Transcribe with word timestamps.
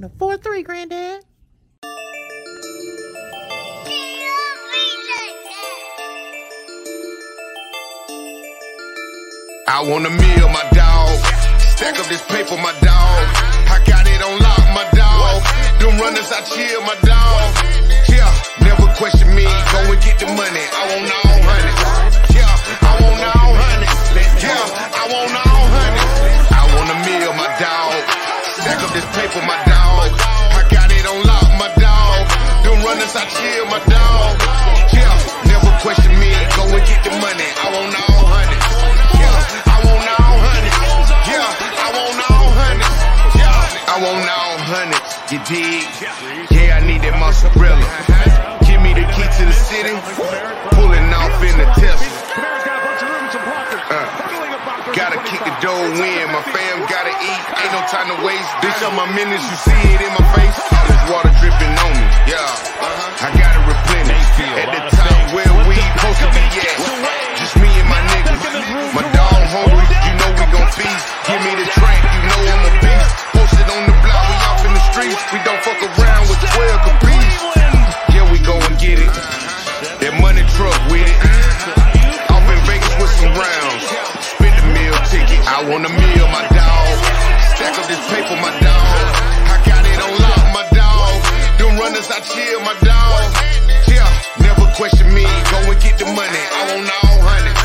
to 0.00 0.08
the 0.08 0.14
4 0.18 0.36
3, 0.36 0.62
Granddad. 0.62 1.24
I 9.68 9.82
want 9.84 10.06
a 10.06 10.10
meal, 10.10 10.48
my 10.48 10.64
dog. 10.72 11.08
Stack 11.60 11.98
up 11.98 12.06
this 12.06 12.22
paper, 12.26 12.56
my 12.56 12.72
dog. 12.80 13.18
I 13.68 13.82
got 13.86 14.06
it 14.06 14.22
on 14.22 14.38
lock, 14.38 14.64
my 14.74 14.86
dog. 14.94 15.42
Them 15.80 16.00
runners, 16.00 16.30
I 16.32 16.40
chill, 16.46 16.80
my 16.82 16.96
dog. 17.02 17.42
Yeah, 18.08 18.30
never 18.62 18.86
question 18.96 19.34
me. 19.34 19.44
Go 19.44 19.78
and 19.92 20.00
get 20.02 20.18
the 20.18 20.26
money. 20.26 20.64
I 20.78 20.82
want 20.94 21.10
all 21.10 21.38
honey. 21.42 21.74
Yeah, 22.34 22.54
I 22.86 22.92
want 23.02 23.22
all 23.22 23.52
honey. 23.54 23.90
Yeah, 24.42 24.62
I 24.94 25.04
want 25.10 25.34
all 25.36 25.66
honey. 25.74 26.04
I 26.54 26.62
want 26.74 26.88
a 26.90 26.98
meal, 27.06 27.32
my 27.34 27.50
dog. 27.58 27.98
Stack 28.62 28.82
up 28.82 28.92
this 28.94 29.06
paper, 29.14 29.44
my 29.46 29.56
dog. 29.64 29.67
I 33.18 33.26
chill, 33.26 33.66
my 33.66 33.82
dog. 33.82 34.38
Yeah, 34.94 35.10
never 35.50 35.70
question 35.82 36.14
me. 36.22 36.30
Go 36.54 36.70
and 36.70 36.84
get 36.86 37.02
the 37.02 37.10
money. 37.18 37.48
I 37.50 37.66
want 37.74 37.90
all 37.98 38.22
honey. 38.30 38.58
Yeah, 39.18 39.74
I 39.74 39.78
want 39.82 40.06
all 40.06 40.38
honey. 40.38 40.70
Yeah, 41.26 41.50
I 41.82 41.88
want 41.98 42.18
all 42.30 42.50
honey. 42.62 42.86
Yeah, 43.34 43.90
I 43.90 43.96
want 43.98 44.22
all 44.22 44.58
honey. 44.70 45.00
You 45.34 45.38
dig? 45.50 45.82
Yeah, 46.54 46.78
I 46.78 46.80
need 46.86 47.02
that 47.02 47.18
mozzarella. 47.18 47.82
Give 48.62 48.78
me 48.86 48.94
the 48.94 49.02
key 49.10 49.26
to 49.26 49.42
the 49.50 49.56
city. 49.66 49.94
Pulling 50.78 51.10
off 51.10 51.42
in 51.42 51.58
the 51.58 51.66
Tesla. 51.74 52.06
Uh, 53.90 54.06
gotta 54.94 55.18
kick 55.26 55.42
the 55.42 55.56
door 55.58 55.90
in. 55.90 56.24
My 56.30 56.42
fam 56.54 56.77
gotta 56.77 56.77
eat. 57.22 57.42
Ain't 57.58 57.72
no 57.74 57.82
time 57.90 58.08
to 58.10 58.18
waste. 58.24 58.50
Bitch, 58.62 58.80
on 58.86 58.94
my 58.94 59.08
minutes, 59.12 59.44
you 59.44 59.56
see 59.58 59.80
it 59.94 60.00
in 60.02 60.12
my 60.14 60.26
face. 60.34 60.58
There's 60.86 61.04
water 61.10 61.32
dripping 61.38 61.74
on 61.74 61.92
me. 61.94 62.06
Yeah, 62.30 63.24
I 63.24 63.28
gotta 63.34 63.62
replenish. 63.66 64.26
At 64.38 64.70
the 64.70 64.82
top 64.94 65.34
where 65.34 65.52
we 65.66 65.74
supposed 65.76 66.20
to 66.22 66.30
be 66.30 66.44
at. 66.62 66.78
Just 67.38 67.54
me 67.58 67.70
and 67.70 67.88
my 67.90 68.00
niggas. 68.14 68.38
My 68.94 69.04
dog 69.12 69.42
hungry, 69.52 69.84
you 69.84 70.14
know 70.16 70.30
we 70.32 70.44
gon' 70.48 70.70
feast. 70.72 71.04
Give 71.28 71.40
me 71.44 71.52
the 71.58 71.66
track, 71.76 72.00
you 72.08 72.20
know 72.24 72.40
I'm 72.48 72.62
a 72.66 72.72
beast. 72.80 73.12
Posted 73.34 73.68
on 73.68 73.82
the 73.84 73.96
block, 74.00 74.24
we 74.24 74.36
off 74.48 74.62
in 74.64 74.72
the 74.72 74.84
streets. 74.94 75.20
We 75.34 75.38
don't 75.44 75.60
fuck 75.60 75.80
around 75.82 76.24
with 76.30 76.40
12 76.40 76.88
caprice. 76.88 77.36
Yeah, 78.14 78.24
we 78.32 78.38
go 78.40 78.56
and 78.56 78.74
get 78.80 78.98
it. 79.02 79.12
That 80.00 80.14
money 80.22 80.42
truck 80.56 80.78
with 80.88 81.04
it. 81.04 81.18
Off 82.32 82.46
in 82.48 82.60
Vegas 82.64 82.94
with 82.96 83.12
some 83.20 83.34
rounds. 83.36 83.82
Spend 84.24 84.54
the 84.56 84.66
meal 84.72 84.96
ticket. 85.12 85.42
I 85.44 85.68
want 85.68 85.84
a 85.84 85.92
meal, 85.92 86.26
my 86.32 86.47
chill, 92.38 92.60
my 92.60 92.74
dog. 92.80 93.34
Yeah, 93.88 94.22
never 94.40 94.70
question 94.76 95.12
me. 95.12 95.24
Go 95.50 95.58
and 95.70 95.82
get 95.82 95.98
the 95.98 96.06
money. 96.06 96.44
I 96.54 96.76
want 96.76 96.90
all 97.04 97.20
honey. 97.22 97.58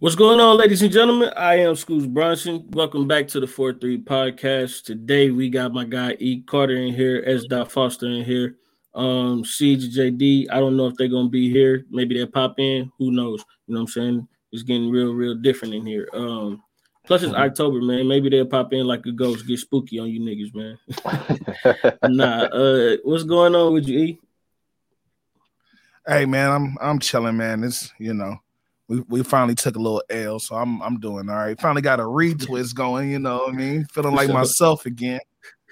What's 0.00 0.16
going 0.16 0.38
on, 0.38 0.58
ladies 0.58 0.82
and 0.82 0.92
gentlemen? 0.92 1.32
I 1.34 1.60
am 1.60 1.74
Scoots 1.76 2.04
Bronson. 2.04 2.68
Welcome 2.72 3.08
back 3.08 3.26
to 3.28 3.40
the 3.40 3.46
4-3 3.46 4.04
podcast. 4.04 4.84
Today 4.84 5.30
we 5.30 5.48
got 5.48 5.72
my 5.72 5.84
guy 5.84 6.14
E. 6.18 6.42
Carter 6.42 6.76
in 6.76 6.92
here, 6.92 7.24
S. 7.26 7.44
Dot 7.44 7.72
Foster 7.72 8.06
in 8.08 8.22
here. 8.22 8.56
Um, 8.94 9.46
Siege 9.46 9.96
JD. 9.96 10.48
I 10.50 10.60
don't 10.60 10.76
know 10.76 10.88
if 10.88 10.94
they're 10.96 11.08
gonna 11.08 11.30
be 11.30 11.50
here. 11.50 11.86
Maybe 11.90 12.14
they'll 12.14 12.26
pop 12.26 12.56
in. 12.58 12.92
Who 12.98 13.12
knows? 13.12 13.42
You 13.66 13.74
know 13.74 13.80
what 13.80 13.84
I'm 13.84 13.86
saying? 13.86 14.28
It's 14.52 14.62
getting 14.62 14.90
real, 14.90 15.14
real 15.14 15.36
different 15.36 15.72
in 15.72 15.86
here. 15.86 16.06
Um, 16.12 16.62
plus 17.04 17.22
it's 17.22 17.34
October, 17.34 17.80
man. 17.80 18.08
Maybe 18.08 18.28
they'll 18.28 18.46
pop 18.46 18.72
in 18.72 18.86
like 18.86 19.06
a 19.06 19.12
ghost, 19.12 19.46
get 19.46 19.58
spooky 19.58 19.98
on 19.98 20.08
you 20.08 20.20
niggas, 20.20 20.54
man. 20.54 20.78
nah, 22.16 22.44
uh, 22.44 22.96
what's 23.04 23.24
going 23.24 23.54
on 23.54 23.72
with 23.72 23.86
you, 23.86 23.98
E? 23.98 24.20
Hey 26.06 26.26
man, 26.26 26.50
I'm 26.50 26.76
I'm 26.80 26.98
chilling, 26.98 27.36
man. 27.36 27.64
It's 27.64 27.92
you 27.98 28.12
know, 28.12 28.36
we, 28.88 29.00
we 29.08 29.22
finally 29.22 29.54
took 29.54 29.76
a 29.76 29.78
little 29.78 30.02
L, 30.10 30.38
so 30.38 30.54
I'm 30.54 30.82
I'm 30.82 31.00
doing 31.00 31.30
all 31.30 31.36
right. 31.36 31.58
Finally 31.58 31.82
got 31.82 32.00
a 32.00 32.04
retwist 32.04 32.74
going, 32.74 33.10
you 33.10 33.18
know 33.18 33.38
what 33.38 33.54
I 33.54 33.56
mean? 33.56 33.84
Feeling 33.86 34.14
like 34.14 34.28
myself 34.32 34.84
again. 34.84 35.20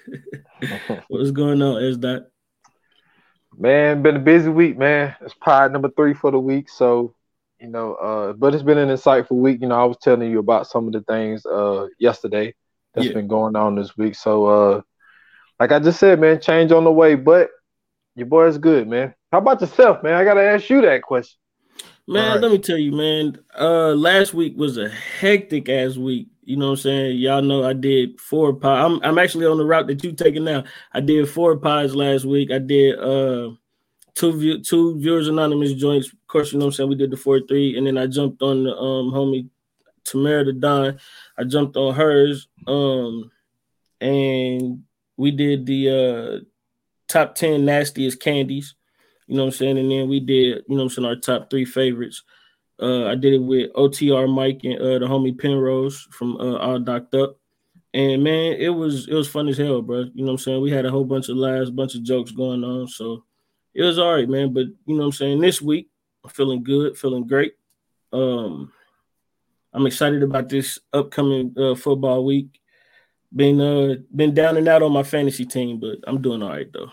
What's 1.07 1.31
going 1.31 1.61
on, 1.61 1.83
is 1.83 1.99
that? 1.99 2.27
Man, 3.57 4.01
been 4.01 4.15
a 4.15 4.19
busy 4.19 4.49
week, 4.49 4.77
man. 4.77 5.15
It's 5.21 5.35
pod 5.35 5.71
number 5.71 5.89
three 5.89 6.15
for 6.15 6.31
the 6.31 6.39
week. 6.39 6.69
So, 6.69 7.13
you 7.63 7.69
know, 7.69 7.93
uh, 7.95 8.33
but 8.33 8.53
it's 8.53 8.61
been 8.61 8.77
an 8.77 8.89
insightful 8.89 9.37
week. 9.37 9.61
You 9.61 9.69
know, 9.69 9.81
I 9.81 9.85
was 9.85 9.97
telling 10.01 10.29
you 10.29 10.39
about 10.39 10.67
some 10.67 10.85
of 10.85 10.91
the 10.93 11.01
things 11.01 11.45
uh 11.45 11.87
yesterday 11.97 12.53
that's 12.93 13.07
Yeah. 13.07 13.13
been 13.13 13.27
going 13.27 13.55
on 13.55 13.75
this 13.75 13.97
week. 13.97 14.15
So 14.15 14.45
uh 14.45 14.81
like 15.61 15.71
I 15.71 15.79
just 15.79 15.97
said, 15.99 16.19
man, 16.19 16.41
change 16.41 16.73
on 16.73 16.83
the 16.83 16.91
way, 16.91 17.15
but 17.15 17.49
your 18.15 18.27
boy 18.27 18.47
is 18.47 18.57
good, 18.57 18.87
man. 18.89 19.15
How 19.31 19.37
about 19.37 19.61
yourself, 19.61 20.03
man? 20.03 20.13
I 20.13 20.25
gotta 20.25 20.43
ask 20.43 20.69
you 20.69 20.81
that 20.81 21.03
question. 21.03 21.37
Man, 22.05 22.27
Alright. 22.27 22.41
let 22.41 22.51
me 22.51 22.57
tell 22.57 22.77
you, 22.77 22.91
man. 22.91 23.39
Uh 23.57 23.93
last 23.93 24.33
week 24.33 24.57
was 24.57 24.77
a 24.77 24.89
hectic 24.89 25.69
ass 25.69 25.95
week. 25.95 26.27
You 26.43 26.57
know 26.57 26.65
what 26.65 26.71
I'm 26.71 26.77
saying? 26.77 27.17
Y'all 27.19 27.41
know 27.41 27.63
I 27.63 27.71
did 27.71 28.19
four 28.19 28.51
pies. 28.53 28.83
I'm 28.83 28.99
I'm 29.03 29.17
actually 29.17 29.45
on 29.45 29.57
the 29.57 29.65
route 29.65 29.87
that 29.87 30.03
you 30.03 30.11
taking 30.11 30.43
now. 30.43 30.65
I 30.91 30.99
did 30.99 31.29
four 31.29 31.55
pies 31.55 31.95
last 31.95 32.25
week. 32.25 32.51
I 32.51 32.59
did 32.59 32.99
uh 32.99 33.51
two 34.15 34.37
view 34.37 34.61
two 34.61 34.99
viewers 34.99 35.27
anonymous 35.27 35.73
joints. 35.73 36.07
Of 36.07 36.27
course, 36.27 36.53
you 36.53 36.59
know 36.59 36.65
what 36.65 36.73
I'm 36.73 36.73
saying. 36.73 36.89
We 36.89 36.95
did 36.95 37.11
the 37.11 37.17
four 37.17 37.39
three, 37.41 37.77
and 37.77 37.87
then 37.87 37.97
I 37.97 38.07
jumped 38.07 38.41
on 38.41 38.63
the 38.63 38.75
um 38.75 39.11
homie 39.11 39.49
Tamara 40.03 40.45
the 40.45 40.53
Don. 40.53 40.99
I 41.37 41.43
jumped 41.43 41.77
on 41.77 41.95
hers. 41.95 42.47
Um 42.67 43.31
and 44.01 44.83
we 45.17 45.31
did 45.31 45.65
the 45.65 45.89
uh 45.89 46.45
top 47.07 47.35
10 47.35 47.65
nastiest 47.65 48.19
candies. 48.19 48.75
You 49.27 49.35
know 49.35 49.43
what 49.43 49.53
I'm 49.53 49.57
saying? 49.57 49.77
And 49.77 49.89
then 49.89 50.09
we 50.09 50.19
did, 50.19 50.63
you 50.67 50.75
know 50.75 50.77
what 50.77 50.81
I'm 50.83 50.89
saying, 50.89 51.07
our 51.07 51.15
top 51.15 51.49
three 51.49 51.65
favorites. 51.65 52.23
Uh, 52.81 53.05
I 53.05 53.15
did 53.15 53.33
it 53.33 53.41
with 53.41 53.71
OTR 53.73 54.33
Mike 54.33 54.61
and 54.63 54.81
uh, 54.81 54.99
the 54.99 55.05
homie 55.05 55.37
Penrose 55.37 56.07
from 56.11 56.35
uh, 56.37 56.57
All 56.57 56.79
Docked 56.79 57.13
Up. 57.15 57.37
And 57.93 58.23
man, 58.23 58.53
it 58.53 58.69
was 58.69 59.07
it 59.07 59.13
was 59.13 59.29
fun 59.29 59.47
as 59.47 59.57
hell, 59.57 59.83
bro. 59.83 59.99
You 59.99 60.25
know 60.25 60.25
what 60.25 60.31
I'm 60.31 60.37
saying? 60.39 60.61
We 60.61 60.71
had 60.71 60.85
a 60.85 60.89
whole 60.89 61.05
bunch 61.05 61.29
of 61.29 61.37
laughs, 61.37 61.69
bunch 61.69 61.93
of 61.93 62.03
jokes 62.03 62.31
going 62.31 62.63
on. 62.63 62.87
So 62.87 63.23
it 63.73 63.83
was 63.83 63.97
all 63.99 64.13
right, 64.13 64.29
man. 64.29 64.53
But 64.53 64.65
you 64.85 64.95
know 64.95 64.99
what 64.99 65.05
I'm 65.05 65.11
saying? 65.13 65.41
This 65.41 65.61
week, 65.61 65.89
I'm 66.23 66.29
feeling 66.29 66.63
good, 66.63 66.97
feeling 66.97 67.27
great. 67.27 67.53
Um, 68.11 68.71
I'm 69.73 69.87
excited 69.87 70.21
about 70.23 70.49
this 70.49 70.79
upcoming 70.93 71.53
uh, 71.57 71.75
football 71.75 72.23
week. 72.25 72.59
Been 73.35 73.59
uh 73.59 73.95
been 74.15 74.33
down 74.35 74.57
and 74.57 74.67
out 74.67 74.83
on 74.83 74.91
my 74.91 75.01
fantasy 75.01 75.45
team, 75.45 75.79
but 75.79 75.97
I'm 76.05 76.21
doing 76.21 76.43
all 76.43 76.49
right 76.49 76.71
though. 76.71 76.89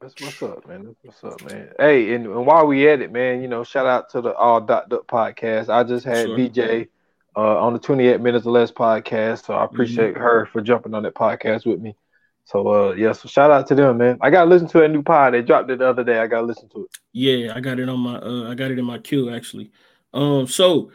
That's 0.00 0.20
what's 0.20 0.42
up, 0.42 0.66
man. 0.66 0.84
That's 0.86 1.22
what's 1.22 1.42
up, 1.42 1.50
man. 1.50 1.70
Hey, 1.78 2.12
and, 2.14 2.26
and 2.26 2.44
while 2.44 2.66
we 2.66 2.88
at 2.88 3.00
it, 3.00 3.12
man, 3.12 3.40
you 3.40 3.48
know, 3.48 3.64
shout 3.64 3.86
out 3.86 4.10
to 4.10 4.20
the 4.20 4.34
All 4.34 4.60
Dot 4.60 4.92
Up 4.92 5.06
podcast. 5.06 5.68
I 5.68 5.84
just 5.84 6.04
had 6.04 6.26
Sure. 6.26 6.36
VJ 6.36 6.88
uh, 7.36 7.58
on 7.60 7.72
the 7.72 7.78
28 7.78 8.20
Minutes 8.20 8.44
or 8.44 8.50
Less 8.52 8.70
podcast, 8.72 9.46
so 9.46 9.54
I 9.54 9.58
Mm-hmm. 9.58 9.74
appreciate 9.74 10.16
her 10.16 10.46
for 10.52 10.60
jumping 10.60 10.94
on 10.94 11.04
that 11.04 11.14
podcast 11.14 11.64
with 11.64 11.80
me. 11.80 11.96
So, 12.44 12.68
uh, 12.68 12.92
yeah, 12.92 13.12
so 13.12 13.28
shout 13.28 13.50
out 13.50 13.66
to 13.68 13.74
them, 13.74 13.98
man. 13.98 14.18
I 14.20 14.30
got 14.30 14.44
to 14.44 14.50
listen 14.50 14.68
to 14.68 14.82
a 14.84 14.88
new 14.88 15.02
pod. 15.02 15.32
They 15.32 15.42
dropped 15.42 15.70
it 15.70 15.78
the 15.78 15.88
other 15.88 16.04
day. 16.04 16.18
I 16.18 16.26
got 16.26 16.40
to 16.40 16.46
listen 16.46 16.68
to 16.70 16.84
it. 16.84 16.90
Yeah, 17.12 17.54
I 17.54 17.60
got 17.60 17.78
it 17.80 17.88
on 17.88 18.00
my 18.00 18.16
uh 18.16 18.50
I 18.50 18.54
got 18.54 18.70
it 18.70 18.78
in 18.78 18.84
my 18.84 18.98
queue 18.98 19.30
actually. 19.34 19.70
Um 20.12 20.46
so 20.46 20.90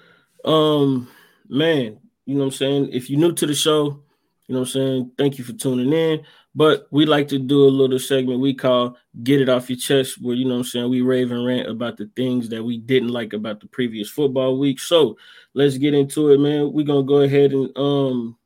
um 0.45 1.07
man, 1.47 1.99
you 2.25 2.35
know 2.35 2.41
what 2.41 2.45
I'm 2.47 2.51
saying? 2.51 2.89
If 2.91 3.09
you're 3.09 3.19
new 3.19 3.33
to 3.33 3.45
the 3.45 3.55
show, 3.55 4.03
you 4.47 4.53
know 4.53 4.61
what 4.61 4.69
I'm 4.69 4.73
saying? 4.73 5.11
Thank 5.17 5.37
you 5.37 5.43
for 5.43 5.53
tuning 5.53 5.93
in. 5.93 6.23
But 6.55 6.87
we 6.91 7.05
like 7.05 7.27
to 7.29 7.39
do 7.39 7.66
a 7.66 7.69
little 7.69 7.99
segment 7.99 8.39
we 8.39 8.53
call 8.53 8.97
Get 9.23 9.41
It 9.41 9.49
Off 9.49 9.69
Your 9.69 9.77
Chest, 9.77 10.21
where 10.21 10.35
you 10.35 10.45
know 10.45 10.55
what 10.55 10.61
I'm 10.61 10.63
saying 10.66 10.89
we 10.89 11.01
rave 11.01 11.31
and 11.31 11.45
rant 11.45 11.69
about 11.69 11.97
the 11.97 12.09
things 12.16 12.49
that 12.49 12.63
we 12.63 12.77
didn't 12.79 13.09
like 13.09 13.33
about 13.33 13.59
the 13.59 13.67
previous 13.67 14.09
football 14.09 14.57
week. 14.57 14.79
So 14.79 15.17
let's 15.53 15.77
get 15.77 15.93
into 15.93 16.31
it, 16.31 16.40
man. 16.40 16.73
We're 16.73 16.85
gonna 16.85 17.03
go 17.03 17.22
ahead 17.22 17.53
and 17.53 17.72
um 17.78 18.37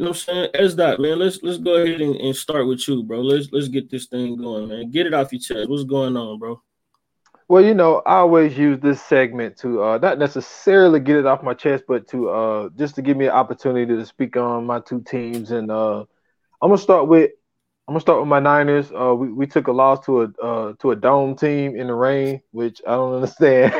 you 0.00 0.06
know 0.06 0.12
what 0.12 0.28
I'm 0.30 0.34
saying? 0.34 0.50
S 0.54 0.74
that 0.76 0.98
man, 0.98 1.18
let's 1.18 1.42
let's 1.42 1.58
go 1.58 1.74
ahead 1.74 2.00
and, 2.00 2.16
and 2.16 2.34
start 2.34 2.66
with 2.66 2.88
you, 2.88 3.02
bro. 3.02 3.20
Let's 3.20 3.50
let's 3.52 3.68
get 3.68 3.90
this 3.90 4.06
thing 4.06 4.34
going, 4.38 4.68
man. 4.68 4.90
Get 4.90 5.04
it 5.04 5.12
off 5.12 5.30
your 5.30 5.42
chest. 5.42 5.68
What's 5.68 5.84
going 5.84 6.16
on, 6.16 6.38
bro? 6.38 6.62
Well, 7.48 7.62
you 7.62 7.74
know, 7.74 8.00
I 8.06 8.14
always 8.14 8.56
use 8.56 8.80
this 8.80 9.02
segment 9.02 9.58
to 9.58 9.82
uh, 9.82 9.98
not 9.98 10.18
necessarily 10.18 11.00
get 11.00 11.16
it 11.16 11.26
off 11.26 11.42
my 11.42 11.52
chest, 11.52 11.84
but 11.86 12.08
to 12.08 12.30
uh, 12.30 12.68
just 12.78 12.94
to 12.94 13.02
give 13.02 13.18
me 13.18 13.26
an 13.26 13.32
opportunity 13.32 13.94
to 13.94 14.06
speak 14.06 14.38
on 14.38 14.64
my 14.64 14.80
two 14.80 15.02
teams. 15.02 15.50
And 15.50 15.70
uh, 15.70 16.00
I'm 16.62 16.70
gonna 16.70 16.78
start 16.78 17.06
with 17.06 17.32
I'm 17.86 17.92
gonna 17.92 18.00
start 18.00 18.20
with 18.20 18.28
my 18.28 18.40
Niners. 18.40 18.90
Uh, 18.90 19.14
we, 19.14 19.30
we 19.30 19.46
took 19.46 19.66
a 19.66 19.72
loss 19.72 20.02
to 20.06 20.22
a 20.22 20.28
uh, 20.42 20.72
to 20.78 20.92
a 20.92 20.96
dome 20.96 21.36
team 21.36 21.76
in 21.76 21.88
the 21.88 21.94
rain, 21.94 22.40
which 22.52 22.80
I 22.86 22.92
don't 22.92 23.14
understand. 23.16 23.74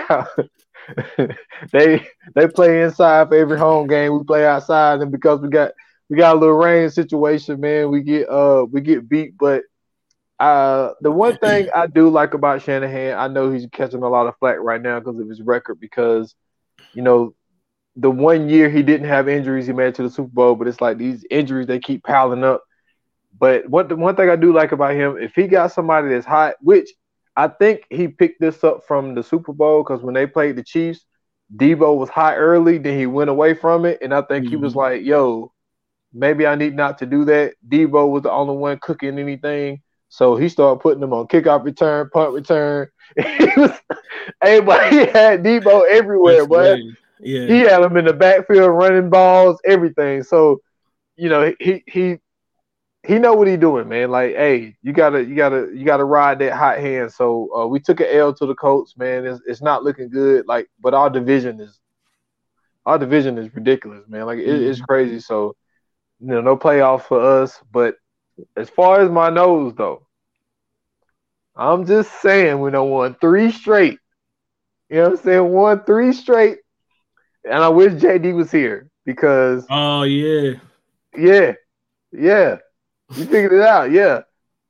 they 1.72 2.06
they 2.34 2.46
play 2.46 2.82
inside 2.82 3.28
for 3.28 3.37
every 3.37 3.56
home 3.58 3.87
game. 3.87 4.12
We 4.12 4.22
play 4.25 4.46
outside, 4.46 5.00
and 5.00 5.11
because 5.11 5.40
we 5.40 5.49
got 5.49 5.72
we 6.11 6.17
got 6.17 6.37
a 6.37 6.39
little 6.39 6.57
rain 6.57 6.91
situation, 6.91 7.61
man, 7.61 7.91
we 7.91 8.03
get 8.03 8.29
uh 8.29 8.67
we 8.71 8.81
get 8.81 9.09
beat. 9.09 9.39
But 9.39 9.62
uh, 10.41 10.95
the 11.01 11.11
one 11.11 11.39
thing 11.39 11.69
I 11.75 11.87
do 11.87 12.11
like 12.11 12.35
about 12.35 12.62
Shanahan, 12.62 13.17
I 13.17 13.29
know 13.29 13.51
he's 13.51 13.67
catching 13.73 14.03
a 14.03 14.09
lot 14.09 14.27
of 14.27 14.37
flack 14.39 14.57
right 14.59 14.83
now 14.83 14.99
because 14.99 15.21
of 15.21 15.29
his 15.29 15.41
record. 15.41 15.79
Because 15.79 16.35
you 16.95 17.03
know, 17.03 17.35
the 17.95 18.11
one 18.11 18.49
year 18.49 18.69
he 18.69 18.83
didn't 18.83 19.07
have 19.07 19.29
injuries, 19.29 19.69
he 19.69 19.73
made 19.73 19.89
it 19.89 19.95
to 19.97 20.03
the 20.03 20.11
Super 20.11 20.31
Bowl, 20.31 20.57
but 20.57 20.67
it's 20.67 20.81
like 20.81 20.99
these 20.99 21.25
injuries 21.31 21.69
they 21.69 21.79
keep 21.79 22.03
piling 22.03 22.43
up. 22.43 22.65
But 23.39 23.69
what 23.69 23.89
the 23.89 23.95
one 23.95 24.17
thing 24.17 24.29
I 24.29 24.37
do 24.37 24.53
like 24.53 24.73
about 24.73 24.97
him, 24.97 25.17
if 25.17 25.37
he 25.37 25.47
got 25.47 25.73
somebody 25.73 26.09
that's 26.09 26.27
hot, 26.27 26.56
which 26.61 26.91
I 27.37 27.47
think 27.47 27.85
he 27.89 28.09
picked 28.09 28.41
this 28.41 28.65
up 28.65 28.85
from 28.85 29.15
the 29.15 29.23
Super 29.23 29.53
Bowl 29.53 29.85
because 29.85 30.03
when 30.03 30.15
they 30.15 30.27
played 30.27 30.56
the 30.56 30.65
Chiefs, 30.65 31.06
Deebo 31.55 31.97
was 31.97 32.09
hot 32.09 32.35
early, 32.37 32.79
then 32.79 32.99
he 32.99 33.06
went 33.06 33.31
away 33.31 33.55
from 33.55 33.85
it, 33.85 33.99
and 34.03 34.13
I 34.13 34.23
think 34.23 34.45
mm-hmm. 34.45 34.51
he 34.51 34.56
was 34.56 34.73
mm-hmm. 34.73 34.79
like, 34.81 35.03
"Yo, 35.03 35.53
maybe 36.12 36.47
I 36.47 36.55
need 36.55 36.75
not 36.75 36.99
to 36.99 37.07
do 37.07 37.25
that." 37.27 37.55
Deebo 37.69 38.11
was 38.11 38.23
the 38.23 38.33
only 38.33 38.57
one 38.57 38.79
cooking 38.79 39.19
anything, 39.19 39.83
so 40.09 40.37
he 40.37 40.49
started 40.49 40.81
putting 40.81 41.01
them 41.01 41.12
on 41.12 41.29
kickoff 41.29 41.65
return, 41.65 42.11
punt 42.12 42.33
return. 42.33 42.89
he 43.17 43.47
was, 43.57 43.73
everybody 44.43 44.97
had 45.12 45.43
Deebo 45.43 45.89
everywhere, 45.89 46.47
but 46.47 46.79
yeah. 47.21 47.47
he 47.47 47.61
had 47.61 47.83
him 47.83 47.97
in 47.97 48.05
the 48.05 48.12
backfield 48.12 48.71
running 48.71 49.11
balls, 49.11 49.61
everything. 49.65 50.23
So, 50.23 50.61
you 51.17 51.29
know, 51.29 51.55
he 51.61 51.83
he 51.87 52.19
he 53.06 53.19
know 53.19 53.35
what 53.35 53.49
he 53.49 53.56
doing, 53.56 53.89
man. 53.89 54.11
Like, 54.11 54.35
hey, 54.35 54.77
you 54.83 54.93
gotta, 54.93 55.25
you 55.25 55.35
gotta, 55.35 55.71
you 55.75 55.85
gotta 55.85 56.05
ride 56.05 56.39
that 56.41 56.53
hot 56.53 56.79
hand. 56.79 57.13
So 57.13 57.49
uh, 57.56 57.67
we 57.67 57.81
took 57.81 58.01
an 58.01 58.09
L 58.11 58.35
to 58.35 58.47
the 58.47 58.55
Colts, 58.55 58.97
man. 58.97 59.25
It's, 59.25 59.41
it's 59.47 59.63
not 59.63 59.83
looking 59.83 60.11
good. 60.11 60.47
Like, 60.47 60.69
but 60.81 60.93
our 60.93 61.09
division 61.09 61.61
is, 61.61 61.79
our 62.85 62.99
division 62.99 63.39
is 63.39 63.55
ridiculous, 63.55 64.06
man. 64.06 64.27
Like, 64.27 64.39
it, 64.39 64.49
it's 64.49 64.79
mm-hmm. 64.79 64.85
crazy. 64.85 65.21
So, 65.21 65.56
you 66.20 66.28
know, 66.28 66.40
no 66.40 66.56
playoffs 66.56 67.02
for 67.05 67.20
us. 67.43 67.58
But 67.72 67.96
as 68.56 68.69
far 68.69 69.00
as 69.00 69.11
my 69.11 69.31
Noles, 69.31 69.76
though, 69.76 70.06
I'm 71.56 71.87
just 71.87 72.20
saying 72.20 72.61
we 72.61 72.70
don't 72.70 72.90
won 72.90 73.17
three 73.20 73.50
straight. 73.50 73.99
You 74.88 74.96
know 74.96 75.02
what 75.05 75.11
I'm 75.12 75.25
saying? 75.25 75.49
One 75.49 75.84
three 75.84 76.12
straight. 76.12 76.58
And 77.44 77.55
I 77.55 77.69
wish 77.69 77.93
JD 77.94 78.34
was 78.34 78.50
here 78.50 78.88
because. 79.05 79.67
Oh 79.70 80.02
yeah. 80.02 80.55
Yeah. 81.17 81.55
Yeah. 82.12 82.58
You 83.14 83.25
figured 83.25 83.52
it 83.52 83.62
out, 83.62 83.90
yeah. 83.90 84.22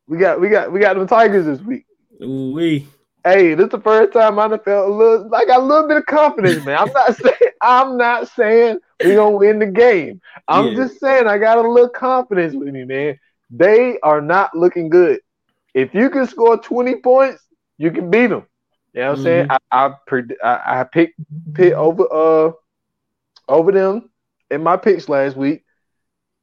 We 0.06 0.18
got 0.18 0.40
we 0.40 0.48
got 0.48 0.72
we 0.72 0.80
got 0.80 0.96
them 0.96 1.06
Tigers 1.06 1.46
this 1.46 1.60
week. 1.60 1.84
We. 2.20 2.88
Hey, 3.24 3.54
this 3.54 3.64
is 3.64 3.70
the 3.70 3.80
first 3.80 4.12
time 4.12 4.38
I 4.38 4.48
felt 4.58 4.88
a 4.88 4.92
little 4.92 5.28
like 5.28 5.48
a 5.52 5.60
little 5.60 5.86
bit 5.86 5.98
of 5.98 6.06
confidence, 6.06 6.64
man. 6.64 6.78
I'm 6.78 6.92
not 6.92 7.16
saying 7.22 7.52
I'm 7.60 7.96
not 7.96 8.28
saying 8.28 8.78
we 9.04 9.14
gonna 9.14 9.36
win 9.36 9.58
the 9.58 9.66
game. 9.66 10.20
I'm 10.48 10.68
yeah. 10.68 10.74
just 10.74 11.00
saying 11.00 11.26
I 11.26 11.38
got 11.38 11.58
a 11.58 11.68
little 11.68 11.88
confidence 11.88 12.54
with 12.54 12.68
me, 12.68 12.84
man. 12.84 13.18
They 13.50 13.98
are 14.00 14.20
not 14.20 14.56
looking 14.56 14.88
good. 14.88 15.20
If 15.74 15.94
you 15.94 16.08
can 16.10 16.26
score 16.26 16.56
20 16.56 16.96
points, 16.96 17.42
you 17.78 17.90
can 17.90 18.10
beat 18.10 18.28
them. 18.28 18.46
You 18.92 19.02
know 19.02 19.10
what 19.10 19.18
I'm 19.18 19.24
mm-hmm. 19.24 19.24
saying? 19.24 19.46
I 19.50 19.58
I, 19.70 20.22
I 20.42 20.80
I 20.80 20.84
picked 20.84 21.20
pick 21.54 21.74
over 21.74 22.06
uh 22.12 22.52
over 23.48 23.72
them 23.72 24.10
in 24.50 24.62
my 24.62 24.76
picks 24.76 25.08
last 25.08 25.36
week. 25.36 25.64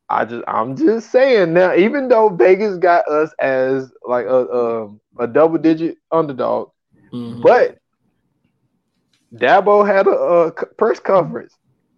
I 0.09 0.25
just 0.25 0.43
I'm 0.47 0.75
just 0.75 1.11
saying 1.11 1.53
now, 1.53 1.75
even 1.75 2.07
though 2.07 2.29
Vegas 2.29 2.77
got 2.77 3.07
us 3.09 3.33
as 3.39 3.91
like 4.07 4.25
a 4.25 4.45
a, 4.45 4.87
a 5.19 5.27
double 5.27 5.57
digit 5.57 5.97
underdog, 6.11 6.69
mm-hmm. 7.11 7.41
but 7.41 7.77
Dabo 9.33 9.85
had 9.85 10.07
a, 10.07 10.11
a, 10.11 10.51
press 10.51 10.99
conference 10.99 11.53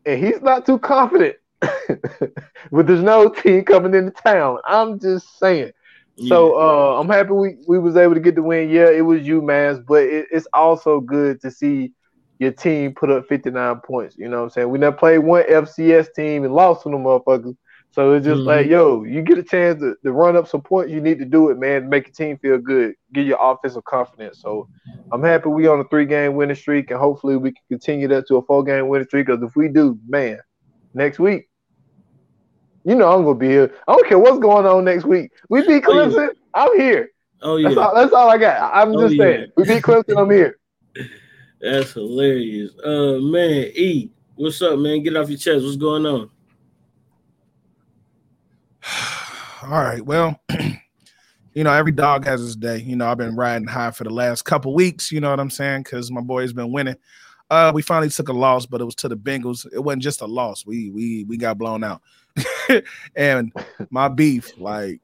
and 0.06 0.24
he's 0.24 0.42
not 0.42 0.66
too 0.66 0.80
confident 0.80 1.36
with 2.72 2.88
there's 2.88 3.04
no 3.04 3.30
team 3.30 3.64
coming 3.64 3.94
into 3.94 4.12
town. 4.12 4.60
I'm 4.66 5.00
just 5.00 5.38
saying. 5.40 5.72
Yeah. 6.16 6.30
So 6.30 6.60
uh, 6.60 7.00
I'm 7.00 7.08
happy 7.08 7.32
we, 7.32 7.58
we 7.68 7.80
was 7.80 7.96
able 7.96 8.14
to 8.14 8.20
get 8.20 8.36
the 8.36 8.44
win. 8.44 8.70
Yeah, 8.70 8.90
it 8.90 9.02
was 9.02 9.22
UMass, 9.22 9.86
but 9.86 10.04
it, 10.04 10.28
it's 10.32 10.48
also 10.54 11.00
good 11.00 11.40
to 11.42 11.52
see 11.52 11.94
your 12.40 12.52
team 12.52 12.94
put 12.94 13.10
up 13.10 13.28
59 13.28 13.82
points. 13.82 14.18
You 14.18 14.28
know 14.30 14.38
what 14.38 14.44
I'm 14.44 14.50
saying? 14.50 14.70
We 14.70 14.80
never 14.80 14.96
played 14.96 15.20
one 15.20 15.44
FCS 15.44 16.14
team 16.14 16.44
and 16.44 16.54
lost 16.54 16.84
to 16.84 16.90
them 16.90 17.04
motherfuckers. 17.04 17.56
So 17.92 18.14
it's 18.14 18.26
just 18.26 18.40
mm-hmm. 18.40 18.48
like, 18.48 18.68
yo, 18.68 19.04
you 19.04 19.22
get 19.24 19.40
a 19.40 19.44
chance 19.44 19.82
to, 19.82 19.96
to 20.04 20.12
run 20.12 20.36
up 20.36 20.48
some 20.48 20.62
points, 20.62 20.92
you 20.92 21.02
need 21.02 21.18
to 21.20 21.26
do 21.26 21.50
it, 21.50 21.58
man. 21.58 21.90
Make 21.90 22.08
your 22.08 22.14
team 22.14 22.38
feel 22.38 22.60
good, 22.60 22.94
give 23.14 23.26
your 23.26 23.40
offensive 23.42 23.84
confidence. 23.84 24.40
So 24.40 24.70
I'm 25.12 25.24
happy 25.24 25.50
we 25.50 25.68
on 25.68 25.80
a 25.80 25.84
three 25.86 26.06
game 26.06 26.36
winning 26.36 26.56
streak, 26.56 26.92
and 26.92 27.00
hopefully 27.00 27.36
we 27.36 27.52
can 27.52 27.64
continue 27.68 28.08
that 28.10 28.28
to 28.28 28.38
a 28.38 28.42
four 28.44 28.64
game 28.64 28.88
winning 28.88 29.08
streak. 29.08 29.26
Because 29.26 29.42
if 29.42 29.56
we 29.56 29.70
do, 29.70 29.98
man, 30.08 30.40
next 30.94 31.18
week, 31.18 31.50
you 32.86 32.94
know 32.96 33.12
I'm 33.12 33.24
gonna 33.24 33.36
be 33.36 33.48
here. 33.48 33.74
I 33.88 33.94
don't 33.94 34.08
care 34.08 34.20
what's 34.20 34.40
going 34.40 34.68
on 34.68 34.86
next 34.86 35.06
week. 35.06 35.32
We 35.50 35.66
beat 35.66 35.84
Clemson, 35.84 36.16
oh, 36.16 36.22
yeah. 36.22 36.30
I'm 36.54 36.80
here. 36.80 37.10
Oh 37.42 37.56
yeah, 37.58 37.70
that's 37.70 37.78
all, 37.78 37.96
that's 37.96 38.14
all 38.14 38.30
I 38.30 38.38
got. 38.38 38.72
I'm 38.74 38.92
oh, 38.96 39.02
just 39.02 39.16
yeah. 39.16 39.24
saying, 39.24 39.48
we 39.58 39.64
beat 39.64 39.84
Clemson, 39.84 40.22
I'm 40.22 40.30
here. 40.30 40.60
That's 41.62 41.92
hilarious. 41.92 42.72
Uh, 42.80 43.18
man, 43.20 43.72
E, 43.76 44.10
what's 44.36 44.62
up, 44.62 44.80
man? 44.80 45.04
Get 45.04 45.18
off 45.18 45.28
your 45.28 45.38
chest. 45.38 45.66
What's 45.66 45.76
going 45.76 46.06
on? 46.06 46.30
All 49.64 49.70
right. 49.70 50.06
Well, 50.06 50.40
you 51.54 51.64
know, 51.64 51.74
every 51.74 51.92
dog 51.92 52.26
has 52.26 52.42
his 52.42 52.56
day. 52.56 52.78
You 52.78 52.96
know, 52.96 53.08
I've 53.08 53.18
been 53.18 53.36
riding 53.36 53.68
high 53.68 53.92
for 53.92 54.04
the 54.04 54.10
last 54.10 54.44
couple 54.44 54.74
weeks. 54.74 55.12
You 55.12 55.20
know 55.20 55.30
what 55.30 55.40
I'm 55.40 55.50
saying? 55.50 55.84
Because 55.84 56.12
my 56.12 56.22
boy's 56.22 56.54
been 56.54 56.72
winning. 56.72 56.96
Uh, 57.50 57.72
we 57.74 57.82
finally 57.82 58.10
took 58.10 58.30
a 58.30 58.34
loss, 58.34 58.66
but 58.66 58.80
it 58.80 58.86
was 58.86 58.96
to 58.96 59.08
the 59.08 59.18
Bengals. 59.18 59.68
It 59.74 59.80
wasn't 59.80 60.04
just 60.04 60.22
a 60.22 60.26
loss. 60.26 60.66
We 60.66 60.92
we 60.92 61.24
we 61.26 61.38
got 61.38 61.58
blown 61.58 61.84
out. 61.84 62.02
and 63.16 63.52
my 63.90 64.08
beef, 64.08 64.52
like, 64.60 65.02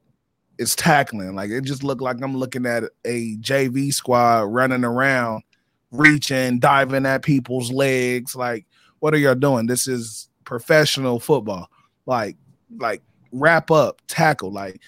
it's 0.58 0.76
tackling. 0.76 1.34
Like 1.34 1.50
it 1.50 1.64
just 1.64 1.82
looked 1.82 2.02
like 2.02 2.22
I'm 2.22 2.36
looking 2.36 2.66
at 2.66 2.84
a 3.04 3.36
JV 3.38 3.92
squad 3.92 4.42
running 4.42 4.84
around, 4.84 5.42
reaching, 5.90 6.60
diving 6.60 7.04
at 7.04 7.22
people's 7.22 7.72
legs. 7.72 8.36
Like, 8.36 8.64
what 9.00 9.12
are 9.12 9.18
y'all 9.18 9.34
doing? 9.34 9.66
This 9.66 9.88
is 9.88 10.28
professional 10.44 11.18
football. 11.18 11.68
Like, 12.06 12.36
like 12.78 13.02
wrap 13.38 13.70
up, 13.70 14.00
tackle. 14.06 14.52
Like 14.52 14.80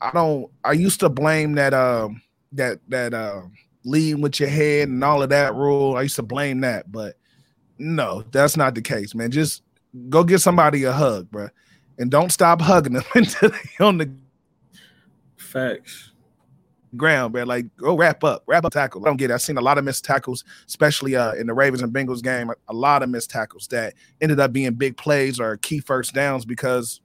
I 0.00 0.10
don't. 0.12 0.50
I 0.64 0.72
used 0.72 1.00
to 1.00 1.08
blame 1.08 1.54
that 1.54 1.74
um 1.74 2.22
that 2.52 2.80
that 2.88 3.14
uh 3.14 3.42
lead 3.84 4.14
with 4.14 4.38
your 4.38 4.48
head 4.48 4.88
and 4.88 5.02
all 5.02 5.22
of 5.22 5.30
that 5.30 5.54
rule. 5.54 5.96
I 5.96 6.02
used 6.02 6.16
to 6.16 6.22
blame 6.22 6.60
that, 6.60 6.90
but 6.90 7.16
no, 7.78 8.22
that's 8.30 8.56
not 8.56 8.74
the 8.74 8.82
case, 8.82 9.14
man. 9.14 9.30
Just 9.30 9.62
go 10.08 10.24
get 10.24 10.40
somebody 10.40 10.84
a 10.84 10.92
hug, 10.92 11.30
bro, 11.30 11.48
and 11.98 12.10
don't 12.10 12.30
stop 12.30 12.60
hugging 12.60 12.94
them 12.94 13.04
until 13.14 13.50
they 13.50 13.84
on 13.84 13.98
the 13.98 14.10
facts 15.36 16.12
ground, 16.96 17.32
bro. 17.32 17.44
Like 17.44 17.74
go 17.76 17.96
wrap 17.96 18.24
up, 18.24 18.42
wrap 18.46 18.64
up 18.64 18.72
tackle. 18.72 19.04
I 19.04 19.08
don't 19.08 19.16
get 19.16 19.30
it. 19.30 19.34
I've 19.34 19.42
seen 19.42 19.58
a 19.58 19.62
lot 19.62 19.78
of 19.78 19.84
missed 19.84 20.04
tackles, 20.04 20.44
especially 20.66 21.16
uh, 21.16 21.32
in 21.34 21.46
the 21.46 21.54
Ravens 21.54 21.82
and 21.82 21.92
Bengals 21.92 22.22
game. 22.22 22.50
A 22.68 22.72
lot 22.72 23.02
of 23.02 23.08
missed 23.08 23.30
tackles 23.30 23.66
that 23.68 23.94
ended 24.20 24.40
up 24.40 24.52
being 24.52 24.74
big 24.74 24.96
plays 24.96 25.40
or 25.40 25.56
key 25.58 25.80
first 25.80 26.14
downs 26.14 26.44
because 26.44 27.00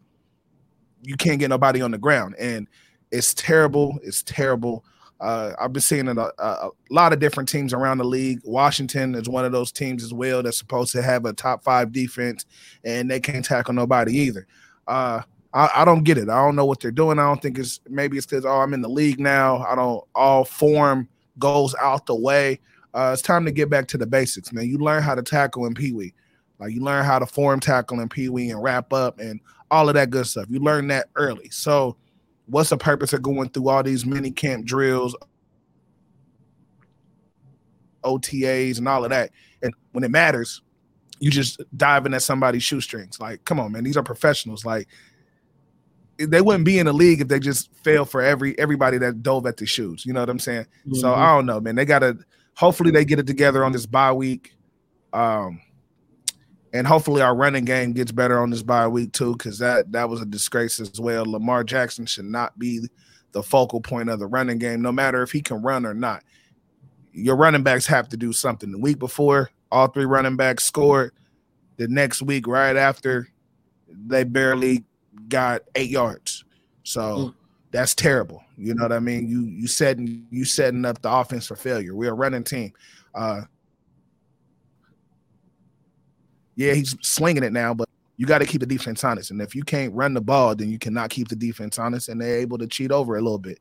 you 1.04 1.16
can't 1.16 1.40
get 1.40 1.50
nobody 1.50 1.82
on 1.82 1.92
the 1.92 1.98
ground, 1.98 2.36
and 2.40 2.68
it's 3.12 3.34
terrible. 3.34 4.00
It's 4.04 4.24
terrible. 4.24 4.84
Uh, 5.20 5.54
I've 5.60 5.74
been 5.74 5.82
seeing 5.82 6.08
a, 6.08 6.16
a, 6.38 6.70
lot 6.92 7.12
of 7.12 7.20
different 7.20 7.50
teams 7.50 7.74
around 7.74 7.98
the 7.98 8.04
league. 8.04 8.40
Washington 8.44 9.16
is 9.16 9.28
one 9.28 9.46
of 9.46 9.52
those 9.52 9.72
teams 9.72 10.04
as 10.04 10.14
well 10.14 10.44
that's 10.44 10.60
supposed 10.60 10.92
to 10.92 11.02
have 11.02 11.26
a 11.26 11.34
top 11.34 11.64
five 11.64 11.92
defense, 11.92 12.46
and 12.84 13.10
they 13.10 13.20
can't 13.20 13.44
tackle 13.44 13.74
nobody 13.74 14.16
either. 14.16 14.46
Uh, 14.88 15.22
I, 15.54 15.70
I, 15.78 15.86
don't 15.86 16.04
get 16.04 16.18
it. 16.18 16.30
I 16.30 16.36
don't 16.36 16.56
know 16.56 16.66
what 16.66 16.82
they're 16.82 16.92
doing. 16.92 17.18
I 17.18 17.24
don't 17.24 17.42
think 17.42 17.58
it's 17.58 17.80
maybe 17.90 18.18
it's 18.18 18.28
because 18.28 18.46
oh 18.46 18.60
I'm 18.60 18.74
in 18.74 18.82
the 18.82 18.90
league 18.90 19.20
now. 19.20 19.58
I 19.60 19.76
don't 19.76 20.04
all 20.14 20.46
form 20.46 21.08
goes 21.40 21.74
out 21.82 22.06
the 22.06 22.16
way. 22.16 22.60
Uh, 22.94 23.12
it's 23.14 23.22
time 23.22 23.46
to 23.46 23.52
get 23.52 23.70
back 23.70 23.88
to 23.88 23.98
the 23.98 24.08
basics, 24.08 24.52
man. 24.54 24.66
You 24.66 24.78
learn 24.78 25.04
how 25.04 25.16
to 25.16 25.24
tackle 25.24 25.66
in 25.66 25.74
Pee 25.74 25.94
Wee, 25.94 26.14
like 26.60 26.74
you 26.74 26.82
learn 26.82 27.06
how 27.06 27.20
to 27.20 27.26
form 27.26 27.60
tackle 27.60 28.00
in 28.00 28.10
Pee 28.10 28.30
Wee 28.30 28.50
and 28.50 28.62
wrap 28.62 28.94
up 28.94 29.20
and 29.20 29.40
all 29.72 29.90
of 29.90 29.96
that 29.96 30.10
good 30.10 30.28
stuff. 30.28 30.46
You 30.50 30.60
learn 30.60 30.88
that 30.88 31.08
early. 31.16 31.50
So, 31.50 31.98
what's 32.46 32.70
the 32.70 32.78
purpose 32.78 33.14
of 33.14 33.22
going 33.22 33.50
through 33.50 33.70
all 33.70 33.84
these 33.84 34.06
mini 34.06 34.32
camp 34.32 34.66
drills, 34.66 35.16
OTAs, 38.04 38.78
and 38.78 38.88
all 38.88 39.04
of 39.04 39.10
that? 39.10 39.32
And 39.62 39.74
when 39.92 40.04
it 40.04 40.12
matters, 40.12 40.62
you 41.20 41.32
just 41.32 41.62
diving 41.76 42.14
at 42.14 42.22
somebody's 42.22 42.64
shoestrings. 42.64 43.20
Like, 43.20 43.44
come 43.46 43.60
on, 43.60 43.72
man, 43.72 43.84
these 43.84 43.98
are 43.98 44.04
professionals. 44.04 44.66
Like, 44.66 44.88
they 46.18 46.42
wouldn't 46.42 46.66
be 46.66 46.80
in 46.80 46.86
the 46.86 46.94
league 46.94 47.22
if 47.22 47.28
they 47.28 47.40
just 47.40 47.74
fail 47.84 48.06
for 48.06 48.22
every 48.22 48.58
everybody 48.58 48.98
that 48.98 49.22
dove 49.22 49.46
at 49.46 49.58
the 49.58 49.66
shoes. 49.66 50.06
You 50.06 50.14
know 50.14 50.20
what 50.22 50.30
I'm 50.30 50.40
saying? 50.40 50.66
Mm-hmm. 50.82 50.96
So 50.96 51.14
I 51.14 51.36
don't 51.36 51.46
know, 51.46 51.60
man. 51.60 51.76
They 51.76 51.86
gotta 51.86 52.18
hopefully 52.56 52.92
they 52.92 53.06
get 53.06 53.20
it 53.20 53.28
together 53.28 53.64
on 53.64 53.72
this 53.72 53.86
bye 53.86 54.12
week. 54.12 54.56
Um, 55.14 55.62
and 56.78 56.86
hopefully 56.86 57.24
our 57.24 57.36
running 57.36 57.66
game 57.66 57.92
gets 57.94 58.12
better 58.12 58.40
on 58.40 58.52
this 58.52 58.62
bye 58.62 58.88
week 58.88 59.12
too, 59.12 59.34
because 59.34 59.58
that 59.58 59.92
that 59.92 60.10
was 60.10 60.22
a 60.22 60.26
disgrace 60.26 60.80
as 60.80 61.00
well. 61.00 61.26
Lamar 61.26 61.64
Jackson 61.64 62.06
should 62.06 62.26
not 62.26 62.58
be 62.60 62.88
the 63.32 63.42
focal 63.42 63.82
point 63.82 64.10
of 64.10 64.20
the 64.20 64.28
running 64.28 64.60
game, 64.60 64.82
no 64.82 64.92
matter 64.92 65.24
if 65.24 65.32
he 65.32 65.42
can 65.42 65.62
run 65.62 65.86
or 65.86 65.96
not. 65.96 66.24
Your 67.14 67.36
running 67.36 67.64
backs 67.64 67.88
have 67.88 68.08
to 68.10 68.18
do 68.18 68.32
something. 68.32 68.72
The 68.72 68.78
week 68.78 69.00
before, 69.00 69.50
all 69.72 69.88
three 69.88 70.06
running 70.06 70.36
backs 70.36 70.66
scored. 70.66 71.14
The 71.78 71.88
next 71.88 72.22
week, 72.22 72.48
right 72.48 72.76
after, 72.76 73.28
they 73.90 74.24
barely 74.24 74.84
got 75.28 75.64
eight 75.74 75.90
yards. 75.90 76.46
So 76.84 77.02
mm. 77.02 77.34
that's 77.72 77.96
terrible. 77.96 78.44
You 78.56 78.76
know 78.76 78.84
what 78.84 78.92
I 78.94 79.00
mean? 79.00 79.28
You 79.28 79.42
you 79.42 79.66
setting 79.66 80.28
you 80.30 80.46
setting 80.46 80.86
up 80.86 81.02
the 81.02 81.12
offense 81.12 81.48
for 81.48 81.56
failure. 81.56 81.96
We're 81.96 82.12
a 82.12 82.16
running 82.16 82.44
team. 82.44 82.72
Uh, 83.16 83.42
yeah, 86.58 86.74
he's 86.74 86.98
slinging 87.02 87.44
it 87.44 87.54
now, 87.54 87.74
but 87.74 87.88
you 88.18 88.26
got 88.26 88.40
to 88.40 88.46
keep 88.46 88.62
the 88.62 88.68
defense 88.68 89.04
honest. 89.04 89.30
And 89.30 89.40
if 89.42 89.56
you 89.56 89.64
can't 89.64 89.94
run 89.94 90.16
the 90.16 90.22
ball, 90.22 90.56
then 90.56 90.70
you 90.70 90.80
cannot 90.80 91.12
keep 91.12 91.28
the 91.28 91.36
defense 91.36 91.78
honest, 91.78 92.10
and 92.10 92.20
they're 92.20 92.40
able 92.40 92.58
to 92.58 92.68
cheat 92.68 92.92
over 92.92 93.16
a 93.16 93.22
little 93.22 93.38
bit. 93.38 93.60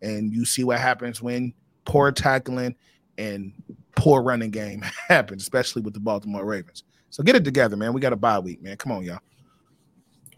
And 0.00 0.32
you 0.32 0.44
see 0.44 0.62
what 0.62 0.78
happens 0.78 1.20
when 1.20 1.52
poor 1.84 2.12
tackling 2.12 2.76
and 3.18 3.52
poor 3.96 4.22
running 4.22 4.52
game 4.52 4.82
happens, 5.08 5.42
especially 5.42 5.82
with 5.82 5.92
the 5.92 6.00
Baltimore 6.00 6.44
Ravens. 6.44 6.84
So 7.10 7.24
get 7.24 7.34
it 7.34 7.44
together, 7.44 7.76
man. 7.76 7.92
We 7.92 8.00
got 8.00 8.12
a 8.12 8.16
bye 8.16 8.38
week, 8.38 8.62
man. 8.62 8.76
Come 8.76 8.92
on, 8.92 9.02
y'all. 9.02 9.18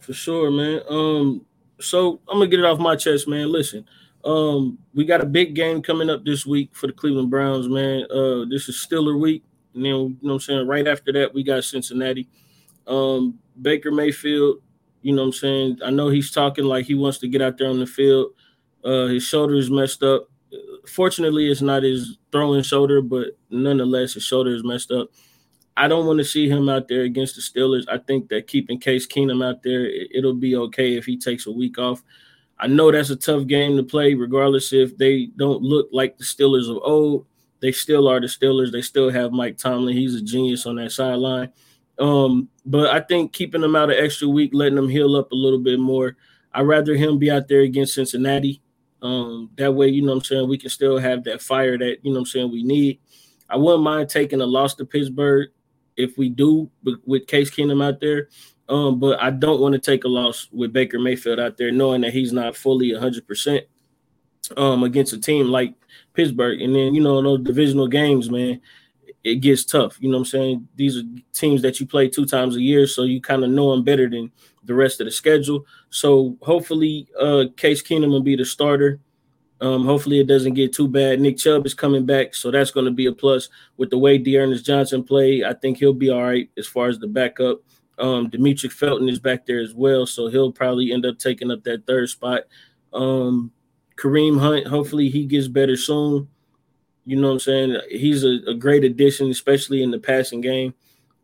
For 0.00 0.14
sure, 0.14 0.50
man. 0.50 0.80
Um, 0.88 1.44
so 1.78 2.20
I'm 2.28 2.38
gonna 2.38 2.48
get 2.48 2.60
it 2.60 2.64
off 2.64 2.78
my 2.78 2.96
chest, 2.96 3.28
man. 3.28 3.52
Listen, 3.52 3.84
um, 4.24 4.78
we 4.94 5.04
got 5.04 5.20
a 5.20 5.26
big 5.26 5.54
game 5.54 5.82
coming 5.82 6.08
up 6.08 6.24
this 6.24 6.46
week 6.46 6.70
for 6.72 6.86
the 6.86 6.92
Cleveland 6.92 7.30
Browns, 7.30 7.68
man. 7.68 8.04
Uh, 8.10 8.46
this 8.48 8.68
is 8.68 8.76
Steeler 8.76 9.20
week. 9.20 9.42
And 9.78 9.86
then, 9.86 9.92
you 9.92 10.18
know 10.22 10.34
I'm 10.34 10.40
saying? 10.40 10.66
Right 10.66 10.88
after 10.88 11.12
that, 11.12 11.32
we 11.32 11.44
got 11.44 11.62
Cincinnati. 11.62 12.28
Um, 12.86 13.38
Baker 13.62 13.92
Mayfield, 13.92 14.58
you 15.02 15.14
know 15.14 15.22
I'm 15.22 15.32
saying? 15.32 15.78
I 15.84 15.90
know 15.90 16.08
he's 16.08 16.32
talking 16.32 16.64
like 16.64 16.84
he 16.84 16.94
wants 16.94 17.18
to 17.18 17.28
get 17.28 17.40
out 17.40 17.58
there 17.58 17.70
on 17.70 17.78
the 17.78 17.86
field. 17.86 18.32
Uh, 18.84 19.06
his 19.06 19.22
shoulder 19.22 19.54
is 19.54 19.70
messed 19.70 20.02
up. 20.02 20.28
Fortunately, 20.88 21.48
it's 21.50 21.62
not 21.62 21.84
his 21.84 22.18
throwing 22.32 22.62
shoulder, 22.62 23.00
but 23.00 23.28
nonetheless, 23.50 24.14
his 24.14 24.24
shoulder 24.24 24.52
is 24.54 24.64
messed 24.64 24.90
up. 24.90 25.10
I 25.76 25.86
don't 25.86 26.06
want 26.06 26.18
to 26.18 26.24
see 26.24 26.48
him 26.48 26.68
out 26.68 26.88
there 26.88 27.02
against 27.02 27.36
the 27.36 27.42
Steelers. 27.42 27.84
I 27.88 27.98
think 27.98 28.30
that 28.30 28.48
keeping 28.48 28.80
Case 28.80 29.06
Keenum 29.06 29.48
out 29.48 29.62
there, 29.62 29.86
it'll 29.86 30.34
be 30.34 30.56
okay 30.56 30.96
if 30.96 31.04
he 31.04 31.16
takes 31.16 31.46
a 31.46 31.52
week 31.52 31.78
off. 31.78 32.02
I 32.58 32.66
know 32.66 32.90
that's 32.90 33.10
a 33.10 33.16
tough 33.16 33.46
game 33.46 33.76
to 33.76 33.84
play, 33.84 34.14
regardless 34.14 34.72
if 34.72 34.96
they 34.98 35.26
don't 35.36 35.62
look 35.62 35.88
like 35.92 36.18
the 36.18 36.24
Steelers 36.24 36.68
of 36.68 36.82
old. 36.82 37.26
They 37.60 37.72
still 37.72 38.08
are 38.08 38.20
the 38.20 38.26
Steelers. 38.26 38.72
They 38.72 38.82
still 38.82 39.10
have 39.10 39.32
Mike 39.32 39.58
Tomlin. 39.58 39.96
He's 39.96 40.14
a 40.14 40.22
genius 40.22 40.66
on 40.66 40.76
that 40.76 40.92
sideline. 40.92 41.52
Um, 41.98 42.48
but 42.64 42.90
I 42.90 43.00
think 43.00 43.32
keeping 43.32 43.62
him 43.62 43.74
out 43.74 43.90
an 43.90 44.02
extra 44.02 44.28
week, 44.28 44.50
letting 44.52 44.78
him 44.78 44.88
heal 44.88 45.16
up 45.16 45.32
a 45.32 45.36
little 45.36 45.58
bit 45.58 45.80
more. 45.80 46.16
I'd 46.52 46.62
rather 46.62 46.94
him 46.94 47.18
be 47.18 47.30
out 47.30 47.48
there 47.48 47.62
against 47.62 47.94
Cincinnati. 47.94 48.62
Um, 49.02 49.50
that 49.56 49.74
way, 49.74 49.88
you 49.88 50.02
know 50.02 50.12
I'm 50.12 50.22
saying, 50.22 50.48
we 50.48 50.58
can 50.58 50.70
still 50.70 50.98
have 50.98 51.24
that 51.24 51.42
fire 51.42 51.76
that, 51.78 51.98
you 52.02 52.12
know 52.12 52.20
I'm 52.20 52.26
saying, 52.26 52.50
we 52.50 52.62
need. 52.62 53.00
I 53.48 53.56
wouldn't 53.56 53.82
mind 53.82 54.08
taking 54.08 54.40
a 54.40 54.46
loss 54.46 54.74
to 54.76 54.84
Pittsburgh 54.84 55.50
if 55.96 56.16
we 56.18 56.28
do 56.28 56.70
with 57.06 57.26
Case 57.26 57.50
Keenum 57.50 57.84
out 57.84 58.00
there. 58.00 58.28
Um, 58.68 59.00
but 59.00 59.20
I 59.20 59.30
don't 59.30 59.60
want 59.60 59.72
to 59.74 59.78
take 59.78 60.04
a 60.04 60.08
loss 60.08 60.48
with 60.52 60.72
Baker 60.72 60.98
Mayfield 60.98 61.40
out 61.40 61.56
there, 61.56 61.72
knowing 61.72 62.02
that 62.02 62.12
he's 62.12 62.32
not 62.32 62.54
fully 62.54 62.90
100% 62.90 63.62
um, 64.56 64.82
against 64.82 65.14
a 65.14 65.20
team 65.20 65.48
like 65.48 65.74
Pittsburgh. 66.18 66.60
And 66.60 66.74
then, 66.74 66.96
you 66.96 67.00
know, 67.00 67.22
those 67.22 67.44
divisional 67.44 67.86
games, 67.86 68.28
man, 68.28 68.60
it 69.22 69.36
gets 69.36 69.64
tough. 69.64 69.96
You 70.00 70.10
know 70.10 70.16
what 70.16 70.22
I'm 70.22 70.30
saying? 70.30 70.68
These 70.74 70.96
are 70.96 71.02
teams 71.32 71.62
that 71.62 71.78
you 71.78 71.86
play 71.86 72.08
two 72.08 72.26
times 72.26 72.56
a 72.56 72.60
year, 72.60 72.88
so 72.88 73.04
you 73.04 73.20
kind 73.20 73.44
of 73.44 73.50
know 73.50 73.70
them 73.70 73.84
better 73.84 74.10
than 74.10 74.32
the 74.64 74.74
rest 74.74 75.00
of 75.00 75.04
the 75.04 75.12
schedule. 75.12 75.64
So 75.90 76.36
hopefully, 76.42 77.06
uh, 77.20 77.44
Case 77.56 77.84
Keenum 77.84 78.10
will 78.10 78.20
be 78.20 78.34
the 78.34 78.44
starter. 78.44 78.98
Um, 79.60 79.84
hopefully, 79.84 80.18
it 80.18 80.26
doesn't 80.26 80.54
get 80.54 80.72
too 80.72 80.88
bad. 80.88 81.20
Nick 81.20 81.38
Chubb 81.38 81.64
is 81.66 81.74
coming 81.74 82.04
back, 82.04 82.34
so 82.34 82.50
that's 82.50 82.72
going 82.72 82.86
to 82.86 82.92
be 82.92 83.06
a 83.06 83.12
plus. 83.12 83.48
With 83.76 83.90
the 83.90 83.98
way 83.98 84.18
D'Ernest 84.18 84.66
Johnson 84.66 85.04
played, 85.04 85.44
I 85.44 85.54
think 85.54 85.78
he'll 85.78 85.92
be 85.92 86.10
all 86.10 86.24
right 86.24 86.50
as 86.58 86.66
far 86.66 86.88
as 86.88 86.98
the 86.98 87.06
backup. 87.06 87.60
Um, 87.96 88.28
Demetric 88.28 88.72
Felton 88.72 89.08
is 89.08 89.20
back 89.20 89.46
there 89.46 89.60
as 89.60 89.72
well, 89.72 90.04
so 90.04 90.26
he'll 90.26 90.52
probably 90.52 90.92
end 90.92 91.06
up 91.06 91.18
taking 91.18 91.52
up 91.52 91.62
that 91.62 91.86
third 91.86 92.08
spot. 92.08 92.42
Um, 92.92 93.52
Kareem 93.98 94.38
Hunt, 94.38 94.66
hopefully 94.66 95.08
he 95.08 95.24
gets 95.24 95.48
better 95.48 95.76
soon. 95.76 96.28
You 97.04 97.16
know 97.16 97.28
what 97.28 97.34
I'm 97.34 97.40
saying? 97.40 97.80
He's 97.90 98.24
a, 98.24 98.38
a 98.48 98.54
great 98.54 98.84
addition, 98.84 99.30
especially 99.30 99.82
in 99.82 99.90
the 99.90 99.98
passing 99.98 100.40
game. 100.40 100.74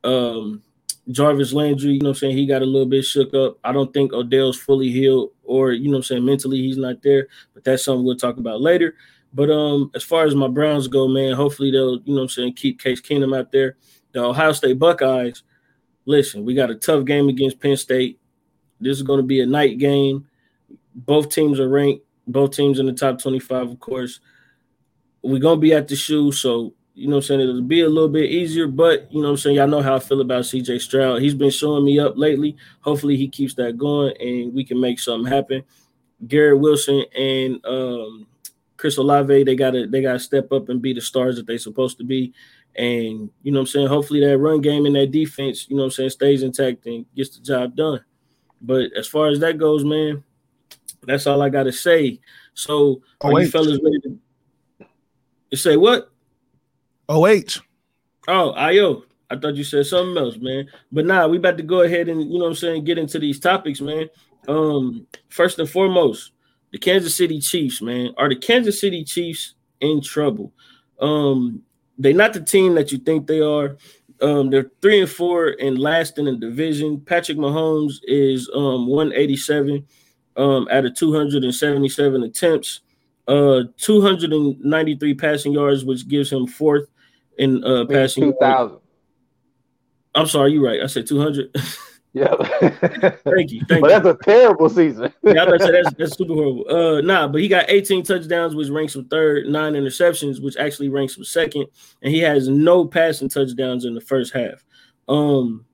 Um, 0.02 0.62
Jarvis 1.11 1.52
Landry, 1.52 1.93
you 1.93 2.00
know 2.00 2.09
what 2.09 2.16
I'm 2.16 2.21
saying? 2.21 2.37
He 2.37 2.47
got 2.47 2.62
a 2.62 2.66
little 2.66 2.88
bit 2.88 3.04
shook 3.04 3.35
up. 3.35 3.59
I 3.62 3.73
don't 3.73 3.93
think 3.93 4.12
Odell's 4.12 4.59
fully 4.59 4.90
healed 4.90 5.31
or, 5.43 5.73
you 5.73 5.88
know 5.88 5.93
what 5.93 5.99
I'm 5.99 6.02
saying, 6.04 6.25
mentally 6.25 6.59
he's 6.59 6.78
not 6.78 7.02
there, 7.02 7.28
but 7.52 7.64
that's 7.64 7.85
something 7.85 8.04
we'll 8.04 8.16
talk 8.16 8.38
about 8.38 8.61
later. 8.61 8.95
But 9.35 9.50
um, 9.50 9.90
as 9.95 10.02
far 10.02 10.25
as 10.25 10.35
my 10.35 10.49
Browns 10.49 10.88
go, 10.88 11.07
man, 11.09 11.35
hopefully 11.35 11.71
they'll, 11.71 12.00
you 12.04 12.14
know 12.14 12.14
what 12.14 12.23
I'm 12.23 12.28
saying, 12.28 12.54
keep 12.54 12.81
Case 12.81 13.00
Keenum 13.00 13.38
out 13.38 13.52
there. 13.52 13.76
The 14.12 14.23
Ohio 14.23 14.52
State 14.52 14.78
Buckeyes– 14.78 15.43
listen, 16.07 16.45
we 16.45 16.54
got 16.54 16.71
a 16.71 16.75
tough 16.75 17.04
game 17.04 17.28
against 17.28 17.61
Penn 17.61 17.76
State. 17.76 18.19
This 18.81 18.97
is 18.97 19.02
going 19.02 19.19
to 19.19 19.26
be 19.26 19.40
a 19.40 19.47
night 19.47 19.78
game. 19.78 20.26
Both 20.95 21.31
teams 21.31 21.59
are 21.59 21.69
ranked, 21.69 22.04
both 22.26 22.52
teams 22.52 22.78
in 22.78 22.87
the 22.87 22.93
top 22.93 23.21
25, 23.21 23.71
of 23.71 23.81
course. 23.81 24.21
We're 25.23 25.40
to 25.40 25.57
be 25.57 25.73
at 25.73 25.88
the 25.88 25.97
shoe, 25.97 26.33
so 26.33 26.75
you 26.95 27.09
know 27.09 27.16
I'm 27.16 27.23
saying? 27.23 27.40
It'll 27.40 27.61
be 27.62 27.81
a 27.81 27.88
little 27.88 28.09
bit 28.09 28.31
easier, 28.31 28.69
but 28.69 29.12
you 29.12 29.21
know 29.21 29.31
I'm 29.31 29.37
saying? 29.37 29.57
Y'all 29.57 29.66
know 29.66 29.83
how 29.83 29.97
I 29.97 29.99
feel 29.99 30.21
about 30.21 30.45
CJ 30.45 30.81
Stroud. 30.81 31.21
He's 31.23 31.35
been 31.35 31.50
showing 31.50 31.85
me 31.85 31.99
up 31.99 32.16
lately. 32.16 32.57
Hopefully 32.81 33.16
he 33.16 33.28
keeps 33.28 33.54
that 33.54 33.76
going 33.76 34.14
and 34.21 34.54
we 34.54 34.64
can 34.64 34.81
make 34.81 35.00
something 35.00 35.31
happen. 35.31 35.62
Garrett 36.28 36.61
Wilson 36.61 37.04
and 37.16 37.64
um, 37.64 38.26
Chris 38.76 38.97
Olave, 38.97 39.43
they 39.45 39.57
gotta 39.57 39.87
they 39.87 40.02
gotta 40.02 40.21
step 40.21 40.52
up 40.52 40.69
and 40.69 40.81
be 40.81 40.93
the 40.93 41.00
stars 41.00 41.37
that 41.37 41.47
they're 41.47 41.59
supposed 41.59 41.99
to 41.99 42.04
be. 42.04 42.33
And 42.76 43.31
you 43.43 43.50
know 43.50 43.61
I'm 43.61 43.66
saying, 43.66 43.88
hopefully 43.88 44.21
that 44.21 44.38
run 44.38 44.61
game 44.61 44.87
and 44.87 44.95
that 44.95 45.11
defense, 45.11 45.69
you 45.69 45.76
know 45.76 45.85
I'm 45.85 45.90
saying, 45.90 46.11
stays 46.11 46.43
intact 46.43 46.87
and 46.87 47.07
gets 47.14 47.37
the 47.37 47.43
job 47.43 47.75
done. 47.75 48.04
But 48.61 48.93
as 48.97 49.07
far 49.09 49.28
as 49.28 49.40
that 49.40 49.59
goes, 49.59 49.85
man, 49.85 50.23
that's 51.06 51.26
all 51.26 51.42
I 51.42 51.49
gotta 51.49 51.73
say. 51.73 52.20
So 52.54 53.02
are 53.20 53.40
you 53.40 53.49
fellas 53.49 53.80
ready 53.82 54.00
to, 54.00 54.87
to 55.50 55.56
say 55.56 55.76
what? 55.76 56.11
Oh 57.08 57.26
H. 57.26 57.61
Oh, 58.28 58.50
Io. 58.52 59.04
I 59.30 59.37
thought 59.37 59.56
you 59.56 59.64
said 59.64 59.87
something 59.87 60.16
else, 60.16 60.37
man. 60.37 60.68
But 60.92 61.06
nah, 61.06 61.26
we 61.26 61.38
about 61.38 61.56
to 61.56 61.62
go 61.62 61.82
ahead 61.82 62.08
and 62.08 62.23
you 62.23 62.38
know 62.38 62.44
what 62.44 62.50
I'm 62.50 62.54
saying, 62.54 62.84
get 62.84 62.99
into 62.99 63.18
these 63.18 63.40
topics, 63.40 63.80
man. 63.80 64.08
Um, 64.49 65.06
first 65.28 65.58
and 65.58 65.68
foremost, 65.68 66.32
the 66.73 66.78
Kansas 66.78 67.16
City 67.16 67.40
Chiefs, 67.40 67.80
man. 67.82 68.14
Are 68.16 68.28
the 68.28 68.37
Kansas 68.37 68.80
City 68.80 69.04
Chiefs 69.04 69.54
in 69.80 70.02
trouble? 70.02 70.52
Um, 71.00 71.62
they're 71.99 72.12
not 72.12 72.32
the 72.32 72.40
team 72.40 72.75
that 72.75 72.92
you 72.92 72.99
think 72.99 73.26
they 73.26 73.40
are. 73.40 73.76
Um, 74.20 74.50
they're 74.50 74.70
three 74.80 75.00
and 75.00 75.11
four 75.11 75.56
and 75.61 75.78
last 75.78 76.18
in 76.18 76.26
the 76.26 76.37
division. 76.37 77.00
Patrick 77.00 77.38
Mahomes 77.38 77.94
is 78.04 78.50
um 78.54 78.87
187 78.87 79.87
um 80.36 80.68
out 80.70 80.84
of 80.84 80.94
277 80.94 82.22
attempts, 82.22 82.80
uh 83.28 83.62
293 83.78 85.14
passing 85.14 85.52
yards, 85.52 85.84
which 85.84 86.08
gives 86.08 86.30
him 86.30 86.46
fourth 86.46 86.88
in 87.38 87.64
uh 87.64 87.84
passing. 87.86 88.24
Two 88.24 88.36
thousand. 88.40 88.78
I'm 90.14 90.26
sorry, 90.26 90.52
you're 90.52 90.64
right. 90.64 90.80
I 90.80 90.86
said 90.86 91.06
200. 91.06 91.54
Yeah. 92.14 92.32
thank 93.24 93.50
you. 93.50 93.62
Thank 93.68 93.80
but 93.80 93.82
you. 93.82 93.88
that's 93.88 94.06
a 94.06 94.16
terrible 94.24 94.70
season. 94.70 95.12
yeah, 95.24 95.46
I 95.46 95.58
say 95.58 95.72
that's 95.72 95.92
that's 95.94 96.16
super 96.16 96.32
horrible. 96.32 96.64
Uh, 96.70 97.00
nah, 97.00 97.26
but 97.26 97.40
he 97.40 97.48
got 97.48 97.68
18 97.68 98.04
touchdowns, 98.04 98.54
which 98.54 98.68
ranks 98.68 98.94
him 98.94 99.06
third, 99.06 99.48
nine 99.48 99.72
interceptions, 99.72 100.40
which 100.40 100.56
actually 100.56 100.88
ranks 100.90 101.16
him 101.16 101.24
second, 101.24 101.66
and 102.02 102.14
he 102.14 102.20
has 102.20 102.46
no 102.48 102.86
passing 102.86 103.28
touchdowns 103.28 103.84
in 103.84 103.94
the 103.94 104.00
first 104.00 104.32
half. 104.32 104.64
Um, 105.08 105.66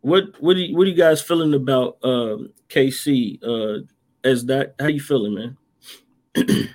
what 0.00 0.24
what 0.40 0.54
do 0.54 0.60
you, 0.60 0.76
what 0.76 0.86
are 0.86 0.90
you 0.90 0.96
guys 0.96 1.20
feeling 1.20 1.54
about 1.54 1.98
um 2.02 2.50
KC? 2.68 3.42
Uh, 3.42 3.84
as 4.24 4.46
that 4.46 4.74
how 4.78 4.86
you 4.86 5.00
feeling, 5.00 5.34
man? 5.34 5.56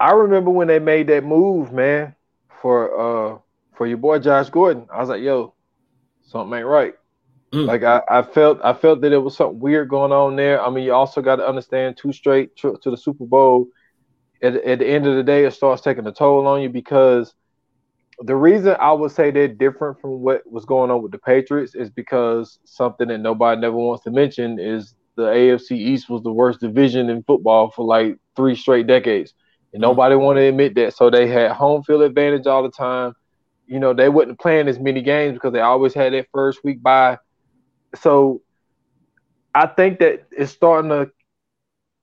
I 0.00 0.12
remember 0.12 0.50
when 0.50 0.68
they 0.68 0.78
made 0.78 1.08
that 1.08 1.24
move, 1.24 1.72
man, 1.72 2.14
for 2.62 3.34
uh 3.34 3.38
for 3.76 3.86
your 3.86 3.98
boy 3.98 4.18
Josh 4.18 4.50
Gordon. 4.50 4.86
I 4.92 4.98
was 5.00 5.08
like, 5.08 5.22
yo, 5.22 5.54
something 6.22 6.58
ain't 6.58 6.66
right. 6.66 6.94
Mm. 7.52 7.66
Like 7.66 7.82
I, 7.82 8.02
I 8.10 8.22
felt 8.22 8.60
I 8.62 8.74
felt 8.74 9.00
that 9.00 9.12
it 9.12 9.18
was 9.18 9.36
something 9.36 9.58
weird 9.58 9.88
going 9.88 10.12
on 10.12 10.36
there. 10.36 10.62
I 10.62 10.70
mean, 10.70 10.84
you 10.84 10.92
also 10.92 11.22
got 11.22 11.36
to 11.36 11.48
understand 11.48 11.96
two 11.96 12.12
straight 12.12 12.56
trips 12.56 12.80
to 12.80 12.90
the 12.90 12.96
Super 12.96 13.24
Bowl. 13.24 13.68
At, 14.40 14.54
at 14.54 14.78
the 14.78 14.86
end 14.86 15.06
of 15.06 15.16
the 15.16 15.22
day, 15.22 15.44
it 15.44 15.52
starts 15.52 15.82
taking 15.82 16.06
a 16.06 16.12
toll 16.12 16.46
on 16.46 16.62
you 16.62 16.68
because 16.68 17.34
the 18.20 18.36
reason 18.36 18.76
I 18.80 18.92
would 18.92 19.12
say 19.12 19.30
they're 19.30 19.48
different 19.48 20.00
from 20.00 20.20
what 20.20 20.50
was 20.50 20.64
going 20.64 20.90
on 20.90 21.02
with 21.02 21.12
the 21.12 21.18
Patriots 21.18 21.74
is 21.74 21.90
because 21.90 22.58
something 22.64 23.08
that 23.08 23.18
nobody 23.18 23.60
never 23.60 23.76
wants 23.76 24.04
to 24.04 24.10
mention 24.10 24.58
is 24.58 24.94
the 25.16 25.24
AFC 25.24 25.72
East 25.72 26.08
was 26.08 26.22
the 26.22 26.32
worst 26.32 26.60
division 26.60 27.10
in 27.10 27.22
football 27.22 27.70
for 27.70 27.84
like 27.84 28.16
three 28.36 28.56
straight 28.56 28.86
decades. 28.86 29.34
And 29.72 29.82
mm-hmm. 29.82 29.90
nobody 29.90 30.16
wanted 30.16 30.40
to 30.40 30.46
admit 30.48 30.74
that. 30.76 30.94
So 30.94 31.10
they 31.10 31.28
had 31.28 31.52
home 31.52 31.82
field 31.82 32.02
advantage 32.02 32.46
all 32.46 32.62
the 32.62 32.70
time. 32.70 33.14
You 33.66 33.78
know, 33.78 33.92
they 33.94 34.08
wasn't 34.08 34.40
playing 34.40 34.68
as 34.68 34.78
many 34.78 35.02
games 35.02 35.34
because 35.34 35.52
they 35.52 35.60
always 35.60 35.94
had 35.94 36.12
that 36.12 36.26
first 36.32 36.64
week 36.64 36.82
bye 36.82 37.18
so 37.94 38.42
I 39.54 39.66
think 39.66 39.98
that 40.00 40.26
it's 40.30 40.52
starting 40.52 40.90
to 40.90 41.10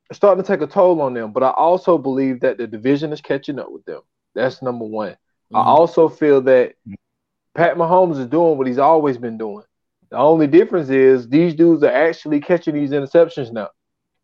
it's 0.10 0.18
starting 0.18 0.44
to 0.44 0.48
take 0.48 0.62
a 0.62 0.68
toll 0.68 1.02
on 1.02 1.14
them. 1.14 1.32
But 1.32 1.44
I 1.44 1.50
also 1.52 1.98
believe 1.98 2.42
that 2.42 2.58
the 2.58 2.68
division 2.68 3.12
is 3.12 3.22
catching 3.22 3.60
up 3.60 3.72
with 3.72 3.86
them. 3.86 4.02
That's 4.36 4.62
number 4.62 4.86
one. 4.86 5.18
Mm-hmm. 5.54 5.58
I 5.58 5.64
also 5.64 6.10
feel 6.10 6.42
that 6.42 6.76
Pat 7.54 7.78
Mahomes 7.78 8.20
is 8.20 8.28
doing 8.28 8.58
what 8.58 8.68
he's 8.68 8.80
always 8.80 9.18
been 9.18 9.38
doing. 9.38 9.64
The 10.10 10.18
only 10.18 10.48
difference 10.48 10.90
is 10.90 11.28
these 11.28 11.56
dudes 11.56 11.84
are 11.84 11.92
actually 11.92 12.40
catching 12.40 12.76
these 12.76 12.92
interceptions 12.92 13.52
now. 13.52 13.70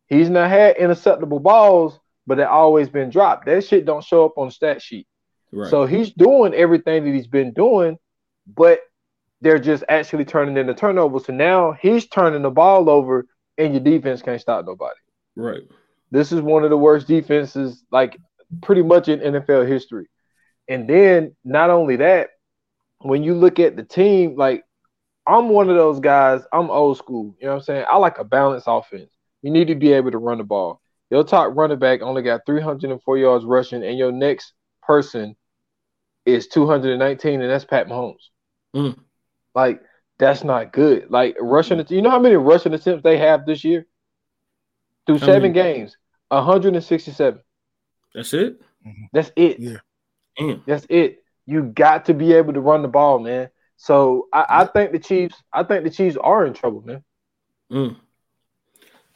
He's 0.07 0.29
not 0.29 0.49
had 0.49 0.77
interceptable 0.77 1.41
balls, 1.41 1.99
but 2.27 2.35
they've 2.35 2.47
always 2.47 2.89
been 2.89 3.09
dropped. 3.09 3.45
That 3.45 3.63
shit 3.63 3.85
don't 3.85 4.03
show 4.03 4.25
up 4.25 4.37
on 4.37 4.47
the 4.47 4.51
stat 4.51 4.81
sheet. 4.81 5.07
Right. 5.51 5.69
So 5.69 5.85
he's 5.85 6.11
doing 6.11 6.53
everything 6.53 7.05
that 7.05 7.13
he's 7.13 7.27
been 7.27 7.53
doing, 7.53 7.97
but 8.45 8.81
they're 9.41 9.59
just 9.59 9.83
actually 9.89 10.25
turning 10.25 10.57
into 10.57 10.73
turnovers. 10.73 11.25
So 11.25 11.33
now 11.33 11.73
he's 11.73 12.07
turning 12.07 12.41
the 12.41 12.51
ball 12.51 12.89
over, 12.89 13.25
and 13.57 13.73
your 13.73 13.83
defense 13.83 14.21
can't 14.21 14.39
stop 14.39 14.65
nobody. 14.65 14.95
Right. 15.35 15.61
This 16.11 16.31
is 16.31 16.41
one 16.41 16.63
of 16.63 16.69
the 16.69 16.77
worst 16.77 17.07
defenses, 17.07 17.83
like 17.91 18.17
pretty 18.61 18.83
much 18.83 19.07
in 19.07 19.19
NFL 19.19 19.67
history. 19.67 20.07
And 20.71 20.87
then 20.87 21.35
not 21.43 21.69
only 21.69 21.97
that, 21.97 22.29
when 22.99 23.23
you 23.23 23.33
look 23.33 23.59
at 23.59 23.75
the 23.75 23.83
team, 23.83 24.37
like 24.37 24.63
I'm 25.27 25.49
one 25.49 25.69
of 25.69 25.75
those 25.75 25.99
guys, 25.99 26.43
I'm 26.53 26.71
old 26.71 26.97
school. 26.97 27.35
You 27.39 27.47
know 27.47 27.53
what 27.53 27.57
I'm 27.57 27.63
saying? 27.63 27.85
I 27.91 27.97
like 27.97 28.19
a 28.19 28.23
balanced 28.23 28.67
offense. 28.69 29.11
You 29.41 29.51
need 29.51 29.67
to 29.67 29.75
be 29.75 29.91
able 29.91 30.11
to 30.11 30.17
run 30.17 30.37
the 30.37 30.45
ball. 30.45 30.79
Your 31.09 31.25
top 31.25 31.51
running 31.57 31.77
back 31.77 32.01
only 32.01 32.21
got 32.21 32.45
304 32.45 33.17
yards 33.17 33.43
rushing, 33.43 33.83
and 33.83 33.97
your 33.97 34.13
next 34.13 34.53
person 34.81 35.35
is 36.25 36.47
219, 36.47 37.41
and 37.41 37.51
that's 37.51 37.65
Pat 37.65 37.87
Mahomes. 37.87 38.29
Mm. 38.73 38.97
Like, 39.53 39.81
that's 40.19 40.45
not 40.45 40.71
good. 40.71 41.11
Like 41.11 41.35
rushing, 41.41 41.85
you 41.89 42.01
know 42.01 42.11
how 42.11 42.19
many 42.19 42.35
rushing 42.35 42.73
attempts 42.73 43.03
they 43.03 43.17
have 43.17 43.45
this 43.45 43.65
year? 43.65 43.87
Through 45.05 45.17
How 45.17 45.25
seven 45.25 45.51
many? 45.51 45.53
games, 45.53 45.97
167. 46.29 47.41
That's 48.15 48.33
it. 48.33 48.61
That's 49.11 49.31
it. 49.35 49.59
Yeah. 49.59 49.77
Damn. 50.41 50.63
That's 50.65 50.86
it. 50.89 51.24
You 51.45 51.63
got 51.63 52.05
to 52.05 52.13
be 52.13 52.33
able 52.33 52.53
to 52.53 52.62
run 52.62 52.81
the 52.81 52.88
ball, 52.88 53.19
man. 53.19 53.50
So 53.77 54.27
I, 54.33 54.45
I 54.50 54.65
think 54.65 54.91
the 54.91 55.00
Chiefs, 55.00 55.36
I 55.53 55.63
think 55.63 55.83
the 55.83 55.89
Chiefs 55.89 56.17
are 56.17 56.45
in 56.45 56.53
trouble, 56.53 56.81
man. 56.81 57.03
Mm. 57.71 57.95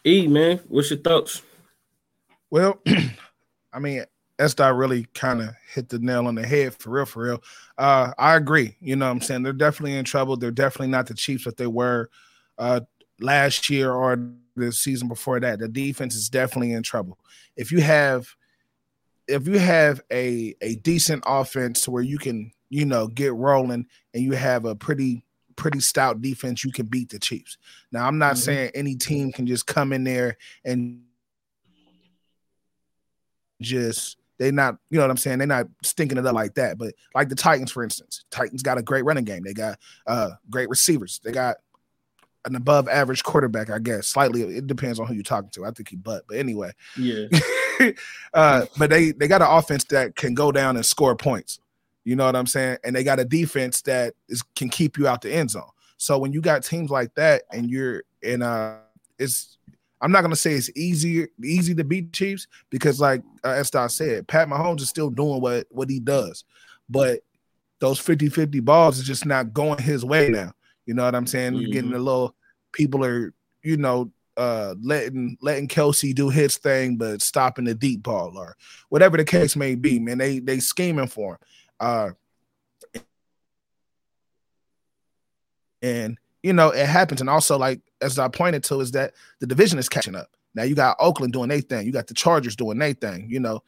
E 0.05 0.27
man, 0.27 0.59
what's 0.67 0.89
your 0.91 0.99
thoughts? 0.99 1.41
Well, 2.49 2.79
I 3.73 3.79
mean, 3.79 4.03
Estai 4.37 4.77
really 4.77 5.05
kind 5.13 5.41
of 5.41 5.49
hit 5.73 5.89
the 5.89 5.99
nail 5.99 6.27
on 6.27 6.35
the 6.35 6.45
head 6.45 6.75
for 6.75 6.91
real, 6.91 7.05
for 7.05 7.23
real. 7.23 7.43
Uh, 7.77 8.11
I 8.17 8.35
agree. 8.35 8.75
You 8.79 8.95
know 8.95 9.05
what 9.05 9.11
I'm 9.11 9.21
saying? 9.21 9.43
They're 9.43 9.53
definitely 9.53 9.97
in 9.97 10.05
trouble. 10.05 10.37
They're 10.37 10.51
definitely 10.51 10.89
not 10.89 11.07
the 11.07 11.13
Chiefs 11.15 11.45
that 11.45 11.57
they 11.57 11.67
were 11.67 12.09
uh, 12.57 12.81
last 13.19 13.69
year 13.69 13.91
or 13.91 14.31
the 14.55 14.71
season 14.71 15.07
before 15.07 15.39
that. 15.39 15.59
The 15.59 15.67
defense 15.67 16.15
is 16.15 16.29
definitely 16.29 16.73
in 16.73 16.83
trouble. 16.83 17.17
If 17.55 17.71
you 17.71 17.81
have 17.81 18.27
if 19.27 19.47
you 19.47 19.57
have 19.59 20.01
a 20.11 20.55
a 20.61 20.75
decent 20.75 21.23
offense 21.25 21.87
where 21.87 22.03
you 22.03 22.17
can, 22.17 22.51
you 22.69 22.85
know, 22.85 23.07
get 23.07 23.33
rolling 23.33 23.85
and 24.13 24.23
you 24.23 24.33
have 24.33 24.65
a 24.65 24.75
pretty 24.75 25.23
pretty 25.55 25.79
stout 25.79 26.21
defense, 26.21 26.63
you 26.65 26.71
can 26.71 26.85
beat 26.85 27.09
the 27.09 27.17
Chiefs. 27.19 27.57
Now, 27.91 28.05
I'm 28.07 28.17
not 28.17 28.35
Mhm. 28.35 28.39
saying 28.39 28.71
any 28.75 28.95
team 28.95 29.31
can 29.31 29.47
just 29.47 29.65
come 29.65 29.93
in 29.93 30.03
there 30.03 30.37
and 30.65 31.01
just 33.61 34.17
they're 34.37 34.51
not 34.51 34.77
you 34.89 34.97
know 34.97 35.03
what 35.05 35.11
I'm 35.11 35.17
saying 35.17 35.37
they're 35.37 35.47
not 35.47 35.67
stinking 35.81 36.17
it 36.17 36.25
up 36.25 36.35
like 36.35 36.55
that 36.55 36.77
but 36.77 36.93
like 37.13 37.29
the 37.29 37.35
Titans 37.35 37.71
for 37.71 37.83
instance 37.83 38.25
Titans 38.31 38.61
got 38.61 38.77
a 38.77 38.81
great 38.83 39.05
running 39.05 39.23
game 39.23 39.43
they 39.43 39.53
got 39.53 39.79
uh 40.07 40.31
great 40.49 40.67
receivers 40.69 41.21
they 41.23 41.31
got 41.31 41.55
an 42.43 42.55
above 42.55 42.89
average 42.89 43.23
quarterback 43.23 43.69
I 43.69 43.79
guess 43.79 44.07
slightly 44.07 44.41
it 44.57 44.67
depends 44.67 44.99
on 44.99 45.07
who 45.07 45.13
you're 45.13 45.23
talking 45.23 45.49
to 45.51 45.65
I 45.65 45.71
think 45.71 45.87
he 45.89 45.95
butt 45.95 46.23
but 46.27 46.37
anyway 46.37 46.71
Yeah. 46.97 47.27
uh 48.33 48.65
but 48.77 48.89
they 48.89 49.11
they 49.11 49.27
got 49.27 49.41
an 49.41 49.49
offense 49.49 49.83
that 49.85 50.15
can 50.15 50.33
go 50.33 50.51
down 50.51 50.75
and 50.75 50.85
score 50.85 51.15
points. 51.15 51.59
You 52.03 52.15
know 52.15 52.25
what 52.25 52.35
I'm 52.35 52.47
saying? 52.47 52.77
And 52.83 52.95
they 52.95 53.03
got 53.03 53.19
a 53.19 53.25
defense 53.25 53.81
that 53.83 54.13
is 54.29 54.43
can 54.55 54.69
keep 54.69 54.97
you 54.97 55.07
out 55.07 55.21
the 55.21 55.33
end 55.33 55.51
zone. 55.51 55.69
So 55.97 56.17
when 56.17 56.33
you 56.33 56.41
got 56.41 56.63
teams 56.63 56.91
like 56.91 57.15
that 57.15 57.43
and 57.51 57.69
you're 57.69 58.03
in 58.21 58.41
uh 58.41 58.79
it's 59.17 59.57
I'm 60.01 60.11
not 60.11 60.21
gonna 60.21 60.35
say 60.35 60.53
it's 60.53 60.69
easy 60.75 61.27
easy 61.43 61.73
to 61.75 61.83
beat 61.83 62.13
Chiefs 62.13 62.47
because, 62.69 62.99
like 62.99 63.23
uh, 63.43 63.63
I 63.73 63.87
said, 63.87 64.27
Pat 64.27 64.47
Mahomes 64.47 64.81
is 64.81 64.89
still 64.89 65.09
doing 65.09 65.41
what 65.41 65.67
what 65.71 65.89
he 65.89 65.99
does, 65.99 66.43
but 66.89 67.21
those 67.79 67.99
50-50 67.99 68.63
balls 68.63 68.99
is 68.99 69.05
just 69.05 69.25
not 69.25 69.53
going 69.53 69.79
his 69.79 70.05
way 70.05 70.29
now. 70.29 70.53
You 70.85 70.93
know 70.93 71.03
what 71.03 71.15
I'm 71.15 71.27
saying? 71.27 71.55
You're 71.55 71.71
getting 71.71 71.93
a 71.93 71.99
little 71.99 72.35
people 72.71 73.03
are 73.03 73.33
you 73.63 73.77
know 73.77 74.11
uh 74.37 74.75
letting 74.81 75.37
letting 75.41 75.67
Kelce 75.67 76.13
do 76.13 76.29
his 76.29 76.57
thing, 76.57 76.97
but 76.97 77.21
stopping 77.21 77.65
the 77.65 77.75
deep 77.75 78.03
ball 78.03 78.37
or 78.37 78.55
whatever 78.89 79.17
the 79.17 79.25
case 79.25 79.55
may 79.55 79.75
be. 79.75 79.99
Man, 79.99 80.17
they 80.17 80.39
they 80.39 80.59
scheming 80.59 81.07
for 81.07 81.33
him. 81.33 81.39
Uh, 81.79 82.09
and 85.81 86.17
you 86.43 86.53
know 86.53 86.69
it 86.69 86.85
happens, 86.85 87.21
and 87.21 87.29
also 87.29 87.57
like 87.57 87.81
as 88.01 88.19
I 88.19 88.27
pointed 88.27 88.63
to, 88.65 88.79
is 88.79 88.91
that 88.91 89.13
the 89.39 89.47
division 89.47 89.79
is 89.79 89.89
catching 89.89 90.15
up. 90.15 90.29
Now 90.53 90.63
you 90.63 90.75
got 90.75 90.97
Oakland 90.99 91.33
doing 91.33 91.49
their 91.49 91.61
thing, 91.61 91.85
you 91.85 91.91
got 91.91 92.07
the 92.07 92.13
Chargers 92.13 92.55
doing 92.55 92.77
their 92.77 92.93
thing. 92.93 93.27
You 93.29 93.39
know, 93.39 93.63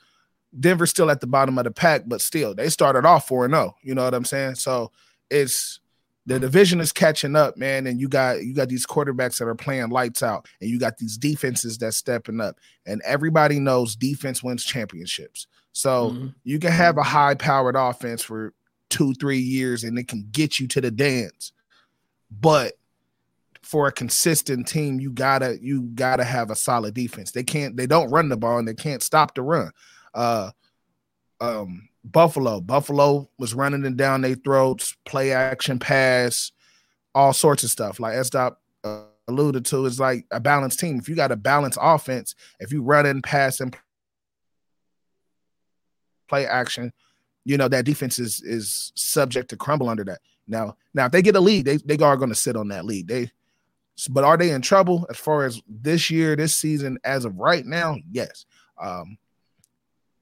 Denver's 0.58 0.89
still 0.89 1.12
at 1.12 1.22
the 1.22 1.28
bottom 1.28 1.58
of 1.58 1.65
the 1.65 1.72
pack, 1.72 2.04
but 2.06 2.22
still 2.22 2.56
they 2.56 2.70
started 2.70 3.06
off 3.06 3.28
four 3.28 3.46
and 3.46 3.54
zero. 3.54 3.76
You 3.82 3.96
know 3.96 4.04
what 4.04 4.13
I'm 4.13 4.26
saying? 4.26 4.56
So 4.56 4.91
it's 5.30 5.80
the 6.28 6.38
division 6.40 6.80
is 6.82 6.92
catching 6.92 7.36
up, 7.36 7.58
man, 7.58 7.88
and 7.88 8.00
you 8.00 8.08
got 8.10 8.44
you 8.44 8.54
got 8.54 8.68
these 8.68 8.86
quarterbacks 8.86 9.40
that 9.40 9.48
are 9.48 9.56
playing 9.56 9.90
lights 9.90 10.22
out, 10.22 10.48
and 10.62 10.70
you 10.70 10.78
got 10.78 10.98
these 10.98 11.18
defenses 11.18 11.78
that's 11.78 11.98
stepping 11.98 12.42
up, 12.42 12.60
and 12.86 13.02
everybody 13.06 13.60
knows 13.60 13.96
defense 13.96 14.44
wins 14.44 14.63
championships. 14.66 15.48
So 15.72 16.12
Mhm. 16.12 16.34
you 16.44 16.60
can 16.60 16.72
have 16.72 16.98
a 16.98 17.04
high 17.04 17.36
powered 17.36 17.76
offense 17.78 18.22
for 18.22 18.54
two, 18.90 19.13
three 19.13 19.40
years, 19.40 19.84
and 19.84 19.98
it 19.98 20.08
can 20.08 20.28
get 20.32 20.60
you 20.60 20.68
to 20.68 20.82
the 20.82 20.92
dance, 20.92 21.54
but 22.30 22.74
for 23.63 23.88
a 23.88 23.92
consistent 23.92 24.68
team, 24.68 25.00
you 25.00 25.12
gotta 25.12 25.58
you 25.62 25.84
gotta 25.96 26.24
have 26.26 26.52
a 26.52 26.56
solid 26.56 26.94
defense. 26.94 27.32
They 27.32 27.44
can't 27.44 27.76
they 27.78 27.88
don't 27.88 28.12
run 28.12 28.30
the 28.30 28.38
ball 28.38 28.60
and 28.60 28.68
they 28.68 28.74
can't 28.74 29.02
stop 29.04 29.34
the 29.34 29.42
run. 29.42 29.72
Uh 30.13 30.52
um 31.40 31.87
Buffalo. 32.12 32.62
Buffalo 32.62 33.30
was 33.38 33.54
running 33.54 33.82
them 33.82 33.96
down 33.96 34.22
their 34.22 34.36
throats, 34.36 34.96
play 35.06 35.32
action 35.32 35.80
pass, 35.80 36.52
all 37.13 37.34
sorts 37.34 37.63
of 37.63 37.70
stuff. 37.70 38.00
Like 38.00 38.15
Estop 38.15 38.58
uh, 38.84 39.04
alluded 39.28 39.65
to, 39.65 39.86
is 39.86 40.00
like 40.00 40.26
a 40.32 40.39
balanced 40.39 40.80
team. 40.80 41.00
If 41.00 41.10
you 41.10 41.15
got 41.15 41.32
a 41.32 41.36
balanced 41.36 41.80
offense, 41.82 42.36
if 42.60 42.72
you 42.72 42.82
run 42.82 43.06
and 43.06 43.24
pass 43.24 43.60
and 43.60 43.76
play 46.28 46.46
action, 46.46 46.93
you 47.46 47.58
know 47.58 47.67
that 47.70 47.86
defense 47.86 48.20
is 48.20 48.41
is 48.41 48.91
subject 48.96 49.50
to 49.50 49.58
crumble 49.58 49.89
under 49.89 50.04
that. 50.04 50.20
Now, 50.48 50.76
now 50.93 51.06
if 51.06 51.12
they 51.12 51.22
get 51.22 51.36
a 51.36 51.39
lead, 51.39 51.65
they 51.65 51.78
they 51.78 51.98
are 52.04 52.17
going 52.17 52.30
to 52.30 52.36
sit 52.36 52.56
on 52.56 52.67
that 52.70 52.86
lead. 52.86 53.08
They, 53.08 53.32
but 54.10 54.24
are 54.24 54.38
they 54.38 54.52
in 54.52 54.62
trouble 54.62 55.08
as 55.10 55.17
far 55.17 55.46
as 55.46 55.62
this 55.67 56.12
year, 56.12 56.36
this 56.36 56.56
season, 56.56 56.98
as 57.04 57.26
of 57.26 57.38
right 57.38 57.65
now? 57.65 57.96
Yes. 58.12 58.46
Um, 58.82 59.17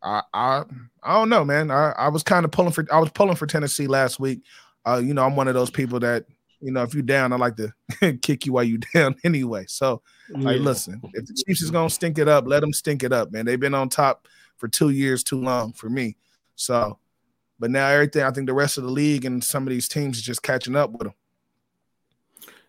I 0.05 0.21
I 0.33 0.63
I 1.03 1.13
don't 1.15 1.29
know, 1.29 1.43
man. 1.43 1.71
I, 1.71 1.91
I 1.97 2.07
was 2.09 2.23
kind 2.23 2.45
of 2.45 2.51
pulling 2.51 2.71
for 2.71 2.85
I 2.91 2.99
was 2.99 3.09
pulling 3.09 3.35
for 3.35 3.47
Tennessee 3.47 3.87
last 3.87 4.19
week. 4.19 4.41
Uh, 4.85 5.01
you 5.03 5.13
know, 5.13 5.25
I'm 5.25 5.35
one 5.35 5.47
of 5.47 5.55
those 5.55 5.71
people 5.71 5.99
that 6.01 6.25
you 6.61 6.71
know 6.71 6.83
if 6.83 6.93
you're 6.93 7.03
down, 7.03 7.33
I 7.33 7.37
like 7.37 7.57
to 7.57 7.73
kick 8.21 8.45
you 8.45 8.53
while 8.53 8.63
you're 8.63 8.79
down 8.93 9.15
anyway. 9.23 9.65
So, 9.67 10.01
like, 10.29 10.57
Yeah. 10.57 10.63
listen, 10.63 11.01
if 11.13 11.25
the 11.25 11.33
Chiefs 11.45 11.63
is 11.63 11.71
gonna 11.71 11.89
stink 11.89 12.19
it 12.19 12.27
up, 12.27 12.45
let 12.47 12.61
them 12.61 12.71
stink 12.71 13.03
it 13.03 13.11
up, 13.11 13.31
man. 13.31 13.45
They've 13.45 13.59
been 13.59 13.73
on 13.73 13.89
top 13.89 14.27
for 14.57 14.67
two 14.67 14.91
years 14.91 15.23
too 15.23 15.41
long 15.41 15.73
for 15.73 15.89
me. 15.89 16.15
So, 16.55 16.99
but 17.59 17.71
now 17.71 17.87
everything, 17.87 18.23
I 18.23 18.31
think 18.31 18.47
the 18.47 18.53
rest 18.53 18.77
of 18.77 18.83
the 18.83 18.91
league 18.91 19.25
and 19.25 19.43
some 19.43 19.63
of 19.63 19.71
these 19.71 19.87
teams 19.87 20.17
is 20.17 20.23
just 20.23 20.43
catching 20.43 20.75
up 20.75 20.91
with 20.91 21.01
them. 21.01 21.13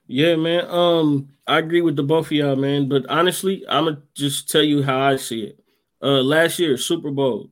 Yeah, 0.09 0.37
man. 0.37 0.65
Um, 0.69 1.29
I 1.47 1.59
agree 1.59 1.83
with 1.83 1.97
the 1.97 2.03
both 2.03 2.27
of 2.27 2.33
y'all, 2.33 2.57
man. 2.57 2.89
But 2.89 3.07
honestly, 3.09 3.65
I'm 3.69 3.85
gonna 3.85 4.03
just 4.15 4.51
tell 4.51 4.63
you 4.63 4.83
how 4.83 4.99
I 5.01 5.17
see 5.17 5.43
it. 5.45 5.61
Uh, 6.03 6.23
last 6.23 6.59
year, 6.59 6.77
Super 6.77 7.11
Bowl, 7.11 7.51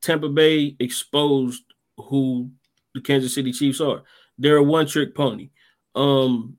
Tampa 0.00 0.28
Bay 0.28 0.76
exposed 0.78 1.62
who 1.96 2.50
the 2.94 3.00
Kansas 3.00 3.34
City 3.34 3.52
Chiefs 3.52 3.80
are. 3.80 4.02
They're 4.38 4.56
a 4.56 4.62
one-trick 4.62 5.14
pony. 5.14 5.50
Um, 5.94 6.56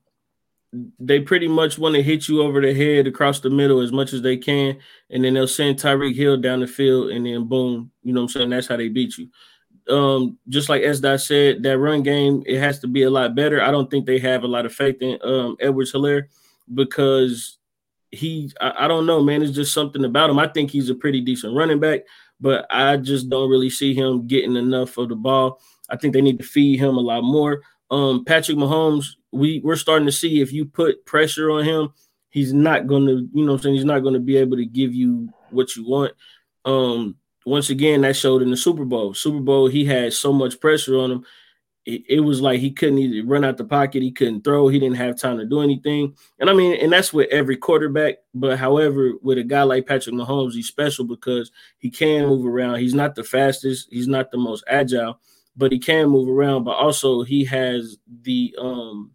they 0.98 1.20
pretty 1.20 1.48
much 1.48 1.78
want 1.78 1.94
to 1.94 2.02
hit 2.02 2.28
you 2.28 2.42
over 2.42 2.60
the 2.60 2.74
head 2.74 3.06
across 3.06 3.40
the 3.40 3.50
middle 3.50 3.80
as 3.80 3.92
much 3.92 4.12
as 4.12 4.22
they 4.22 4.36
can, 4.36 4.78
and 5.10 5.24
then 5.24 5.34
they'll 5.34 5.46
send 5.46 5.78
Tyreek 5.78 6.16
Hill 6.16 6.38
down 6.38 6.60
the 6.60 6.66
field, 6.66 7.10
and 7.10 7.24
then 7.24 7.44
boom, 7.44 7.90
you 8.02 8.12
know 8.12 8.22
what 8.22 8.24
I'm 8.24 8.40
saying? 8.40 8.50
That's 8.50 8.66
how 8.66 8.76
they 8.76 8.88
beat 8.88 9.16
you 9.16 9.28
um, 9.88 10.38
just 10.48 10.68
like 10.68 10.82
as 10.82 11.04
I 11.04 11.16
said, 11.16 11.62
that 11.62 11.78
run 11.78 12.02
game 12.02 12.42
it 12.46 12.58
has 12.58 12.78
to 12.80 12.88
be 12.88 13.02
a 13.02 13.10
lot 13.10 13.34
better. 13.34 13.62
I 13.62 13.70
don't 13.70 13.90
think 13.90 14.06
they 14.06 14.18
have 14.18 14.42
a 14.42 14.48
lot 14.48 14.66
of 14.66 14.74
faith 14.74 14.96
in 15.00 15.18
um, 15.22 15.56
Edwards 15.60 15.92
Helaire 15.92 16.24
because 16.74 17.55
he, 18.16 18.52
I, 18.60 18.84
I 18.84 18.88
don't 18.88 19.06
know, 19.06 19.22
man. 19.22 19.42
It's 19.42 19.52
just 19.52 19.72
something 19.72 20.04
about 20.04 20.30
him. 20.30 20.38
I 20.38 20.48
think 20.48 20.70
he's 20.70 20.90
a 20.90 20.94
pretty 20.94 21.20
decent 21.20 21.56
running 21.56 21.80
back, 21.80 22.00
but 22.40 22.66
I 22.70 22.96
just 22.96 23.28
don't 23.28 23.50
really 23.50 23.70
see 23.70 23.94
him 23.94 24.26
getting 24.26 24.56
enough 24.56 24.98
of 24.98 25.08
the 25.08 25.16
ball. 25.16 25.60
I 25.88 25.96
think 25.96 26.14
they 26.14 26.20
need 26.20 26.38
to 26.38 26.44
feed 26.44 26.78
him 26.78 26.96
a 26.96 27.00
lot 27.00 27.22
more. 27.22 27.62
Um, 27.90 28.24
Patrick 28.24 28.58
Mahomes, 28.58 29.06
we 29.32 29.60
we're 29.62 29.76
starting 29.76 30.06
to 30.06 30.12
see 30.12 30.40
if 30.40 30.52
you 30.52 30.64
put 30.64 31.06
pressure 31.06 31.50
on 31.50 31.64
him, 31.64 31.92
he's 32.30 32.52
not 32.52 32.86
going 32.86 33.06
to, 33.06 33.28
you 33.32 33.44
know, 33.44 33.52
I'm 33.52 33.58
saying 33.58 33.76
he's 33.76 33.84
not 33.84 34.00
going 34.00 34.14
to 34.14 34.20
be 34.20 34.36
able 34.36 34.56
to 34.56 34.66
give 34.66 34.92
you 34.92 35.28
what 35.50 35.74
you 35.76 35.88
want. 35.88 36.12
Um, 36.64 37.16
once 37.44 37.70
again, 37.70 38.00
that 38.00 38.16
showed 38.16 38.42
in 38.42 38.50
the 38.50 38.56
Super 38.56 38.84
Bowl. 38.84 39.14
Super 39.14 39.40
Bowl, 39.40 39.68
he 39.68 39.84
had 39.84 40.12
so 40.12 40.32
much 40.32 40.60
pressure 40.60 40.98
on 40.98 41.12
him. 41.12 41.24
It, 41.86 42.20
was 42.20 42.40
like 42.40 42.58
he 42.58 42.72
couldn't 42.72 42.98
even 42.98 43.28
run 43.28 43.44
out 43.44 43.58
the 43.58 43.64
pocket, 43.64 44.02
he 44.02 44.10
couldn't 44.10 44.42
throw, 44.42 44.66
he 44.66 44.80
didn't 44.80 44.96
have 44.96 45.16
time 45.16 45.38
to 45.38 45.44
do 45.44 45.60
anything. 45.60 46.16
And 46.40 46.50
I 46.50 46.52
mean, 46.52 46.76
and 46.80 46.92
that's 46.92 47.12
with 47.12 47.28
every 47.30 47.56
quarterback. 47.56 48.16
But 48.34 48.58
however, 48.58 49.12
with 49.22 49.38
a 49.38 49.44
guy 49.44 49.62
like 49.62 49.86
Patrick 49.86 50.16
Mahomes, 50.16 50.54
he's 50.54 50.66
special 50.66 51.04
because 51.04 51.52
he 51.78 51.88
can 51.88 52.26
move 52.26 52.44
around. 52.44 52.80
He's 52.80 52.94
not 52.94 53.14
the 53.14 53.22
fastest, 53.22 53.86
he's 53.88 54.08
not 54.08 54.32
the 54.32 54.38
most 54.38 54.64
agile, 54.66 55.20
but 55.56 55.70
he 55.70 55.78
can 55.78 56.08
move 56.08 56.28
around. 56.28 56.64
But 56.64 56.72
also 56.72 57.22
he 57.22 57.44
has 57.44 57.98
the 58.22 58.52
um 58.58 59.12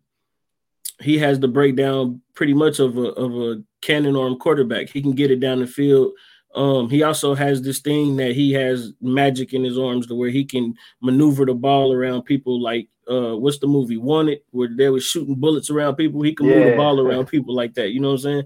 he 1.01 1.17
has 1.17 1.39
the 1.39 1.49
breakdown 1.49 2.21
pretty 2.35 2.53
much 2.53 2.79
of 2.79 2.97
a 2.97 3.09
of 3.13 3.35
a 3.35 3.61
cannon 3.81 4.15
arm 4.15 4.37
quarterback. 4.37 4.87
He 4.89 5.01
can 5.01 5.11
get 5.11 5.31
it 5.31 5.41
down 5.41 5.59
the 5.59 5.67
field. 5.67 6.13
Um, 6.53 6.89
he 6.89 7.03
also 7.03 7.33
has 7.33 7.61
this 7.61 7.79
thing 7.79 8.17
that 8.17 8.33
he 8.33 8.51
has 8.53 8.91
magic 9.01 9.53
in 9.53 9.63
his 9.63 9.77
arms 9.77 10.07
to 10.07 10.15
where 10.15 10.29
he 10.29 10.43
can 10.43 10.75
maneuver 11.01 11.45
the 11.45 11.53
ball 11.53 11.93
around 11.93 12.23
people 12.23 12.61
like 12.61 12.89
uh 13.09 13.35
what's 13.35 13.59
the 13.59 13.67
movie 13.67 13.97
Wanted 13.97 14.41
where 14.51 14.69
they 14.69 14.89
were 14.89 14.99
shooting 14.99 15.35
bullets 15.35 15.69
around 15.69 15.95
people. 15.95 16.21
He 16.21 16.35
can 16.35 16.47
move 16.47 16.69
the 16.69 16.75
ball 16.75 16.99
around 16.99 17.27
people 17.27 17.55
like 17.55 17.73
that. 17.75 17.91
You 17.91 17.99
know 17.99 18.09
what 18.09 18.15
I'm 18.15 18.19
saying? 18.19 18.43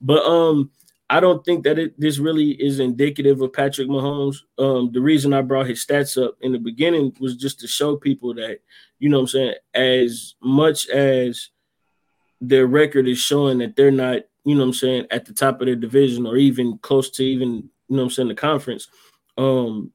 But 0.00 0.24
um 0.24 0.70
I 1.10 1.20
don't 1.20 1.44
think 1.44 1.64
that 1.64 1.78
it 1.78 1.98
this 1.98 2.18
really 2.18 2.50
is 2.50 2.80
indicative 2.80 3.40
of 3.40 3.52
Patrick 3.52 3.88
Mahomes. 3.88 4.36
Um, 4.58 4.90
the 4.92 5.00
reason 5.00 5.32
I 5.32 5.40
brought 5.40 5.66
his 5.66 5.84
stats 5.84 6.22
up 6.22 6.36
in 6.42 6.52
the 6.52 6.58
beginning 6.58 7.16
was 7.18 7.36
just 7.36 7.60
to 7.60 7.66
show 7.66 7.96
people 7.96 8.34
that, 8.34 8.58
you 8.98 9.08
know 9.08 9.18
what 9.18 9.22
I'm 9.22 9.28
saying, 9.28 9.54
as 9.74 10.34
much 10.42 10.86
as 10.88 11.48
their 12.40 12.66
record 12.66 13.08
is 13.08 13.18
showing 13.18 13.58
that 13.58 13.74
they're 13.74 13.90
not, 13.90 14.20
you 14.48 14.54
know 14.54 14.62
what 14.62 14.68
I'm 14.68 14.74
saying, 14.74 15.06
at 15.10 15.26
the 15.26 15.34
top 15.34 15.60
of 15.60 15.66
their 15.66 15.76
division 15.76 16.26
or 16.26 16.38
even 16.38 16.78
close 16.78 17.10
to 17.10 17.22
even, 17.22 17.48
you 17.88 17.96
know 17.96 17.98
what 17.98 18.02
I'm 18.04 18.10
saying, 18.10 18.28
the 18.28 18.34
conference. 18.34 18.88
Um, 19.36 19.92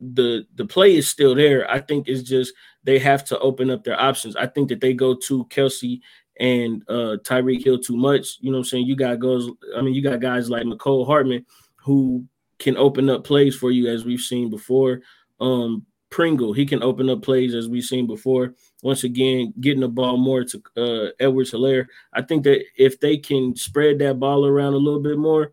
the 0.00 0.44
the 0.56 0.64
play 0.66 0.96
is 0.96 1.08
still 1.08 1.36
there. 1.36 1.70
I 1.70 1.78
think 1.78 2.08
it's 2.08 2.28
just 2.28 2.52
they 2.82 2.98
have 2.98 3.24
to 3.26 3.38
open 3.38 3.70
up 3.70 3.84
their 3.84 4.00
options. 4.00 4.34
I 4.34 4.48
think 4.48 4.70
that 4.70 4.80
they 4.80 4.92
go 4.92 5.14
to 5.14 5.44
Kelce 5.44 6.00
and 6.40 6.82
uh 6.88 7.18
Tyreek 7.22 7.62
Hill 7.62 7.78
too 7.78 7.96
much. 7.96 8.38
You 8.40 8.50
know 8.50 8.58
what 8.58 8.62
I'm 8.62 8.70
saying? 8.70 8.86
You 8.86 8.96
got 8.96 9.20
goes, 9.20 9.48
I 9.76 9.82
mean, 9.82 9.94
you 9.94 10.02
got 10.02 10.18
guys 10.18 10.50
like 10.50 10.64
Mecole 10.64 11.06
Hardman 11.06 11.46
who 11.76 12.26
can 12.58 12.76
open 12.76 13.08
up 13.08 13.22
plays 13.22 13.54
for 13.54 13.70
you 13.70 13.86
as 13.86 14.04
we've 14.04 14.18
seen 14.18 14.50
before. 14.50 15.02
Um 15.38 15.86
Pringle, 16.10 16.52
he 16.52 16.66
can 16.66 16.82
open 16.82 17.08
up 17.08 17.22
plays 17.22 17.54
as 17.54 17.68
we've 17.68 17.84
seen 17.84 18.08
before. 18.08 18.54
Once 18.82 19.04
again, 19.04 19.54
getting 19.60 19.80
the 19.80 19.88
ball 19.88 20.16
more 20.16 20.42
to 20.42 20.62
uh, 20.76 21.10
Edwards 21.20 21.52
Helaire. 21.52 21.86
I 22.12 22.22
think 22.22 22.42
that 22.44 22.64
if 22.76 22.98
they 22.98 23.16
can 23.16 23.54
spread 23.54 24.00
that 24.00 24.18
ball 24.18 24.44
around 24.44 24.74
a 24.74 24.78
little 24.78 25.00
bit 25.00 25.16
more 25.16 25.52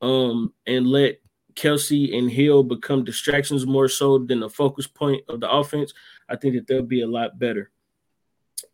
um, 0.00 0.52
and 0.66 0.86
let 0.86 1.20
Kelce 1.54 2.16
and 2.16 2.30
Hill 2.30 2.62
become 2.62 3.04
distractions 3.04 3.66
more 3.66 3.86
so 3.86 4.18
than 4.18 4.40
the 4.40 4.48
focus 4.48 4.86
point 4.86 5.22
of 5.28 5.40
the 5.40 5.50
offense, 5.50 5.92
I 6.26 6.36
think 6.36 6.54
that 6.54 6.66
they'll 6.66 6.82
be 6.82 7.02
a 7.02 7.06
lot 7.06 7.38
better. 7.38 7.70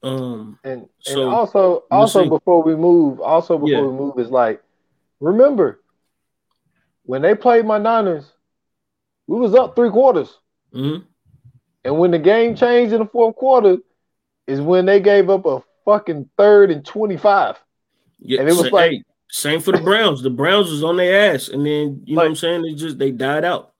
Um, 0.04 0.58
and, 0.62 0.88
so 1.00 1.22
and 1.22 1.30
also, 1.34 1.84
also 1.90 2.20
we'll 2.20 2.38
before 2.38 2.62
we 2.62 2.76
move, 2.76 3.20
also 3.20 3.58
before 3.58 3.70
yeah. 3.70 3.80
we 3.80 3.92
move, 3.92 4.18
is 4.18 4.30
like, 4.30 4.62
remember 5.18 5.80
when 7.02 7.22
they 7.22 7.34
played 7.34 7.64
my 7.64 7.78
Niners, 7.78 8.32
we 9.26 9.38
was 9.40 9.54
up 9.54 9.74
three 9.74 9.90
quarters. 9.90 10.38
Mm-hmm. 10.72 11.04
And 11.84 11.98
when 11.98 12.10
the 12.10 12.18
game 12.18 12.54
changed 12.54 12.92
in 12.92 13.00
the 13.00 13.06
fourth 13.06 13.36
quarter, 13.36 13.78
is 14.46 14.60
when 14.60 14.86
they 14.86 15.00
gave 15.00 15.30
up 15.30 15.46
a 15.46 15.62
fucking 15.84 16.28
third 16.36 16.70
and 16.70 16.84
25. 16.84 17.56
Yeah, 18.18 18.40
and 18.40 18.48
it 18.48 18.56
was 18.56 18.70
like 18.70 18.92
hey, 18.92 19.02
same 19.30 19.60
for 19.60 19.72
the 19.72 19.80
Browns. 19.80 20.22
the 20.22 20.30
Browns 20.30 20.70
was 20.70 20.82
on 20.82 20.96
their 20.96 21.34
ass, 21.34 21.48
and 21.48 21.64
then 21.64 22.02
you 22.04 22.16
like, 22.16 22.22
know 22.22 22.22
what 22.22 22.26
I'm 22.28 22.36
saying? 22.36 22.64
It 22.66 22.76
just 22.76 22.98
they 22.98 23.10
died 23.10 23.44
out. 23.44 23.72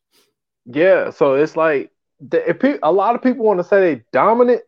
Yeah, 0.66 1.10
so 1.10 1.34
it's 1.34 1.56
like 1.56 1.90
if 2.32 2.58
pe- 2.58 2.78
a 2.82 2.92
lot 2.92 3.14
of 3.14 3.22
people 3.22 3.44
want 3.44 3.60
to 3.60 3.64
say 3.64 3.80
they 3.80 4.02
dominant. 4.12 4.62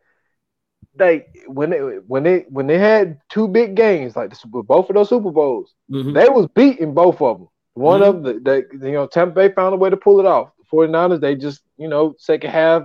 They 0.94 1.26
when 1.46 1.70
they 1.70 1.78
when 1.78 2.24
they 2.24 2.46
when 2.48 2.66
they 2.66 2.78
had 2.78 3.20
two 3.28 3.46
big 3.46 3.76
games 3.76 4.16
like 4.16 4.30
the 4.30 4.36
Super, 4.36 4.62
both 4.62 4.88
of 4.88 4.96
those 4.96 5.08
Super 5.08 5.30
Bowls, 5.30 5.74
mm-hmm. 5.90 6.12
they 6.12 6.28
was 6.28 6.48
beating 6.54 6.92
both 6.92 7.20
of 7.20 7.38
them. 7.38 7.48
One 7.74 8.00
mm-hmm. 8.00 8.26
of 8.26 8.44
the, 8.44 8.66
the 8.80 8.86
you 8.86 8.94
know 8.94 9.06
Tampa 9.06 9.34
Bay 9.34 9.54
found 9.54 9.74
a 9.74 9.78
way 9.78 9.90
to 9.90 9.96
pull 9.96 10.18
it 10.18 10.26
off. 10.26 10.50
The 10.58 10.76
49ers 10.76 11.20
they 11.20 11.36
just 11.36 11.62
you 11.76 11.86
know 11.86 12.14
second 12.18 12.50
half 12.50 12.82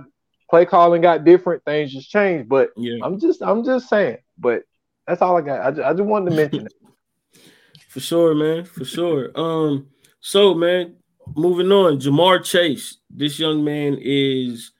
play 0.54 0.64
calling 0.64 1.02
got 1.02 1.24
different, 1.24 1.64
things 1.64 1.92
just 1.92 2.10
changed. 2.10 2.48
But 2.48 2.70
yeah. 2.76 2.98
I'm 3.02 3.18
just 3.18 3.42
I'm 3.42 3.64
just 3.64 3.88
saying. 3.88 4.18
But 4.38 4.62
that's 5.04 5.20
all 5.20 5.36
I 5.36 5.40
got. 5.40 5.66
I 5.66 5.70
just, 5.72 5.82
I 5.82 5.92
just 5.92 6.04
wanted 6.04 6.30
to 6.30 6.36
mention 6.36 6.66
it. 6.66 6.72
For 7.88 7.98
sure, 8.00 8.34
man. 8.34 8.64
For 8.64 8.84
sure. 8.84 9.30
Um. 9.34 9.88
So, 10.20 10.54
man, 10.54 10.96
moving 11.36 11.70
on. 11.72 11.98
Ja'Marr 11.98 12.44
Chase. 12.44 12.98
This 13.10 13.38
young 13.38 13.64
man 13.64 13.98
is. 14.00 14.70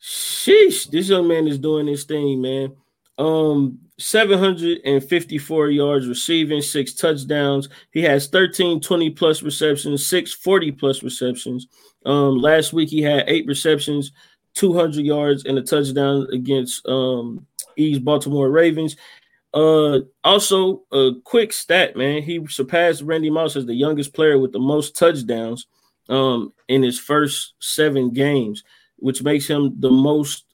Sheesh. 0.00 0.88
This 0.88 1.08
young 1.08 1.26
man 1.26 1.48
is 1.48 1.58
doing 1.58 1.86
his 1.86 2.04
thing, 2.04 2.40
man. 2.40 2.74
Um, 3.18 3.78
754 3.98 5.68
yards 5.68 6.08
receiving, 6.08 6.62
six 6.62 6.94
touchdowns. 6.94 7.68
He 7.90 8.02
has 8.02 8.28
13 8.28 8.80
20 8.80 9.10
plus 9.10 9.42
receptions, 9.42 10.06
six 10.06 10.32
40 10.32 10.72
plus 10.72 11.02
receptions. 11.02 11.66
Um, 12.06 12.38
last 12.38 12.72
week 12.72 12.88
he 12.88 13.02
had 13.02 13.24
eight 13.26 13.46
receptions, 13.46 14.12
200 14.54 15.04
yards 15.04 15.44
and 15.44 15.58
a 15.58 15.62
touchdown 15.62 16.26
against 16.32 16.86
um 16.86 17.46
East 17.76 18.04
Baltimore 18.04 18.50
Ravens. 18.50 18.96
Uh, 19.52 20.00
also 20.22 20.84
a 20.92 21.12
quick 21.24 21.52
stat, 21.52 21.96
man. 21.96 22.22
He 22.22 22.46
surpassed 22.48 23.02
Randy 23.02 23.30
Moss 23.30 23.56
as 23.56 23.66
the 23.66 23.74
youngest 23.74 24.14
player 24.14 24.38
with 24.38 24.52
the 24.52 24.60
most 24.60 24.96
touchdowns 24.96 25.66
um 26.08 26.52
in 26.68 26.82
his 26.82 26.98
first 26.98 27.54
seven 27.60 28.10
games, 28.10 28.64
which 28.96 29.22
makes 29.22 29.46
him 29.46 29.74
the 29.80 29.90
most 29.90 30.44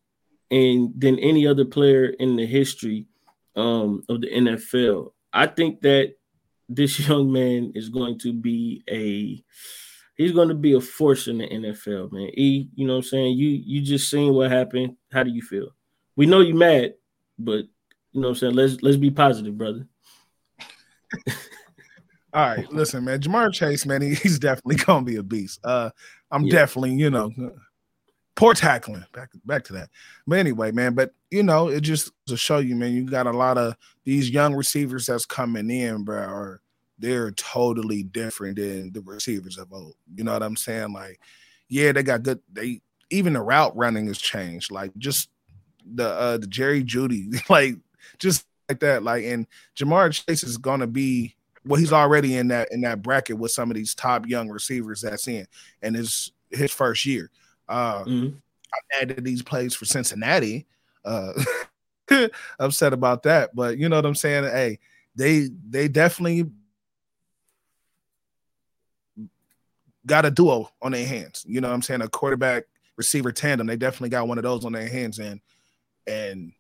in 0.50 0.92
than 0.96 1.18
any 1.18 1.46
other 1.46 1.64
player 1.64 2.06
in 2.06 2.36
the 2.36 2.46
history 2.46 3.06
um 3.54 4.02
of 4.08 4.20
the 4.20 4.28
NFL. 4.28 5.12
I 5.32 5.46
think 5.46 5.80
that 5.82 6.14
this 6.68 6.98
young 7.08 7.32
man 7.32 7.72
is 7.74 7.88
going 7.88 8.18
to 8.20 8.32
be 8.32 8.82
a 8.88 9.42
he's 10.16 10.32
going 10.32 10.48
to 10.48 10.54
be 10.54 10.72
a 10.72 10.80
force 10.80 11.28
in 11.28 11.38
the 11.38 11.46
NFL, 11.46 12.12
man. 12.12 12.30
E, 12.34 12.68
you 12.74 12.86
know 12.86 12.94
what 12.94 13.04
I'm 13.04 13.04
saying? 13.04 13.36
You 13.36 13.48
you 13.48 13.82
just 13.82 14.10
seen 14.10 14.34
what 14.34 14.50
happened. 14.50 14.96
How 15.12 15.22
do 15.22 15.30
you 15.30 15.42
feel? 15.42 15.68
We 16.16 16.26
know 16.26 16.40
you 16.40 16.54
mad, 16.54 16.94
but 17.38 17.64
you 18.12 18.20
know 18.20 18.28
what 18.28 18.30
I'm 18.30 18.34
saying? 18.36 18.54
Let's 18.54 18.82
let's 18.82 18.96
be 18.96 19.10
positive, 19.10 19.56
brother. 19.56 19.86
All 22.32 22.48
right, 22.48 22.70
listen, 22.72 23.04
man. 23.04 23.20
Ja'Marr 23.20 23.52
Chase, 23.52 23.86
man, 23.86 24.02
he, 24.02 24.14
he's 24.14 24.38
definitely 24.38 24.76
gonna 24.76 25.04
be 25.04 25.16
a 25.16 25.22
beast. 25.22 25.60
Uh, 25.64 25.90
I'm 26.30 26.44
yeah. 26.44 26.52
definitely, 26.52 26.94
you 26.94 27.10
know, 27.10 27.32
poor 28.34 28.54
tackling. 28.54 29.04
Back 29.12 29.30
back 29.44 29.64
to 29.64 29.72
that. 29.74 29.90
But 30.26 30.38
anyway, 30.38 30.72
man. 30.72 30.94
But 30.94 31.12
you 31.30 31.42
know, 31.42 31.68
it 31.68 31.80
just 31.80 32.12
to 32.26 32.36
show 32.36 32.58
you, 32.58 32.74
man, 32.76 32.92
you 32.92 33.04
got 33.04 33.26
a 33.26 33.32
lot 33.32 33.58
of 33.58 33.76
these 34.04 34.30
young 34.30 34.54
receivers 34.54 35.06
that's 35.06 35.26
coming 35.26 35.70
in, 35.70 36.04
bro, 36.04 36.18
or 36.18 36.60
they're 36.98 37.30
totally 37.32 38.02
different 38.02 38.56
than 38.56 38.92
the 38.92 39.00
receivers 39.02 39.58
of 39.58 39.72
old. 39.72 39.94
You 40.14 40.24
know 40.24 40.32
what 40.32 40.42
I'm 40.42 40.56
saying? 40.56 40.92
Like, 40.92 41.20
yeah, 41.68 41.92
they 41.92 42.02
got 42.02 42.22
good. 42.22 42.40
They 42.52 42.80
even 43.10 43.34
the 43.34 43.42
route 43.42 43.76
running 43.76 44.06
has 44.06 44.18
changed. 44.18 44.70
Like 44.70 44.92
just 44.96 45.30
the 45.84 46.08
uh 46.08 46.38
the 46.38 46.46
Jerry 46.46 46.82
Jeudy, 46.82 47.28
like 47.50 47.76
just 48.18 48.46
like 48.68 48.80
that. 48.80 49.02
Like, 49.02 49.24
and 49.24 49.46
Ja'Marr 49.76 50.24
Chase 50.26 50.42
is 50.42 50.58
gonna 50.58 50.86
be 50.86 51.34
well, 51.66 51.80
he's 51.80 51.92
already 51.92 52.36
in 52.36 52.48
that 52.48 52.72
in 52.72 52.80
that 52.82 53.02
bracket 53.02 53.38
with 53.38 53.50
some 53.50 53.70
of 53.70 53.76
these 53.76 53.94
top 53.94 54.26
young 54.26 54.48
receivers 54.48 55.02
that's 55.02 55.28
in, 55.28 55.46
and 55.82 55.96
his 55.96 56.32
his 56.50 56.72
first 56.72 57.04
year. 57.04 57.30
Uh, 57.68 58.04
mm-hmm. 58.04 58.36
I 58.72 59.02
added 59.02 59.24
these 59.24 59.42
plays 59.42 59.74
for 59.74 59.84
Cincinnati. 59.84 60.66
Uh, 61.04 61.32
upset 62.58 62.92
about 62.92 63.24
that, 63.24 63.54
but 63.54 63.78
you 63.78 63.88
know 63.88 63.96
what 63.96 64.06
I'm 64.06 64.14
saying. 64.14 64.44
Hey, 64.44 64.78
they 65.14 65.48
they 65.68 65.88
definitely 65.88 66.50
got 70.06 70.24
a 70.24 70.30
duo 70.30 70.70
on 70.80 70.92
their 70.92 71.06
hands. 71.06 71.44
You 71.46 71.60
know 71.60 71.68
what 71.68 71.74
I'm 71.74 71.82
saying? 71.82 72.02
A 72.02 72.08
quarterback 72.08 72.64
receiver 72.96 73.32
tandem. 73.32 73.66
They 73.66 73.76
definitely 73.76 74.10
got 74.10 74.28
one 74.28 74.38
of 74.38 74.44
those 74.44 74.64
on 74.64 74.72
their 74.72 74.88
hands. 74.88 75.18
And 75.18 75.40
and 76.06 76.52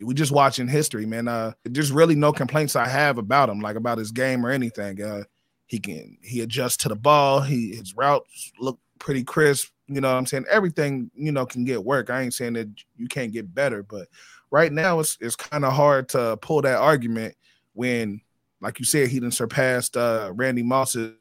we 0.00 0.14
just 0.14 0.32
watching 0.32 0.68
history, 0.68 1.06
man. 1.06 1.28
Uh 1.28 1.52
there's 1.64 1.92
really 1.92 2.14
no 2.14 2.32
complaints 2.32 2.76
I 2.76 2.86
have 2.86 3.18
about 3.18 3.48
him, 3.48 3.60
like 3.60 3.76
about 3.76 3.98
his 3.98 4.12
game 4.12 4.44
or 4.44 4.50
anything. 4.50 5.02
Uh 5.02 5.24
he 5.66 5.78
can 5.78 6.18
he 6.22 6.40
adjusts 6.40 6.78
to 6.78 6.88
the 6.88 6.96
ball, 6.96 7.40
he 7.40 7.74
his 7.74 7.96
routes 7.96 8.52
look 8.58 8.78
pretty 8.98 9.24
crisp. 9.24 9.68
You 9.88 10.00
know 10.00 10.12
what 10.12 10.18
I'm 10.18 10.26
saying? 10.26 10.46
Everything, 10.48 11.10
you 11.14 11.32
know, 11.32 11.46
can 11.46 11.64
get 11.64 11.84
work. 11.84 12.10
I 12.10 12.22
ain't 12.22 12.34
saying 12.34 12.52
that 12.52 12.68
you 12.96 13.08
can't 13.08 13.32
get 13.32 13.52
better, 13.52 13.82
but 13.82 14.06
right 14.50 14.72
now 14.72 15.00
it's 15.00 15.16
it's 15.20 15.36
kind 15.36 15.64
of 15.64 15.72
hard 15.72 16.08
to 16.10 16.36
pull 16.36 16.62
that 16.62 16.78
argument 16.78 17.34
when, 17.72 18.20
like 18.60 18.78
you 18.78 18.84
said, 18.84 19.08
he 19.08 19.18
didn't 19.18 19.34
surpassed 19.34 19.96
uh 19.96 20.30
Randy 20.34 20.62
Moss's 20.62 21.14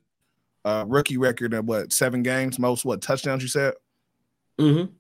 uh, 0.66 0.86
rookie 0.88 1.18
record 1.18 1.54
in 1.54 1.66
what 1.66 1.94
seven 1.94 2.24
games, 2.24 2.60
most 2.60 2.86
what 2.86 3.02
touchdowns 3.02 3.42
you 3.42 3.50
said. 3.50 3.74
Mm-hmm. 4.60 4.92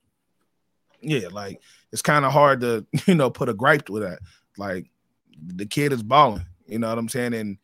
Yeah, 1.01 1.27
like 1.31 1.61
it's 1.91 2.01
kind 2.01 2.25
of 2.25 2.31
hard 2.31 2.61
to 2.61 2.85
you 3.05 3.15
know 3.15 3.29
put 3.29 3.49
a 3.49 3.53
gripe 3.53 3.89
with 3.89 4.03
that. 4.03 4.19
Like 4.57 4.89
the 5.45 5.65
kid 5.65 5.93
is 5.93 6.03
balling, 6.03 6.45
you 6.67 6.79
know 6.79 6.89
what 6.89 6.97
I'm 6.97 7.09
saying, 7.09 7.33
and 7.33 7.57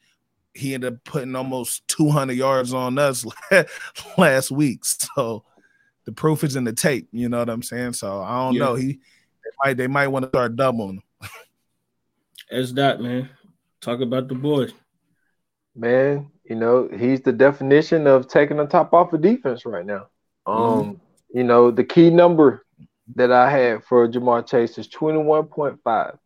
he 0.53 0.73
ended 0.73 0.93
up 0.93 1.03
putting 1.03 1.36
almost 1.36 1.86
200 1.89 2.34
yards 2.34 2.73
on 2.73 2.97
us 2.97 3.25
last 4.17 4.51
week. 4.51 4.86
So 4.86 5.43
the 6.05 6.13
proof 6.13 6.43
is 6.43 6.55
in 6.55 6.63
the 6.63 6.71
tape, 6.71 7.10
you 7.12 7.27
know 7.27 7.39
what 7.39 7.49
I'm 7.49 7.63
saying. 7.63 7.93
So 7.93 8.21
I 8.21 8.45
don't 8.45 8.53
yeah. 8.53 8.60
know. 8.60 8.75
He 8.75 8.93
they 8.93 9.51
might 9.63 9.77
they 9.77 9.88
might 9.88 10.08
want 10.08 10.23
to 10.23 10.29
start 10.29 10.55
doubling. 10.55 11.01
As 12.49 12.73
that 12.75 13.01
man, 13.01 13.29
talk 13.81 14.01
about 14.01 14.27
the 14.27 14.36
boys. 14.36 14.71
Man, 15.75 16.31
you 16.49 16.55
know, 16.55 16.88
he's 16.88 17.21
the 17.21 17.31
definition 17.31 18.08
of 18.08 18.27
taking 18.27 18.58
the 18.58 18.65
top 18.65 18.93
off 18.93 19.13
of 19.13 19.21
defense 19.21 19.65
right 19.65 19.86
now. 19.86 20.08
Um, 20.45 20.55
mm-hmm. 20.58 20.93
you 21.38 21.43
know, 21.43 21.71
the 21.71 21.84
key 21.84 22.10
number 22.10 22.65
that 23.15 23.31
I 23.31 23.49
had 23.49 23.84
for 23.84 24.08
Ja'Marr 24.08 24.47
Chase 24.47 24.77
is 24.77 24.88
21.5. 24.88 26.17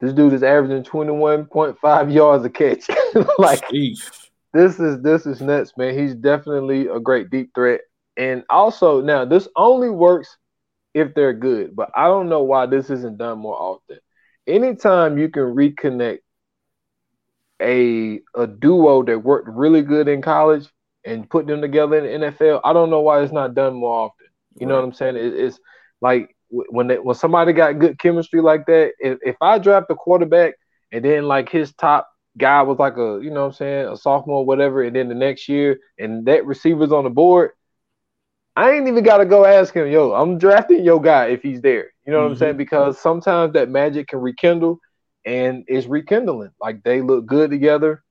This 0.00 0.12
dude 0.12 0.32
is 0.32 0.42
averaging 0.42 0.82
21.5 0.82 2.12
yards 2.12 2.44
a 2.44 2.50
catch. 2.50 2.88
like 3.38 3.60
Jeez. 3.68 4.28
this 4.52 4.80
is 4.80 5.00
this 5.00 5.26
is 5.26 5.40
nuts, 5.40 5.72
man. 5.76 5.96
He's 5.96 6.14
definitely 6.14 6.88
a 6.88 6.98
great 6.98 7.30
deep 7.30 7.54
threat. 7.54 7.82
And 8.16 8.42
also 8.50 9.00
now 9.00 9.24
this 9.24 9.48
only 9.54 9.90
works 9.90 10.36
if 10.92 11.14
they're 11.14 11.32
good, 11.32 11.74
but 11.74 11.90
I 11.94 12.06
don't 12.06 12.28
know 12.28 12.42
why 12.42 12.66
this 12.66 12.90
isn't 12.90 13.16
done 13.16 13.38
more 13.38 13.56
often. 13.56 13.98
Anytime 14.46 15.18
you 15.18 15.28
can 15.28 15.44
reconnect 15.44 16.18
a 17.62 18.20
a 18.34 18.46
duo 18.46 19.02
that 19.04 19.18
worked 19.18 19.48
really 19.48 19.82
good 19.82 20.08
in 20.08 20.20
college 20.22 20.68
and 21.04 21.28
put 21.28 21.46
them 21.46 21.60
together 21.60 22.04
in 22.04 22.20
the 22.20 22.26
NFL, 22.28 22.60
I 22.64 22.72
don't 22.72 22.90
know 22.90 23.00
why 23.00 23.22
it's 23.22 23.32
not 23.32 23.54
done 23.54 23.74
more 23.74 24.06
often. 24.06 24.26
You 24.58 24.66
right. 24.66 24.72
know 24.72 24.76
what 24.76 24.84
I'm 24.84 24.92
saying? 24.92 25.16
It, 25.16 25.34
it's 25.34 25.58
like 26.00 26.34
when 26.48 26.88
they, 26.88 26.98
when 26.98 27.16
somebody 27.16 27.52
got 27.52 27.78
good 27.78 27.98
chemistry 27.98 28.40
like 28.40 28.66
that. 28.66 28.92
If, 28.98 29.18
if 29.22 29.36
I 29.40 29.58
draft 29.58 29.90
a 29.90 29.94
quarterback 29.94 30.54
and 30.90 31.04
then 31.04 31.26
like 31.26 31.48
his 31.48 31.72
top 31.74 32.08
guy 32.38 32.62
was 32.62 32.78
like 32.78 32.96
a 32.96 33.20
you 33.22 33.30
know 33.30 33.42
what 33.42 33.46
I'm 33.46 33.52
saying 33.52 33.88
a 33.88 33.96
sophomore 33.96 34.38
or 34.38 34.46
whatever, 34.46 34.82
and 34.82 34.94
then 34.94 35.08
the 35.08 35.14
next 35.14 35.48
year 35.48 35.78
and 35.98 36.26
that 36.26 36.46
receiver's 36.46 36.92
on 36.92 37.04
the 37.04 37.10
board, 37.10 37.50
I 38.54 38.72
ain't 38.72 38.88
even 38.88 39.02
got 39.02 39.18
to 39.18 39.26
go 39.26 39.44
ask 39.44 39.74
him, 39.74 39.88
yo, 39.88 40.12
I'm 40.12 40.38
drafting 40.38 40.84
your 40.84 41.00
guy 41.00 41.26
if 41.26 41.42
he's 41.42 41.60
there. 41.62 41.90
You 42.06 42.12
know 42.12 42.18
what 42.18 42.24
mm-hmm. 42.24 42.32
I'm 42.32 42.38
saying? 42.38 42.56
Because 42.58 43.00
sometimes 43.00 43.54
that 43.54 43.70
magic 43.70 44.08
can 44.08 44.20
rekindle 44.20 44.78
and 45.24 45.64
it's 45.68 45.86
rekindling. 45.86 46.50
Like 46.60 46.82
they 46.82 47.00
look 47.00 47.26
good 47.26 47.50
together. 47.50 48.02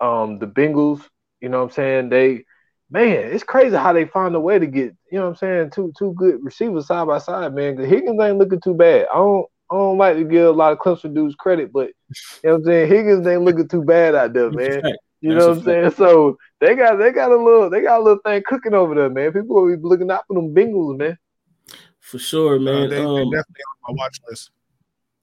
Um, 0.00 0.38
the 0.38 0.46
Bengals, 0.46 1.02
you 1.40 1.48
know 1.48 1.58
what 1.58 1.70
I'm 1.70 1.70
saying? 1.70 2.08
They 2.08 2.44
man, 2.90 3.32
it's 3.32 3.42
crazy 3.42 3.74
how 3.76 3.92
they 3.92 4.04
find 4.04 4.34
a 4.34 4.40
way 4.40 4.58
to 4.58 4.66
get, 4.66 4.94
you 5.10 5.18
know 5.18 5.22
what 5.22 5.30
I'm 5.30 5.36
saying, 5.36 5.70
two 5.70 5.92
two 5.98 6.12
good 6.14 6.42
receivers 6.42 6.86
side 6.86 7.06
by 7.06 7.18
side, 7.18 7.54
man. 7.54 7.76
Cause 7.76 7.86
Higgins 7.86 8.20
ain't 8.20 8.38
looking 8.38 8.60
too 8.60 8.74
bad. 8.74 9.06
I 9.12 9.16
don't 9.16 9.46
I 9.70 9.74
don't 9.74 9.98
like 9.98 10.16
to 10.16 10.24
give 10.24 10.46
a 10.46 10.50
lot 10.50 10.72
of 10.72 10.78
Clemson 10.78 11.14
dudes 11.14 11.34
credit, 11.34 11.72
but 11.72 11.88
you 11.88 12.50
know 12.50 12.52
what 12.52 12.58
I'm 12.58 12.64
saying, 12.64 12.88
Higgins 12.88 13.26
ain't 13.26 13.42
looking 13.42 13.68
too 13.68 13.82
bad 13.82 14.14
out 14.14 14.32
there, 14.34 14.50
man. 14.50 14.82
You 15.22 15.34
know 15.34 15.50
what 15.50 15.58
I'm 15.58 15.62
saying? 15.62 15.90
So 15.92 16.36
they 16.60 16.74
got 16.74 16.96
they 16.96 17.12
got 17.12 17.30
a 17.30 17.36
little 17.36 17.70
they 17.70 17.80
got 17.80 18.00
a 18.00 18.02
little 18.02 18.18
thing 18.24 18.42
cooking 18.44 18.74
over 18.74 18.94
there, 18.94 19.08
man. 19.08 19.32
People 19.32 19.62
will 19.62 19.76
be 19.76 19.80
looking 19.80 20.10
out 20.10 20.24
for 20.26 20.34
them 20.34 20.52
Bengals, 20.52 20.98
man. 20.98 21.16
For 22.00 22.18
sure, 22.18 22.58
man. 22.58 22.74
Uh, 22.74 22.86
they, 22.88 22.98
um, 22.98 23.30
definitely 23.30 23.62
on 23.88 23.96
my 23.96 24.02
watch 24.02 24.20
list. 24.28 24.50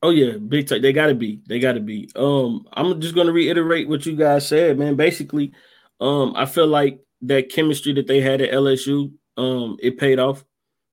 Oh 0.01 0.11
yeah, 0.11 0.37
big 0.37 0.67
time. 0.67 0.81
They 0.81 0.93
gotta 0.93 1.13
be. 1.13 1.41
They 1.47 1.59
gotta 1.59 1.81
be. 1.81 2.09
Um, 2.15 2.65
I'm 2.73 3.01
just 3.01 3.15
gonna 3.15 3.33
reiterate 3.33 3.89
what 3.89 4.05
you 4.05 4.15
guys 4.15 4.47
said, 4.47 4.77
man. 4.77 4.95
Basically, 4.95 5.51
um, 5.99 6.33
I 6.35 6.45
feel 6.45 6.67
like 6.67 7.01
that 7.23 7.49
chemistry 7.49 7.93
that 7.93 8.07
they 8.07 8.21
had 8.21 8.41
at 8.41 8.51
LSU, 8.51 9.11
um, 9.35 9.77
it 9.81 9.97
paid 9.97 10.19
off. 10.19 10.45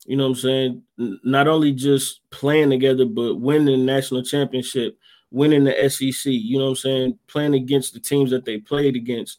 You 0.06 0.16
know 0.16 0.24
what 0.24 0.30
I'm 0.30 0.34
saying? 0.36 0.82
Not 1.24 1.48
only 1.48 1.72
just 1.72 2.20
playing 2.30 2.70
together, 2.70 3.04
but 3.04 3.36
winning 3.36 3.66
the 3.66 3.76
national 3.76 4.22
championship, 4.22 4.98
winning 5.30 5.64
the 5.64 5.88
SEC. 5.88 6.32
You 6.32 6.58
know 6.58 6.64
what 6.64 6.70
I'm 6.70 6.76
saying? 6.76 7.18
Playing 7.28 7.54
against 7.54 7.94
the 7.94 8.00
teams 8.00 8.30
that 8.30 8.44
they 8.44 8.58
played 8.58 8.96
against. 8.96 9.38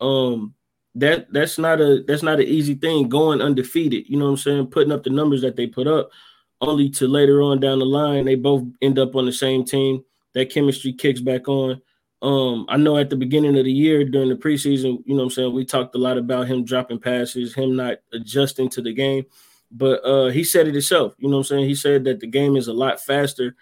Um, 0.00 0.54
that 0.94 1.32
that's 1.32 1.58
not 1.58 1.80
a 1.80 2.02
that's 2.06 2.22
not 2.22 2.40
an 2.40 2.46
easy 2.46 2.74
thing 2.74 3.08
going 3.08 3.40
undefeated. 3.40 4.08
You 4.08 4.18
know 4.18 4.26
what 4.26 4.32
I'm 4.32 4.36
saying? 4.36 4.66
Putting 4.66 4.92
up 4.92 5.04
the 5.04 5.10
numbers 5.10 5.42
that 5.42 5.56
they 5.56 5.66
put 5.66 5.86
up, 5.86 6.10
only 6.60 6.90
to 6.90 7.06
later 7.06 7.40
on 7.42 7.60
down 7.60 7.78
the 7.78 7.86
line 7.86 8.24
they 8.24 8.34
both 8.34 8.64
end 8.82 8.98
up 8.98 9.14
on 9.14 9.26
the 9.26 9.32
same 9.32 9.64
team. 9.64 10.04
That 10.34 10.50
chemistry 10.50 10.92
kicks 10.92 11.20
back 11.20 11.48
on. 11.48 11.80
Um, 12.20 12.66
I 12.68 12.76
know 12.76 12.96
at 12.96 13.10
the 13.10 13.16
beginning 13.16 13.56
of 13.58 13.64
the 13.64 13.72
year 13.72 14.04
during 14.04 14.28
the 14.28 14.34
preseason, 14.34 15.02
you 15.06 15.16
know 15.16 15.24
I'm 15.24 15.30
saying, 15.30 15.52
we 15.52 15.64
talked 15.64 15.94
a 15.94 15.98
lot 15.98 16.18
about 16.18 16.48
him 16.48 16.64
dropping 16.64 16.98
passes, 16.98 17.54
him 17.54 17.76
not 17.76 17.98
adjusting 18.12 18.68
to 18.70 18.82
the 18.82 18.92
game. 18.92 19.24
But 19.70 20.04
uh, 20.04 20.28
he 20.28 20.44
said 20.44 20.66
it 20.66 20.74
himself, 20.74 21.14
you 21.18 21.28
know 21.28 21.38
I'm 21.38 21.44
saying? 21.44 21.68
He 21.68 21.74
said 21.74 22.04
that 22.04 22.20
the 22.20 22.26
game 22.26 22.56
is 22.56 22.68
a 22.68 22.72
lot 22.72 23.00
faster 23.00 23.54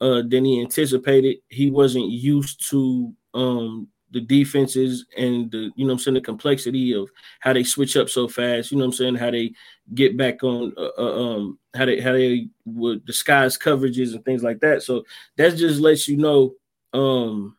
uh, 0.00 0.22
than 0.26 0.44
he 0.44 0.60
anticipated. 0.60 1.38
He 1.48 1.70
wasn't 1.70 2.10
used 2.10 2.68
to 2.70 3.12
um, 3.32 3.88
the 4.14 4.20
defenses 4.20 5.04
and 5.18 5.50
the, 5.50 5.70
you 5.74 5.84
know 5.84 5.92
I'm 5.92 5.98
saying, 5.98 6.14
the 6.14 6.20
complexity 6.20 6.94
of 6.94 7.10
how 7.40 7.52
they 7.52 7.64
switch 7.64 7.96
up 7.96 8.08
so 8.08 8.28
fast, 8.28 8.70
you 8.70 8.78
know 8.78 8.84
I'm 8.84 8.92
saying, 8.92 9.16
how 9.16 9.30
they 9.30 9.52
get 9.92 10.16
back 10.16 10.42
on 10.42 10.72
uh, 10.78 10.90
uh, 10.96 11.36
um 11.36 11.58
how 11.74 11.84
they 11.84 12.00
how 12.00 12.12
they 12.12 12.48
would 12.64 13.04
disguise 13.04 13.58
coverages 13.58 14.14
and 14.14 14.24
things 14.24 14.42
like 14.42 14.60
that. 14.60 14.82
So 14.82 15.04
that 15.36 15.56
just 15.56 15.80
lets 15.80 16.08
you 16.08 16.16
know 16.16 16.54
um 16.94 17.56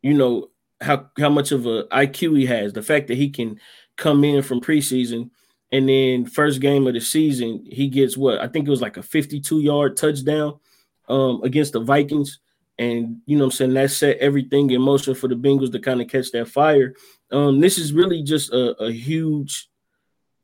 you 0.00 0.14
know 0.14 0.48
how 0.80 1.10
how 1.18 1.28
much 1.28 1.50
of 1.50 1.66
a 1.66 1.84
IQ 1.84 2.38
he 2.38 2.46
has. 2.46 2.72
The 2.72 2.82
fact 2.82 3.08
that 3.08 3.18
he 3.18 3.28
can 3.28 3.58
come 3.96 4.22
in 4.22 4.42
from 4.42 4.60
preseason 4.60 5.30
and 5.72 5.88
then 5.88 6.24
first 6.24 6.60
game 6.60 6.86
of 6.86 6.94
the 6.94 7.00
season 7.00 7.64
he 7.68 7.88
gets 7.88 8.16
what 8.16 8.40
I 8.40 8.46
think 8.46 8.66
it 8.66 8.70
was 8.70 8.80
like 8.80 8.96
a 8.96 9.02
52 9.02 9.60
yard 9.60 9.96
touchdown 9.96 10.58
um, 11.08 11.42
against 11.42 11.72
the 11.72 11.80
Vikings. 11.80 12.38
And 12.78 13.18
you 13.26 13.38
know 13.38 13.44
I'm 13.44 13.50
saying 13.50 13.74
that 13.74 13.90
set 13.90 14.18
everything 14.18 14.70
in 14.70 14.82
motion 14.82 15.14
for 15.14 15.28
the 15.28 15.36
Bengals 15.36 15.72
to 15.72 15.78
kind 15.78 16.00
of 16.00 16.08
catch 16.08 16.32
that 16.32 16.48
fire. 16.48 16.94
Um, 17.30 17.60
this 17.60 17.78
is 17.78 17.92
really 17.92 18.22
just 18.22 18.52
a, 18.52 18.74
a 18.82 18.90
huge 18.90 19.68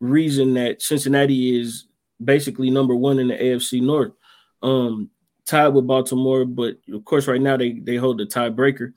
reason 0.01 0.55
that 0.55 0.83
Cincinnati 0.83 1.61
is 1.61 1.87
basically 2.23 2.71
number 2.71 2.95
one 2.95 3.19
in 3.19 3.29
the 3.29 3.35
AFC 3.35 3.83
North. 3.83 4.13
Um, 4.63 5.11
tied 5.47 5.69
with 5.69 5.87
Baltimore, 5.87 6.45
but 6.45 6.77
of 6.93 7.05
course, 7.05 7.27
right 7.27 7.41
now 7.41 7.57
they 7.57 7.73
they 7.73 7.97
hold 7.97 8.19
the 8.19 8.27
tiebreaker. 8.27 8.93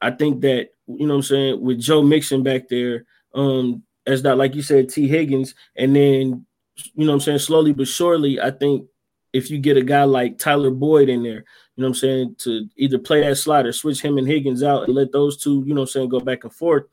I 0.00 0.10
think 0.10 0.42
that 0.42 0.70
you 0.86 1.06
know 1.06 1.16
I'm 1.16 1.22
saying 1.22 1.60
with 1.60 1.80
Joe 1.80 2.02
Mixon 2.02 2.42
back 2.42 2.68
there, 2.68 3.06
um, 3.34 3.82
as 4.06 4.22
that 4.22 4.36
like 4.36 4.54
you 4.54 4.62
said, 4.62 4.88
T. 4.88 5.08
Higgins, 5.08 5.54
and 5.76 5.94
then 5.94 6.46
you 6.94 7.06
know 7.06 7.12
I'm 7.12 7.20
saying 7.20 7.38
slowly 7.38 7.72
but 7.72 7.88
surely, 7.88 8.40
I 8.40 8.50
think 8.50 8.86
if 9.32 9.50
you 9.50 9.58
get 9.58 9.76
a 9.76 9.82
guy 9.82 10.04
like 10.04 10.38
Tyler 10.38 10.70
Boyd 10.70 11.08
in 11.08 11.22
there, 11.22 11.44
you 11.80 11.86
know 11.86 11.88
what 11.88 11.96
I'm 11.96 12.00
saying, 12.00 12.36
to 12.40 12.68
either 12.76 12.98
play 12.98 13.22
that 13.22 13.36
slot 13.36 13.64
or 13.64 13.72
switch 13.72 14.02
him 14.02 14.18
and 14.18 14.28
Higgins 14.28 14.62
out 14.62 14.84
and 14.84 14.94
let 14.94 15.12
those 15.12 15.38
two, 15.38 15.64
you 15.66 15.72
know 15.72 15.80
what 15.80 15.88
I'm 15.88 15.92
saying, 15.92 16.08
go 16.10 16.20
back 16.20 16.44
and 16.44 16.52
forth, 16.52 16.84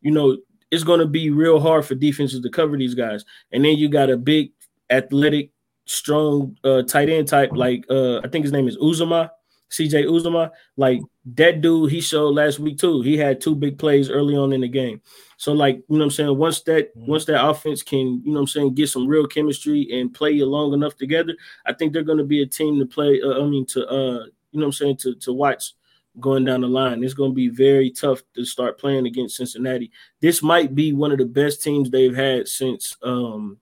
you 0.00 0.10
know, 0.10 0.36
it's 0.72 0.82
going 0.82 0.98
to 0.98 1.06
be 1.06 1.30
real 1.30 1.60
hard 1.60 1.84
for 1.84 1.94
defenses 1.94 2.40
to 2.40 2.50
cover 2.50 2.76
these 2.76 2.96
guys. 2.96 3.24
And 3.52 3.64
then 3.64 3.76
you 3.76 3.88
got 3.88 4.10
a 4.10 4.16
big, 4.16 4.50
athletic, 4.90 5.50
strong 5.84 6.58
uh, 6.64 6.82
tight 6.82 7.08
end 7.08 7.28
type 7.28 7.50
like 7.52 7.84
uh, 7.88 8.18
I 8.18 8.28
think 8.28 8.44
his 8.44 8.50
name 8.50 8.66
is 8.66 8.76
Uzomah. 8.78 9.30
CJ 9.70 10.06
Uzomah, 10.06 10.50
like 10.76 11.00
that 11.36 11.60
dude, 11.60 11.92
he 11.92 12.00
showed 12.00 12.34
last 12.34 12.58
week 12.58 12.78
too. 12.78 13.00
He 13.02 13.16
had 13.16 13.40
two 13.40 13.54
big 13.54 13.78
plays 13.78 14.10
early 14.10 14.36
on 14.36 14.52
in 14.52 14.62
the 14.62 14.68
game. 14.68 15.00
So, 15.42 15.52
like, 15.52 15.78
you 15.88 15.96
know 15.96 15.98
what 15.98 16.04
I'm 16.04 16.10
saying? 16.12 16.38
Once 16.38 16.60
that 16.60 16.96
mm-hmm. 16.96 17.10
once 17.10 17.24
that 17.24 17.44
offense 17.44 17.82
can, 17.82 18.22
you 18.24 18.30
know 18.30 18.34
what 18.34 18.40
I'm 18.42 18.46
saying, 18.46 18.74
get 18.74 18.90
some 18.90 19.08
real 19.08 19.26
chemistry 19.26 19.88
and 19.90 20.14
play 20.14 20.34
long 20.34 20.72
enough 20.72 20.96
together, 20.96 21.34
I 21.66 21.72
think 21.72 21.92
they're 21.92 22.04
gonna 22.04 22.22
be 22.22 22.42
a 22.42 22.46
team 22.46 22.78
to 22.78 22.86
play. 22.86 23.20
Uh, 23.20 23.42
I 23.42 23.46
mean, 23.48 23.66
to 23.66 23.84
uh, 23.84 24.26
you 24.52 24.60
know 24.60 24.60
what 24.60 24.64
I'm 24.66 24.72
saying, 24.72 24.98
to 24.98 25.16
to 25.16 25.32
watch 25.32 25.72
going 26.20 26.44
down 26.44 26.60
the 26.60 26.68
line. 26.68 27.02
It's 27.02 27.12
gonna 27.12 27.32
be 27.32 27.48
very 27.48 27.90
tough 27.90 28.22
to 28.36 28.44
start 28.44 28.78
playing 28.78 29.04
against 29.06 29.34
Cincinnati. 29.36 29.90
This 30.20 30.44
might 30.44 30.76
be 30.76 30.92
one 30.92 31.10
of 31.10 31.18
the 31.18 31.24
best 31.24 31.60
teams 31.60 31.90
they've 31.90 32.14
had 32.14 32.46
since 32.46 32.96
um 33.02 33.58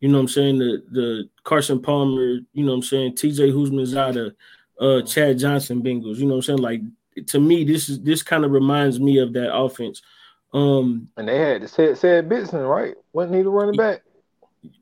you 0.00 0.08
know 0.08 0.16
what 0.16 0.22
I'm 0.22 0.28
saying, 0.28 0.58
the 0.58 0.82
the 0.90 1.28
Carson 1.44 1.80
Palmer, 1.80 2.40
you 2.52 2.64
know 2.64 2.72
what 2.72 2.78
I'm 2.78 2.82
saying, 2.82 3.12
TJ 3.12 3.52
Houshmandzadeh, 3.52 4.34
uh 4.80 5.02
Chad 5.02 5.38
Johnson 5.38 5.80
Bengals. 5.80 6.16
You 6.16 6.24
know 6.24 6.34
what 6.34 6.48
I'm 6.48 6.58
saying? 6.58 6.58
Like 6.58 6.80
to 7.28 7.38
me, 7.38 7.62
this 7.62 7.88
is 7.88 8.02
this 8.02 8.24
kind 8.24 8.44
of 8.44 8.50
reminds 8.50 8.98
me 8.98 9.18
of 9.18 9.32
that 9.34 9.54
offense. 9.54 10.02
Um 10.52 11.08
and 11.16 11.28
they 11.28 11.38
had 11.38 11.68
said 11.68 11.96
Ced 11.96 12.28
Benson, 12.28 12.60
right? 12.60 12.94
Wasn't 13.12 13.36
he 13.36 13.42
the 13.42 13.50
running 13.50 13.76
back? 13.76 14.02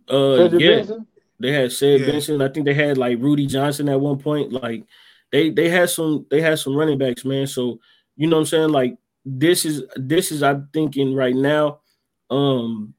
Uh 0.08 0.36
Cedric 0.36 0.62
yeah. 0.62 0.76
Benson? 0.76 1.06
They 1.40 1.52
had 1.52 1.72
Ced 1.72 2.00
yeah. 2.00 2.06
Benson. 2.06 2.42
I 2.42 2.48
think 2.48 2.66
they 2.66 2.74
had 2.74 2.98
like 2.98 3.18
Rudi 3.18 3.46
Johnson 3.46 3.88
at 3.88 4.00
one 4.00 4.18
point. 4.18 4.52
Like 4.52 4.84
they 5.30 5.50
they 5.50 5.68
had 5.68 5.90
some 5.90 6.26
they 6.30 6.40
had 6.40 6.58
some 6.58 6.74
running 6.76 6.98
backs, 6.98 7.24
man. 7.24 7.46
So 7.46 7.80
you 8.16 8.26
know 8.26 8.36
what 8.36 8.40
I'm 8.42 8.46
saying? 8.46 8.70
Like 8.70 8.96
this 9.24 9.64
is 9.64 9.84
this 9.96 10.32
is 10.32 10.42
I'm 10.42 10.68
thinking 10.72 11.14
right 11.14 11.34
now. 11.36 11.80
Um 12.30 12.94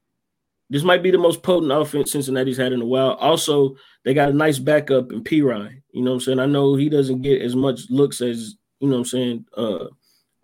this 0.70 0.84
might 0.84 1.02
be 1.02 1.10
the 1.10 1.18
most 1.18 1.42
potent 1.42 1.72
offense 1.72 2.12
Cincinnati's 2.12 2.56
had 2.56 2.72
in 2.72 2.80
a 2.80 2.86
while. 2.86 3.14
Also, 3.14 3.74
they 4.04 4.14
got 4.14 4.28
a 4.28 4.32
nice 4.32 4.60
backup 4.60 5.10
in 5.10 5.24
Perine. 5.24 5.82
You 5.90 6.02
know 6.02 6.12
what 6.12 6.14
I'm 6.14 6.20
saying? 6.20 6.38
I 6.38 6.46
know 6.46 6.76
he 6.76 6.88
doesn't 6.88 7.22
get 7.22 7.42
as 7.42 7.56
much 7.56 7.90
looks 7.90 8.20
as, 8.20 8.54
you 8.78 8.88
know 8.88 8.94
what 8.94 9.00
I'm 9.00 9.04
saying, 9.06 9.44
uh, 9.56 9.86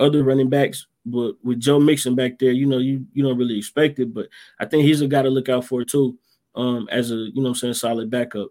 other 0.01 0.25
running 0.25 0.51
backs, 0.51 0.89
but 1.07 1.37
with 1.43 1.61
Joe 1.61 1.79
Mixon 1.79 2.15
back 2.15 2.39
there, 2.39 2.51
you 2.51 2.67
know, 2.67 2.79
you 2.79 3.07
you 3.15 3.23
don't 3.23 3.39
really 3.39 3.57
expect 3.57 3.99
it, 4.01 4.13
but 4.13 4.29
I 4.61 4.67
think 4.67 4.85
he's 4.85 5.01
a 5.01 5.09
guy 5.09 5.23
to 5.23 5.31
look 5.31 5.49
out 5.49 5.65
for 5.65 5.85
too, 5.85 6.19
um, 6.55 6.89
as 6.91 7.13
a 7.13 7.15
you 7.15 7.43
know 7.43 7.51
I'm 7.51 7.55
saying 7.55 7.75
solid 7.75 8.11
backup. 8.11 8.49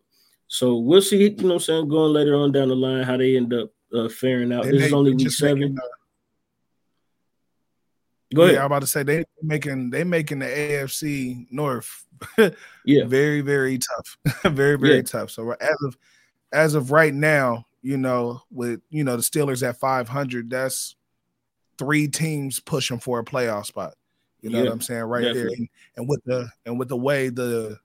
So 0.47 0.77
we'll 0.77 1.01
see, 1.01 1.21
you 1.21 1.47
know 1.47 1.55
I'm 1.55 1.59
saying, 1.59 1.89
going 1.89 2.13
later 2.13 2.35
on 2.35 2.51
down 2.51 2.69
the 2.69 2.75
line 2.75 3.03
how 3.03 3.17
they 3.17 3.35
end 3.35 3.53
up 3.53 3.71
uh, 3.93 4.07
faring 4.07 4.53
out. 4.53 4.63
They 4.63 4.71
this 4.71 4.85
is 4.85 4.93
only 4.93 5.13
week 5.13 5.29
seven. 5.31 5.59
Making, 5.59 5.77
uh, 5.79 5.95
Go 8.33 8.43
ahead. 8.43 8.55
Yeah, 8.55 8.59
I'm 8.61 8.67
about 8.67 8.81
to 8.81 8.87
say 8.87 9.03
they 9.03 9.25
making 9.43 9.89
they 9.89 10.03
making 10.03 10.39
the 10.39 10.45
AFC 10.45 11.47
North 11.51 12.05
yeah 12.85 13.05
very 13.05 13.41
very 13.41 13.77
tough, 13.77 14.17
very 14.53 14.77
very 14.77 14.97
yeah. 14.97 15.01
tough. 15.01 15.29
So 15.29 15.51
as 15.51 15.75
of 15.83 15.97
as 16.53 16.75
of 16.75 16.91
right 16.91 17.13
now, 17.13 17.65
you 17.81 17.97
know, 17.97 18.41
with 18.51 18.81
you 18.89 19.03
know 19.03 19.15
the 19.17 19.21
Steelers 19.21 19.67
at 19.67 19.77
500, 19.77 20.49
that's 20.49 20.95
three 21.77 22.07
teams 22.07 22.59
pushing 22.59 22.99
for 22.99 23.19
a 23.19 23.25
playoff 23.25 23.65
spot. 23.65 23.95
You 24.41 24.49
know 24.49 24.59
yeah, 24.59 24.65
what 24.65 24.73
I'm 24.73 24.81
saying 24.81 25.03
right 25.03 25.21
definitely. 25.21 25.41
there, 25.41 25.55
and, 25.57 25.69
and, 25.97 26.09
with 26.09 26.23
the 26.25 26.49
and 26.65 26.77
with 26.77 26.89
the 26.89 26.97
way 26.97 27.29
the 27.29 27.77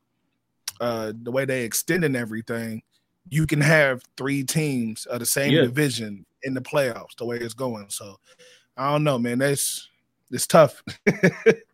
uh, 0.80 1.12
the 1.22 1.30
way 1.30 1.44
they 1.44 1.64
extending 1.64 2.16
everything, 2.16 2.82
you 3.28 3.46
can 3.46 3.60
have 3.60 4.02
three 4.16 4.44
teams 4.44 5.06
of 5.06 5.20
the 5.20 5.26
same 5.26 5.52
Yeah. 5.52 5.62
division 5.62 6.26
in 6.42 6.54
the 6.54 6.60
playoffs. 6.60 7.16
The 7.16 7.24
way 7.24 7.38
it's 7.38 7.54
going, 7.54 7.86
so 7.88 8.16
I 8.76 8.92
don't 8.92 9.04
know, 9.04 9.18
man. 9.18 9.38
That's 9.38 9.88
it's 10.30 10.46
tough. 10.46 10.82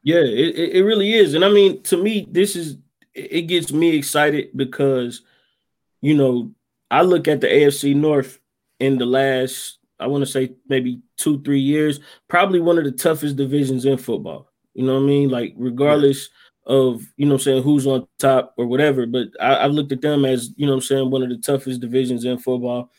Yeah, 0.02 0.20
it, 0.20 0.76
it 0.76 0.84
really 0.84 1.14
is. 1.14 1.34
And 1.34 1.44
I 1.44 1.48
mean, 1.48 1.82
to 1.82 1.96
me, 1.96 2.28
this 2.30 2.54
is 2.54 2.76
it 3.12 3.48
gets 3.48 3.72
me 3.72 3.96
excited 3.96 4.50
because 4.54 5.22
you 6.00 6.16
know, 6.16 6.52
I 6.92 7.02
look 7.02 7.26
at 7.26 7.40
the 7.40 7.48
AFC 7.48 7.96
North 7.96 8.38
in 8.78 8.98
the 8.98 9.06
last, 9.06 9.78
I 9.98 10.06
want 10.06 10.22
to 10.22 10.30
say 10.30 10.54
maybe 10.68 11.00
two, 11.16 11.42
three 11.42 11.60
years, 11.60 12.00
probably 12.28 12.60
one 12.60 12.78
of 12.78 12.84
the 12.84 12.92
toughest 12.92 13.36
divisions 13.36 13.84
in 13.84 13.98
football. 13.98 14.50
You 14.74 14.84
know 14.84 14.94
what 14.94 15.04
I 15.04 15.06
mean? 15.06 15.28
Like, 15.30 15.54
regardless 15.56 16.28
of, 16.66 17.02
you 17.16 17.26
know 17.26 17.34
I'm 17.34 17.40
saying, 17.40 17.62
who's 17.62 17.86
on 17.86 18.06
top 18.18 18.54
or 18.58 18.66
whatever, 18.66 19.06
but 19.06 19.28
I, 19.40 19.64
I've 19.64 19.72
looked 19.72 19.92
at 19.92 20.02
them 20.02 20.24
as, 20.24 20.50
you 20.56 20.66
know 20.66 20.74
I'm 20.74 20.80
saying, 20.80 21.10
one 21.10 21.22
of 21.22 21.30
the 21.30 21.38
toughest 21.38 21.80
divisions 21.80 22.24
in 22.24 22.38
football. 22.38 22.90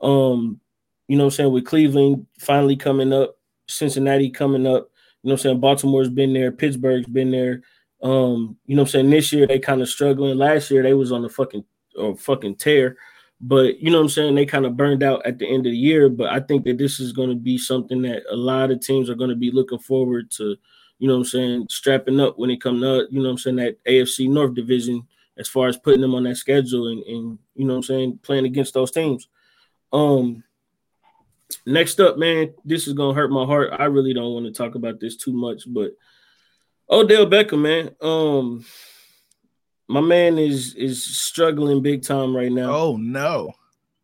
Um, 0.00 0.60
you 1.08 1.18
know 1.18 1.24
I'm 1.24 1.30
saying, 1.30 1.52
with 1.52 1.66
Cleveland 1.66 2.26
finally 2.38 2.76
coming 2.76 3.12
up, 3.12 3.36
Cincinnati 3.66 4.30
coming 4.30 4.66
up, 4.66 4.90
you 5.22 5.28
know 5.28 5.34
I'm 5.34 5.38
saying, 5.38 5.60
Baltimore's 5.60 6.08
been 6.08 6.32
there, 6.32 6.52
Pittsburgh's 6.52 7.06
been 7.06 7.30
there. 7.30 7.62
Um, 8.02 8.56
you 8.66 8.76
know 8.76 8.82
I'm 8.82 8.88
saying, 8.88 9.10
this 9.10 9.32
year 9.32 9.46
they 9.46 9.58
kind 9.58 9.82
of 9.82 9.88
struggling. 9.88 10.38
Last 10.38 10.70
year 10.70 10.82
they 10.82 10.94
was 10.94 11.12
on 11.12 11.22
the 11.22 11.28
fucking 11.28 11.64
or 11.96 12.16
fucking 12.16 12.56
tear. 12.56 12.96
But 13.40 13.80
you 13.80 13.90
know 13.90 13.98
what 13.98 14.04
I'm 14.04 14.08
saying? 14.08 14.34
They 14.34 14.46
kind 14.46 14.66
of 14.66 14.76
burned 14.76 15.02
out 15.02 15.24
at 15.24 15.38
the 15.38 15.46
end 15.46 15.66
of 15.66 15.72
the 15.72 15.78
year. 15.78 16.08
But 16.08 16.30
I 16.30 16.40
think 16.40 16.64
that 16.64 16.78
this 16.78 16.98
is 16.98 17.12
going 17.12 17.28
to 17.28 17.36
be 17.36 17.56
something 17.56 18.02
that 18.02 18.22
a 18.30 18.36
lot 18.36 18.70
of 18.70 18.80
teams 18.80 19.08
are 19.08 19.14
going 19.14 19.30
to 19.30 19.36
be 19.36 19.52
looking 19.52 19.78
forward 19.78 20.30
to, 20.32 20.56
you 20.98 21.06
know 21.06 21.14
what 21.14 21.20
I'm 21.20 21.24
saying, 21.26 21.66
strapping 21.70 22.20
up 22.20 22.38
when 22.38 22.50
it 22.50 22.60
comes 22.60 22.82
to, 22.82 23.06
you 23.10 23.20
know 23.20 23.28
what 23.28 23.32
I'm 23.32 23.38
saying, 23.38 23.56
that 23.56 23.84
AFC 23.84 24.28
North 24.28 24.54
division 24.54 25.06
as 25.38 25.48
far 25.48 25.68
as 25.68 25.76
putting 25.76 26.00
them 26.00 26.14
on 26.14 26.24
that 26.24 26.36
schedule 26.36 26.88
and, 26.88 27.02
and 27.04 27.38
you 27.54 27.64
know 27.64 27.74
what 27.74 27.78
I'm 27.78 27.82
saying, 27.84 28.18
playing 28.22 28.44
against 28.44 28.74
those 28.74 28.90
teams. 28.90 29.28
Um 29.92 30.42
next 31.64 32.00
up, 32.00 32.18
man, 32.18 32.52
this 32.64 32.86
is 32.86 32.92
gonna 32.92 33.14
hurt 33.14 33.30
my 33.30 33.44
heart. 33.44 33.70
I 33.78 33.84
really 33.84 34.12
don't 34.12 34.34
want 34.34 34.46
to 34.46 34.52
talk 34.52 34.74
about 34.74 35.00
this 35.00 35.16
too 35.16 35.32
much, 35.32 35.62
but 35.66 35.92
Odell 36.90 37.26
Beckham, 37.26 37.60
man. 37.60 37.94
Um 38.00 38.64
my 39.88 40.00
man 40.00 40.38
is 40.38 40.74
is 40.74 41.04
struggling 41.04 41.82
big 41.82 42.02
time 42.02 42.36
right 42.36 42.52
now. 42.52 42.70
oh 42.70 42.96
no. 42.96 43.52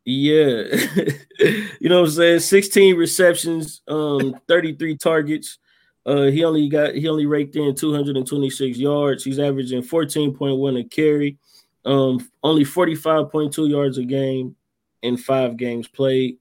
Yeah. 0.07 0.63
you 1.39 1.89
know 1.89 2.01
what 2.01 2.09
I'm 2.09 2.11
saying? 2.11 2.39
16 2.41 2.95
receptions, 2.95 3.81
um, 3.87 4.35
33 4.47 4.97
targets. 4.97 5.57
Uh, 6.05 6.25
he 6.25 6.43
only 6.43 6.69
got 6.69 6.93
he 6.93 7.07
only 7.07 7.25
raked 7.25 7.55
in 7.55 7.73
226 7.73 8.77
yards. 8.77 9.23
He's 9.23 9.39
averaging 9.39 9.81
14.1 9.81 10.79
a 10.79 10.83
carry, 10.83 11.37
um, 11.83 12.19
only 12.43 12.63
45.2 12.63 13.67
yards 13.67 13.97
a 13.97 14.03
game 14.03 14.55
in 15.01 15.17
five 15.17 15.57
games 15.57 15.87
played. 15.87 16.37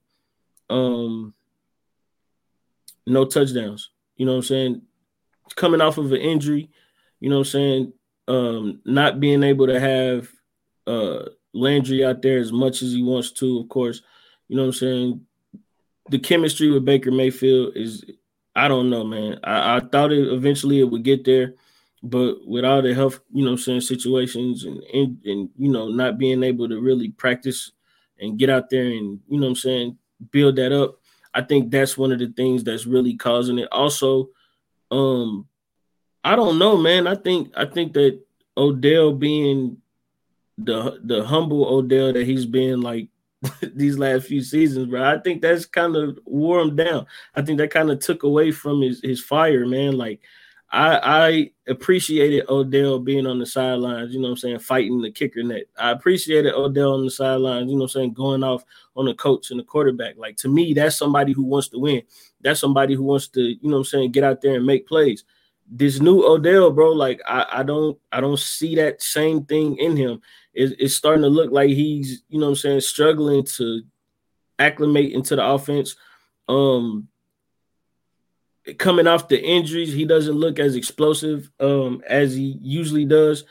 Um, 0.69 1.33
no 3.07 3.25
touchdowns. 3.25 3.91
You 4.17 4.27
know 4.27 4.33
what 4.33 4.39
I'm 4.39 4.45
saying? 4.45 4.83
Coming 5.57 5.81
off 5.81 5.97
of 5.97 6.13
an 6.13 6.21
injury, 6.21 6.69
you 7.21 7.31
know 7.31 7.37
what 7.37 7.47
I'm 7.47 7.53
saying? 7.53 7.93
Um, 8.27 8.81
not 8.85 9.21
being 9.21 9.43
able 9.43 9.67
to 9.67 9.79
have 9.79 10.29
uh 10.87 11.29
Landry 11.53 12.05
out 12.05 12.21
there 12.21 12.39
as 12.39 12.51
much 12.53 12.83
as 12.83 12.93
he 12.93 13.03
wants 13.03 13.31
to, 13.33 13.61
of 13.61 13.69
course. 13.69 14.03
You 14.49 14.57
know 14.57 14.63
what 14.63 14.69
I'm 14.69 14.73
saying? 14.73 15.27
The 16.11 16.19
chemistry 16.19 16.71
with 16.71 16.85
Baker 16.85 17.13
Mayfield 17.13 17.77
is, 17.77 18.05
I 18.57 18.67
don't 18.67 18.91
know, 18.91 19.05
man. 19.05 19.39
I, 19.45 19.77
I 19.77 19.81
thought 19.81 20.13
it 20.13 20.33
eventually 20.33 20.81
it 20.81 20.91
would 20.91 21.05
get 21.05 21.25
there, 21.25 21.55
but 22.03 22.45
with 22.47 22.65
all 22.65 22.83
the 22.83 22.93
health, 22.93 23.21
you 23.33 23.45
know 23.45 23.53
I'm 23.53 23.59
saying, 23.59 23.83
situations 23.83 24.65
and, 24.65 24.83
and, 24.93 25.19
and, 25.25 25.49
you 25.57 25.71
know, 25.71 25.89
not 25.89 26.19
being 26.19 26.43
able 26.43 26.69
to 26.69 26.81
really 26.81 27.11
practice 27.11 27.71
and 28.19 28.39
get 28.39 28.51
out 28.51 28.69
there 28.69 28.87
and, 28.87 29.21
you 29.29 29.39
know 29.39 29.47
I'm 29.47 29.55
saying, 29.55 29.97
build 30.33 30.57
that 30.57 30.73
up. 30.73 30.99
I 31.33 31.43
think 31.43 31.71
that's 31.71 31.97
one 31.97 32.13
of 32.13 32.19
the 32.19 32.29
things 32.29 32.65
that's 32.65 32.87
really 32.87 33.15
causing 33.15 33.59
it. 33.59 33.69
Also, 33.71 34.31
um, 34.91 35.47
I 36.25 36.37
don't 36.37 36.59
know, 36.59 36.77
man. 36.77 37.07
I 37.07 37.15
think 37.15 37.53
I 37.57 37.67
think 37.67 37.93
that 37.93 38.19
Odell 38.57 39.13
being 39.13 39.77
the 40.59 41.01
the 41.05 41.25
humble 41.25 41.67
Odell 41.67 42.13
that 42.13 42.27
he's 42.27 42.47
been 42.47 42.81
like 42.81 43.09
these 43.75 43.99
last 43.99 44.27
few 44.27 44.43
seasons, 44.43 44.87
bro. 44.89 45.05
I 45.05 45.19
think 45.19 45.43
that's 45.43 45.67
kind 45.67 45.97
of 45.97 46.19
wore 46.25 46.61
him 46.61 46.77
down. 46.77 47.07
I 47.35 47.43
think 47.43 47.59
that 47.59 47.71
kind 47.71 47.91
of 47.91 47.99
took 47.99 48.23
away 48.23 48.53
from 48.53 48.81
his 48.81 49.01
his 49.03 49.21
fire, 49.21 49.67
man. 49.67 49.99
Like 49.99 50.21
I 50.73 50.99
I 51.03 51.51
appreciated 51.71 52.49
Odell 52.49 53.01
being 53.01 53.27
on 53.27 53.39
the 53.39 53.47
sidelines, 53.47 54.15
you 54.15 54.21
know 54.21 54.29
what 54.29 54.33
I'm 54.33 54.39
saying, 54.39 54.59
fighting 54.61 55.03
the 55.03 55.11
kicker 55.11 55.43
net. 55.43 55.65
I 55.79 55.91
appreciated 55.91 56.55
Odell 56.55 56.95
on 56.95 57.05
the 57.05 57.11
sidelines, 57.11 57.71
you 57.71 57.77
know 57.77 57.83
what 57.83 57.97
I'm 57.97 58.01
saying, 58.01 58.15
going 58.15 58.43
off 58.43 58.65
on 58.97 59.05
the 59.05 59.15
coach 59.15 59.51
and 59.51 59.61
the 59.61 59.65
quarterback. 59.65 60.17
Like 60.17 60.37
to 60.39 60.49
me, 60.49 60.73
that's 60.73 60.97
somebody 60.97 61.33
who 61.33 61.45
wants 61.45 61.69
to 61.69 61.79
win. 61.79 62.03
That's 62.41 62.61
somebody 62.61 62.95
who 62.95 63.03
wants 63.03 63.29
to, 63.29 63.43
you 63.43 63.59
know 63.63 63.73
what 63.73 63.79
I'm 63.79 63.85
saying, 63.85 64.13
get 64.13 64.25
out 64.25 64.41
there 64.41 64.55
and 64.55 64.67
make 64.67 64.87
plays. 64.87 65.25
This 65.67 66.01
new 66.01 66.23
Odell, 66.25 66.71
bro, 66.71 66.93
like 66.93 67.21
I, 67.27 67.47
I 67.51 67.63
don't 67.63 67.99
I 68.13 68.21
don't 68.21 68.39
see 68.39 68.77
that 68.77 69.03
same 69.03 69.45
thing 69.45 69.77
in 69.79 69.97
him 69.97 70.21
it's, 70.55 70.75
it's 70.79 70.95
starting 70.95 71.23
to 71.23 71.29
look 71.29 71.51
like 71.51 71.71
he's, 71.71 72.23
you 72.29 72.39
know 72.39 72.49
I'm 72.49 72.55
saying, 72.55 72.81
struggling 72.81 73.45
to 73.57 73.83
acclimate 74.59 75.13
into 75.13 75.37
the 75.37 75.45
offense. 75.45 75.97
Um 76.49 77.09
coming 78.79 79.07
off 79.07 79.29
the 79.29 79.43
injuries, 79.43 79.93
he 79.93 80.07
doesn't 80.07 80.37
look 80.37 80.59
as 80.59 80.77
explosive 80.77 81.51
um 81.61 82.03
as 82.09 82.35
he 82.35 82.59
usually 82.63 83.05
does. 83.05 83.45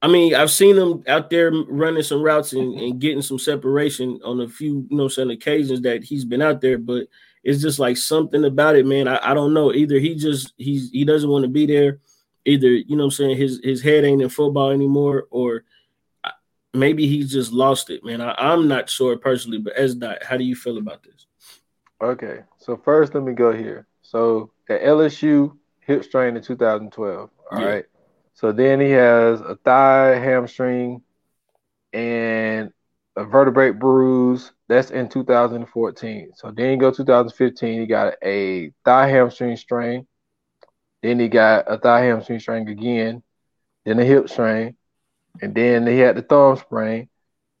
I 0.00 0.06
mean, 0.06 0.34
I've 0.34 0.52
seen 0.52 0.76
him 0.76 1.02
out 1.08 1.28
there 1.28 1.50
running 1.50 2.04
some 2.04 2.22
routes 2.22 2.52
and, 2.52 2.78
and 2.78 3.00
getting 3.00 3.22
some 3.22 3.38
separation 3.38 4.20
on 4.24 4.40
a 4.40 4.48
few, 4.48 4.86
you 4.88 4.96
know, 4.96 5.08
saying 5.08 5.30
occasions 5.30 5.80
that 5.80 6.04
he's 6.04 6.24
been 6.24 6.40
out 6.40 6.60
there, 6.60 6.78
but 6.78 7.08
it's 7.48 7.62
just 7.62 7.78
like 7.78 7.96
something 7.96 8.44
about 8.44 8.76
it, 8.76 8.84
man. 8.84 9.08
I, 9.08 9.18
I 9.30 9.32
don't 9.32 9.54
know. 9.54 9.72
Either 9.72 9.98
he 9.98 10.14
just 10.14 10.52
he's 10.58 10.90
he 10.90 11.02
doesn't 11.02 11.30
want 11.30 11.44
to 11.44 11.48
be 11.48 11.64
there, 11.64 11.98
either 12.44 12.68
you 12.68 12.94
know 12.94 13.04
what 13.04 13.06
I'm 13.06 13.10
saying, 13.12 13.36
his 13.38 13.58
his 13.64 13.80
head 13.80 14.04
ain't 14.04 14.20
in 14.20 14.28
football 14.28 14.70
anymore, 14.70 15.28
or 15.30 15.64
maybe 16.74 17.06
he's 17.08 17.32
just 17.32 17.50
lost 17.50 17.88
it, 17.88 18.04
man. 18.04 18.20
I, 18.20 18.52
am 18.52 18.68
not 18.68 18.90
sure 18.90 19.16
personally, 19.16 19.56
but 19.56 19.72
as 19.72 19.96
that, 20.00 20.24
how 20.24 20.36
do 20.36 20.44
you 20.44 20.54
feel 20.54 20.76
about 20.76 21.02
this? 21.02 21.26
Okay, 22.02 22.40
so 22.58 22.76
first 22.76 23.14
let 23.14 23.24
me 23.24 23.32
go 23.32 23.50
here. 23.50 23.86
So 24.02 24.50
at 24.68 24.82
LSU, 24.82 25.56
hip 25.80 26.04
strain 26.04 26.36
in 26.36 26.42
2012. 26.42 27.30
All 27.50 27.58
Yeah. 27.58 27.66
right. 27.66 27.84
So 28.34 28.52
then 28.52 28.78
he 28.78 28.90
has 28.90 29.40
a 29.40 29.56
thigh 29.64 30.16
hamstring 30.16 31.02
and 31.94 32.72
a 33.18 33.24
vertebrae 33.24 33.70
bruise. 33.72 34.52
That's 34.68 34.90
in 34.90 35.08
2014. 35.08 36.32
So 36.36 36.50
then 36.52 36.72
you 36.72 36.78
go 36.78 36.90
2015. 36.92 37.80
He 37.80 37.86
got 37.86 38.14
a 38.24 38.72
thigh 38.84 39.08
hamstring 39.08 39.56
strain. 39.56 40.06
Then 41.02 41.20
he 41.20 41.28
got 41.28 41.64
a 41.70 41.78
thigh 41.78 42.04
hamstring 42.04 42.40
strain 42.40 42.68
again. 42.68 43.22
Then 43.84 44.00
a 44.00 44.04
hip 44.04 44.28
strain. 44.28 44.76
And 45.42 45.54
then 45.54 45.86
he 45.86 45.98
had 45.98 46.16
the 46.16 46.22
thumb 46.22 46.56
sprain. 46.56 47.08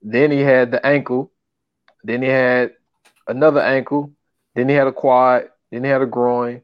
Then 0.02 0.30
he 0.32 0.40
had 0.40 0.72
the 0.72 0.84
ankle. 0.86 1.32
Then 2.04 2.22
he 2.22 2.28
had 2.28 2.72
another 3.28 3.60
ankle. 3.60 4.12
Then 4.54 4.68
he 4.68 4.74
had 4.74 4.88
a 4.88 4.92
quad. 4.92 5.50
Then 5.70 5.84
he 5.84 5.90
had 5.90 6.02
a 6.02 6.06
groin, 6.06 6.62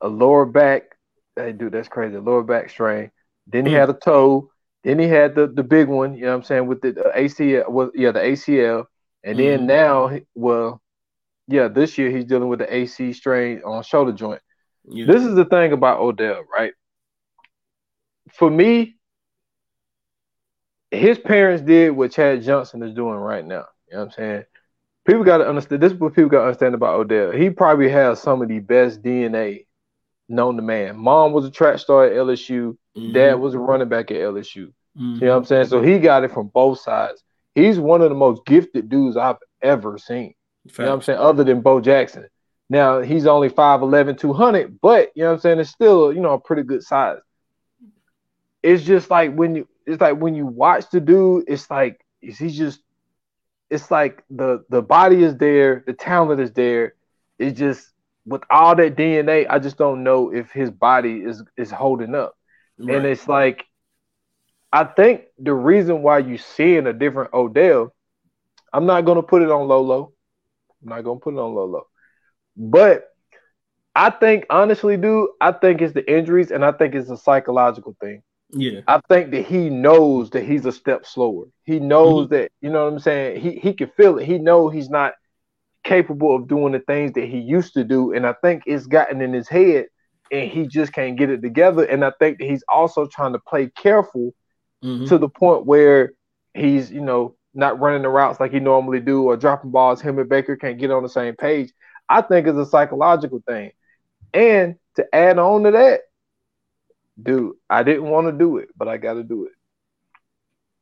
a 0.00 0.08
lower 0.08 0.46
back. 0.46 0.96
Hey, 1.36 1.52
dude, 1.52 1.72
that's 1.72 1.88
crazy. 1.88 2.16
A 2.16 2.20
lower 2.20 2.42
back 2.42 2.70
strain. 2.70 3.10
Then 3.46 3.66
he 3.66 3.72
Mm. 3.72 3.78
had 3.78 3.90
a 3.90 3.94
toe. 3.94 4.50
Then 4.84 4.98
he 4.98 5.08
had 5.08 5.34
the, 5.34 5.46
the 5.46 5.62
big 5.62 5.88
one. 5.88 6.14
You 6.14 6.22
know 6.22 6.28
what 6.30 6.36
I'm 6.36 6.42
saying 6.44 6.66
with 6.66 6.82
the, 6.82 6.92
ACL. 7.16 7.68
Was 7.70 7.90
yeah, 7.94 8.12
the 8.12 8.20
ACL. 8.20 8.84
And 9.24 9.38
then 9.38 9.60
Mhm. 9.60 9.66
now, 9.66 10.18
well, 10.34 10.82
yeah, 11.48 11.68
this 11.68 11.96
year 11.98 12.10
he's 12.10 12.26
dealing 12.26 12.48
with 12.48 12.58
the 12.58 12.72
AC 12.74 13.12
strain 13.14 13.62
on 13.64 13.82
shoulder 13.82 14.12
joint. 14.12 14.42
Yeah. 14.86 15.06
This 15.06 15.24
is 15.24 15.34
the 15.34 15.46
thing 15.46 15.72
about 15.72 16.00
Odell, 16.00 16.42
right? 16.54 16.74
For 18.32 18.50
me, 18.50 18.96
his 20.90 21.18
parents 21.18 21.62
did 21.62 21.90
what 21.90 22.12
Chad 22.12 22.42
Johnson 22.42 22.82
is 22.82 22.94
doing 22.94 23.16
right 23.16 23.44
now. 23.44 23.64
You 23.88 23.94
know 23.94 23.98
what 24.00 24.04
I'm 24.06 24.10
saying? 24.12 24.44
People 25.06 25.24
got 25.24 25.38
to 25.38 25.48
understand. 25.48 25.82
This 25.82 25.92
is 25.92 25.98
what 25.98 26.14
people 26.14 26.30
got 26.30 26.40
to 26.40 26.46
understand 26.46 26.74
about 26.74 26.98
Odell. 27.00 27.30
He 27.32 27.50
probably 27.50 27.88
has 27.90 28.20
some 28.20 28.42
of 28.42 28.48
the 28.48 28.60
best 28.60 29.02
DNA 29.02 29.66
known 30.28 30.56
to 30.56 30.62
man. 30.62 30.96
Mom 30.96 31.32
was 31.32 31.44
a 31.44 31.50
track 31.50 31.78
star 31.78 32.06
at 32.06 32.12
LSU. 32.12 32.76
Mhm. 32.96 33.12
Dad 33.12 33.34
was 33.34 33.54
a 33.54 33.58
running 33.58 33.88
back 33.88 34.10
at 34.10 34.16
LSU. 34.18 34.72
Mhm. 34.98 35.20
You 35.20 35.26
know 35.26 35.32
what 35.32 35.36
I'm 35.38 35.44
saying? 35.44 35.66
So 35.66 35.82
he 35.82 35.98
got 35.98 36.24
it 36.24 36.30
from 36.32 36.48
both 36.48 36.78
sides. 36.80 37.22
He's 37.54 37.78
one 37.78 38.02
of 38.02 38.08
the 38.08 38.14
most 38.16 38.44
gifted 38.46 38.88
dudes 38.88 39.16
I've 39.16 39.38
ever 39.62 39.98
seen. 39.98 40.34
You 40.64 40.84
know 40.84 40.90
what 40.90 40.94
I'm 40.96 41.02
saying? 41.02 41.18
Other 41.18 41.44
than 41.44 41.60
Bo 41.60 41.80
Jackson. 41.80 42.26
Now 42.70 43.00
he's 43.00 43.26
only 43.26 43.48
5'11, 43.50 44.16
200, 44.16 44.80
but 44.80 45.10
you 45.14 45.22
know 45.22 45.28
what 45.30 45.34
I'm 45.34 45.40
saying? 45.40 45.58
It's 45.60 45.70
still, 45.70 46.12
you 46.12 46.20
know, 46.20 46.32
a 46.32 46.40
pretty 46.40 46.62
good 46.62 46.82
size. 46.82 47.18
It's 48.62 48.82
just 48.82 49.10
like 49.10 49.34
when 49.34 49.54
you 49.56 49.68
it's 49.86 50.00
like 50.00 50.18
when 50.18 50.34
you 50.34 50.46
watch 50.46 50.88
the 50.90 51.00
dude, 51.00 51.44
it's 51.46 51.70
like 51.70 52.00
is 52.22 52.38
he 52.38 52.48
just 52.48 52.80
it's 53.68 53.90
like 53.90 54.24
the 54.30 54.64
the 54.70 54.80
body 54.80 55.22
is 55.22 55.36
there, 55.36 55.84
the 55.86 55.92
talent 55.92 56.40
is 56.40 56.52
there. 56.52 56.94
It's 57.38 57.58
just 57.58 57.90
with 58.26 58.42
all 58.48 58.74
that 58.76 58.96
DNA, 58.96 59.46
I 59.50 59.58
just 59.58 59.76
don't 59.76 60.02
know 60.02 60.32
if 60.32 60.50
his 60.50 60.70
body 60.70 61.20
is 61.20 61.42
is 61.58 61.70
holding 61.70 62.14
up. 62.14 62.34
And 62.88 63.04
it's 63.06 63.28
like 63.28 63.64
I 64.72 64.84
think 64.84 65.22
the 65.38 65.54
reason 65.54 66.02
why 66.02 66.18
you 66.18 66.36
seeing 66.38 66.86
a 66.86 66.92
different 66.92 67.32
Odell, 67.32 67.92
I'm 68.72 68.86
not 68.86 69.04
gonna 69.04 69.22
put 69.22 69.42
it 69.42 69.50
on 69.50 69.68
Lolo. 69.68 70.12
I'm 70.82 70.88
not 70.90 71.04
gonna 71.04 71.20
put 71.20 71.34
it 71.34 71.38
on 71.40 71.54
Lolo. 71.54 71.86
But 72.56 73.04
I 73.94 74.10
think 74.10 74.46
honestly, 74.50 74.96
dude, 74.96 75.28
I 75.40 75.52
think 75.52 75.80
it's 75.80 75.94
the 75.94 76.10
injuries 76.10 76.50
and 76.50 76.64
I 76.64 76.72
think 76.72 76.94
it's 76.94 77.10
a 77.10 77.16
psychological 77.16 77.96
thing. 78.00 78.22
Yeah. 78.52 78.82
I 78.86 79.00
think 79.08 79.30
that 79.32 79.46
he 79.46 79.70
knows 79.70 80.30
that 80.30 80.44
he's 80.44 80.66
a 80.66 80.72
step 80.72 81.06
slower. 81.06 81.46
He 81.64 81.78
knows 81.80 82.28
Mm-hmm. 82.28 82.30
that, 82.30 82.50
you 82.60 82.70
know 82.70 82.84
what 82.84 82.92
I'm 82.92 82.98
saying? 82.98 83.40
He 83.40 83.52
he 83.58 83.72
can 83.74 83.88
feel 83.96 84.18
it. 84.18 84.26
He 84.26 84.38
know 84.38 84.68
he's 84.68 84.90
not 84.90 85.12
capable 85.84 86.34
of 86.36 86.48
doing 86.48 86.72
the 86.72 86.80
things 86.80 87.12
that 87.12 87.24
he 87.26 87.38
used 87.38 87.74
to 87.74 87.84
do. 87.84 88.12
And 88.12 88.26
I 88.26 88.34
think 88.42 88.62
it's 88.66 88.86
gotten 88.86 89.20
in 89.20 89.32
his 89.32 89.48
head 89.48 89.86
and 90.34 90.50
he 90.50 90.66
just 90.66 90.92
can't 90.92 91.16
get 91.16 91.30
it 91.30 91.42
together. 91.42 91.84
And 91.84 92.04
I 92.04 92.12
think 92.18 92.38
that 92.38 92.46
he's 92.46 92.64
also 92.68 93.06
trying 93.06 93.32
to 93.34 93.38
play 93.38 93.68
careful 93.68 94.34
Mhm. 94.84 95.06
to 95.08 95.18
the 95.18 95.28
point 95.28 95.66
where 95.66 96.12
he's, 96.54 96.90
you 96.90 97.00
know, 97.00 97.36
not 97.54 97.80
running 97.80 98.02
the 98.02 98.08
routes 98.08 98.40
like 98.40 98.52
he 98.52 98.60
normally 98.60 99.00
do 99.00 99.24
or 99.24 99.36
dropping 99.36 99.70
balls. 99.70 100.00
Him 100.00 100.18
and 100.18 100.28
Baker 100.28 100.56
can't 100.56 100.78
get 100.78 100.90
on 100.90 101.02
the 101.02 101.08
same 101.08 101.36
page. 101.36 101.72
I 102.08 102.22
think 102.22 102.46
it's 102.46 102.58
a 102.58 102.66
psychological 102.66 103.42
thing. 103.46 103.72
And 104.32 104.76
to 104.96 105.14
add 105.14 105.38
on 105.38 105.64
to 105.64 105.70
that, 105.72 106.02
dude, 107.22 107.54
I 107.70 107.82
didn't 107.84 108.10
want 108.10 108.26
to 108.28 108.32
do 108.32 108.58
it, 108.58 108.68
but 108.76 108.88
I 108.88 108.96
got 108.98 109.14
to 109.14 109.22
do 109.22 109.46
it. 109.46 109.52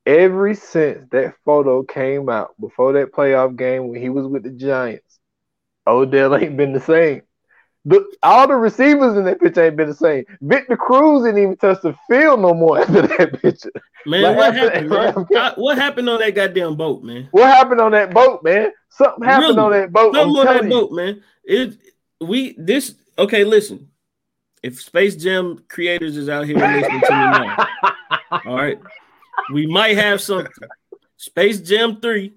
Every 0.06 0.54
since 0.54 1.08
that 1.12 1.34
photo 1.44 1.82
came 1.82 2.28
out 2.28 2.58
before 2.60 2.94
that 2.94 3.12
playoff 3.12 3.56
game 3.56 3.88
when 3.88 4.00
he 4.00 4.08
was 4.08 4.26
with 4.26 4.42
the 4.42 4.50
Giants, 4.50 5.20
Odell 5.86 6.36
ain't 6.36 6.56
been 6.56 6.72
the 6.72 6.80
same. 6.80 7.22
The, 7.84 8.04
all 8.22 8.46
the 8.46 8.54
receivers 8.54 9.16
in 9.16 9.24
that 9.24 9.40
picture 9.40 9.64
ain't 9.64 9.76
been 9.76 9.88
the 9.88 9.94
same. 9.94 10.24
Victor 10.40 10.76
Cruz 10.76 11.24
didn't 11.24 11.42
even 11.42 11.56
touch 11.56 11.82
the 11.82 11.96
field 12.08 12.40
no 12.40 12.54
more 12.54 12.78
after 12.80 13.02
that 13.02 13.40
picture. 13.42 13.72
Man, 14.06 14.22
Like, 14.22 14.36
what 14.36 14.54
happened, 14.54 14.88
man? 14.88 15.08
after- 15.08 15.36
I- 15.38 15.52
what 15.56 15.78
happened 15.78 16.08
on 16.08 16.20
that 16.20 16.34
goddamn 16.34 16.76
boat, 16.76 17.02
man? 17.02 17.28
What 17.32 17.48
happened 17.48 17.80
on 17.80 17.90
that 17.92 18.14
boat, 18.14 18.44
man? 18.44 18.70
Something 18.90 19.24
happened 19.24 19.56
Really? 19.56 19.60
on 19.60 19.72
that 19.72 19.92
boat. 19.92 20.14
Something 20.14 20.36
on 20.36 20.46
that 20.46 20.62
you. 20.64 20.70
boat, 20.70 20.92
man. 20.92 21.22
It 21.44 21.78
we 22.20 22.54
this 22.56 22.94
okay. 23.18 23.42
Listen, 23.42 23.88
if 24.62 24.80
Space 24.80 25.16
Jam 25.16 25.64
creators 25.68 26.16
is 26.16 26.28
out 26.28 26.46
here 26.46 26.56
listening 26.56 27.00
to 27.00 27.12
me 27.12 27.30
now, 27.30 27.66
all 28.46 28.54
right, 28.56 28.78
we 29.52 29.66
might 29.66 29.96
have 29.96 30.20
something. 30.20 30.52
Space 31.16 31.58
Jam 31.60 32.00
three, 32.00 32.34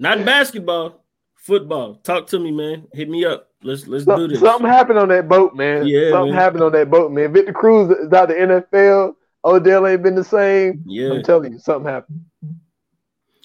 not 0.00 0.24
basketball, 0.24 1.04
football. 1.36 1.94
Talk 1.96 2.26
to 2.28 2.40
me, 2.40 2.50
man. 2.50 2.88
Hit 2.92 3.08
me 3.08 3.24
up. 3.24 3.50
Let's 3.64 3.86
let's 3.88 4.04
do 4.04 4.12
Some- 4.12 4.28
this. 4.28 4.40
Something 4.40 4.66
happened 4.70 4.98
on 4.98 5.08
that 5.08 5.28
boat, 5.28 5.54
man. 5.54 5.86
Yeah, 5.86 6.10
something 6.10 6.32
man. 6.34 6.40
happened 6.40 6.62
on 6.64 6.72
that 6.72 6.90
boat, 6.90 7.10
man. 7.10 7.32
Victor 7.32 7.52
Cruz 7.52 7.90
is 7.90 8.12
out 8.12 8.28
the 8.28 8.34
NFL. 8.34 9.14
Odell 9.44 9.86
ain't 9.86 10.02
been 10.02 10.14
the 10.14 10.22
same. 10.24 10.82
Yeah, 10.86 11.12
I'm 11.12 11.22
telling 11.22 11.52
you, 11.54 11.58
something 11.58 11.90
happened. 11.90 12.24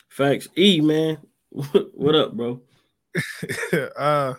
facts. 0.10 0.50
E 0.58 0.82
man, 0.82 1.18
what 1.50 2.16
up, 2.16 2.34
bro? 2.34 2.62
uh, 3.98 4.34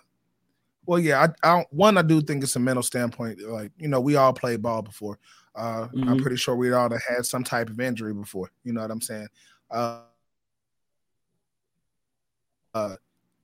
well, 0.87 0.99
yeah. 0.99 1.22
I, 1.43 1.49
I 1.49 1.57
don't, 1.57 1.72
one, 1.72 1.97
I 1.99 2.03
do 2.03 2.20
think 2.20 2.43
it's 2.43 2.57
a 2.57 2.61
mental 2.61 2.83
standpoint. 2.83 3.41
Like 3.41 3.72
you 3.78 3.89
know, 3.89 4.01
we 4.01 4.16
all 4.16 4.33
played 4.35 4.61
ball 4.62 4.83
before. 4.83 5.18
Uh, 5.57 5.89
I'm 5.95 6.18
Mhm. 6.18 6.22
pretty 6.22 6.37
sure 6.37 6.55
we 6.57 6.72
all 6.72 6.91
have 6.91 7.03
had 7.09 7.24
some 7.26 7.43
type 7.43 7.68
of 7.70 7.81
injury 7.81 8.12
before. 8.14 8.51
You 8.64 8.72
know 8.74 8.83
what 8.83 8.91
I'm 8.91 9.01
saying? 9.01 9.28
Uh, 9.70 10.03
uh, 12.74 12.97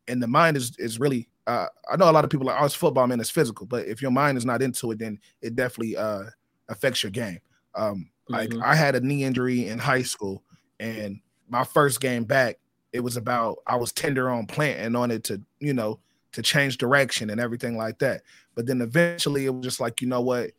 and 0.06 0.22
the 0.22 0.26
mind 0.26 0.56
is 0.56 0.72
is 0.78 1.00
really. 1.00 1.28
Uh, 1.46 1.66
I 1.90 1.96
know 1.96 2.10
a 2.10 2.12
lot 2.12 2.24
of 2.24 2.30
people 2.30 2.48
are, 2.48 2.52
like, 2.54 2.62
oh, 2.62 2.66
it's 2.66 2.74
football, 2.74 3.06
man. 3.06 3.20
It's 3.20 3.30
physical, 3.30 3.66
but 3.66 3.86
if 3.86 4.02
your 4.02 4.10
mind 4.10 4.36
is 4.36 4.44
not 4.44 4.62
into 4.62 4.90
it, 4.90 4.98
then 4.98 5.18
it 5.42 5.54
definitely 5.54 5.96
uh 5.96 6.24
affects 6.68 7.02
your 7.02 7.12
game. 7.12 7.38
Um, 7.74 8.10
like 8.28 8.50
Mhm. 8.50 8.62
I 8.64 8.74
had 8.74 8.96
a 8.96 9.00
knee 9.00 9.22
injury 9.22 9.68
in 9.68 9.78
high 9.78 10.02
school, 10.02 10.42
and 10.80 11.20
my 11.48 11.62
first 11.62 12.00
game 12.00 12.24
back, 12.24 12.58
it 12.92 13.00
was 13.00 13.16
about 13.16 13.58
I 13.66 13.76
was 13.76 13.92
tender 13.92 14.28
on 14.30 14.46
plant 14.46 14.80
and 14.80 14.96
on 14.96 15.10
it 15.12 15.22
to 15.24 15.40
you 15.60 15.72
know 15.74 16.00
to 16.32 16.42
change 16.42 16.78
direction 16.78 17.30
and 17.30 17.40
everything 17.40 17.76
like 17.76 17.98
that. 18.00 18.22
But 18.56 18.66
then 18.66 18.80
eventually 18.80 19.46
it 19.46 19.50
was 19.50 19.62
just 19.62 19.78
like 19.80 20.00
you 20.00 20.08
know 20.08 20.22
what, 20.22 20.50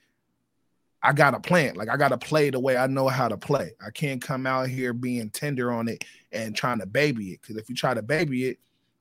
I 1.04 1.14
got 1.14 1.32
to 1.32 1.40
plant. 1.40 1.78
Like 1.78 1.90
I 1.90 1.98
got 1.98 2.10
to 2.10 2.18
play 2.18 2.50
the 2.50 2.60
way 2.60 2.78
I 2.78 2.88
know 2.88 3.08
how 3.10 3.28
to 3.28 3.38
play. 3.38 3.74
I 3.86 3.92
can't 3.92 4.22
come 4.22 4.48
out 4.48 4.70
here 4.70 4.94
being 4.94 5.30
tender 5.30 5.72
on 5.72 5.88
it 5.90 6.04
and 6.32 6.56
trying 6.56 6.80
to 6.80 6.86
baby 6.86 7.32
it 7.34 7.42
because 7.42 7.58
if 7.58 7.70
you 7.70 7.76
try 7.76 7.94
to 7.94 8.02
baby 8.02 8.46
it, 8.46 8.60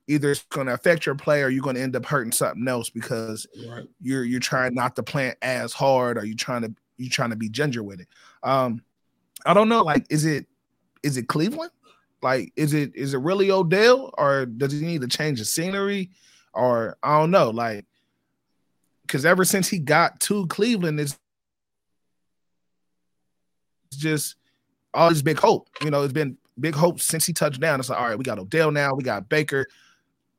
either 0.08 0.30
it's 0.30 0.42
going 0.44 0.66
to 0.68 0.74
affect 0.74 1.04
your 1.06 1.14
play 1.14 1.42
or 1.42 1.48
you're 1.48 1.62
going 1.62 1.76
to 1.76 1.82
end 1.82 1.96
up 1.96 2.06
hurting 2.06 2.32
something 2.32 2.66
else 2.68 2.90
because 2.90 3.46
Right. 3.68 3.86
you're 4.00 4.24
you're 4.24 4.40
trying 4.40 4.74
not 4.74 4.94
to 4.96 5.02
plant 5.02 5.36
as 5.42 5.72
hard 5.72 6.16
or 6.18 6.24
you're 6.24 6.36
trying 6.36 6.62
to 6.62 6.74
you're 6.96 7.10
trying 7.10 7.30
to 7.30 7.36
be 7.36 7.48
ginger 7.48 7.82
with 7.82 8.00
it. 8.00 8.08
Um, 8.42 8.82
I 9.44 9.52
don't 9.54 9.68
know. 9.68 9.82
Like, 9.82 10.06
is 10.10 10.24
it 10.24 10.46
is 11.02 11.16
it 11.16 11.28
Cleveland? 11.28 11.70
Like, 12.22 12.52
is 12.56 12.72
it 12.72 12.94
is 12.94 13.14
it 13.14 13.18
really 13.18 13.50
Odell 13.50 14.12
or 14.16 14.46
does 14.46 14.72
he 14.72 14.80
need 14.80 15.02
to 15.02 15.08
change 15.08 15.38
the 15.38 15.44
scenery? 15.44 16.10
Or 16.54 16.96
I 17.02 17.18
don't 17.18 17.30
know. 17.30 17.50
Like, 17.50 17.84
because 19.02 19.26
ever 19.26 19.44
since 19.44 19.68
he 19.68 19.78
got 19.78 20.20
to 20.20 20.46
Cleveland, 20.46 20.98
it's 21.00 21.18
it's 23.90 23.98
just 24.00 24.36
all 24.94 25.08
this 25.10 25.22
big 25.22 25.38
hope. 25.38 25.68
You 25.82 25.90
know, 25.90 26.02
it's 26.02 26.12
been 26.12 26.36
big 26.58 26.74
hope 26.74 27.00
since 27.00 27.26
he 27.26 27.32
touched 27.32 27.60
down. 27.60 27.78
It's 27.80 27.88
like, 27.90 28.00
all 28.00 28.08
right, 28.08 28.18
we 28.18 28.24
got 28.24 28.38
Odell 28.38 28.70
now, 28.70 28.94
we 28.94 29.02
got 29.04 29.28
Baker. 29.28 29.66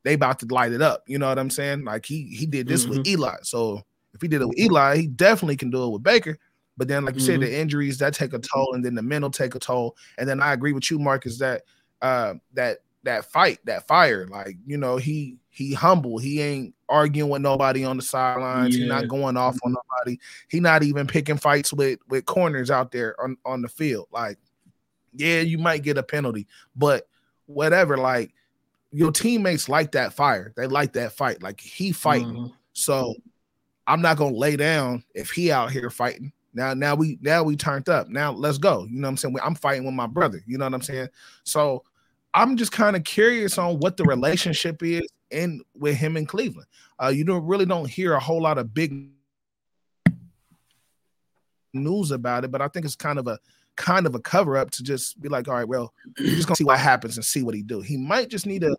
They 0.04 0.14
about 0.14 0.38
to 0.40 0.46
light 0.46 0.72
it 0.72 0.82
up. 0.82 1.02
You 1.06 1.18
know 1.18 1.28
what 1.28 1.38
I'm 1.38 1.50
saying? 1.50 1.84
Like 1.84 2.06
he 2.06 2.24
he 2.24 2.46
did 2.46 2.66
this 2.66 2.86
with 2.86 3.06
Eli. 3.06 3.36
So 3.42 3.82
if 4.14 4.22
he 4.22 4.28
did 4.28 4.40
it 4.42 4.48
with 4.48 4.58
Eli, 4.58 4.96
he 4.96 5.06
definitely 5.06 5.56
can 5.56 5.70
do 5.70 5.84
it 5.84 5.90
with 5.90 6.02
Baker. 6.02 6.38
But 6.76 6.86
then, 6.86 7.04
like 7.04 7.14
you 7.16 7.20
said, 7.20 7.40
the 7.40 7.52
injuries 7.52 7.98
that 7.98 8.14
take 8.14 8.32
a 8.32 8.38
toll, 8.38 8.74
and 8.74 8.84
then 8.84 8.94
the 8.94 9.02
mental 9.02 9.30
take 9.30 9.56
a 9.56 9.58
toll. 9.58 9.96
And 10.16 10.28
then 10.28 10.40
I 10.40 10.52
agree 10.52 10.72
with 10.72 10.90
you, 10.90 10.98
Mark, 10.98 11.26
is 11.26 11.38
that 11.38 11.62
uh 12.00 12.34
that 12.54 12.78
that 13.02 13.24
fight, 13.24 13.58
that 13.64 13.86
fire, 13.88 14.26
like 14.28 14.56
you 14.64 14.76
know, 14.76 14.96
he 14.96 15.38
he 15.50 15.74
humble. 15.74 16.18
He 16.18 16.40
ain't 16.40 16.74
arguing 16.88 17.30
with 17.30 17.42
nobody 17.42 17.84
on 17.84 17.96
the 17.96 18.02
sidelines. 18.02 18.76
He 18.76 18.82
Yeah. 18.82 18.88
not 18.88 19.08
going 19.08 19.36
off 19.36 19.58
on 19.64 19.72
nobody. 19.72 20.18
He 20.48 20.60
not 20.60 20.84
even 20.84 21.06
picking 21.08 21.36
fights 21.36 21.72
with 21.72 21.98
with 22.08 22.26
corners 22.26 22.70
out 22.70 22.92
there 22.92 23.20
on 23.20 23.36
on 23.44 23.62
the 23.62 23.68
field. 23.68 24.06
Like, 24.12 24.38
yeah, 25.14 25.40
you 25.40 25.58
might 25.58 25.82
get 25.82 25.98
a 25.98 26.02
penalty, 26.02 26.46
but 26.76 27.08
whatever. 27.46 27.96
Like 27.96 28.34
your 28.90 29.12
teammates 29.12 29.68
like 29.68 29.92
that 29.92 30.12
fire. 30.14 30.52
They 30.56 30.66
like 30.66 30.94
that 30.94 31.12
fight. 31.12 31.42
Like 31.42 31.60
he 31.60 31.92
fighting. 31.92 32.34
Mhm. 32.34 32.52
So 32.72 33.14
I'm 33.86 34.00
not 34.00 34.16
gonna 34.16 34.36
lay 34.36 34.56
down 34.56 35.04
if 35.14 35.30
he 35.30 35.50
out 35.50 35.70
here 35.70 35.90
fighting. 35.90 36.32
Now, 36.54 36.74
now 36.74 36.94
we 36.94 37.18
now 37.20 37.42
we 37.42 37.56
turned 37.56 37.88
up. 37.88 38.08
Now 38.08 38.32
let's 38.32 38.58
go. 38.58 38.84
You 38.84 39.00
know 39.00 39.06
what 39.06 39.10
I'm 39.10 39.16
saying? 39.16 39.36
I'm 39.42 39.54
fighting 39.54 39.84
with 39.84 39.94
my 39.94 40.06
brother. 40.06 40.42
You 40.46 40.58
know 40.58 40.64
what 40.64 40.74
I'm 40.74 40.82
saying? 40.82 41.08
So 41.44 41.84
I'm 42.34 42.56
just 42.56 42.72
kind 42.72 42.96
of 42.96 43.04
curious 43.04 43.58
on 43.58 43.78
what 43.78 43.96
the 43.96 44.04
relationship 44.04 44.82
is 44.82 45.02
in 45.30 45.62
with 45.74 45.96
him 45.96 46.16
in 46.16 46.26
Cleveland. 46.26 46.68
Uh, 47.02 47.08
you 47.08 47.24
don't 47.24 47.46
really 47.46 47.66
don't 47.66 47.88
hear 47.88 48.14
a 48.14 48.20
whole 48.20 48.40
lot 48.42 48.58
of 48.58 48.74
big 48.74 49.08
news 51.74 52.10
about 52.10 52.44
it, 52.44 52.50
but 52.50 52.62
I 52.62 52.68
think 52.68 52.86
it's 52.86 52.96
kind 52.96 53.18
of 53.18 53.26
a 53.26 53.38
kind 53.78 54.06
of 54.06 54.14
a 54.14 54.20
cover 54.20 54.58
up 54.58 54.70
to 54.72 54.82
just 54.82 55.20
be 55.22 55.28
like, 55.28 55.48
all 55.48 55.54
right, 55.54 55.68
well, 55.68 55.94
we're 56.18 56.34
just 56.34 56.48
gonna 56.48 56.56
see 56.56 56.64
what 56.64 56.78
happens 56.78 57.16
and 57.16 57.24
see 57.24 57.42
what 57.42 57.54
he 57.54 57.62
do. 57.62 57.80
He 57.80 57.96
might 57.96 58.28
just 58.28 58.44
need 58.44 58.64
a 58.64 58.76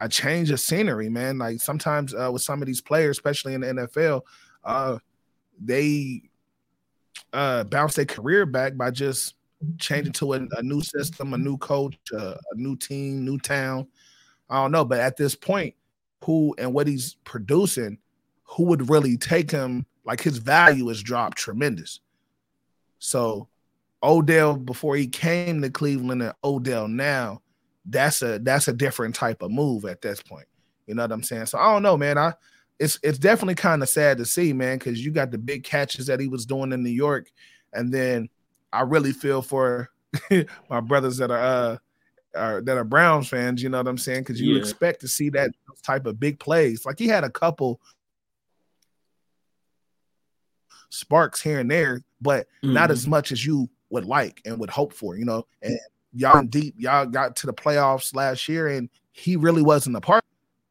a 0.00 0.08
change 0.08 0.50
of 0.50 0.60
scenery, 0.60 1.08
man. 1.08 1.38
Like 1.38 1.60
sometimes 1.60 2.12
uh, 2.12 2.28
with 2.32 2.42
some 2.42 2.60
of 2.60 2.66
these 2.66 2.80
players, 2.80 3.16
especially 3.16 3.54
in 3.54 3.60
the 3.60 3.68
NFL, 3.68 4.22
uh, 4.64 4.98
they 5.60 6.22
uh, 7.32 7.64
bounce 7.64 7.94
their 7.94 8.04
career 8.04 8.44
back 8.44 8.76
by 8.76 8.90
just 8.90 9.34
changing 9.78 10.12
to 10.14 10.34
a, 10.34 10.40
a 10.58 10.62
new 10.62 10.82
system, 10.82 11.34
a 11.34 11.38
new 11.38 11.56
coach, 11.56 11.96
uh, 12.12 12.34
a 12.34 12.56
new 12.56 12.76
team, 12.76 13.24
new 13.24 13.38
town. 13.38 13.86
I 14.50 14.60
don't 14.60 14.72
know, 14.72 14.84
but 14.84 14.98
at 14.98 15.16
this 15.16 15.36
point, 15.36 15.74
who 16.24 16.54
and 16.58 16.74
what 16.74 16.88
he's 16.88 17.16
producing, 17.24 17.98
who 18.44 18.64
would 18.64 18.90
really 18.90 19.16
take 19.16 19.50
him? 19.50 19.86
Like 20.04 20.20
his 20.20 20.38
value 20.38 20.88
has 20.88 21.00
dropped 21.00 21.38
tremendous. 21.38 22.00
So 22.98 23.48
Odell 24.02 24.56
before 24.56 24.96
he 24.96 25.06
came 25.06 25.62
to 25.62 25.70
Cleveland 25.70 26.22
and 26.22 26.32
Odell 26.44 26.88
now, 26.88 27.40
that's 27.86 28.22
a 28.22 28.38
that's 28.38 28.68
a 28.68 28.72
different 28.72 29.14
type 29.14 29.42
of 29.42 29.50
move 29.50 29.84
at 29.84 30.00
this 30.02 30.20
point. 30.22 30.46
You 30.86 30.94
know 30.94 31.02
what 31.02 31.12
I'm 31.12 31.22
saying? 31.22 31.46
So 31.46 31.58
I 31.58 31.72
don't 31.72 31.82
know, 31.82 31.96
man. 31.96 32.18
I 32.18 32.34
it's 32.78 32.98
it's 33.02 33.18
definitely 33.18 33.54
kind 33.54 33.82
of 33.82 33.88
sad 33.88 34.18
to 34.18 34.24
see, 34.24 34.52
man, 34.52 34.78
because 34.78 35.04
you 35.04 35.12
got 35.12 35.30
the 35.30 35.38
big 35.38 35.62
catches 35.64 36.06
that 36.06 36.20
he 36.20 36.28
was 36.28 36.46
doing 36.46 36.72
in 36.72 36.82
New 36.82 36.90
York, 36.90 37.30
and 37.72 37.92
then 37.92 38.28
I 38.72 38.80
really 38.82 39.12
feel 39.12 39.42
for 39.42 39.90
my 40.70 40.80
brothers 40.80 41.16
that 41.18 41.30
are 41.30 41.38
uh 41.38 41.76
are 42.34 42.60
that 42.62 42.76
are 42.78 42.84
Browns 42.84 43.28
fans. 43.28 43.62
You 43.62 43.68
know 43.68 43.78
what 43.78 43.88
I'm 43.88 43.98
saying? 43.98 44.20
Because 44.22 44.40
you 44.40 44.52
Yeah. 44.52 44.58
expect 44.58 45.00
to 45.02 45.08
see 45.08 45.28
that 45.30 45.50
type 45.84 46.06
of 46.06 46.18
big 46.18 46.38
plays. 46.40 46.84
Like 46.86 46.98
he 46.98 47.06
had 47.06 47.24
a 47.24 47.30
couple 47.30 47.80
sparks 50.90 51.40
here 51.40 51.60
and 51.60 51.70
there, 51.70 52.02
but 52.20 52.46
not 52.62 52.90
Mhm. 52.90 52.92
as 52.92 53.06
much 53.06 53.32
as 53.32 53.44
you 53.44 53.68
would 53.92 54.04
like 54.04 54.40
and 54.44 54.58
would 54.58 54.70
hope 54.70 54.92
for. 54.92 55.16
You 55.16 55.24
know, 55.24 55.46
and 55.62 55.74
mm-hmm. 55.74 56.18
y'all 56.18 56.42
deep, 56.42 56.74
y'all 56.78 57.06
got 57.06 57.36
to 57.36 57.46
the 57.46 57.52
playoffs 57.52 58.14
last 58.14 58.48
year, 58.48 58.68
and 58.68 58.88
he 59.12 59.36
really 59.36 59.62
wasn't 59.62 59.96
a 59.96 60.00
part. 60.00 60.24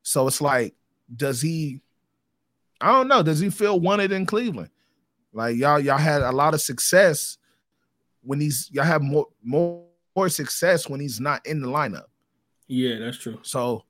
So 0.03 0.27
it's 0.27 0.41
like, 0.41 0.73
does 1.15 1.41
he? 1.41 1.81
I 2.81 2.91
don't 2.91 3.07
know. 3.07 3.23
Does 3.23 3.39
he 3.39 3.49
feel 3.49 3.79
wanted 3.79 4.11
in 4.11 4.25
Cleveland? 4.25 4.71
Like 5.31 5.55
y'all, 5.55 5.79
y'all 5.79 5.97
had 5.97 6.23
a 6.23 6.31
lot 6.31 6.53
of 6.53 6.61
success 6.61 7.37
when 8.23 8.41
he's 8.41 8.69
y'all 8.73 8.83
have 8.83 9.01
more 9.01 9.27
more 9.43 9.85
more 10.15 10.29
success 10.29 10.89
when 10.89 10.99
he's 10.99 11.19
not 11.19 11.45
in 11.45 11.61
the 11.61 11.67
lineup. 11.67 12.05
Yeah, 12.67 12.97
that's 12.99 13.17
true. 13.17 13.39
So 13.43 13.85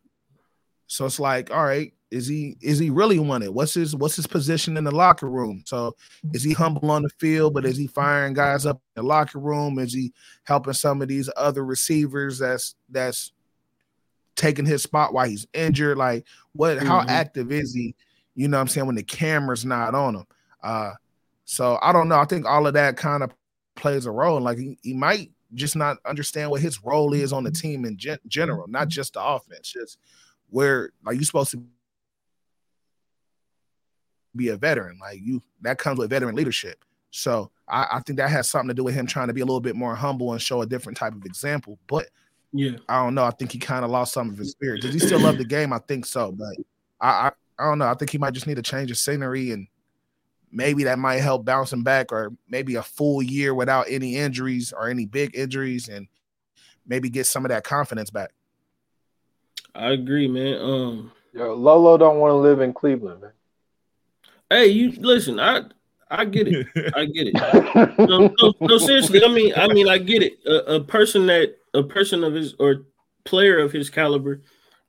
so 0.88 1.06
it's 1.06 1.20
like, 1.22 1.52
all 1.52 1.64
right, 1.64 1.94
is 2.12 2.28
he 2.28 2.58
is 2.62 2.78
he 2.78 2.90
really 2.90 3.20
wanted? 3.20 3.52
What's 3.52 3.74
his 3.74 3.96
what's 3.96 4.18
his 4.18 4.28
position 4.28 4.76
in 4.76 4.84
the 4.84 4.94
locker 4.94 5.30
room? 5.30 5.64
So 5.66 5.96
is 6.34 6.44
he 6.44 6.52
humble 6.52 6.92
on 6.92 7.04
the 7.04 7.10
field, 7.10 7.54
but 7.54 7.66
is 7.66 7.78
he 7.78 7.88
firing 7.88 8.34
guys 8.34 8.66
up 8.66 8.82
in 8.96 9.02
the 9.02 9.08
locker 9.08 9.40
room? 9.40 9.80
Is 9.80 9.94
he 9.94 10.14
helping 10.44 10.74
some 10.74 11.02
of 11.02 11.08
these 11.08 11.30
other 11.38 11.64
receivers 11.64 12.38
that's 12.38 12.76
that's 12.90 13.32
taking 14.36 14.66
his 14.66 14.84
spot 14.84 15.14
while 15.14 15.28
he's 15.28 15.48
injured? 15.54 15.98
Like 15.98 16.26
what 16.52 16.78
mm-hmm. 16.78 16.88
how 16.88 17.06
active 17.08 17.52
is 17.52 17.74
he? 17.74 17.96
You 18.36 18.50
know 18.50 18.58
what 18.58 18.62
I'm 18.62 18.68
saying 18.68 18.88
when 18.88 18.96
the 18.96 19.04
camera's 19.04 19.66
not 19.66 19.96
on 19.96 20.16
him. 20.16 20.26
Uh 20.62 20.92
so 21.46 21.80
I 21.82 21.94
don't 21.94 22.10
know. 22.10 22.20
I 22.20 22.26
think 22.26 22.46
all 22.46 22.68
of 22.68 22.74
that 22.74 22.98
kind 22.98 23.24
of 23.24 23.32
plays 23.76 24.06
a 24.06 24.12
role. 24.12 24.42
Like 24.42 24.58
he, 24.58 24.78
he 24.84 24.94
might 24.94 25.32
just 25.54 25.78
not 25.78 25.98
understand 26.06 26.52
what 26.52 26.62
his 26.62 26.84
role 26.84 27.14
is 27.14 27.32
on 27.34 27.44
the 27.44 27.52
team 27.52 27.86
in 27.86 27.98
gen- 27.98 28.20
general, 28.28 28.68
not 28.68 28.90
just 28.90 29.14
the 29.14 29.24
offense. 29.24 29.72
Just 29.72 29.98
where 30.50 30.92
like 31.06 31.16
you're 31.16 31.24
supposed 31.24 31.52
to 31.52 31.64
be 34.36 34.50
a 34.50 34.58
veteran. 34.58 34.98
Like 35.00 35.20
you, 35.22 35.42
that 35.62 35.78
comes 35.78 36.00
with 36.00 36.10
veteran 36.10 36.36
leadership. 36.36 36.84
So 37.12 37.52
I, 37.68 37.88
I, 37.94 38.00
think 38.00 38.18
that 38.18 38.30
has 38.30 38.50
something 38.50 38.70
to 38.70 38.74
do 38.74 38.84
with 38.84 38.96
him 38.96 39.06
trying 39.06 39.28
to 39.28 39.34
be 39.34 39.42
a 39.42 39.46
little 39.46 39.60
bit 39.60 39.76
more 39.76 39.96
humble 39.96 40.32
and 40.32 40.42
show 40.42 40.62
a 40.62 40.66
different 40.66 40.98
type 40.98 41.14
of 41.14 41.26
example. 41.26 41.78
But 41.88 42.08
yeah, 42.54 42.78
I 42.88 43.04
don't 43.04 43.16
know. 43.16 43.24
I 43.24 43.32
think 43.32 43.52
he 43.52 43.60
kind 43.60 43.84
of 43.84 43.92
lost 43.92 44.14
some 44.14 44.30
of 44.30 44.38
his 44.38 44.52
spirit. 44.52 44.82
Does 44.82 44.94
he 44.94 45.00
still 45.00 45.20
love 45.20 45.38
the 45.38 45.46
game? 45.46 45.74
I 45.74 45.80
think 45.80 46.06
so, 46.06 46.32
but 46.32 46.56
I, 47.00 47.10
I, 47.10 47.32
I 47.60 47.66
don't 47.66 47.80
know. 47.80 47.88
I 47.88 47.94
think 47.94 48.12
he 48.12 48.18
might 48.18 48.34
just 48.34 48.48
need 48.48 48.60
a 48.60 48.64
change 48.64 48.92
of 48.92 48.98
scenery 48.98 49.52
and 49.52 49.68
maybe 50.52 50.84
that 50.86 51.00
might 51.00 51.18
help 51.18 51.46
bouncing 51.46 51.84
back 51.84 52.12
or 52.12 52.34
maybe 52.48 52.76
a 52.76 52.84
full 52.84 53.22
year 53.22 53.54
without 53.54 53.88
any 53.90 54.18
injuries 54.18 54.74
or 54.74 54.90
any 54.90 55.06
big 55.06 55.36
injuries 55.36 55.90
and 55.90 56.08
maybe 56.86 57.10
get 57.10 57.26
some 57.26 57.46
of 57.46 57.50
that 57.50 57.64
confidence 57.64 58.10
back. 58.10 58.32
I 59.76 59.92
agree, 59.92 60.28
man. 60.28 60.62
Um 60.62 61.12
Yo, 61.34 61.54
Lolo 61.54 61.98
don't 61.98 62.20
want 62.20 62.32
to 62.32 62.36
live 62.36 62.60
in 62.60 62.74
Cleveland, 62.74 63.22
man. 63.22 63.32
Hey, 64.52 64.68
you 64.68 64.92
listen. 64.98 65.40
I 65.40 65.62
I 66.10 66.26
get 66.26 66.50
it. 66.50 66.68
I 66.96 67.06
get 67.06 67.28
it. 67.28 67.98
No, 67.98 68.34
no, 68.42 68.54
no, 68.60 68.78
seriously. 68.78 69.24
I 69.24 69.30
mean, 69.30 69.54
I 69.56 69.68
mean, 69.68 69.88
I 69.88 69.98
get 69.98 70.22
it. 70.22 70.40
A, 70.46 70.76
a, 70.76 70.84
person 70.84 71.26
that 71.28 71.56
a 71.74 71.82
person 71.82 72.22
of 72.26 72.34
his 72.34 72.54
or 72.60 72.84
player 73.24 73.60
of 73.60 73.72
his 73.72 73.90
caliber, 73.90 74.42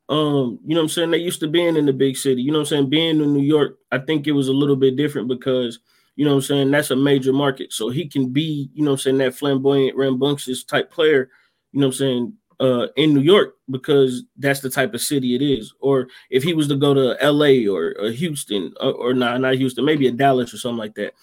um, 0.09 0.59
you 0.67 0.75
know 0.75 0.81
what 0.81 0.87
I'm 0.87 0.89
saying? 0.89 1.13
They 1.13 1.19
used 1.19 1.39
to 1.41 1.49
being 1.49 1.77
in 1.77 1.87
the 1.87 1.93
big 1.93 2.17
city. 2.17 2.43
You 2.43 2.51
know 2.51 2.59
what 2.59 2.73
I'm 2.73 2.77
saying? 2.77 2.91
Being 2.91 3.21
in 3.21 3.33
New 3.33 3.43
York, 3.43 3.79
I 3.93 3.99
think 3.99 4.27
it 4.27 4.33
was 4.33 4.49
a 4.49 4.53
little 4.53 4.75
bit 4.75 4.97
different 4.97 5.29
because 5.29 5.79
you 6.17 6.25
know 6.25 6.33
what 6.33 6.39
I'm 6.39 6.43
saying, 6.43 6.71
that's 6.73 6.91
a 6.91 6.97
major 6.97 7.33
market. 7.33 7.73
So 7.73 7.89
he 7.89 8.09
can 8.09 8.31
be, 8.31 8.69
you 8.75 8.83
know 8.85 8.91
what 8.91 9.01
I'm 9.01 9.03
saying, 9.03 9.19
that 9.19 9.35
flamboyant, 9.37 9.97
rambunctious 9.97 10.65
type 10.65 10.91
player, 10.91 11.31
you 11.71 11.81
know 11.81 11.87
what 11.87 11.95
I'm 11.95 11.99
saying, 11.99 12.33
uh, 12.63 12.87
in 12.95 13.13
New 13.13 13.21
York 13.21 13.57
because 13.69 14.23
that's 14.39 14.61
the 14.61 14.71
type 14.71 14.95
of 14.95 15.01
city 15.01 15.35
it 15.35 15.43
is. 15.43 15.75
Or 15.81 16.07
if 16.31 16.45
he 16.45 16.55
was 16.55 16.69
to 16.69 16.77
go 16.77 16.95
to 16.95 17.19
LA 17.21 17.69
or, 17.71 17.97
or 17.99 18.11
Houston 18.11 18.73
or, 18.81 18.93
or 18.93 19.15
not, 19.15 19.41
not 19.41 19.57
Houston, 19.57 19.85
maybe 19.85 20.07
a 20.07 20.13
Dallas 20.13 20.55
or 20.55 20.59
something 20.59 20.79
like 20.79 20.95
that. 20.95 21.15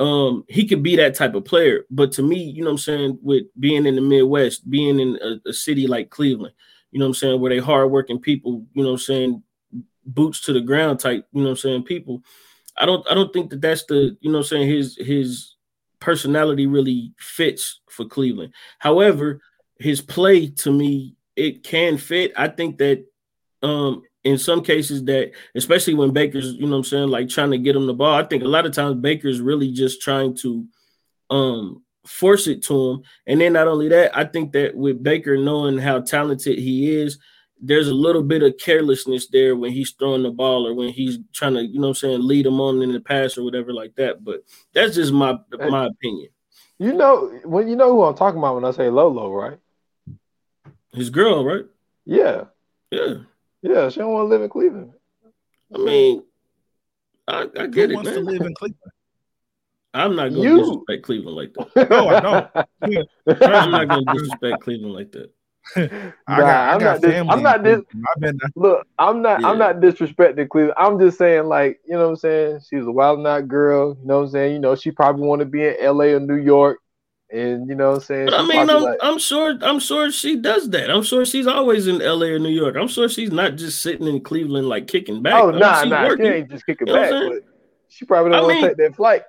Um, 0.00 0.44
he 0.48 0.66
could 0.66 0.82
be 0.82 0.96
that 0.96 1.14
type 1.14 1.34
of 1.34 1.44
player. 1.44 1.84
But 1.90 2.10
to 2.12 2.22
me, 2.22 2.42
you 2.42 2.62
know 2.62 2.70
what 2.70 2.74
I'm 2.74 2.78
saying, 2.78 3.18
with 3.22 3.44
being 3.58 3.86
in 3.86 3.94
the 3.94 4.00
Midwest, 4.00 4.68
being 4.68 4.98
in 4.98 5.18
a, 5.22 5.48
a 5.48 5.52
city 5.52 5.86
like 5.86 6.10
Cleveland, 6.10 6.54
you 6.90 6.98
know 6.98 7.04
what 7.04 7.10
I'm 7.10 7.14
saying, 7.14 7.40
where 7.40 7.50
they 7.50 7.58
hardworking 7.58 8.18
people, 8.18 8.66
you 8.72 8.82
know 8.82 8.88
what 8.88 8.94
I'm 8.94 8.98
saying, 8.98 9.42
boots 10.04 10.40
to 10.46 10.52
the 10.52 10.60
ground 10.60 10.98
type, 10.98 11.28
you 11.32 11.42
know 11.42 11.50
what 11.50 11.50
I'm 11.50 11.56
saying, 11.58 11.82
people. 11.84 12.22
I 12.76 12.86
don't 12.86 13.06
I 13.10 13.14
don't 13.14 13.32
think 13.32 13.50
that 13.50 13.60
that's 13.60 13.84
the, 13.84 14.16
you 14.20 14.32
know 14.32 14.38
what 14.38 14.46
I'm 14.46 14.48
saying, 14.48 14.68
his 14.68 14.96
his 14.96 15.54
personality 16.00 16.66
really 16.66 17.12
fits 17.18 17.80
for 17.90 18.06
Cleveland. 18.06 18.54
However, 18.78 19.42
his 19.80 20.00
play 20.00 20.48
to 20.48 20.70
me 20.70 21.16
it 21.36 21.64
can 21.64 21.96
fit. 21.96 22.32
I 22.36 22.48
think 22.48 22.78
that 22.78 23.04
um 23.62 24.02
in 24.22 24.36
some 24.36 24.62
cases 24.62 25.04
that 25.04 25.32
especially 25.54 25.94
when 25.94 26.12
Baker's, 26.12 26.52
you 26.54 26.66
know 26.66 26.72
what 26.72 26.76
I'm 26.78 26.84
saying, 26.84 27.08
like 27.08 27.28
trying 27.28 27.52
to 27.52 27.58
get 27.58 27.76
him 27.76 27.86
the 27.86 27.94
ball, 27.94 28.14
I 28.14 28.24
think 28.24 28.42
a 28.42 28.48
lot 28.48 28.66
of 28.66 28.72
times 28.72 29.00
Baker's 29.00 29.40
really 29.40 29.72
just 29.72 30.02
trying 30.02 30.36
to 30.38 30.66
um 31.30 31.82
force 32.06 32.46
it 32.46 32.62
to 32.64 32.90
him. 32.90 33.02
And 33.26 33.40
then 33.40 33.54
not 33.54 33.68
only 33.68 33.88
that, 33.88 34.16
I 34.16 34.24
think 34.24 34.52
that 34.52 34.76
with 34.76 35.02
Baker 35.02 35.36
knowing 35.36 35.78
how 35.78 36.00
talented 36.00 36.58
he 36.58 36.96
is, 36.96 37.18
there's 37.62 37.88
a 37.88 37.94
little 37.94 38.22
bit 38.22 38.42
of 38.42 38.56
carelessness 38.58 39.28
there 39.28 39.54
when 39.54 39.72
he's 39.72 39.92
throwing 39.92 40.22
the 40.22 40.30
ball 40.30 40.66
or 40.66 40.74
when 40.74 40.88
he's 40.88 41.18
trying 41.32 41.54
to, 41.54 41.64
you 41.64 41.78
know 41.78 41.88
I'm 41.88 41.94
saying, 41.94 42.20
lead 42.22 42.46
him 42.46 42.60
on 42.60 42.82
in 42.82 42.92
the 42.92 43.00
pass 43.00 43.36
or 43.36 43.44
whatever 43.44 43.72
like 43.72 43.94
that. 43.96 44.24
But 44.24 44.44
that's 44.72 44.94
just 44.94 45.12
my 45.12 45.38
my 45.52 45.86
opinion. 45.86 46.28
You 46.78 46.94
know, 46.94 47.40
when 47.44 47.68
you 47.68 47.76
know 47.76 47.90
who 47.90 48.02
I'm 48.02 48.14
talking 48.14 48.38
about 48.38 48.54
when 48.54 48.64
I 48.64 48.70
say 48.70 48.88
Lolo, 48.88 49.30
right? 49.30 49.58
His 50.92 51.10
girl, 51.10 51.44
right? 51.44 51.64
Yeah. 52.04 52.44
Yeah. 52.90 53.14
Yeah, 53.62 53.88
she 53.90 54.00
don't 54.00 54.12
want 54.12 54.24
to 54.24 54.28
live 54.28 54.42
in 54.42 54.48
Cleveland. 54.48 54.92
I 55.74 55.78
mean, 55.78 56.22
I, 57.28 57.42
I 57.56 57.66
get 57.66 57.90
Who 57.90 57.92
it, 57.92 57.94
wants 57.94 58.10
man. 58.10 58.24
to 58.24 58.30
live 58.30 58.42
in 58.42 58.54
Cleveland? 58.54 58.92
I'm 59.92 60.16
not 60.16 60.32
going 60.32 60.42
You. 60.42 60.56
to 60.56 60.62
disrespect 60.62 61.02
Cleveland 61.04 61.36
like 61.36 61.52
that. 61.54 61.90
No, 61.90 62.08
I 62.08 62.20
don't. 62.20 62.48
I'm 63.42 63.70
not 63.70 63.88
going 63.88 64.06
to 64.06 64.12
disrespect 64.12 64.62
Cleveland 64.62 64.94
like 64.94 65.12
that. 65.12 65.30
I 65.76 65.80
Nah, 66.28 66.36
got, 66.38 66.68
I 66.68 66.72
I'm 66.74 66.80
got 66.80 66.92
not 66.92 67.00
dis- 67.02 67.20
I'm 67.28 67.42
not 67.42 67.62
dis- 67.62 67.82
Cleveland. 67.90 68.06
I've 68.16 68.20
been 68.20 68.38
there. 68.40 68.50
Look, 68.56 68.86
I'm 68.98 69.22
not 69.22 69.44
I'm 69.44 69.58
not 69.58 69.76
disrespecting 69.76 70.48
Cleveland. 70.48 70.74
I'm 70.76 70.98
just 70.98 71.18
saying, 71.18 71.44
like, 71.44 71.80
you 71.86 71.92
know 71.94 72.04
what 72.04 72.08
I'm 72.10 72.16
saying? 72.16 72.60
She 72.68 72.76
was 72.76 72.86
a 72.86 72.92
wild 72.92 73.20
night 73.20 73.46
girl, 73.46 73.96
you 74.00 74.06
know 74.06 74.18
what 74.18 74.24
I'm 74.24 74.30
saying? 74.30 74.54
You 74.54 74.58
know, 74.58 74.74
she 74.74 74.90
probably 74.90 75.26
want 75.26 75.40
to 75.40 75.46
be 75.46 75.64
in 75.66 75.76
LA 75.80 76.06
or 76.06 76.20
New 76.20 76.36
York. 76.36 76.78
And 77.32 77.68
you 77.68 77.74
know 77.76 77.90
what 77.90 77.94
I'm 77.96 78.00
saying? 78.02 78.26
But 78.26 78.34
I 78.34 78.46
mean, 78.46 78.68
I'm, 78.70 78.82
like- 78.82 78.98
I'm 79.02 79.18
sure 79.18 79.56
I'm 79.62 79.78
sure 79.78 80.10
she 80.10 80.36
does 80.36 80.68
that. 80.70 80.90
I'm 80.90 81.02
sure 81.02 81.24
she's 81.24 81.46
always 81.46 81.86
in 81.86 81.98
LA 82.00 82.26
or 82.26 82.38
New 82.38 82.48
York. 82.48 82.74
I'm 82.76 82.88
sure 82.88 83.08
she's 83.08 83.30
not 83.30 83.56
just 83.56 83.82
sitting 83.82 84.06
in 84.08 84.20
Cleveland 84.20 84.68
like 84.68 84.88
kicking 84.88 85.22
back. 85.22 85.42
oh 85.42 85.50
no, 85.50 85.58
nah, 85.58 85.84
nah, 85.84 86.06
working. 86.08 86.26
she 86.26 86.32
ain't 86.32 86.50
just 86.50 86.66
kicking 86.66 86.88
You 86.88 86.94
know 86.94 87.00
back, 87.30 87.32
but 87.42 87.42
she 87.88 88.04
probably 88.04 88.32
I 88.32 88.36
don't 88.36 88.42
want 88.46 88.54
mean- 88.54 88.62
to 88.64 88.68
take 88.70 88.76
that 88.78 88.96
flight. 88.96 89.22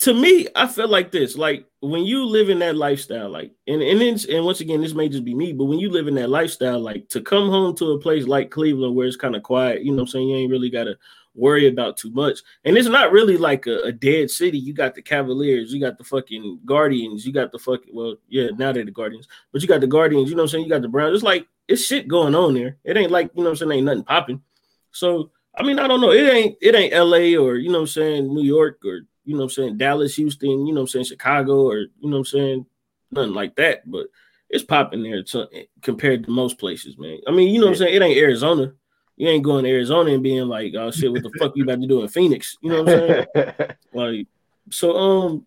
to 0.00 0.14
me, 0.14 0.48
I 0.56 0.66
feel 0.66 0.88
like 0.88 1.12
this. 1.12 1.36
Like 1.36 1.66
when 1.80 2.02
you 2.04 2.24
live 2.26 2.48
in 2.50 2.58
that 2.58 2.74
lifestyle, 2.74 3.30
like 3.30 3.52
and 3.68 3.80
and 3.82 4.02
it's, 4.02 4.24
and 4.24 4.44
once 4.44 4.60
again, 4.60 4.80
this 4.80 4.94
may 4.94 5.08
just 5.08 5.24
be 5.24 5.34
me, 5.34 5.52
but 5.52 5.66
when 5.66 5.78
you 5.78 5.90
live 5.90 6.08
in 6.08 6.14
that 6.16 6.30
lifestyle, 6.30 6.80
like 6.80 7.08
to 7.10 7.20
come 7.20 7.48
home 7.50 7.76
to 7.76 7.92
a 7.92 8.00
place 8.00 8.26
like 8.26 8.50
Cleveland 8.50 8.96
where 8.96 9.06
it's 9.06 9.14
kind 9.16 9.36
of 9.36 9.44
quiet, 9.44 9.84
you 9.84 9.92
know 9.92 9.98
what 9.98 10.02
I'm 10.02 10.08
saying? 10.08 10.28
You 10.28 10.36
ain't 10.38 10.50
really 10.50 10.70
gotta 10.70 10.96
worry 11.34 11.66
about 11.68 11.96
too 11.96 12.10
much. 12.10 12.40
And 12.64 12.76
it's 12.76 12.88
not 12.88 13.12
really 13.12 13.36
like 13.36 13.66
a, 13.66 13.80
a 13.82 13.92
dead 13.92 14.30
city. 14.30 14.58
You 14.58 14.72
got 14.72 14.94
the 14.94 15.02
Cavaliers, 15.02 15.72
you 15.72 15.80
got 15.80 15.98
the 15.98 16.04
fucking 16.04 16.60
Guardians, 16.64 17.26
you 17.26 17.32
got 17.32 17.52
the 17.52 17.58
fucking 17.58 17.94
well, 17.94 18.16
yeah, 18.28 18.48
now 18.56 18.72
they're 18.72 18.84
the 18.84 18.90
Guardians, 18.90 19.28
but 19.52 19.62
you 19.62 19.68
got 19.68 19.80
the 19.80 19.86
Guardians, 19.86 20.30
you 20.30 20.36
know 20.36 20.42
what 20.42 20.44
I'm 20.44 20.50
saying? 20.50 20.64
You 20.64 20.70
got 20.70 20.82
the 20.82 20.88
Browns. 20.88 21.14
It's 21.14 21.24
like 21.24 21.46
it's 21.68 21.84
shit 21.84 22.08
going 22.08 22.34
on 22.34 22.54
there. 22.54 22.76
It 22.84 22.96
ain't 22.96 23.10
like, 23.10 23.30
you 23.34 23.42
know 23.42 23.50
what 23.50 23.60
I'm 23.62 23.68
saying, 23.68 23.72
ain't 23.72 23.86
nothing 23.86 24.04
popping. 24.04 24.42
So 24.90 25.30
I 25.56 25.62
mean, 25.62 25.78
I 25.78 25.86
don't 25.86 26.00
know. 26.00 26.10
It 26.10 26.32
ain't 26.32 26.56
it 26.60 26.74
ain't 26.74 26.94
LA 26.94 27.40
or 27.40 27.56
you 27.56 27.68
know 27.68 27.78
what 27.78 27.82
I'm 27.82 27.86
saying, 27.88 28.32
New 28.32 28.44
York 28.44 28.80
or 28.84 29.02
you 29.24 29.34
know 29.34 29.38
what 29.38 29.44
I'm 29.44 29.50
saying, 29.50 29.78
Dallas, 29.78 30.16
Houston, 30.16 30.66
you 30.66 30.74
know 30.74 30.80
what 30.80 30.82
I'm 30.82 30.88
saying, 30.88 31.04
Chicago 31.06 31.66
or 31.66 31.78
you 31.78 31.88
know 32.02 32.10
what 32.10 32.18
I'm 32.18 32.24
saying, 32.24 32.66
nothing 33.10 33.34
like 33.34 33.56
that, 33.56 33.88
but 33.90 34.06
it's 34.50 34.64
popping 34.64 35.02
there 35.02 35.22
to, 35.22 35.48
compared 35.82 36.24
to 36.24 36.30
most 36.30 36.58
places, 36.58 36.98
man. 36.98 37.18
I 37.26 37.32
mean, 37.32 37.52
you 37.52 37.60
know 37.60 37.66
what 37.66 37.72
I'm 37.72 37.78
saying? 37.78 37.94
It 37.94 38.02
ain't 38.02 38.18
Arizona. 38.18 38.72
You 39.16 39.28
ain't 39.28 39.44
going 39.44 39.64
to 39.64 39.70
Arizona 39.70 40.12
and 40.12 40.22
being 40.22 40.46
like, 40.48 40.74
oh 40.74 40.90
shit, 40.90 41.10
what 41.10 41.22
the 41.22 41.30
fuck 41.38 41.52
you 41.56 41.62
about 41.62 41.80
to 41.80 41.86
do 41.86 42.02
in 42.02 42.08
Phoenix? 42.08 42.56
You 42.60 42.70
know 42.70 42.82
what 42.82 42.94
I'm 42.94 43.26
saying? 43.36 43.70
Like, 43.92 44.26
so 44.70 44.96
um, 44.96 45.46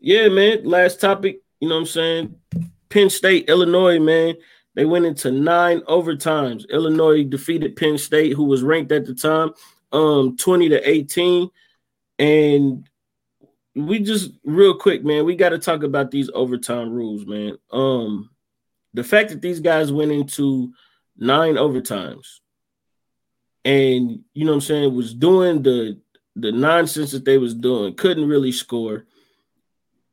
yeah, 0.00 0.28
man. 0.28 0.64
Last 0.64 1.00
topic, 1.00 1.42
you 1.60 1.68
know 1.68 1.74
what 1.74 1.80
I'm 1.82 1.86
saying? 1.86 2.34
Penn 2.88 3.10
State, 3.10 3.48
Illinois, 3.48 3.98
man. 3.98 4.34
They 4.74 4.86
went 4.86 5.04
into 5.04 5.30
nine 5.30 5.80
overtimes. 5.82 6.68
Illinois 6.70 7.24
defeated 7.24 7.76
Penn 7.76 7.98
State, 7.98 8.32
who 8.32 8.44
was 8.44 8.62
ranked 8.62 8.92
at 8.92 9.04
the 9.04 9.14
time, 9.14 9.50
um, 9.92 10.36
20 10.38 10.70
to 10.70 10.88
18. 10.88 11.50
And 12.18 12.88
we 13.74 14.00
just 14.00 14.30
real 14.44 14.74
quick, 14.74 15.04
man, 15.04 15.26
we 15.26 15.36
got 15.36 15.50
to 15.50 15.58
talk 15.58 15.82
about 15.82 16.10
these 16.10 16.30
overtime 16.32 16.90
rules, 16.90 17.26
man. 17.26 17.58
Um, 17.70 18.30
the 18.94 19.04
fact 19.04 19.30
that 19.30 19.42
these 19.42 19.60
guys 19.60 19.92
went 19.92 20.12
into 20.12 20.72
nine 21.18 21.54
overtimes 21.54 22.40
and 23.64 24.22
you 24.34 24.44
know 24.44 24.52
what 24.52 24.56
I'm 24.56 24.60
saying 24.62 24.94
was 24.94 25.14
doing 25.14 25.62
the 25.62 25.98
the 26.34 26.52
nonsense 26.52 27.12
that 27.12 27.24
they 27.24 27.38
was 27.38 27.54
doing, 27.54 27.94
couldn't 27.94 28.28
really 28.28 28.52
score. 28.52 29.04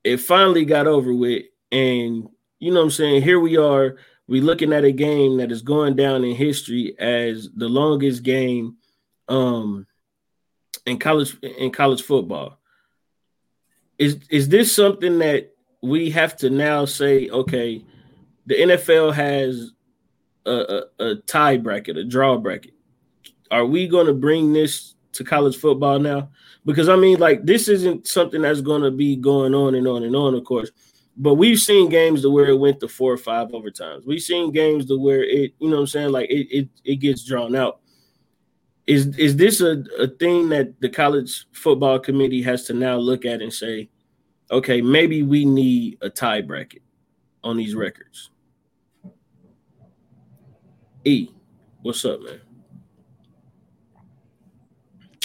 It 0.03 0.17
finally 0.17 0.65
got 0.65 0.87
over 0.87 1.13
with, 1.13 1.43
and 1.71 2.27
you 2.59 2.71
know 2.71 2.79
what 2.79 2.85
I'm 2.85 2.91
saying. 2.91 3.21
Here 3.21 3.39
we 3.39 3.57
are, 3.57 3.97
we 4.27 4.41
looking 4.41 4.73
at 4.73 4.83
a 4.83 4.91
game 4.91 5.37
that 5.37 5.51
is 5.51 5.61
going 5.61 5.95
down 5.95 6.23
in 6.23 6.35
history 6.35 6.95
as 6.99 7.49
the 7.55 7.69
longest 7.69 8.23
game 8.23 8.75
um 9.27 9.85
in 10.85 10.97
college 10.97 11.37
in 11.41 11.71
college 11.71 12.01
football. 12.01 12.59
Is 13.97 14.19
is 14.29 14.49
this 14.49 14.75
something 14.75 15.19
that 15.19 15.53
we 15.81 16.09
have 16.11 16.35
to 16.37 16.49
now 16.49 16.85
say, 16.85 17.29
okay, 17.29 17.83
the 18.45 18.55
NFL 18.55 19.13
has 19.13 19.71
a, 20.45 20.83
a, 20.99 21.05
a 21.05 21.15
tie 21.15 21.57
bracket, 21.57 21.97
a 21.97 22.03
draw 22.03 22.37
bracket. 22.37 22.73
Are 23.51 23.65
we 23.65 23.87
going 23.87 24.07
to 24.07 24.13
bring 24.13 24.53
this 24.53 24.95
to 25.13 25.23
college 25.23 25.57
football 25.57 25.99
now? 25.99 26.29
Because 26.65 26.89
I 26.89 26.95
mean, 26.95 27.19
like, 27.19 27.45
this 27.45 27.67
isn't 27.67 28.07
something 28.07 28.41
that's 28.41 28.61
going 28.61 28.83
to 28.83 28.91
be 28.91 29.15
going 29.15 29.55
on 29.55 29.75
and 29.75 29.87
on 29.87 30.03
and 30.03 30.15
on, 30.15 30.35
of 30.35 30.43
course. 30.43 30.71
but 31.21 31.35
we've 31.35 31.59
seen 31.59 31.89
games 31.89 32.21
to 32.21 32.29
where 32.29 32.47
it 32.47 32.57
went 32.57 32.79
to 32.79 32.87
four 32.87 33.11
or 33.11 33.17
five 33.17 33.49
overtimes. 33.49 34.07
We've 34.07 34.21
seen 34.21 34.51
games 34.51 34.85
to 34.87 34.97
where 34.97 35.21
it, 35.21 35.53
you 35.59 35.69
know 35.69 35.75
what 35.75 35.81
I'm 35.81 35.87
saying, 35.87 36.11
like 36.11 36.29
it 36.29 36.47
it, 36.49 36.69
it 36.85 36.95
gets 36.95 37.25
drawn 37.25 37.55
out. 37.55 37.81
Is 38.87 39.17
is 39.17 39.35
this 39.35 39.59
a, 39.61 39.83
a 39.99 40.07
thing 40.07 40.49
that 40.49 40.79
the 40.79 40.89
college 40.89 41.45
football 41.51 41.99
committee 41.99 42.41
has 42.43 42.63
to 42.65 42.73
now 42.73 42.95
look 42.95 43.25
at 43.25 43.41
and 43.41 43.53
say, 43.53 43.89
okay, 44.49 44.81
maybe 44.81 45.21
we 45.21 45.43
need 45.45 45.97
a 46.01 46.09
tie 46.09 46.41
bracket 46.41 46.81
on 47.43 47.57
these 47.57 47.75
records? 47.75 48.31
E, 51.03 51.29
what's 51.81 52.05
up, 52.05 52.21
man? 52.21 52.39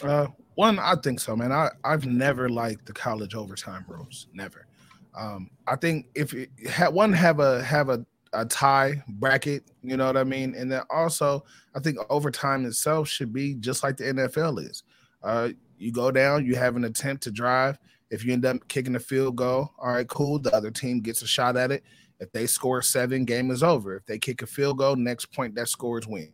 Uh, 0.05 0.27
one, 0.55 0.79
I 0.79 0.95
think 0.97 1.19
so, 1.19 1.35
man. 1.35 1.51
I 1.51 1.71
I've 1.83 2.07
never 2.07 2.49
liked 2.49 2.87
the 2.87 2.93
college 2.93 3.35
overtime 3.35 3.85
rules. 3.89 4.29
Never. 4.33 4.67
Um, 5.15 5.51
I 5.67 5.77
think 5.77 6.07
if 6.15 6.35
it, 6.35 6.51
ha, 6.71 6.91
one 6.91 7.13
have 7.13 7.41
a 7.41 7.63
have 7.63 7.89
a, 7.89 8.05
a 8.33 8.45
tie 8.45 9.03
bracket, 9.09 9.65
you 9.83 9.97
know 9.97 10.07
what 10.07 10.17
I 10.17 10.25
mean, 10.25 10.55
and 10.55 10.71
then 10.71 10.83
also 10.91 11.45
I 11.75 11.81
think 11.81 11.99
overtime 12.11 12.67
itself 12.67 13.09
should 13.09 13.33
be 13.33 13.55
just 13.55 13.83
like 13.83 13.97
the 13.97 14.05
NFL 14.05 14.69
is. 14.69 14.83
Uh, 15.23 15.51
you 15.79 15.91
go 15.91 16.11
down, 16.11 16.45
you 16.45 16.55
have 16.55 16.77
an 16.77 16.85
attempt 16.85 17.23
to 17.25 17.31
drive. 17.31 17.79
If 18.11 18.25
you 18.25 18.33
end 18.33 18.45
up 18.45 18.69
kicking 18.69 18.95
a 18.95 19.01
field 19.01 19.37
goal, 19.37 19.73
all 19.79 19.93
right, 19.93 20.07
cool. 20.07 20.39
The 20.39 20.55
other 20.55 20.71
team 20.71 21.01
gets 21.01 21.23
a 21.23 21.27
shot 21.27 21.57
at 21.57 21.73
it. 21.73 21.83
If 22.21 22.31
they 22.31 22.47
score 22.47 22.81
seven, 22.83 23.25
game 23.25 23.51
is 23.51 23.63
over. 23.63 23.97
If 23.97 24.07
they 24.07 24.19
kick 24.19 24.43
a 24.43 24.47
field 24.47 24.79
goal, 24.79 24.95
next 24.95 25.27
point 25.27 25.55
that 25.57 25.69
scores 25.69 26.07
wins. 26.07 26.31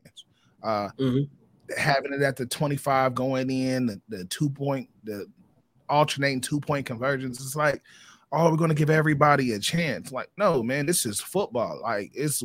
Uh, 0.63 0.91
mm-hmm 0.99 1.35
having 1.77 2.13
it 2.13 2.23
at 2.23 2.37
the 2.37 2.47
25 2.47 3.15
going 3.15 3.51
in, 3.51 3.87
the, 3.87 4.01
the 4.09 4.25
two 4.27 4.51
point, 4.51 4.89
the 5.05 5.27
alternating 5.89 6.41
two 6.41 6.61
point 6.61 6.87
conversions. 6.87 7.41
It's 7.41 7.57
like, 7.57 7.83
oh, 8.33 8.51
we're 8.51 8.57
going 8.57 8.71
to 8.71 8.75
give 8.75 8.91
everybody 8.91 9.53
a 9.53 9.59
chance. 9.59 10.13
Like, 10.13 10.31
no, 10.37 10.63
man, 10.63 10.87
this 10.87 11.05
is 11.05 11.21
football. 11.21 11.81
Like, 11.83 12.11
it's 12.15 12.43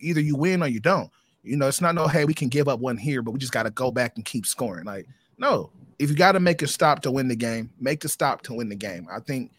either 0.00 0.20
you 0.20 0.36
win 0.36 0.62
or 0.62 0.68
you 0.68 0.80
don't. 0.80 1.10
You 1.42 1.56
know, 1.56 1.66
it's 1.66 1.80
not 1.80 1.94
no, 1.94 2.06
hey, 2.06 2.24
we 2.24 2.34
can 2.34 2.48
give 2.48 2.68
up 2.68 2.80
one 2.80 2.96
here, 2.96 3.22
but 3.22 3.32
we 3.32 3.38
just 3.38 3.52
got 3.52 3.64
to 3.64 3.70
go 3.70 3.90
back 3.90 4.12
and 4.16 4.24
keep 4.24 4.46
scoring. 4.46 4.84
Like, 4.84 5.08
no, 5.38 5.70
if 5.98 6.08
you 6.08 6.16
got 6.16 6.32
to 6.32 6.40
make 6.40 6.62
a 6.62 6.68
stop 6.68 7.02
to 7.02 7.10
win 7.10 7.26
the 7.28 7.36
game, 7.36 7.70
make 7.80 8.00
the 8.00 8.08
stop 8.08 8.42
to 8.42 8.54
win 8.54 8.68
the 8.68 8.76
game. 8.76 9.08
I 9.10 9.18
think, 9.18 9.50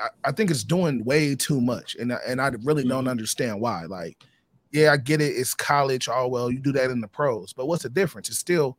I, 0.00 0.08
I 0.28 0.32
think 0.32 0.50
it's 0.50 0.64
doing 0.64 1.04
way 1.04 1.34
too 1.34 1.60
much, 1.60 1.94
and 1.96 2.12
and 2.26 2.40
I 2.40 2.48
really 2.62 2.84
don't 2.84 3.00
mm-hmm. 3.00 3.08
understand 3.08 3.60
why. 3.60 3.84
Like, 3.84 4.16
yeah, 4.76 4.92
I 4.92 4.98
get 4.98 5.22
it. 5.22 5.32
It's 5.32 5.54
college. 5.54 6.06
Oh 6.10 6.28
well, 6.28 6.50
you 6.50 6.58
do 6.58 6.72
that 6.72 6.90
in 6.90 7.00
the 7.00 7.08
pros, 7.08 7.54
but 7.54 7.66
what's 7.66 7.84
the 7.84 7.88
difference? 7.88 8.28
It's 8.28 8.38
still 8.38 8.76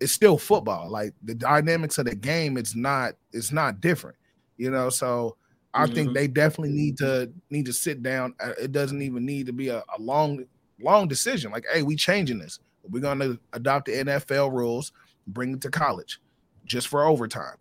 it's 0.00 0.12
still 0.12 0.38
football. 0.38 0.88
Like 0.88 1.12
the 1.22 1.34
dynamics 1.34 1.98
of 1.98 2.06
the 2.06 2.14
game, 2.14 2.56
it's 2.56 2.74
not 2.74 3.12
it's 3.32 3.52
not 3.52 3.82
different. 3.82 4.16
You 4.56 4.70
know, 4.70 4.88
so 4.88 5.36
I 5.74 5.84
mm-hmm. 5.84 5.94
think 5.94 6.14
they 6.14 6.28
definitely 6.28 6.72
need 6.72 6.96
to 6.98 7.30
need 7.50 7.66
to 7.66 7.74
sit 7.74 8.02
down. 8.02 8.34
Uh, 8.40 8.52
it 8.60 8.72
doesn't 8.72 9.02
even 9.02 9.26
need 9.26 9.44
to 9.46 9.52
be 9.52 9.68
a, 9.68 9.78
a 9.80 10.00
long 10.00 10.44
long 10.80 11.08
decision. 11.08 11.52
Like, 11.52 11.66
hey, 11.70 11.82
we 11.82 11.94
changing 11.94 12.38
this. 12.38 12.58
We're 12.88 13.00
gonna 13.00 13.38
adopt 13.52 13.86
the 13.86 13.92
NFL 13.92 14.50
rules, 14.52 14.92
bring 15.26 15.52
it 15.52 15.60
to 15.60 15.70
college, 15.70 16.22
just 16.64 16.88
for 16.88 17.04
overtime, 17.04 17.58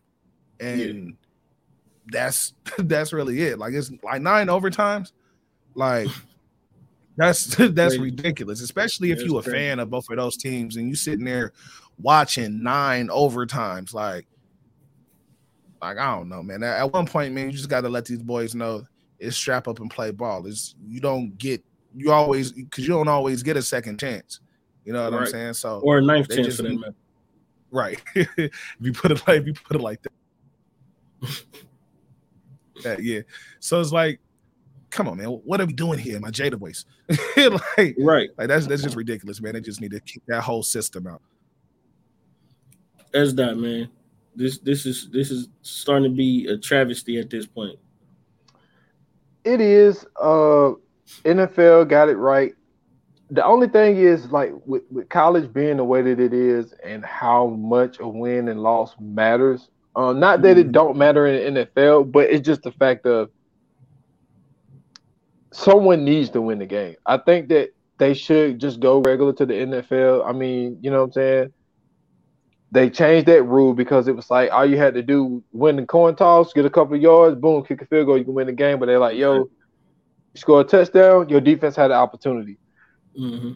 and 0.62 0.80
yeah. 0.80 1.12
that's 2.08 2.54
that's 2.78 3.12
really 3.12 3.42
it. 3.42 3.60
Like 3.60 3.74
it's 3.74 3.92
like 4.04 4.22
nine 4.22 4.48
overtimes. 4.48 5.12
Like 5.76 6.08
that's 7.18 7.56
that's 7.72 7.98
ridiculous, 7.98 8.62
especially 8.62 9.12
if 9.12 9.22
you're 9.22 9.40
a 9.40 9.44
fan 9.44 9.80
of 9.80 9.90
both 9.90 10.10
of 10.10 10.18
those 10.18 10.38
teams 10.38 10.78
and 10.78 10.88
you 10.88 10.96
sitting 10.96 11.26
there 11.26 11.52
watching 12.00 12.64
nine 12.64 13.08
overtimes. 13.08 13.94
Like, 13.94 14.28
like 15.82 15.98
I 15.98 16.16
don't 16.16 16.30
know, 16.30 16.44
man. 16.44 16.64
At 16.64 16.94
one 16.94 17.08
point, 17.08 17.34
man, 17.34 17.48
you 17.48 17.54
just 17.54 17.70
got 17.70 17.82
to 17.82 17.90
let 17.90 18.06
these 18.06 18.22
boys 18.22 18.56
know 18.56 18.86
it's 19.20 19.36
strap 19.36 19.68
up 19.68 19.80
and 19.80 19.90
play 19.90 20.12
ball. 20.12 20.46
Is 20.46 20.76
you 20.86 21.02
don't 21.02 21.36
get 21.38 21.64
you 21.96 22.12
always 22.12 22.52
because 22.52 22.88
you 22.88 22.94
don't 22.94 23.08
always 23.08 23.42
get 23.42 23.58
a 23.58 23.64
second 23.64 24.00
chance. 24.00 24.40
You 24.86 24.94
know 24.94 25.04
what 25.04 25.14
right. 25.14 25.22
I'm 25.22 25.28
saying? 25.28 25.54
So 25.54 25.82
or 25.84 25.98
a 25.98 26.02
ninth 26.02 26.30
chance 26.30 26.56
for 26.56 26.64
them, 26.64 26.84
Right. 27.72 28.02
if 28.16 28.52
you 28.80 28.94
put 28.94 29.12
it 29.12 29.28
like 29.28 29.42
if 29.42 29.48
you 29.48 29.54
put 29.54 29.76
it 29.76 29.82
like 29.82 30.02
that. 30.04 31.44
that 32.84 33.04
yeah. 33.04 33.22
So 33.60 33.82
it's 33.82 33.92
like 33.92 34.20
come 34.90 35.08
on, 35.08 35.18
man, 35.18 35.28
what 35.28 35.62
are 35.62 35.66
we 35.66 35.74
doing 35.74 36.00
here? 36.00 36.20
My 36.20 36.32
Jada 36.32 36.56
voice, 36.56 36.86
like, 37.38 37.96
right? 38.00 38.30
Like 38.38 38.48
that's 38.48 38.68
that's 38.68 38.84
just 38.84 38.96
ridiculous, 38.96 39.42
man. 39.42 39.54
They 39.54 39.62
just 39.62 39.82
need 39.82 39.92
to 39.92 40.00
kick 40.00 40.22
that 40.28 40.42
whole 40.42 40.64
system 40.64 41.08
out. 41.08 41.22
That's 43.12 43.34
that, 43.34 43.58
man. 43.58 43.90
This 44.36 44.60
this 44.60 44.86
is 44.86 45.10
this 45.12 45.32
is 45.32 45.50
starting 45.62 46.10
to 46.10 46.16
be 46.16 46.48
a 46.48 46.58
travesty 46.58 47.20
at 47.20 47.30
this 47.30 47.46
point. 47.46 47.78
It 49.44 49.62
is. 49.62 50.06
Uh, 50.20 50.74
NFL 51.24 51.88
got 51.88 52.10
it 52.10 52.18
right. 52.18 52.54
The 53.30 53.44
only 53.44 53.68
thing 53.68 53.98
is, 53.98 54.26
like 54.32 54.54
with, 54.66 54.84
with 54.90 55.10
college 55.10 55.52
being 55.52 55.78
the 55.78 55.84
way 55.84 56.02
that 56.02 56.20
it 56.20 56.34
is, 56.34 56.74
and 56.84 57.04
how 57.04 57.48
much 57.48 58.00
a 58.00 58.08
win 58.08 58.48
and 58.48 58.62
loss 58.62 58.96
matters. 59.00 59.70
Uh, 59.96 60.14
not 60.14 60.44
that 60.44 60.58
it 60.60 60.66
mm-hmm. 60.66 60.72
don't 60.74 60.98
matter 60.98 61.26
in 61.26 61.56
NFL, 61.56 62.12
but 62.12 62.30
it's 62.30 62.46
just 62.46 62.62
the 62.62 62.72
fact 62.72 63.08
of 63.08 63.32
someone 65.52 66.04
needs 66.04 66.30
to 66.32 66.42
win 66.42 66.60
the 66.60 66.66
game. 66.66 66.96
I 67.06 67.18
think 67.18 67.50
that 67.50 67.72
they 67.98 68.14
should 68.14 68.60
just 68.60 68.80
go 68.80 69.02
regular 69.02 69.34
to 69.34 69.46
the 69.46 69.54
NFL. 69.54 70.28
I 70.28 70.32
mean, 70.32 70.78
you 70.82 70.92
know 70.92 71.00
what 71.00 71.06
I'm 71.08 71.12
saying? 71.14 71.54
They 72.72 72.90
changed 72.90 73.28
that 73.28 73.44
rule 73.44 73.74
because 73.74 74.08
it 74.08 74.16
was 74.16 74.30
like 74.30 74.52
all 74.52 74.66
you 74.66 74.78
had 74.78 74.94
to 74.96 75.02
do 75.02 75.42
win 75.54 75.78
the 75.78 75.86
coin 75.86 76.16
toss, 76.16 76.52
get 76.54 76.66
a 76.66 76.70
couple 76.70 76.96
of 76.96 77.02
yards, 77.02 77.40
boom, 77.40 77.64
kick 77.64 77.82
a 77.82 77.86
field 77.86 78.08
goal, 78.08 78.18
you 78.18 78.26
can 78.26 78.34
win 78.34 78.48
the 78.48 78.54
game. 78.54 78.78
But 78.80 78.88
they're 78.88 79.00
like, 79.00 79.18
yo, 79.18 79.36
you 79.36 79.50
score 80.36 80.62
a 80.62 80.64
touchdown, 80.64 81.30
your 81.30 81.42
defense 81.42 81.76
had 81.76 81.92
an 81.92 81.98
opportunity. 81.98 82.58
Mm-hmm. 83.18 83.54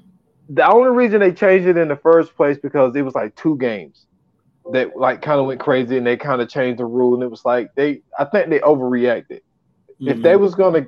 The 0.50 0.68
only 0.68 0.90
reason 0.90 1.20
they 1.20 1.34
changed 1.34 1.68
it 1.68 1.78
in 1.78 1.90
the 1.90 1.98
first 1.98 2.36
place 2.36 2.58
because 2.58 2.96
it 2.96 3.04
was 3.04 3.14
like 3.14 3.36
two 3.36 3.58
games 3.58 4.06
that 4.72 4.96
like 4.96 5.22
kind 5.22 5.40
of 5.40 5.46
went 5.46 5.60
crazy 5.60 5.98
and 5.98 6.08
they 6.08 6.16
kind 6.16 6.42
of 6.42 6.50
changed 6.50 6.80
the 6.80 6.86
rule 6.86 7.14
and 7.14 7.24
it 7.24 7.30
was 7.30 7.44
like 7.44 7.74
they 7.76 8.02
I 8.18 8.26
think 8.26 8.50
they 8.50 8.60
overreacted. 8.60 9.42
Mm-hmm. 9.42 10.08
If 10.08 10.22
they 10.22 10.38
was 10.38 10.56
gonna 10.56 10.88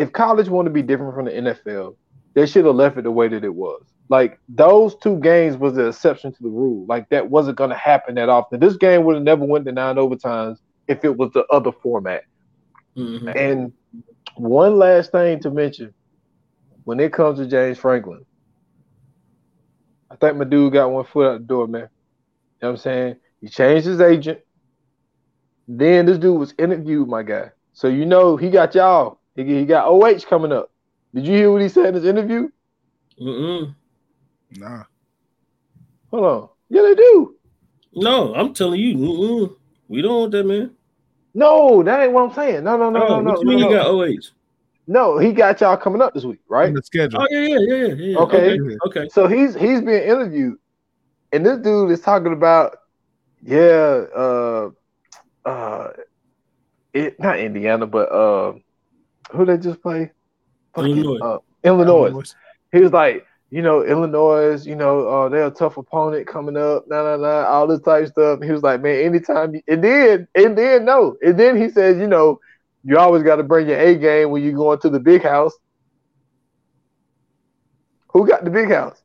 if 0.00 0.12
college 0.12 0.48
wanted 0.48 0.70
to 0.70 0.74
be 0.74 0.82
different 0.82 1.14
from 1.14 1.26
the 1.26 1.32
NFL, 1.32 1.96
they 2.34 2.46
should 2.46 2.64
have 2.64 2.74
left 2.74 2.96
it 2.96 3.04
the 3.04 3.10
way 3.10 3.28
that 3.28 3.44
it 3.44 3.54
was. 3.54 3.82
Like 4.08 4.40
those 4.48 4.96
two 4.96 5.18
games 5.20 5.56
was 5.56 5.74
the 5.74 5.88
exception 5.88 6.32
to 6.32 6.42
the 6.42 6.48
rule. 6.48 6.86
Like 6.86 7.08
that 7.10 7.28
wasn't 7.28 7.58
going 7.58 7.70
to 7.70 7.76
happen 7.76 8.14
that 8.14 8.28
often. 8.28 8.60
This 8.60 8.76
game 8.76 9.04
would 9.04 9.16
have 9.16 9.24
never 9.24 9.44
went 9.44 9.66
to 9.66 9.72
nine 9.72 9.96
overtimes 9.96 10.58
if 10.88 11.04
it 11.04 11.16
was 11.16 11.30
the 11.32 11.44
other 11.46 11.70
format. 11.70 12.24
Mm-hmm. 12.96 13.28
And 13.28 13.72
one 14.36 14.78
last 14.78 15.12
thing 15.12 15.38
to 15.40 15.50
mention, 15.50 15.94
when 16.84 16.98
it 16.98 17.12
comes 17.12 17.38
to 17.38 17.46
James 17.46 17.78
Franklin, 17.78 18.24
I 20.10 20.16
think 20.16 20.38
my 20.38 20.44
dude 20.44 20.72
got 20.72 20.90
one 20.90 21.04
foot 21.04 21.26
out 21.26 21.38
the 21.40 21.46
door, 21.46 21.66
man. 21.68 21.82
You 21.82 21.86
know 21.86 21.88
what 22.58 22.70
I'm 22.70 22.76
saying? 22.78 23.16
He 23.40 23.48
changed 23.48 23.86
his 23.86 24.00
agent. 24.00 24.40
Then 25.68 26.06
this 26.06 26.18
dude 26.18 26.38
was 26.38 26.54
interviewed, 26.58 27.08
my 27.08 27.22
guy. 27.22 27.50
So 27.74 27.86
you 27.86 28.06
know 28.06 28.36
he 28.36 28.50
got 28.50 28.74
y'all 28.74 29.19
he, 29.36 29.44
he 29.44 29.64
got 29.64 29.86
OH 29.86 30.20
coming 30.28 30.52
up. 30.52 30.70
Did 31.14 31.26
you 31.26 31.34
hear 31.34 31.50
what 31.50 31.62
he 31.62 31.68
said 31.68 31.86
in 31.86 31.94
his 31.94 32.04
interview? 32.04 32.48
Mm-mm. 33.20 33.74
Nah. 34.56 34.84
Hold 36.10 36.24
on. 36.24 36.48
Yeah, 36.68 36.82
they 36.82 36.94
do. 36.94 37.36
No, 37.94 38.34
I'm 38.34 38.54
telling 38.54 38.80
you, 38.80 38.96
mm-mm. 38.96 39.56
we 39.88 40.02
don't 40.02 40.20
want 40.20 40.32
that 40.32 40.44
man. 40.44 40.70
No, 41.34 41.82
that 41.82 42.00
ain't 42.00 42.12
what 42.12 42.28
I'm 42.28 42.34
saying. 42.34 42.64
No, 42.64 42.76
no, 42.76 42.90
no, 42.90 43.02
oh, 43.02 43.08
no, 43.08 43.20
no. 43.20 43.30
What 43.32 43.40
you 43.40 43.46
mean 43.46 43.60
no, 43.60 43.68
he 43.68 43.74
got 43.74 43.86
OH? 43.86 44.30
No, 44.86 45.18
he 45.18 45.32
got 45.32 45.60
y'all 45.60 45.76
coming 45.76 46.02
up 46.02 46.14
this 46.14 46.24
week, 46.24 46.40
right? 46.48 46.68
In 46.68 46.74
the 46.74 46.82
schedule. 46.82 47.20
Oh 47.20 47.26
yeah, 47.30 47.58
yeah, 47.58 47.58
yeah, 47.58 47.94
yeah. 47.94 48.18
Okay. 48.18 48.58
okay, 48.60 48.76
okay. 48.86 49.08
So 49.08 49.28
he's 49.28 49.54
he's 49.54 49.80
being 49.80 50.02
interviewed, 50.02 50.58
and 51.32 51.46
this 51.46 51.58
dude 51.58 51.92
is 51.92 52.00
talking 52.00 52.32
about, 52.32 52.76
yeah, 53.40 54.04
uh, 54.16 54.70
uh, 55.44 55.90
it 56.92 57.20
not 57.20 57.38
Indiana, 57.38 57.86
but 57.86 58.10
uh, 58.10 58.54
who 59.32 59.44
they 59.44 59.58
just 59.58 59.82
play? 59.82 60.10
Illinois. 60.76 61.18
Uh, 61.18 61.38
Illinois. 61.64 62.06
Illinois. 62.06 62.34
He 62.72 62.80
was 62.80 62.92
like, 62.92 63.26
you 63.50 63.62
know, 63.62 63.82
Illinois, 63.82 64.64
you 64.64 64.76
know, 64.76 65.08
uh, 65.08 65.28
they're 65.28 65.46
a 65.46 65.50
tough 65.50 65.76
opponent 65.76 66.26
coming 66.26 66.56
up, 66.56 66.86
nah, 66.88 67.02
nah, 67.02 67.16
nah, 67.16 67.48
all 67.48 67.66
this 67.66 67.80
type 67.80 68.04
of 68.04 68.08
stuff. 68.10 68.42
He 68.42 68.52
was 68.52 68.62
like, 68.62 68.80
man, 68.80 69.04
anytime, 69.04 69.54
you, 69.54 69.62
and 69.66 69.82
then, 69.82 70.28
and 70.36 70.56
then, 70.56 70.84
no, 70.84 71.16
and 71.20 71.38
then 71.38 71.60
he 71.60 71.68
says, 71.68 71.98
you 71.98 72.06
know, 72.06 72.38
you 72.84 72.96
always 72.96 73.24
got 73.24 73.36
to 73.36 73.42
bring 73.42 73.68
your 73.68 73.78
A 73.78 73.96
game 73.96 74.30
when 74.30 74.42
you 74.44 74.52
go 74.52 74.72
into 74.72 74.88
the 74.88 75.00
big 75.00 75.22
house. 75.22 75.52
Who 78.12 78.26
got 78.26 78.44
the 78.44 78.50
big 78.50 78.70
house? 78.70 79.02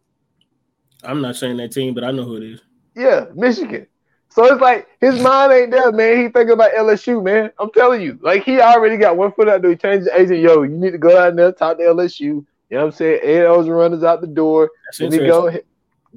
I'm 1.04 1.22
not 1.22 1.36
saying 1.36 1.58
that 1.58 1.72
team, 1.72 1.94
but 1.94 2.04
I 2.04 2.12
know 2.12 2.24
who 2.24 2.38
it 2.38 2.44
is. 2.44 2.62
Yeah, 2.96 3.26
Michigan. 3.36 3.88
So 4.36 4.44
it's 4.52 4.62
like 4.62 4.86
his 5.00 5.22
mind 5.22 5.54
ain't 5.54 5.72
there, 5.72 5.94
man. 5.94 6.18
He 6.18 6.24
thinking 6.28 6.52
about 6.52 6.74
LSU, 6.74 7.24
man. 7.24 7.52
I'm 7.58 7.72
telling 7.72 8.02
you, 8.02 8.20
like 8.22 8.44
he 8.44 8.60
already 8.60 8.98
got 8.98 9.16
one 9.16 9.32
foot 9.32 9.48
out 9.48 9.62
there. 9.62 9.72
He 9.72 9.78
changed 9.78 10.08
the 10.08 10.20
agent. 10.20 10.42
Yo, 10.42 10.64
you 10.64 10.78
need 10.78 10.92
to 10.92 10.98
go 10.98 11.18
out 11.18 11.38
there, 11.38 11.54
talk 11.54 11.78
to 11.78 11.84
LSU. 11.86 12.20
You 12.20 12.46
know 12.72 12.80
what 12.80 12.86
I'm 12.88 12.92
saying? 12.92 13.22
Ed 13.24 13.44
runners 13.44 14.04
out 14.04 14.20
the 14.20 14.28
door. 14.28 14.70
and 15.00 15.14
he 15.14 15.20
go, 15.20 15.50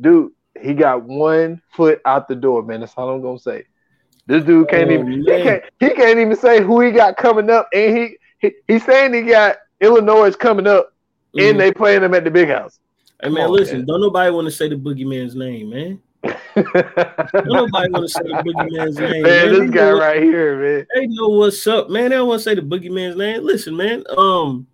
dude. 0.01 0.33
He 0.61 0.75
got 0.75 1.05
one 1.05 1.63
foot 1.71 2.01
out 2.05 2.27
the 2.27 2.35
door, 2.35 2.65
man. 2.65 2.81
That's 2.81 2.93
all 2.97 3.11
I'm 3.11 3.23
gonna 3.23 3.39
say. 3.39 3.63
This 4.27 4.43
dude 4.43 4.69
can't 4.69 4.91
Oh, 4.91 4.95
even 4.95 5.13
he 5.13 5.25
can't, 5.25 5.63
he 5.79 5.91
can't 5.91 6.19
even 6.19 6.35
say 6.35 6.61
who 6.61 6.81
he 6.81 6.91
got 6.91 7.17
coming 7.17 7.49
up, 7.49 7.69
and 7.73 7.97
he, 7.97 8.17
he 8.41 8.53
he's 8.67 8.85
saying 8.85 9.15
he 9.15 9.23
got 9.23 9.59
Illinois 9.81 10.35
coming 10.35 10.67
up, 10.67 10.93
Mhm. 11.37 11.51
and 11.51 11.61
they 11.61 11.71
playing 11.71 12.01
them 12.01 12.15
at 12.15 12.25
the 12.25 12.33
big 12.33 12.49
house. 12.49 12.81
Hey 13.23 13.29
man, 13.29 13.45
Come 13.45 13.53
on, 13.53 13.57
listen, 13.57 13.77
man. 13.79 13.87
don't 13.87 14.01
nobody 14.01 14.31
want 14.33 14.47
to 14.47 14.51
say 14.51 14.69
the 14.69 14.75
boogeyman's 14.75 15.37
name, 15.37 15.71
man. 15.71 16.03
Nobody 17.45 17.91
want 17.91 18.05
to 18.05 18.09
say 18.09 18.23
the 18.23 18.43
boogeyman's 18.45 18.99
name. 18.99 19.11
man, 19.11 19.23
man. 19.23 19.49
this 19.51 19.59
They 19.61 19.67
guy 19.67 19.91
know- 19.91 19.99
right 19.99 20.23
here, 20.23 20.57
man. 20.61 20.87
They 20.95 21.07
know 21.07 21.29
what's 21.29 21.67
up, 21.67 21.91
man. 21.91 22.11
They 22.11 22.17
don't 22.17 22.29
want 22.29 22.41
to 22.41 22.45
say 22.45 22.55
the 22.55 22.63
boogeyman's 22.63 23.17
name. 23.17 23.45
Listen, 23.45 23.77
man. 23.77 24.05
Um, 24.17 24.67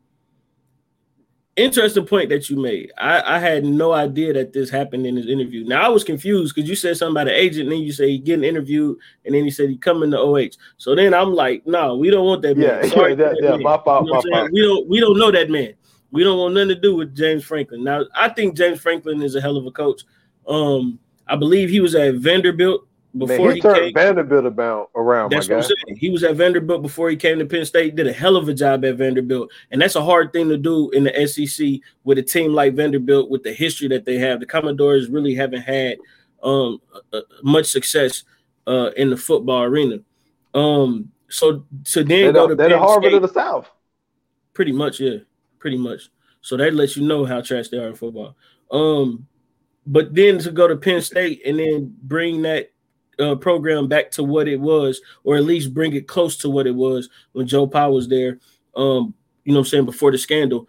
interesting 1.56 2.04
point 2.06 2.28
that 2.30 2.50
you 2.50 2.56
made. 2.56 2.90
I, 2.98 3.36
I 3.36 3.38
had 3.38 3.64
no 3.64 3.92
idea 3.92 4.32
that 4.32 4.52
this 4.52 4.70
happened 4.70 5.06
in 5.06 5.16
his 5.16 5.28
interview. 5.28 5.64
Now 5.64 5.82
I 5.82 5.88
was 5.88 6.02
confused 6.04 6.54
because 6.54 6.68
you 6.68 6.74
said 6.76 6.96
something 6.96 7.12
about 7.14 7.28
an 7.28 7.34
agent, 7.34 7.64
and 7.64 7.72
then 7.72 7.80
you 7.80 7.92
say 7.92 8.08
he 8.10 8.18
getting 8.18 8.44
interviewed, 8.44 8.98
and 9.24 9.34
then 9.34 9.44
he 9.44 9.50
said 9.50 9.68
he 9.68 9.76
coming 9.76 10.10
to 10.10 10.18
OH. 10.18 10.56
So 10.78 10.94
then 10.94 11.14
I'm 11.14 11.32
like, 11.32 11.66
no, 11.66 11.96
we 11.96 12.10
don't 12.10 12.26
want 12.26 12.42
that 12.42 12.56
man. 12.56 12.82
Yeah, 12.84 12.88
Sorry, 12.94 13.12
yeah, 13.14 13.30
for 13.30 13.42
yeah, 13.42 13.50
man. 13.50 13.62
my 13.62 13.78
fault, 13.84 14.06
You 14.06 14.12
know 14.12 14.16
what 14.18 14.24
my 14.30 14.38
fault. 14.40 14.50
We 14.52 14.60
don't 14.62 14.88
we 14.88 15.00
don't 15.00 15.18
know 15.18 15.30
that 15.30 15.50
man. 15.50 15.74
We 16.10 16.22
don't 16.24 16.38
want 16.38 16.54
nothing 16.54 16.68
to 16.70 16.74
do 16.76 16.94
with 16.96 17.14
James 17.16 17.44
Franklin. 17.44 17.82
Now 17.84 18.04
I 18.14 18.28
think 18.28 18.56
James 18.56 18.80
Franklin 18.80 19.22
is 19.22 19.34
a 19.34 19.40
hell 19.40 19.56
of 19.56 19.66
a 19.66 19.70
coach. 19.70 20.02
Um, 20.46 20.98
I 21.26 21.36
believe 21.36 21.70
he 21.70 21.80
was 21.80 21.94
at 21.94 22.14
Vanderbilt 22.16 22.86
before 23.16 23.48
Man, 23.48 23.50
he 23.50 23.54
he 23.56 23.60
turned 23.60 23.76
came. 23.76 23.94
Vanderbilt 23.94 24.44
about 24.44 24.90
around, 24.96 25.30
That's 25.30 25.48
what 25.48 25.54
guy. 25.54 25.56
I'm 25.58 25.62
saying. 25.62 25.96
He 25.98 26.10
was 26.10 26.24
at 26.24 26.34
Vanderbilt 26.36 26.82
before 26.82 27.08
he 27.10 27.16
came 27.16 27.38
to 27.38 27.46
Penn 27.46 27.64
State. 27.64 27.94
Did 27.94 28.08
a 28.08 28.12
hell 28.12 28.36
of 28.36 28.48
a 28.48 28.54
job 28.54 28.84
at 28.84 28.96
Vanderbilt, 28.96 29.50
and 29.70 29.80
that's 29.80 29.94
a 29.94 30.04
hard 30.04 30.32
thing 30.32 30.48
to 30.48 30.56
do 30.56 30.90
in 30.90 31.04
the 31.04 31.26
SEC 31.26 31.80
with 32.02 32.18
a 32.18 32.22
team 32.22 32.52
like 32.52 32.74
Vanderbilt 32.74 33.30
with 33.30 33.42
the 33.44 33.52
history 33.52 33.88
that 33.88 34.04
they 34.04 34.18
have. 34.18 34.40
The 34.40 34.46
Commodores 34.46 35.08
really 35.08 35.34
haven't 35.34 35.62
had 35.62 35.98
um, 36.42 36.80
much 37.42 37.66
success 37.66 38.24
uh, 38.66 38.90
in 38.96 39.10
the 39.10 39.16
football 39.16 39.62
arena. 39.62 39.98
Um, 40.52 41.12
so 41.28 41.64
to 41.84 42.04
They're 42.04 42.32
then 42.32 42.34
go 42.34 42.48
to 42.48 42.54
they're 42.54 42.68
the 42.70 42.78
Harvard 42.78 43.10
State, 43.10 43.14
of 43.14 43.22
the 43.22 43.28
South. 43.28 43.70
pretty 44.52 44.72
much, 44.72 45.00
yeah, 45.00 45.18
pretty 45.58 45.78
much. 45.78 46.10
So 46.40 46.56
that 46.56 46.74
lets 46.74 46.96
you 46.96 47.06
know 47.06 47.24
how 47.24 47.40
trash 47.40 47.68
they 47.68 47.78
are 47.78 47.88
in 47.88 47.94
football. 47.94 48.36
Um, 48.70 49.26
but 49.86 50.14
then 50.14 50.38
to 50.38 50.50
go 50.50 50.66
to 50.66 50.76
Penn 50.76 51.02
State 51.02 51.42
and 51.44 51.58
then 51.58 51.94
bring 52.02 52.42
that 52.42 52.70
uh, 53.18 53.34
program 53.36 53.88
back 53.88 54.10
to 54.12 54.24
what 54.24 54.48
it 54.48 54.60
was, 54.60 55.00
or 55.22 55.36
at 55.36 55.44
least 55.44 55.74
bring 55.74 55.94
it 55.94 56.08
close 56.08 56.36
to 56.38 56.50
what 56.50 56.66
it 56.66 56.74
was 56.74 57.08
when 57.32 57.46
Joe 57.46 57.66
Powell 57.66 57.94
was 57.94 58.08
there. 58.08 58.38
Um, 58.76 59.14
you 59.44 59.52
know 59.52 59.60
I'm 59.60 59.64
saying, 59.64 59.84
before 59.84 60.10
the 60.10 60.18
scandal. 60.18 60.68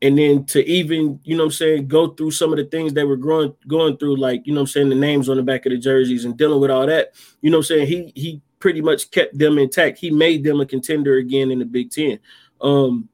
And 0.00 0.18
then 0.18 0.44
to 0.46 0.66
even, 0.66 1.20
you 1.22 1.36
know 1.36 1.44
I'm 1.44 1.50
saying, 1.50 1.86
go 1.86 2.08
through 2.08 2.32
some 2.32 2.52
of 2.52 2.58
the 2.58 2.64
things 2.64 2.92
they 2.92 3.04
were 3.04 3.16
growing 3.16 3.54
going 3.68 3.96
through, 3.96 4.16
like, 4.16 4.46
you 4.46 4.52
know 4.52 4.62
I'm 4.62 4.66
saying, 4.66 4.88
the 4.88 4.94
names 4.96 5.28
on 5.28 5.36
the 5.36 5.42
back 5.42 5.64
of 5.64 5.70
the 5.70 5.78
jerseys 5.78 6.24
and 6.24 6.36
dealing 6.36 6.60
with 6.60 6.70
all 6.70 6.86
that. 6.86 7.12
You 7.40 7.50
know 7.50 7.58
I'm 7.58 7.62
saying? 7.62 7.86
He 7.86 8.12
he 8.14 8.42
pretty 8.58 8.80
much 8.80 9.10
kept 9.10 9.38
them 9.38 9.58
intact. 9.58 9.98
He 9.98 10.10
made 10.10 10.44
them 10.44 10.60
a 10.60 10.66
contender 10.66 11.16
again 11.16 11.50
in 11.50 11.58
the 11.58 11.64
Big 11.64 11.90
Ten. 11.90 12.18
Um 12.60 13.08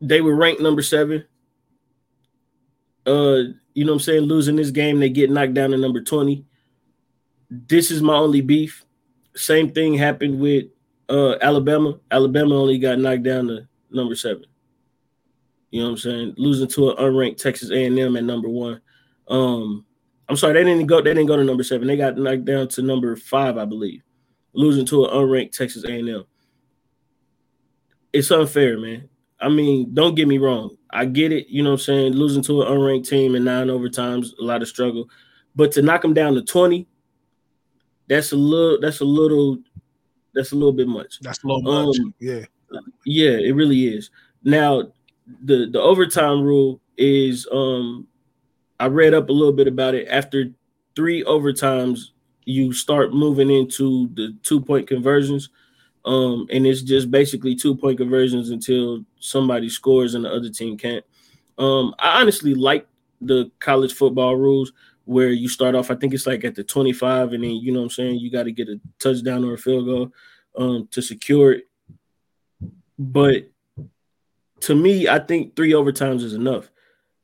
they 0.00 0.20
were 0.20 0.34
ranked 0.34 0.60
number 0.60 0.82
seven. 0.82 1.24
Uh, 3.06 3.52
you 3.74 3.84
know 3.84 3.92
what 3.92 3.96
I'm 3.96 4.00
saying? 4.00 4.22
Losing 4.22 4.56
this 4.56 4.70
game, 4.70 5.00
they 5.00 5.08
get 5.08 5.30
knocked 5.30 5.54
down 5.54 5.70
to 5.70 5.76
number 5.76 6.00
20. 6.00 6.44
This 7.50 7.90
is 7.90 8.02
my 8.02 8.14
only 8.14 8.40
beef. 8.40 8.84
Same 9.36 9.70
thing 9.70 9.94
happened 9.94 10.38
with 10.38 10.66
uh 11.08 11.36
Alabama. 11.42 11.98
Alabama 12.10 12.54
only 12.56 12.78
got 12.78 12.98
knocked 12.98 13.24
down 13.24 13.48
to 13.48 13.68
number 13.90 14.14
seven. 14.14 14.46
You 15.70 15.80
know 15.80 15.86
what 15.86 15.92
I'm 15.92 15.98
saying? 15.98 16.34
Losing 16.36 16.68
to 16.68 16.90
an 16.90 16.96
unranked 16.98 17.38
Texas 17.38 17.70
A&M 17.70 18.16
at 18.16 18.24
number 18.24 18.48
one. 18.48 18.80
Um, 19.26 19.84
I'm 20.28 20.36
sorry, 20.36 20.54
they 20.54 20.64
didn't 20.64 20.86
go. 20.86 21.02
They 21.02 21.12
didn't 21.12 21.26
go 21.26 21.36
to 21.36 21.44
number 21.44 21.64
seven. 21.64 21.88
They 21.88 21.96
got 21.96 22.16
knocked 22.16 22.44
down 22.44 22.68
to 22.68 22.82
number 22.82 23.16
five, 23.16 23.58
I 23.58 23.64
believe. 23.64 24.02
Losing 24.52 24.86
to 24.86 25.04
an 25.04 25.10
unranked 25.10 25.52
Texas 25.52 25.84
A&M. 25.84 26.24
It's 28.12 28.30
unfair, 28.30 28.78
man. 28.78 29.08
I 29.40 29.48
mean, 29.48 29.92
don't 29.92 30.14
get 30.14 30.28
me 30.28 30.38
wrong. 30.38 30.76
I 30.94 31.04
get 31.04 31.32
it. 31.32 31.48
You 31.48 31.62
know 31.62 31.70
what 31.70 31.80
I'm 31.80 31.84
saying? 31.84 32.12
Losing 32.12 32.42
to 32.44 32.62
an 32.62 32.68
unranked 32.68 33.08
team 33.08 33.34
in 33.34 33.44
nine 33.44 33.66
overtimes, 33.66 34.28
a 34.38 34.42
lot 34.44 34.62
of 34.62 34.68
struggle. 34.68 35.10
But 35.56 35.72
to 35.72 35.82
knock 35.82 36.02
them 36.02 36.14
down 36.14 36.34
to 36.34 36.42
20, 36.42 36.86
that's 38.08 38.32
a 38.32 38.36
little. 38.36 38.80
That's 38.80 39.00
a 39.00 39.04
little. 39.04 39.58
That's 40.34 40.52
a 40.52 40.56
little 40.56 40.72
bit 40.72 40.88
much. 40.88 41.20
That's 41.20 41.42
a 41.44 41.46
little 41.46 41.62
much. 41.62 41.98
Um, 41.98 42.14
yeah. 42.18 42.44
Yeah, 43.04 43.30
it 43.30 43.54
really 43.54 43.86
is. 43.86 44.10
Now, 44.42 44.92
the 45.44 45.68
the 45.70 45.80
overtime 45.80 46.42
rule 46.42 46.80
is 46.96 47.46
um 47.52 48.06
I 48.80 48.86
read 48.86 49.14
up 49.14 49.28
a 49.28 49.32
little 49.32 49.52
bit 49.52 49.68
about 49.68 49.94
it. 49.94 50.08
After 50.08 50.50
three 50.96 51.24
overtimes, 51.24 52.10
you 52.44 52.72
start 52.72 53.14
moving 53.14 53.50
into 53.50 54.10
the 54.14 54.36
two 54.42 54.60
point 54.60 54.86
conversions. 54.88 55.50
Um, 56.04 56.46
and 56.50 56.66
it's 56.66 56.82
just 56.82 57.10
basically 57.10 57.54
two 57.54 57.74
point 57.74 57.98
conversions 57.98 58.50
until 58.50 59.04
somebody 59.18 59.68
scores 59.68 60.14
and 60.14 60.24
the 60.24 60.30
other 60.30 60.50
team 60.50 60.76
can't. 60.76 61.04
Um, 61.56 61.94
I 61.98 62.20
honestly 62.20 62.54
like 62.54 62.86
the 63.20 63.50
college 63.58 63.94
football 63.94 64.36
rules 64.36 64.72
where 65.06 65.30
you 65.30 65.48
start 65.48 65.74
off, 65.74 65.90
I 65.90 65.94
think 65.94 66.14
it's 66.14 66.26
like 66.26 66.44
at 66.44 66.54
the 66.54 66.64
25, 66.64 67.32
and 67.32 67.44
then 67.44 67.50
you 67.50 67.72
know 67.72 67.80
what 67.80 67.84
I'm 67.84 67.90
saying, 67.90 68.18
you 68.18 68.30
got 68.30 68.44
to 68.44 68.52
get 68.52 68.68
a 68.68 68.80
touchdown 68.98 69.44
or 69.44 69.54
a 69.54 69.58
field 69.58 69.86
goal 69.86 70.12
um 70.56 70.88
to 70.92 71.02
secure 71.02 71.52
it. 71.52 71.68
But 72.98 73.50
to 74.60 74.74
me, 74.74 75.08
I 75.08 75.18
think 75.18 75.56
three 75.56 75.72
overtimes 75.72 76.22
is 76.22 76.34
enough. 76.34 76.70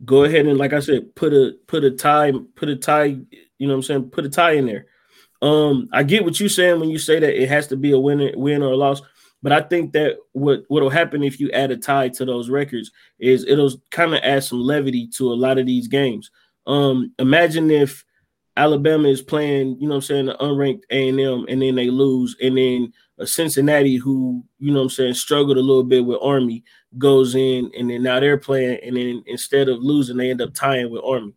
Go 0.05 0.25
ahead 0.25 0.47
and, 0.47 0.59
like 0.59 0.73
I 0.73 0.81
said, 0.81 1.15
put 1.15 1.33
a 1.33 1.53
put 1.67 1.85
a 1.85 1.91
tie, 1.91 2.33
put 2.55 2.69
a 2.69 2.77
tie. 2.77 3.05
You 3.05 3.69
know 3.69 3.69
what 3.69 3.77
I'm 3.77 3.83
saying? 3.83 4.11
Put 4.11 4.27
a 4.27 4.31
tie 4.31 4.53
in 4.53 4.67
there. 4.67 4.87
Um, 5.43 5.89
I 5.93 6.03
get 6.03 6.25
what 6.25 6.39
you're 6.39 6.49
saying 6.49 6.81
when 6.81 6.91
you 6.91 6.99
say 6.99 7.19
that 7.19 7.43
it 7.43 7.49
has 7.49 7.67
to 7.69 7.77
be 7.77 7.93
a 7.93 7.99
win, 7.99 8.33
win 8.37 8.63
or 8.63 8.73
a 8.73 8.77
loss. 8.77 9.03
But 9.43 9.53
I 9.53 9.63
think 9.63 9.93
that 9.93 10.17
what 10.33 10.65
what'll 10.69 10.91
happen 10.91 11.23
if 11.23 11.41
you 11.41 11.51
add 11.53 11.71
a 11.71 11.77
tie 11.77 12.11
to 12.11 12.25
those 12.25 12.51
records 12.51 12.91
is 13.19 13.45
it'll 13.47 13.73
kind 13.91 14.15
of 14.15 14.21
add 14.23 14.45
some 14.45 14.61
levity 14.61 15.09
to 15.17 15.33
a 15.33 15.35
lot 15.35 15.59
of 15.59 15.67
these 15.67 15.89
games. 15.89 16.31
Um, 16.67 17.13
imagine 17.19 17.71
if 17.71 18.05
Alabama 18.57 19.09
is 19.09 19.23
playing, 19.23 19.79
you 19.81 19.89
know 19.89 19.97
I'm 19.97 20.01
saying, 20.03 20.27
the 20.27 20.35
unranked 20.35 20.83
A&M, 20.91 21.47
and 21.49 21.63
then 21.63 21.75
they 21.75 21.89
lose, 21.89 22.37
and 22.43 22.59
then 22.59 22.93
a 23.19 23.27
Cincinnati 23.27 23.97
who, 23.97 24.45
you 24.59 24.73
know 24.73 24.83
I'm 24.83 24.91
saying, 24.91 25.15
struggled 25.15 25.57
a 25.57 25.63
little 25.63 25.85
bit 25.85 26.05
with 26.05 26.19
Army 26.21 26.65
goes 26.99 27.35
in, 27.35 27.71
and 27.79 27.89
then 27.89 28.03
now 28.03 28.21
they're 28.21 28.37
playing, 28.37 28.79
and 28.83 28.97
then 28.97 29.23
instead 29.27 29.69
of 29.69 29.79
losing, 29.81 30.17
they 30.17 30.31
end 30.31 30.43
up 30.43 30.53
tying 30.53 30.91
with 30.91 31.03
Army. 31.05 31.33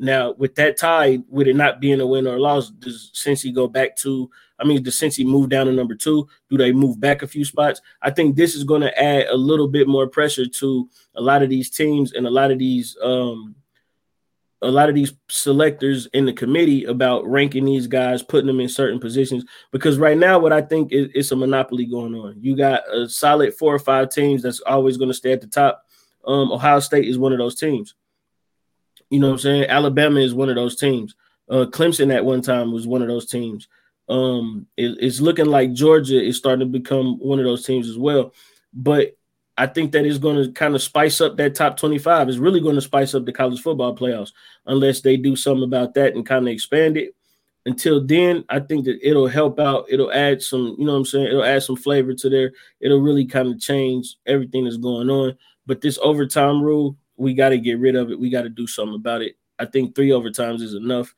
Now, 0.00 0.32
with 0.32 0.54
that 0.54 0.78
tie, 0.78 1.18
with 1.28 1.46
it 1.46 1.54
not 1.54 1.78
being 1.78 2.00
a 2.00 2.06
win 2.06 2.26
or 2.26 2.36
a 2.36 2.40
loss, 2.40 2.70
does 2.70 3.12
Cincy 3.14 3.54
go 3.54 3.68
back 3.68 3.96
to? 3.98 4.30
I 4.58 4.64
mean, 4.64 4.82
does 4.82 4.98
Cincy 4.98 5.26
move 5.26 5.50
down 5.50 5.66
to 5.66 5.72
number 5.72 5.94
two? 5.94 6.26
Do 6.48 6.56
they 6.56 6.72
move 6.72 6.98
back 6.98 7.20
a 7.20 7.26
few 7.26 7.44
spots? 7.44 7.82
I 8.00 8.10
think 8.10 8.34
this 8.34 8.54
is 8.54 8.64
going 8.64 8.80
to 8.80 8.98
add 9.02 9.26
a 9.26 9.36
little 9.36 9.68
bit 9.68 9.86
more 9.86 10.06
pressure 10.06 10.46
to 10.46 10.88
a 11.16 11.20
lot 11.20 11.42
of 11.42 11.50
these 11.50 11.68
teams 11.68 12.14
and 12.14 12.26
a 12.26 12.30
lot 12.30 12.50
of 12.50 12.58
these 12.58 12.96
um, 13.02 13.54
a 14.62 14.70
lot 14.70 14.88
of 14.88 14.94
these 14.94 15.12
selectors 15.28 16.06
in 16.14 16.24
the 16.24 16.32
committee 16.32 16.84
about 16.84 17.26
ranking 17.26 17.66
these 17.66 17.86
guys, 17.86 18.22
putting 18.22 18.46
them 18.46 18.60
in 18.60 18.70
certain 18.70 19.00
positions. 19.00 19.44
Because 19.70 19.98
right 19.98 20.16
now, 20.16 20.38
what 20.38 20.52
I 20.52 20.62
think 20.62 20.92
is 20.92 21.08
it's 21.14 21.32
a 21.32 21.36
monopoly 21.36 21.84
going 21.84 22.14
on. 22.14 22.36
You 22.40 22.56
got 22.56 22.82
a 22.90 23.06
solid 23.06 23.52
four 23.52 23.74
or 23.74 23.78
five 23.78 24.08
teams 24.08 24.42
that's 24.42 24.60
always 24.60 24.96
going 24.96 25.10
to 25.10 25.14
stay 25.14 25.32
at 25.32 25.42
the 25.42 25.46
top. 25.46 25.84
Um, 26.26 26.52
Ohio 26.52 26.80
State 26.80 27.04
is 27.04 27.18
one 27.18 27.32
of 27.32 27.38
those 27.38 27.56
teams. 27.56 27.94
You 29.10 29.20
know 29.20 29.28
what 29.28 29.34
I'm 29.34 29.38
saying? 29.40 29.64
Alabama 29.64 30.20
is 30.20 30.34
one 30.34 30.48
of 30.48 30.54
those 30.54 30.76
teams. 30.76 31.14
Uh, 31.48 31.66
Clemson 31.66 32.14
at 32.14 32.24
one 32.24 32.42
time 32.42 32.72
was 32.72 32.86
one 32.86 33.02
of 33.02 33.08
those 33.08 33.26
teams. 33.26 33.68
Um, 34.08 34.66
it, 34.76 34.96
it's 35.00 35.20
looking 35.20 35.46
like 35.46 35.72
Georgia 35.72 36.22
is 36.22 36.36
starting 36.36 36.60
to 36.60 36.78
become 36.78 37.18
one 37.18 37.38
of 37.38 37.44
those 37.44 37.66
teams 37.66 37.88
as 37.88 37.98
well. 37.98 38.32
But 38.72 39.16
I 39.58 39.66
think 39.66 39.92
that 39.92 40.06
is 40.06 40.18
going 40.18 40.42
to 40.42 40.52
kind 40.52 40.74
of 40.74 40.82
spice 40.82 41.20
up 41.20 41.36
that 41.36 41.54
top 41.54 41.76
25. 41.76 42.28
It's 42.28 42.38
really 42.38 42.60
going 42.60 42.76
to 42.76 42.80
spice 42.80 43.14
up 43.14 43.24
the 43.26 43.32
college 43.32 43.60
football 43.60 43.94
playoffs 43.94 44.32
unless 44.66 45.00
they 45.00 45.16
do 45.16 45.36
something 45.36 45.64
about 45.64 45.94
that 45.94 46.14
and 46.14 46.24
kind 46.24 46.46
of 46.46 46.52
expand 46.52 46.96
it. 46.96 47.14
Until 47.66 48.04
then, 48.04 48.44
I 48.48 48.60
think 48.60 48.86
that 48.86 48.98
it'll 49.02 49.28
help 49.28 49.60
out. 49.60 49.84
It'll 49.90 50.12
add 50.12 50.40
some, 50.40 50.76
you 50.78 50.86
know 50.86 50.92
what 50.92 50.98
I'm 50.98 51.04
saying? 51.04 51.26
It'll 51.26 51.44
add 51.44 51.62
some 51.62 51.76
flavor 51.76 52.14
to 52.14 52.30
there. 52.30 52.52
It'll 52.80 53.02
really 53.02 53.26
kind 53.26 53.48
of 53.48 53.60
change 53.60 54.16
everything 54.24 54.64
that's 54.64 54.78
going 54.78 55.10
on. 55.10 55.36
But 55.66 55.82
this 55.82 55.98
overtime 56.02 56.62
rule, 56.62 56.96
we 57.20 57.34
got 57.34 57.50
to 57.50 57.58
get 57.58 57.78
rid 57.78 57.96
of 57.96 58.10
it. 58.10 58.18
We 58.18 58.30
got 58.30 58.42
to 58.42 58.48
do 58.48 58.66
something 58.66 58.94
about 58.94 59.20
it. 59.20 59.36
I 59.58 59.66
think 59.66 59.94
three 59.94 60.08
overtimes 60.08 60.62
is 60.62 60.74
enough. 60.74 61.14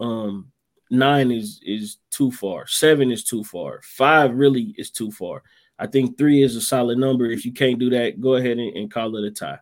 Um, 0.00 0.50
nine 0.90 1.30
is 1.30 1.60
is 1.62 1.98
too 2.10 2.32
far. 2.32 2.66
Seven 2.66 3.12
is 3.12 3.22
too 3.22 3.44
far. 3.44 3.80
Five 3.82 4.34
really 4.34 4.74
is 4.76 4.90
too 4.90 5.12
far. 5.12 5.44
I 5.78 5.86
think 5.86 6.18
three 6.18 6.42
is 6.42 6.56
a 6.56 6.60
solid 6.60 6.98
number. 6.98 7.26
If 7.26 7.44
you 7.44 7.52
can't 7.52 7.78
do 7.78 7.90
that, 7.90 8.20
go 8.20 8.34
ahead 8.34 8.58
and, 8.58 8.76
and 8.76 8.90
call 8.90 9.14
it 9.16 9.24
a 9.24 9.30
tie. 9.30 9.60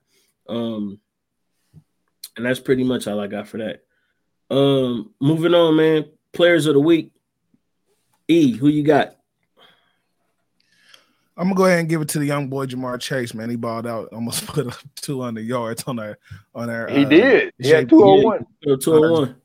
Um, 0.48 1.00
and 2.36 2.46
that's 2.46 2.60
pretty 2.60 2.84
much 2.84 3.06
all 3.06 3.20
I 3.20 3.26
got 3.26 3.46
for 3.46 3.58
that. 3.58 3.84
Um, 4.50 5.12
moving 5.20 5.54
on, 5.54 5.76
man. 5.76 6.06
Players 6.32 6.66
of 6.66 6.74
the 6.74 6.80
week. 6.80 7.12
E, 8.26 8.52
who 8.52 8.68
you 8.68 8.84
got? 8.84 9.16
I'm 11.36 11.44
gonna 11.46 11.56
go 11.56 11.64
ahead 11.64 11.80
and 11.80 11.88
give 11.88 12.00
it 12.00 12.08
to 12.10 12.20
the 12.20 12.26
young 12.26 12.48
boy 12.48 12.66
Ja'Marr 12.66 13.00
Chase, 13.00 13.34
man. 13.34 13.50
He 13.50 13.56
balled 13.56 13.86
out, 13.86 14.08
almost 14.12 14.46
put 14.48 14.66
up 14.68 14.74
200 14.96 15.40
yards 15.40 15.82
on 15.86 15.98
our 15.98 16.18
on 16.54 16.70
our. 16.70 16.88
He 16.88 17.04
uh, 17.04 17.08
did. 17.08 17.52
Yeah, 17.58 17.76
had 17.76 17.88
JP. 17.88 17.90
201. 17.90 18.46
Two 18.78 18.94
oh 18.94 19.12
one. 19.12 19.36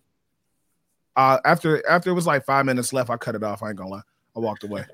Uh, 1.15 1.39
after 1.43 1.85
after 1.89 2.11
it 2.11 2.13
was 2.13 2.27
like 2.27 2.45
five 2.45 2.65
minutes 2.65 2.93
left, 2.93 3.09
I 3.09 3.17
cut 3.17 3.35
it 3.35 3.43
off. 3.43 3.63
I 3.63 3.69
ain't 3.69 3.77
gonna 3.77 3.89
lie. 3.89 4.01
I 4.35 4.39
walked 4.39 4.63
away. 4.63 4.85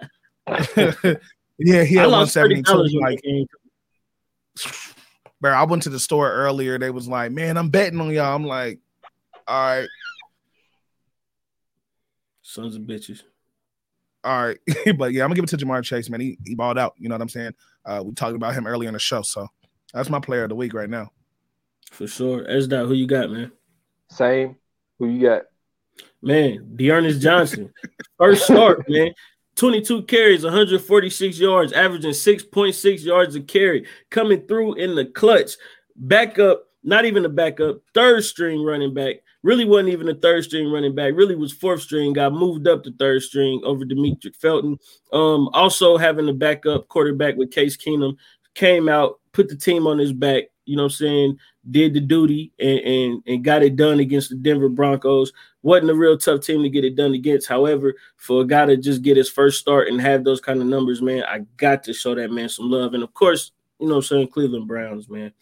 yeah, 1.59 1.83
he 1.83 1.95
had 1.95 2.09
one 2.09 2.27
seventy 2.27 2.63
two. 2.63 2.87
Like, 3.01 3.21
bro, 5.41 5.51
I 5.51 5.63
went 5.63 5.83
to 5.83 5.89
the 5.89 5.99
store 5.99 6.31
earlier. 6.31 6.79
They 6.79 6.89
was 6.89 7.07
like, 7.07 7.31
"Man, 7.31 7.57
I'm 7.57 7.69
betting 7.69 7.99
on 7.99 8.09
y'all." 8.09 8.35
I'm 8.35 8.45
like, 8.45 8.79
"All 9.47 9.77
right." 9.77 9.89
Sons 12.41 12.75
of 12.75 12.83
bitches. 12.83 13.21
All 14.25 14.47
right, 14.47 14.57
but 14.97 15.13
yeah, 15.13 15.23
I'm 15.23 15.29
gonna 15.29 15.35
give 15.35 15.43
it 15.43 15.49
to 15.49 15.57
Ja'Marr 15.57 15.83
Chase, 15.83 16.09
man. 16.09 16.19
He 16.19 16.37
he 16.45 16.55
balled 16.55 16.79
out. 16.79 16.95
You 16.97 17.09
know 17.09 17.15
what 17.15 17.21
I'm 17.21 17.29
saying? 17.29 17.53
Uh, 17.85 18.01
we 18.03 18.13
talked 18.13 18.35
about 18.35 18.55
him 18.55 18.65
earlier 18.65 18.89
in 18.89 18.93
the 18.93 18.99
show, 18.99 19.21
so 19.21 19.47
that's 19.93 20.09
my 20.09 20.19
player 20.19 20.43
of 20.43 20.49
the 20.49 20.55
week 20.55 20.73
right 20.73 20.89
now. 20.89 21.11
For 21.91 22.07
sure. 22.07 22.49
S 22.49 22.65
dot, 22.65 22.87
who 22.87 22.93
you 22.93 23.05
got, 23.05 23.29
man? 23.29 23.51
Same. 24.09 24.55
Who 24.97 25.09
you 25.09 25.21
got? 25.21 25.43
Man, 26.21 26.75
D'Ernest 26.75 27.21
Johnson. 27.21 27.71
First 28.17 28.45
start, 28.45 28.83
man. 28.89 29.13
22 29.55 30.03
carries, 30.03 30.43
146 30.43 31.39
yards, 31.39 31.71
averaging 31.71 32.11
6.6 32.11 33.05
yards 33.05 33.35
a 33.35 33.41
carry, 33.41 33.85
coming 34.09 34.41
through 34.47 34.73
in 34.75 34.95
the 34.95 35.05
clutch. 35.05 35.51
Backup, 35.95 36.63
not 36.83 37.05
even 37.05 37.23
a 37.23 37.29
backup, 37.29 37.77
third 37.93 38.23
string 38.23 38.61
running 38.63 38.93
back. 38.93 39.17
Really 39.45 39.63
wasn't 39.63 39.89
even 39.89 40.09
a 40.09 40.15
third 40.15 40.43
string 40.43 40.71
running 40.71 40.95
back. 40.95 41.13
Really 41.13 41.35
was 41.35 41.53
fourth 41.53 41.83
string. 41.83 42.13
Got 42.13 42.33
moved 42.33 42.67
up 42.67 42.81
to 42.81 42.91
third 42.91 43.21
string 43.21 43.61
over 43.63 43.85
Demetric 43.85 44.35
Felton. 44.35 44.79
Um, 45.13 45.49
also 45.53 45.97
having 45.97 46.27
a 46.27 46.33
backup 46.33 46.87
quarterback 46.87 47.35
with 47.35 47.51
Case 47.51 47.77
Keenum 47.77 48.15
came 48.55 48.89
out, 48.89 49.19
put 49.33 49.47
the 49.47 49.55
team 49.55 49.85
on 49.85 49.99
his 49.99 50.13
back. 50.13 50.45
You 50.65 50.75
know 50.75 50.81
what 50.81 50.93
I'm 50.93 50.95
saying? 50.95 51.37
Did 51.69 51.93
the 51.93 51.99
duty 51.99 52.53
and, 52.57 52.79
and, 52.79 53.23
and 53.27 53.43
got 53.43 53.61
it 53.61 53.75
done 53.75 53.99
against 53.99 54.31
the 54.31 54.35
Denver 54.35 54.67
Broncos. 54.67 55.31
Wasn't 55.61 55.91
a 55.91 55.95
real 55.95 56.17
tough 56.17 56.41
team 56.41 56.63
to 56.63 56.69
get 56.71 56.83
it 56.83 56.95
done 56.95 57.13
against. 57.13 57.47
However, 57.47 57.93
for 58.17 58.41
a 58.41 58.47
guy 58.47 58.65
to 58.65 58.77
just 58.77 59.03
get 59.03 59.15
his 59.15 59.29
first 59.29 59.59
start 59.59 59.89
and 59.89 60.01
have 60.01 60.23
those 60.23 60.41
kind 60.41 60.59
of 60.59 60.65
numbers, 60.65 61.03
man, 61.03 61.23
I 61.23 61.45
got 61.57 61.83
to 61.83 61.93
show 61.93 62.15
that 62.15 62.31
man 62.31 62.49
some 62.49 62.71
love. 62.71 62.95
And 62.95 63.03
of 63.03 63.13
course, 63.13 63.51
you 63.79 63.85
know 63.85 63.97
what 63.97 64.05
I'm 64.05 64.07
saying, 64.07 64.27
Cleveland 64.29 64.67
Browns, 64.67 65.07
man. 65.07 65.33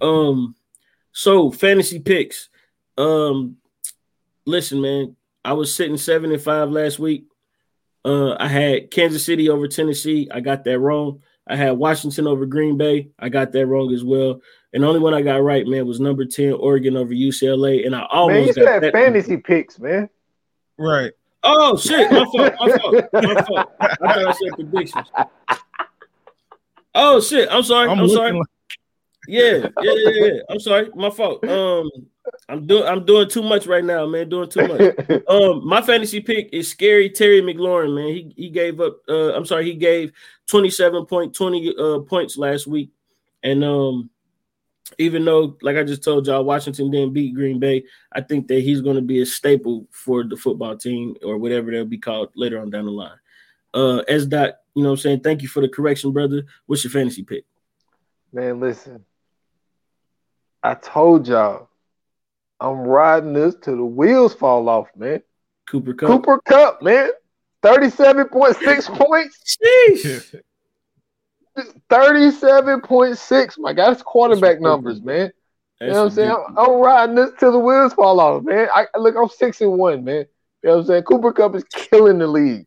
Um, 0.00 0.54
so 1.12 1.50
fantasy 1.50 1.98
picks. 1.98 2.48
Um, 3.00 3.56
listen, 4.44 4.80
man, 4.80 5.16
I 5.44 5.54
was 5.54 5.74
sitting 5.74 5.96
seven 5.96 6.32
and 6.32 6.42
five 6.42 6.70
last 6.70 6.98
week. 6.98 7.26
Uh, 8.04 8.34
I 8.38 8.46
had 8.48 8.90
Kansas 8.90 9.24
City 9.24 9.48
over 9.48 9.68
Tennessee. 9.68 10.28
I 10.30 10.40
got 10.40 10.64
that 10.64 10.78
wrong. 10.78 11.22
I 11.46 11.56
had 11.56 11.72
Washington 11.72 12.26
over 12.26 12.46
Green 12.46 12.76
Bay. 12.76 13.10
I 13.18 13.28
got 13.28 13.52
that 13.52 13.66
wrong 13.66 13.92
as 13.92 14.04
well. 14.04 14.40
And 14.72 14.82
the 14.82 14.86
only 14.86 15.00
one 15.00 15.14
I 15.14 15.22
got 15.22 15.42
right, 15.42 15.66
man, 15.66 15.86
was 15.86 15.98
number 15.98 16.24
10, 16.24 16.52
Oregon 16.52 16.96
over 16.96 17.12
UCLA. 17.12 17.86
And 17.86 17.96
I 17.96 18.06
almost 18.10 18.56
man, 18.56 18.64
you 18.64 18.70
got 18.70 18.82
that 18.82 18.92
fantasy 18.92 19.34
one. 19.34 19.42
picks, 19.42 19.78
man. 19.78 20.08
Right. 20.78 21.12
Oh 21.42 21.76
shit, 21.76 22.10
my 22.12 22.24
fault. 22.24 22.54
My 22.60 22.78
fault. 22.78 22.94
My 23.12 23.34
fault. 23.44 23.70
I 23.80 23.96
thought 23.96 24.26
I 24.28 24.32
said 24.32 24.52
predictions. 24.54 25.08
Oh 26.94 27.20
shit, 27.20 27.48
I'm 27.50 27.62
sorry. 27.62 27.88
I'm, 27.88 27.98
I'm 27.98 28.08
sorry. 28.08 28.32
Like- 28.32 28.46
yeah, 29.26 29.66
yeah, 29.80 29.92
yeah, 29.94 30.10
yeah. 30.10 30.40
I'm 30.50 30.60
sorry. 30.60 30.90
My 30.94 31.10
fault. 31.10 31.42
Um, 31.48 31.88
I'm 32.48 32.66
doing 32.66 32.84
I'm 32.84 33.04
doing 33.04 33.28
too 33.28 33.42
much 33.42 33.66
right 33.66 33.84
now, 33.84 34.06
man. 34.06 34.28
Doing 34.28 34.48
too 34.48 34.66
much. 34.66 35.22
um, 35.28 35.66
my 35.66 35.80
fantasy 35.82 36.20
pick 36.20 36.50
is 36.52 36.68
scary 36.68 37.08
Terry 37.10 37.40
McLaurin, 37.40 37.94
man. 37.94 38.08
He 38.08 38.32
he 38.36 38.50
gave 38.50 38.80
up. 38.80 38.98
Uh, 39.08 39.32
I'm 39.34 39.44
sorry, 39.46 39.64
he 39.64 39.74
gave 39.74 40.12
27.20 40.48 41.78
uh 41.78 42.00
points 42.00 42.36
last 42.36 42.66
week, 42.66 42.90
and 43.42 43.62
um, 43.64 44.10
even 44.98 45.24
though, 45.24 45.56
like 45.62 45.76
I 45.76 45.84
just 45.84 46.02
told 46.02 46.26
y'all, 46.26 46.44
Washington 46.44 46.90
didn't 46.90 47.12
beat 47.12 47.34
Green 47.34 47.58
Bay, 47.58 47.84
I 48.12 48.20
think 48.20 48.48
that 48.48 48.60
he's 48.60 48.80
going 48.80 48.96
to 48.96 49.02
be 49.02 49.20
a 49.22 49.26
staple 49.26 49.86
for 49.90 50.24
the 50.24 50.36
football 50.36 50.76
team 50.76 51.16
or 51.22 51.38
whatever 51.38 51.70
they'll 51.70 51.84
be 51.84 51.98
called 51.98 52.30
later 52.34 52.60
on 52.60 52.70
down 52.70 52.86
the 52.86 52.90
line. 52.90 53.18
Uh, 53.72 53.98
as 54.08 54.26
dot, 54.26 54.56
you 54.74 54.82
know, 54.82 54.90
what 54.90 54.98
I'm 54.98 55.02
saying, 55.02 55.20
thank 55.20 55.42
you 55.42 55.48
for 55.48 55.60
the 55.60 55.68
correction, 55.68 56.12
brother. 56.12 56.42
What's 56.66 56.82
your 56.82 56.90
fantasy 56.90 57.22
pick? 57.22 57.44
Man, 58.32 58.60
listen, 58.60 59.04
I 60.62 60.74
told 60.74 61.28
y'all 61.28 61.69
I'm 62.60 62.78
riding 62.80 63.32
this 63.32 63.54
till 63.62 63.76
the 63.76 63.84
wheels 63.84 64.34
fall 64.34 64.68
off, 64.68 64.88
man. 64.96 65.22
Cooper 65.68 65.94
Kupp. 65.94 66.08
Cooper 66.08 66.40
Kupp, 66.44 66.82
man. 66.82 67.10
37.6 67.62 68.98
points. 68.98 69.58
Sheesh. 69.62 70.40
37.6. 71.90 73.58
My 73.58 73.72
God, 73.72 73.90
that's 73.90 74.02
quarterback 74.02 74.60
numbers, 74.60 75.02
man. 75.02 75.30
you 75.80 75.88
know 75.88 75.92
what 75.92 76.02
I'm 76.04 76.10
saying? 76.10 76.30
I'm, 76.30 76.58
I'm, 76.58 76.72
riding 76.72 77.14
this 77.16 77.30
till 77.38 77.52
the 77.52 77.58
wheels 77.58 77.92
fall 77.92 78.20
off, 78.20 78.44
man. 78.44 78.68
I 78.72 78.86
look, 78.96 79.16
I'm 79.16 79.28
six 79.28 79.60
and 79.60 79.72
one, 79.72 80.04
man. 80.04 80.26
You 80.62 80.70
know 80.70 80.76
what 80.76 80.80
I'm 80.80 80.86
saying? 80.86 81.02
Cooper 81.04 81.32
Kupp 81.32 81.54
is 81.56 81.64
killing 81.64 82.18
the 82.18 82.26
league. 82.26 82.66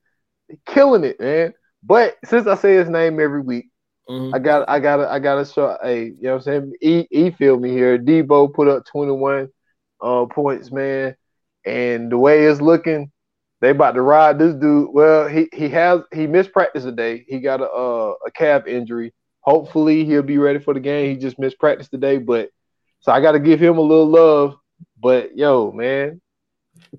Killing 0.65 1.03
it, 1.03 1.19
man. 1.19 1.53
But 1.81 2.17
since 2.25 2.45
I 2.45 2.55
say 2.55 2.75
his 2.75 2.89
name 2.89 3.19
every 3.19 3.41
week, 3.41 3.67
Mm-hmm. 4.09 4.35
I 4.35 4.39
got 4.39 4.69
I 4.69 4.79
gotta 4.79 5.09
I 5.09 5.19
gotta 5.19 5.45
show 5.45 5.77
hey, 5.81 6.05
you 6.05 6.17
know 6.23 6.31
what 6.31 6.35
I'm 6.35 6.41
saying? 6.41 6.73
E 6.81 7.05
E 7.09 7.31
feel 7.31 7.57
me 7.57 7.69
here. 7.69 7.97
Deebo 7.97 8.53
put 8.53 8.67
up 8.67 8.85
21 8.85 9.47
uh 10.03 10.25
points, 10.25 10.71
man. 10.71 11.15
And 11.65 12.11
the 12.11 12.17
way 12.17 12.45
it's 12.45 12.61
looking, 12.61 13.11
they 13.61 13.69
about 13.69 13.93
to 13.93 14.01
ride 14.01 14.37
this 14.37 14.53
dude. 14.55 14.89
Well, 14.91 15.27
he 15.27 15.47
he 15.53 15.69
has 15.69 16.01
he 16.13 16.27
missed 16.27 16.51
practice 16.51 16.83
today. 16.83 17.25
He 17.27 17.39
got 17.39 17.61
a 17.61 17.69
uh, 17.69 18.13
a 18.25 18.31
calf 18.31 18.67
injury. 18.67 19.13
Hopefully 19.41 20.05
he'll 20.05 20.21
be 20.21 20.37
ready 20.37 20.59
for 20.59 20.73
the 20.73 20.79
game. 20.79 21.09
He 21.09 21.17
just 21.17 21.39
missed 21.39 21.59
practice 21.59 21.89
today, 21.89 22.17
but 22.17 22.49
so 22.99 23.11
I 23.11 23.21
got 23.21 23.33
to 23.33 23.39
give 23.39 23.61
him 23.61 23.77
a 23.77 23.81
little 23.81 24.07
love. 24.07 24.55
But 25.01 25.37
yo, 25.37 25.71
man, 25.71 26.21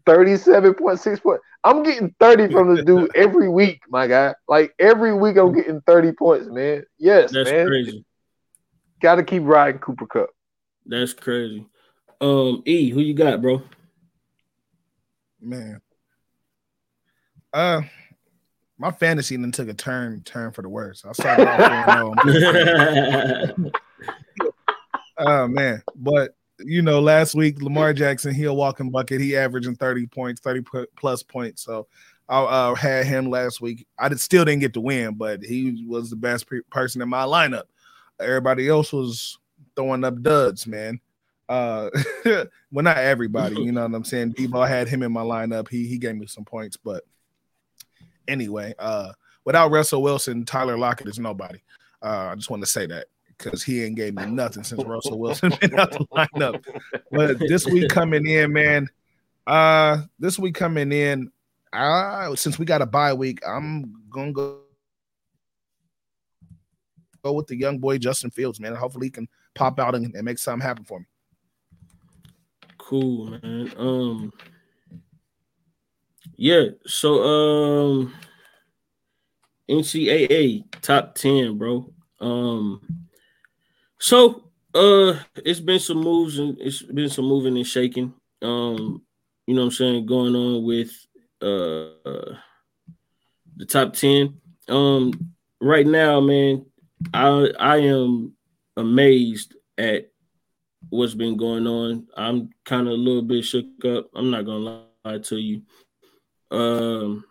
37.6 0.06 1.22
points. 1.22 1.42
I'm 1.62 1.82
getting 1.82 2.14
30 2.20 2.52
from 2.52 2.74
this 2.74 2.84
dude 2.84 3.10
every 3.16 3.48
week, 3.48 3.80
my 3.88 4.06
guy. 4.06 4.34
Like 4.48 4.72
every 4.78 5.14
week 5.14 5.36
I'm 5.36 5.54
getting 5.54 5.80
30 5.82 6.12
points, 6.12 6.46
man. 6.48 6.84
Yes, 6.98 7.32
That's 7.32 7.50
man. 7.50 7.66
crazy. 7.66 8.04
Gotta 9.00 9.22
keep 9.22 9.42
riding 9.44 9.80
Cooper 9.80 10.06
Kupp. 10.06 10.30
That's 10.86 11.12
crazy. 11.14 11.66
Um, 12.20 12.62
E, 12.64 12.90
who 12.90 13.00
you 13.00 13.14
got, 13.14 13.42
bro? 13.42 13.62
Man. 15.40 15.80
Uh 17.52 17.82
my 18.78 18.90
fantasy 18.90 19.36
then 19.36 19.52
took 19.52 19.68
a 19.68 19.74
turn 19.74 20.22
turn 20.22 20.52
for 20.52 20.62
the 20.62 20.68
worse. 20.68 21.04
I 21.04 21.12
started 21.12 21.48
off 23.58 23.72
Oh 25.18 25.46
man, 25.46 25.82
but 25.94 26.34
you 26.58 26.82
know, 26.82 27.00
last 27.00 27.34
week 27.34 27.62
Lamar 27.62 27.92
Jackson, 27.92 28.34
he 28.34 28.44
a 28.44 28.52
walking 28.52 28.90
bucket. 28.90 29.20
He 29.20 29.36
averaging 29.36 29.76
30 29.76 30.06
points, 30.06 30.40
30 30.40 30.62
plus 30.96 31.22
points. 31.22 31.62
So 31.62 31.86
I 32.28 32.40
uh, 32.40 32.74
had 32.74 33.06
him 33.06 33.30
last 33.30 33.60
week. 33.60 33.86
I 33.98 34.08
did, 34.08 34.20
still 34.20 34.44
didn't 34.44 34.60
get 34.60 34.74
to 34.74 34.80
win, 34.80 35.14
but 35.14 35.42
he 35.42 35.84
was 35.86 36.10
the 36.10 36.16
best 36.16 36.48
pe- 36.48 36.60
person 36.70 37.02
in 37.02 37.08
my 37.08 37.24
lineup. 37.24 37.64
Everybody 38.20 38.68
else 38.68 38.92
was 38.92 39.38
throwing 39.76 40.04
up 40.04 40.20
duds, 40.22 40.66
man. 40.66 41.00
Uh, 41.48 41.90
well, 42.24 42.84
not 42.84 42.98
everybody, 42.98 43.60
you 43.60 43.72
know 43.72 43.82
what 43.82 43.94
I'm 43.94 44.04
saying. 44.04 44.34
Deebo 44.34 44.66
had 44.66 44.88
him 44.88 45.02
in 45.02 45.12
my 45.12 45.22
lineup. 45.22 45.68
He 45.68 45.86
he 45.86 45.98
gave 45.98 46.16
me 46.16 46.26
some 46.26 46.44
points, 46.44 46.76
but 46.76 47.04
anyway, 48.28 48.74
uh, 48.78 49.12
without 49.44 49.70
Russell 49.70 50.02
Wilson, 50.02 50.44
Tyler 50.44 50.78
Lockett 50.78 51.08
is 51.08 51.18
nobody. 51.18 51.58
Uh, 52.02 52.28
I 52.32 52.34
just 52.34 52.50
want 52.50 52.62
to 52.62 52.70
say 52.70 52.86
that 52.86 53.06
because 53.36 53.62
he 53.62 53.82
ain't 53.82 53.96
gave 53.96 54.14
me 54.14 54.26
nothing 54.26 54.62
since 54.62 54.82
Russell 54.84 55.18
Wilson 55.18 55.52
been 55.60 55.78
out 55.78 55.90
the 55.92 56.06
lineup. 56.12 56.64
But 57.10 57.38
this 57.38 57.66
week 57.66 57.88
coming 57.90 58.26
in, 58.26 58.52
man, 58.52 58.88
uh, 59.46 60.02
this 60.18 60.38
week 60.38 60.54
coming 60.54 60.92
in, 60.92 61.30
uh, 61.72 62.34
since 62.36 62.58
we 62.58 62.64
got 62.64 62.82
a 62.82 62.86
bye 62.86 63.12
week, 63.12 63.40
I'm 63.46 63.94
gonna 64.10 64.32
go 64.32 64.60
go 67.22 67.32
with 67.32 67.46
the 67.46 67.56
young 67.56 67.78
boy 67.78 67.98
Justin 67.98 68.30
Fields, 68.30 68.60
man. 68.60 68.74
Hopefully 68.74 69.06
he 69.06 69.10
can 69.10 69.26
pop 69.54 69.80
out 69.80 69.94
and, 69.94 70.14
and 70.14 70.24
make 70.24 70.38
something 70.38 70.64
happen 70.64 70.84
for 70.84 71.00
me. 71.00 71.06
Cool, 72.86 73.30
man. 73.30 73.72
Um 73.78 74.32
yeah, 76.36 76.64
so 76.86 77.22
um 77.22 78.14
NCAA 79.70 80.64
top 80.82 81.14
10, 81.14 81.56
bro. 81.56 81.90
Um 82.20 83.06
so 83.98 84.50
uh 84.74 85.18
it's 85.36 85.60
been 85.60 85.78
some 85.80 85.96
moves 85.96 86.38
and 86.38 86.58
it's 86.60 86.82
been 86.82 87.08
some 87.08 87.24
moving 87.24 87.56
and 87.56 87.66
shaking. 87.66 88.12
Um, 88.42 89.02
you 89.46 89.54
know 89.54 89.62
what 89.62 89.66
I'm 89.68 89.72
saying, 89.72 90.04
going 90.04 90.34
on 90.36 90.62
with 90.64 90.90
uh, 91.40 92.36
the 93.56 93.66
top 93.66 93.94
10. 93.94 94.38
Um 94.68 95.34
right 95.58 95.86
now, 95.86 96.20
man, 96.20 96.66
I 97.14 97.50
I 97.58 97.76
am 97.78 98.34
amazed 98.76 99.54
at 99.78 100.10
what's 100.90 101.14
been 101.14 101.36
going 101.36 101.66
on. 101.66 102.06
I'm 102.16 102.50
kind 102.64 102.86
of 102.86 102.94
a 102.94 102.96
little 102.96 103.22
bit 103.22 103.44
shook 103.44 103.84
up. 103.86 104.10
I'm 104.14 104.30
not 104.30 104.44
gonna 104.44 104.84
lie 105.04 105.18
to 105.18 105.36
you. 105.36 105.62
Um 106.50 107.24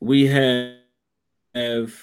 we 0.00 0.26
have 0.26 0.76
have 1.54 1.94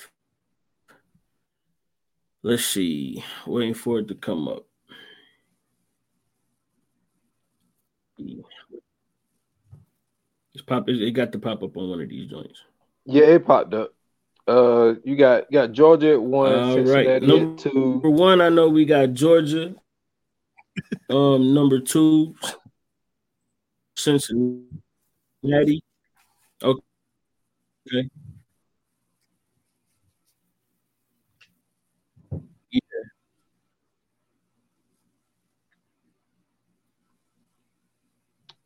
Let's 2.45 2.63
see. 2.63 3.23
Waiting 3.47 3.73
for 3.73 3.97
it 3.97 4.07
to 4.09 4.13
come 4.13 4.47
up. 4.47 4.67
It's 10.53 10.61
pop. 10.63 10.87
It 10.87 11.11
got 11.13 11.31
to 11.31 11.39
pop 11.39 11.63
up 11.63 11.75
on 11.75 11.89
one 11.89 12.01
of 12.01 12.09
these 12.09 12.29
joints. 12.29 12.61
Yeah, 13.03 13.23
it 13.23 13.47
popped 13.47 13.73
up. 13.73 13.94
Uh, 14.47 14.93
you 15.03 15.15
got 15.15 15.45
you 15.49 15.59
got 15.59 15.71
Georgia 15.71 16.11
at 16.13 16.21
one, 16.21 16.53
All 16.53 16.79
right. 16.81 17.21
Number 17.21 17.55
two. 17.57 17.73
Number 17.73 18.09
one, 18.11 18.41
I 18.41 18.49
know 18.49 18.69
we 18.69 18.85
got 18.85 19.13
Georgia. 19.13 19.73
Um, 21.09 21.53
number 21.53 21.79
two, 21.79 22.35
Cincinnati. 23.95 24.69
Okay. 26.61 26.81
Okay. 27.87 28.09
Yeah. 32.71 32.79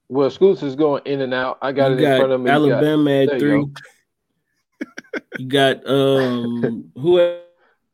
Well, 0.08 0.30
Scoots 0.32 0.64
is 0.64 0.76
going 0.76 1.04
in 1.06 1.22
and 1.22 1.34
out. 1.34 1.60
I 1.62 1.72
got 1.72 1.92
You 1.92 1.98
it 1.98 2.04
in 2.04 2.18
front 2.18 2.32
of 2.32 2.42
me. 2.42 2.50
You 2.52 2.70
got- 2.70 2.84
Alabama 2.84 3.12
at 3.12 3.40
three. 3.40 3.62
go. 3.62 3.72
You 5.38 5.47
got 5.47 5.88
um 5.89 6.91
who 6.95 7.20
at 7.20 7.43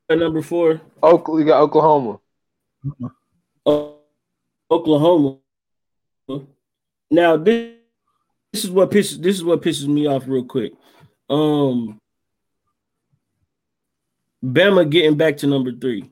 number 0.10 0.42
four? 0.42 0.82
Oklahoma, 1.02 1.40
you 1.40 1.48
got 1.48 1.62
Oklahoma. 1.62 2.20
Oklahoma. 4.72 5.38
Now 7.12 7.38
this, 7.38 7.76
this 8.52 8.66
is 8.66 8.72
what 8.72 8.92
pisses 8.92 9.22
this 9.22 9.36
is 9.36 9.44
what 9.44 9.62
pisses 9.62 9.88
me 9.88 10.08
off 10.08 10.28
real 10.28 10.46
quick. 10.46 10.74
Um 11.30 12.00
Bama 14.44 14.90
getting 14.90 15.18
back 15.18 15.38
to 15.38 15.48
number 15.48 15.72
three. 15.72 16.10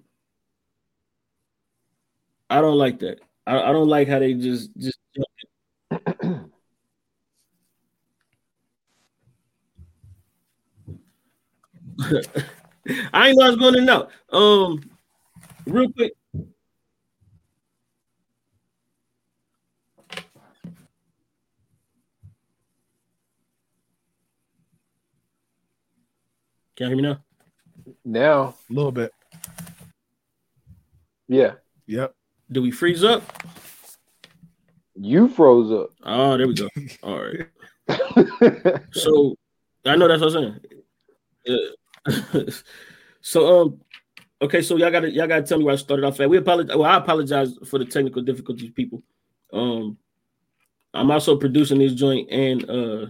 I 2.49 2.62
don't 2.62 2.78
like 2.78 2.99
that. 2.99 3.20
I, 3.45 3.60
I 3.60 3.72
don't 3.72 3.88
like 3.88 4.08
how 4.08 4.20
they 4.20 4.34
just 4.34 4.76
just 4.78 4.97
I 13.14 13.28
ain't 13.30 13.38
know 13.39 13.45
I 13.45 13.49
was 13.49 13.58
going 13.58 13.74
to 13.76 13.82
know. 13.82 14.08
Um 14.32 14.89
real 15.66 15.91
quick. 15.93 16.14
Can 26.76 26.89
you 26.89 26.95
hear 26.95 26.95
me 26.97 27.04
now? 27.04 27.24
Now, 28.06 28.56
A 28.70 28.74
little 28.74 28.91
bit. 28.91 29.12
yeah, 31.28 31.54
Yep. 31.88 32.14
Do 32.51 32.62
we 32.62 32.72
freeze 32.72 33.04
up? 33.04 33.24
you 34.95 35.28
froze 35.28 35.72
up. 35.72 35.89
Oh, 36.04 36.38
there 36.38 36.47
we 36.47 36.54
go. 36.54 36.68
All 37.04 37.20
right. 37.20 37.47
So 38.93 39.36
I 39.86 39.95
know 39.95 40.08
that's 40.08 40.22
what 40.22 40.36
I'm 40.36 40.43
saying. 40.43 40.60
Uh, 41.49 41.72
so 43.22 43.62
um, 43.62 43.82
okay, 44.41 44.62
so 44.62 44.76
y'all 44.78 44.91
gotta 44.91 45.12
y'all 45.12 45.28
gotta 45.28 45.43
tell 45.43 45.58
me 45.58 45.64
where 45.66 45.74
I 45.74 45.78
started 45.78 46.06
off 46.06 46.20
at. 46.20 46.30
We 46.30 46.38
apologize. 46.38 46.76
Well, 46.76 46.89
I 46.89 46.97
apologize 46.97 47.58
for 47.66 47.80
the 47.80 47.86
technical 47.86 48.22
difficulties, 48.22 48.72
people. 48.72 49.04
Um, 49.51 49.97
I'm 50.93 51.12
also 51.12 51.38
producing 51.38 51.80
this 51.80 51.93
joint 51.93 52.30
and 52.32 52.70
uh 52.70 53.06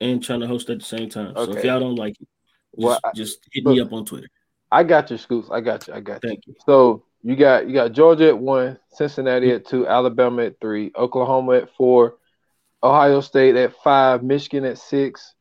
and 0.00 0.22
trying 0.22 0.40
to 0.40 0.46
host 0.46 0.68
at 0.70 0.80
the 0.80 0.84
same 0.84 1.08
time. 1.08 1.34
So 1.36 1.52
if 1.56 1.64
y'all 1.64 1.78
don't 1.80 1.94
like 1.94 2.14
it, 2.20 2.28
just, 2.76 2.86
Well, 2.86 3.00
I- 3.04 3.10
just 3.14 3.38
hit 3.52 3.64
me 3.64 3.80
up 3.80 3.92
on 3.92 4.04
Twitter. 4.04 4.28
I 4.70 4.84
got 4.84 5.10
your 5.10 5.18
Scoots. 5.18 5.48
I 5.50 5.60
got 5.60 5.86
you. 5.86 5.94
I 5.94 6.00
got. 6.00 6.22
Thank 6.22 6.46
you. 6.46 6.54
So 6.64 7.04
you 7.22 7.36
got 7.36 7.66
you 7.68 7.74
got 7.74 7.92
Georgia 7.92 8.28
at 8.28 8.38
one, 8.38 8.78
Cincinnati 8.90 9.52
at 9.52 9.66
two, 9.66 9.86
Alabama 9.86 10.44
at 10.44 10.60
three, 10.60 10.90
Oklahoma 10.96 11.58
at 11.58 11.76
four, 11.76 12.16
Ohio 12.82 13.20
State 13.20 13.54
at 13.56 13.74
five, 13.82 14.22
Michigan 14.22 14.64
at 14.64 14.78
six. 14.78 15.34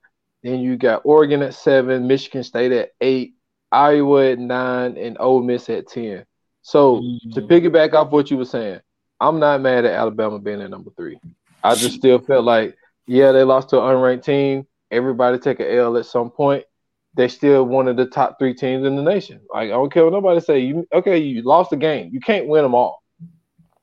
Then 0.44 0.60
you 0.60 0.76
got 0.78 1.02
Oregon 1.06 1.42
at 1.44 1.54
seven, 1.54 2.08
Michigan 2.08 2.44
State 2.44 2.72
at 2.72 2.92
eight, 3.02 3.36
Iowa 3.72 4.32
at 4.32 4.39
nine, 4.39 4.98
and 4.98 5.18
Ole 5.20 5.44
Miss 5.44 5.70
at 5.70 5.88
ten. 5.88 6.26
So 6.64 7.04
to 7.34 7.42
Mm. 7.42 7.48
piggyback 7.48 7.94
off 7.94 8.12
what 8.12 8.32
you 8.32 8.38
were 8.38 8.46
saying, 8.46 8.80
I'm 9.20 9.39
not 9.39 9.62
mad 9.62 9.86
at 9.86 9.94
Alabama 9.94 10.39
being 10.39 10.62
at 10.62 10.70
number 10.70 10.92
three. 10.98 11.20
I 11.64 11.76
just 11.76 11.96
still 11.96 12.20
felt 12.20 12.44
like, 12.44 12.76
yeah, 13.06 13.32
they 13.32 13.44
lost 13.44 13.70
to 13.70 13.78
an 13.80 13.96
unranked 13.96 14.24
team. 14.24 14.66
Everybody 14.89 15.38
take 15.38 15.60
a 15.60 15.72
L 15.78 15.96
at 15.98 16.06
some 16.06 16.32
point. 16.32 16.66
They 17.14 17.28
still 17.28 17.66
one 17.66 17.88
of 17.88 17.98
the 17.98 18.06
top 18.06 18.39
three 18.39 18.54
teams 18.54 18.86
in 18.86 18.96
the 18.96 19.02
nation. 19.02 19.42
Like 19.54 19.66
I 19.66 19.74
don't 19.74 19.92
care 19.92 20.04
what 20.04 20.14
nobody 20.14 20.39
say. 20.39 20.60
You 20.60 20.88
okay? 20.94 21.18
You 21.18 21.44
lost 21.44 21.70
the 21.70 21.78
game. 21.78 22.10
You 22.12 22.20
can't 22.20 22.48
win 22.48 22.64
them 22.64 22.74
all. 22.74 23.02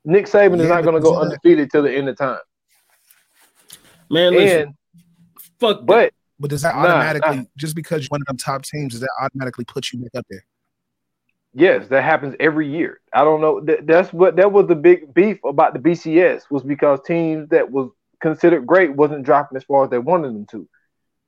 Nick 0.05 0.27
Saban 0.27 0.61
is 0.61 0.69
not 0.69 0.83
going 0.83 0.95
to 0.95 1.01
go 1.01 1.17
undefeated 1.17 1.71
till 1.71 1.83
the 1.83 1.93
end 1.95 2.09
of 2.09 2.17
time. 2.17 2.41
Man, 4.11 4.33
listen, 4.33 4.63
And 4.63 4.75
fuck 5.61 5.79
that. 5.81 5.85
but 5.87 6.13
But 6.41 6.51
does 6.51 6.62
that 6.62 6.74
Nah, 6.74 6.82
automatically, 6.82 7.36
nah. 7.39 7.45
just 7.57 7.74
because 7.74 8.03
you're 8.03 8.09
one 8.11 8.20
of 8.20 8.26
them 8.26 8.36
top 8.36 8.62
teams, 8.62 8.93
does 8.93 9.01
that 9.01 9.11
automatically 9.20 9.64
put 9.64 9.93
you 9.93 10.01
back 10.01 10.14
up 10.14 10.26
there? 10.30 10.45
Yes, 11.55 11.89
that 11.89 12.05
happens 12.05 12.36
every 12.39 12.68
year. 12.68 13.01
I 13.12 13.24
don't 13.24 13.41
know. 13.41 13.61
That, 13.61 13.86
that's 13.86 14.12
what 14.12 14.36
that 14.36 14.53
was 14.53 14.66
the 14.68 14.76
big 14.76 15.12
beef 15.14 15.39
about 15.45 15.72
the 15.72 15.80
BCS 15.80 16.43
was 16.51 16.62
because 16.62 17.01
teams 17.07 17.49
that 17.49 17.70
was 17.70 17.91
considered 18.20 18.66
great 18.66 18.95
wasn't 18.95 19.24
dropping 19.24 19.57
as 19.57 19.64
far 19.64 19.84
as 19.84 19.91
they 19.91 19.99
wanted 19.99 20.28
them 20.28 20.47
to. 20.53 20.68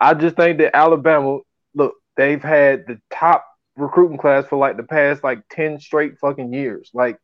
I 0.00 0.14
just 0.14 0.36
think 0.36 0.58
that 0.58 0.76
Alabama, 0.76 1.38
look, 1.74 1.94
they've 2.16 2.42
had 2.42 2.86
the 2.86 3.00
top 3.10 3.46
recruiting 3.76 4.18
class 4.18 4.46
for 4.46 4.58
like 4.58 4.76
the 4.76 4.82
past 4.82 5.24
like 5.24 5.42
10 5.50 5.80
straight 5.80 6.18
fucking 6.20 6.52
years. 6.52 6.90
Like 6.94 7.18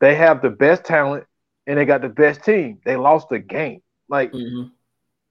they 0.00 0.14
have 0.16 0.42
the 0.42 0.50
best 0.50 0.84
talent 0.84 1.24
and 1.66 1.78
they 1.78 1.84
got 1.84 2.02
the 2.02 2.08
best 2.08 2.44
team. 2.44 2.80
They 2.84 2.96
lost 2.96 3.28
the 3.28 3.38
game. 3.38 3.82
Like 4.08 4.32
Mhm. 4.32 4.72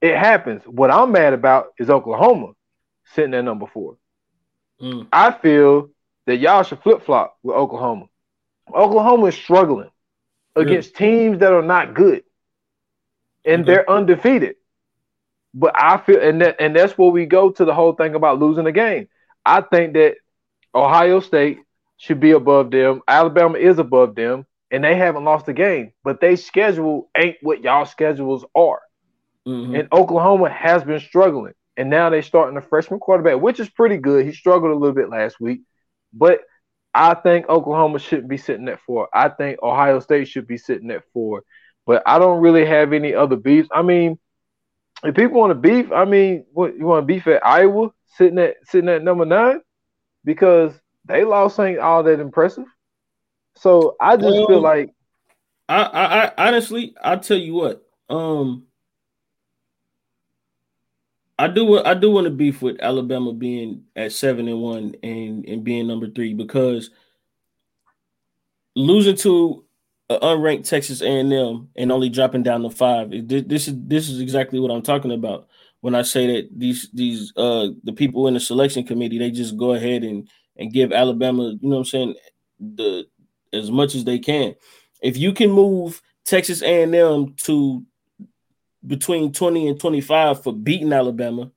It 0.01 0.17
happens. 0.17 0.63
What 0.65 0.91
I'm 0.91 1.11
mad 1.11 1.33
about 1.33 1.73
is 1.79 1.89
Oklahoma 1.89 2.53
sitting 3.05 3.33
at 3.33 3.43
number 3.43 3.67
four. 3.67 3.97
Mm. 4.81 5.07
I 5.11 5.31
feel 5.31 5.89
that 6.25 6.37
y'all 6.37 6.63
should 6.63 6.81
flip 6.81 7.03
flop 7.03 7.37
with 7.43 7.55
Oklahoma. 7.55 8.05
Oklahoma 8.73 9.27
is 9.27 9.35
struggling 9.35 9.89
against 10.55 10.95
teams 10.95 11.39
that 11.39 11.53
are 11.53 11.61
not 11.63 11.93
good, 11.93 12.23
and 13.45 13.61
Okay. 13.61 13.71
they're 13.73 13.89
undefeated. 13.89 14.55
But 15.53 15.73
I 15.75 15.97
feel, 15.97 16.21
and 16.21 16.41
that, 16.41 16.57
and 16.59 16.75
that's 16.75 16.97
where 16.97 17.09
we 17.09 17.25
go 17.25 17.49
to 17.51 17.65
the 17.65 17.73
whole 17.73 17.93
thing 17.93 18.15
about 18.15 18.39
losing 18.39 18.67
a 18.67 18.71
game. 18.71 19.07
I 19.45 19.61
think 19.61 19.93
that 19.93 20.15
Ohio 20.75 21.19
State 21.19 21.59
should 21.97 22.19
be 22.19 22.31
above 22.31 22.71
them. 22.71 23.01
Alabama 23.07 23.57
is 23.57 23.79
above 23.79 24.15
them, 24.15 24.45
and 24.71 24.83
they 24.83 24.95
haven't 24.95 25.25
lost 25.25 25.47
a 25.47 25.53
game. 25.53 25.91
But 26.03 26.21
they 26.21 26.35
schedule 26.35 27.09
ain't 27.17 27.37
what 27.41 27.63
y'all 27.63 27.85
schedules 27.85 28.45
are. 28.55 28.81
Mhm. 29.47 29.79
And 29.79 29.87
Oklahoma 29.91 30.49
has 30.49 30.83
been 30.83 30.99
struggling. 30.99 31.53
And 31.77 31.89
now 31.89 32.09
they're 32.09 32.21
starting 32.21 32.57
a 32.57 32.61
freshman 32.61 32.99
quarterback, 32.99 33.41
which 33.41 33.59
is 33.59 33.69
pretty 33.69 33.97
good. 33.97 34.25
He 34.25 34.33
struggled 34.33 34.71
a 34.71 34.75
little 34.75 34.95
bit 34.95 35.09
last 35.09 35.39
week. 35.39 35.61
But 36.11 36.41
I 36.93 37.13
think 37.13 37.47
Oklahoma 37.47 37.99
shouldn't 37.99 38.27
be 38.27 38.37
sitting 38.37 38.67
at 38.67 38.81
four. 38.81 39.07
I 39.13 39.29
think 39.29 39.61
Ohio 39.63 39.99
State 39.99 40.27
should 40.27 40.47
be 40.47 40.57
sitting 40.57 40.91
at 40.91 41.03
four. 41.13 41.43
But 41.85 42.03
I 42.05 42.19
don't 42.19 42.41
really 42.41 42.65
have 42.65 42.93
any 42.93 43.13
other 43.13 43.35
beefs. 43.35 43.69
I 43.71 43.81
mean, 43.81 44.19
if 45.03 45.15
people 45.15 45.39
want 45.39 45.51
to 45.51 45.55
beef, 45.55 45.91
I 45.91 46.05
mean, 46.05 46.45
what 46.51 46.77
you 46.77 46.85
want 46.85 47.03
to 47.03 47.13
beef 47.13 47.25
at 47.27 47.45
Iowa 47.45 47.91
sitting 48.17 48.39
at 48.39 48.55
sitting 48.65 48.89
at 48.89 49.03
number 49.03 49.25
nine? 49.25 49.61
Because 50.25 50.73
they 51.05 51.23
lost 51.23 51.59
ain't 51.59 51.79
all 51.79 52.03
that 52.03 52.19
impressive. 52.19 52.65
So 53.55 53.95
I 53.99 54.17
just 54.17 54.35
feel 54.47 54.61
like 54.61 54.91
I, 55.67 55.83
I, 55.83 56.25
I 56.25 56.47
honestly, 56.47 56.95
I'll 57.01 57.19
tell 57.19 57.37
you 57.37 57.53
what. 57.53 57.83
Um, 58.09 58.65
I 61.39 61.47
do, 61.47 61.83
I 61.83 61.93
do 61.95 62.11
want 62.11 62.25
to 62.25 62.31
beef 62.31 62.61
with 62.61 62.81
Alabama 62.81 63.33
being 63.33 63.85
at 63.95 64.11
seven 64.11 64.49
and 64.49 64.61
one 64.61 64.95
and 65.03 65.45
and 65.45 65.63
being 65.63 65.87
number 65.87 66.09
three 66.09 66.33
because 66.33 66.91
losing 68.75 69.15
to 69.17 69.63
an 70.09 70.19
unranked 70.21 70.67
Texas 70.67 71.01
A 71.01 71.07
and 71.07 71.31
M 71.33 71.69
and 71.77 71.91
only 71.91 72.09
dropping 72.09 72.43
down 72.43 72.63
to 72.63 72.69
five. 72.69 73.11
This 73.27 73.67
is 73.69 73.75
this 73.87 74.09
is 74.09 74.19
exactly 74.19 74.59
what 74.59 74.71
I'm 74.71 74.81
talking 74.81 75.13
about 75.13 75.47
when 75.81 75.95
I 75.95 76.01
say 76.01 76.27
that 76.27 76.49
these 76.59 76.89
these 76.93 77.33
uh 77.37 77.69
the 77.85 77.93
people 77.93 78.27
in 78.27 78.33
the 78.33 78.39
selection 78.41 78.83
committee 78.85 79.17
they 79.17 79.31
just 79.31 79.57
go 79.57 79.73
ahead 79.73 80.03
and 80.03 80.27
and 80.57 80.73
give 80.73 80.91
Alabama, 80.91 81.43
you 81.43 81.59
know 81.69 81.69
what 81.69 81.77
I'm 81.77 81.85
saying, 81.85 82.15
the 82.59 83.05
as 83.53 83.71
much 83.71 83.95
as 83.95 84.03
they 84.03 84.19
can. 84.19 84.55
If 85.01 85.17
you 85.17 85.31
can 85.31 85.51
move 85.51 86.01
Texas 86.25 86.61
A&M 86.61 87.33
to 87.37 87.85
between 88.85 89.31
20 89.31 89.67
and 89.67 89.79
25 89.79 90.43
for 90.43 90.53
beating 90.53 90.93
Alabama 90.93 91.51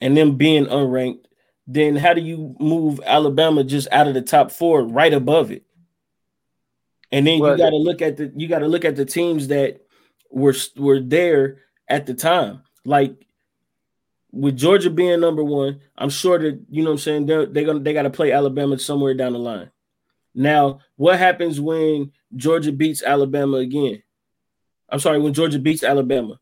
and 0.00 0.16
them 0.16 0.36
being 0.36 0.66
unranked, 0.66 1.24
then 1.66 1.96
how 1.96 2.14
do 2.14 2.20
you 2.20 2.56
move 2.58 3.00
Alabama 3.04 3.64
just 3.64 3.88
out 3.92 4.08
of 4.08 4.14
the 4.14 4.22
top 4.22 4.50
4 4.50 4.82
right 4.84 5.12
above 5.12 5.50
it? 5.50 5.64
And 7.12 7.26
then 7.26 7.40
Well, 7.40 7.52
you 7.52 7.58
got 7.58 7.70
to 7.70 7.76
look 7.76 8.02
at 8.02 8.16
the 8.16 8.32
you 8.36 8.48
got 8.48 8.60
to 8.60 8.68
look 8.68 8.84
at 8.84 8.96
the 8.96 9.04
teams 9.04 9.48
that 9.48 9.80
were 10.30 10.54
were 10.76 11.00
there 11.00 11.58
at 11.88 12.06
the 12.06 12.14
time. 12.14 12.62
Like 12.84 13.26
with 14.32 14.56
Georgia 14.56 14.90
being 14.90 15.20
number 15.20 15.42
1, 15.42 15.80
I'm 15.98 16.10
sure 16.10 16.38
that 16.38 16.60
you 16.70 16.82
know 16.82 16.90
what 16.90 16.94
I'm 16.94 16.98
saying 16.98 17.26
they're 17.26 17.46
they're 17.46 17.66
to 17.66 17.78
they 17.80 17.92
got 17.92 18.02
to 18.02 18.10
play 18.10 18.32
Alabama 18.32 18.78
somewhere 18.78 19.14
down 19.14 19.32
the 19.32 19.38
line. 19.38 19.70
Now, 20.34 20.80
what 20.96 21.18
happens 21.18 21.60
when 21.60 22.12
Georgia 22.36 22.70
beats 22.70 23.02
Alabama 23.02 23.56
again? 23.56 24.02
I'm 24.90 25.00
sorry, 25.00 25.18
when 25.20 25.34
Georgia 25.34 25.58
beats 25.58 25.82
Alabama. 25.82 26.38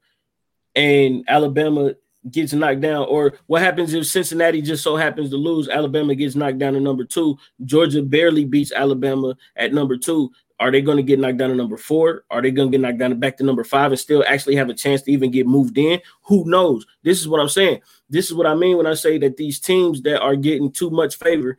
and 0.74 1.24
Alabama 1.28 1.94
gets 2.30 2.52
knocked 2.52 2.80
down, 2.80 3.06
or 3.08 3.34
what 3.46 3.62
happens 3.62 3.94
if 3.94 4.06
Cincinnati 4.06 4.60
just 4.62 4.82
so 4.82 4.96
happens 4.96 5.30
to 5.30 5.36
lose? 5.36 5.68
Alabama 5.68 6.14
gets 6.14 6.34
knocked 6.34 6.58
down 6.58 6.74
to 6.74 6.80
number 6.80 7.04
two. 7.04 7.36
Georgia 7.64 8.02
barely 8.02 8.44
beats 8.44 8.72
Alabama 8.72 9.36
at 9.56 9.72
number 9.72 9.96
two. 9.96 10.30
Are 10.60 10.72
they 10.72 10.80
going 10.80 10.96
to 10.96 11.02
get 11.04 11.20
knocked 11.20 11.38
down 11.38 11.50
to 11.50 11.54
number 11.54 11.76
four? 11.76 12.24
Are 12.30 12.42
they 12.42 12.50
going 12.50 12.70
to 12.70 12.76
get 12.76 12.82
knocked 12.82 12.98
down 12.98 13.18
back 13.20 13.36
to 13.36 13.44
number 13.44 13.62
five 13.62 13.92
and 13.92 13.98
still 13.98 14.24
actually 14.26 14.56
have 14.56 14.68
a 14.68 14.74
chance 14.74 15.02
to 15.02 15.12
even 15.12 15.30
get 15.30 15.46
moved 15.46 15.78
in? 15.78 16.00
Who 16.22 16.44
knows? 16.50 16.84
This 17.04 17.20
is 17.20 17.28
what 17.28 17.40
I'm 17.40 17.48
saying. 17.48 17.80
This 18.10 18.26
is 18.26 18.34
what 18.34 18.46
I 18.46 18.54
mean 18.54 18.76
when 18.76 18.86
I 18.86 18.94
say 18.94 19.18
that 19.18 19.36
these 19.36 19.60
teams 19.60 20.02
that 20.02 20.20
are 20.20 20.34
getting 20.36 20.72
too 20.72 20.90
much 20.90 21.16
favor, 21.16 21.56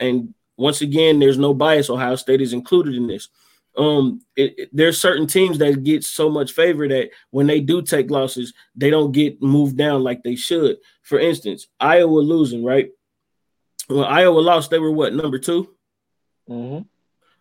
and 0.00 0.32
once 0.56 0.80
again, 0.80 1.18
there's 1.18 1.38
no 1.38 1.52
bias. 1.52 1.90
Ohio 1.90 2.16
State 2.16 2.40
is 2.40 2.54
included 2.54 2.94
in 2.94 3.06
this 3.06 3.28
um 3.78 4.20
it, 4.36 4.54
it, 4.58 4.68
there's 4.72 5.00
certain 5.00 5.26
teams 5.26 5.58
that 5.58 5.84
get 5.84 6.02
so 6.04 6.30
much 6.30 6.52
favor 6.52 6.88
that 6.88 7.10
when 7.30 7.46
they 7.46 7.60
do 7.60 7.82
take 7.82 8.10
losses 8.10 8.52
they 8.74 8.90
don't 8.90 9.12
get 9.12 9.40
moved 9.42 9.76
down 9.76 10.02
like 10.02 10.22
they 10.22 10.34
should. 10.36 10.76
For 11.02 11.18
instance 11.18 11.66
iowa 11.80 12.20
losing 12.20 12.64
right? 12.64 12.90
When 13.88 14.04
iowa 14.04 14.40
lost 14.40 14.70
they 14.70 14.78
were 14.78 14.90
what 14.92 15.14
number 15.14 15.38
2 15.38 15.68
Mm-hmm. 16.48 16.82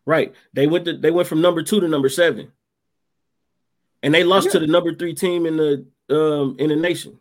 right. 0.05 0.33
They 0.53 0.65
went 0.67 0.85
to, 0.85 0.97
they 0.97 1.11
went 1.11 1.27
from 1.27 1.39
number 1.41 1.61
two 1.61 1.79
to 1.79 1.87
number 1.87 2.09
seven. 2.09 2.51
And 4.01 4.13
they 4.13 4.23
lost 4.23 4.47
Yeah. 4.47 4.51
to 4.53 4.59
the 4.59 4.67
number 4.67 4.93
three 4.95 5.13
team 5.13 5.45
in 5.45 5.57
the 5.57 5.85
um 6.09 6.55
in 6.59 6.69
the 6.69 6.75
nation. 6.75 7.17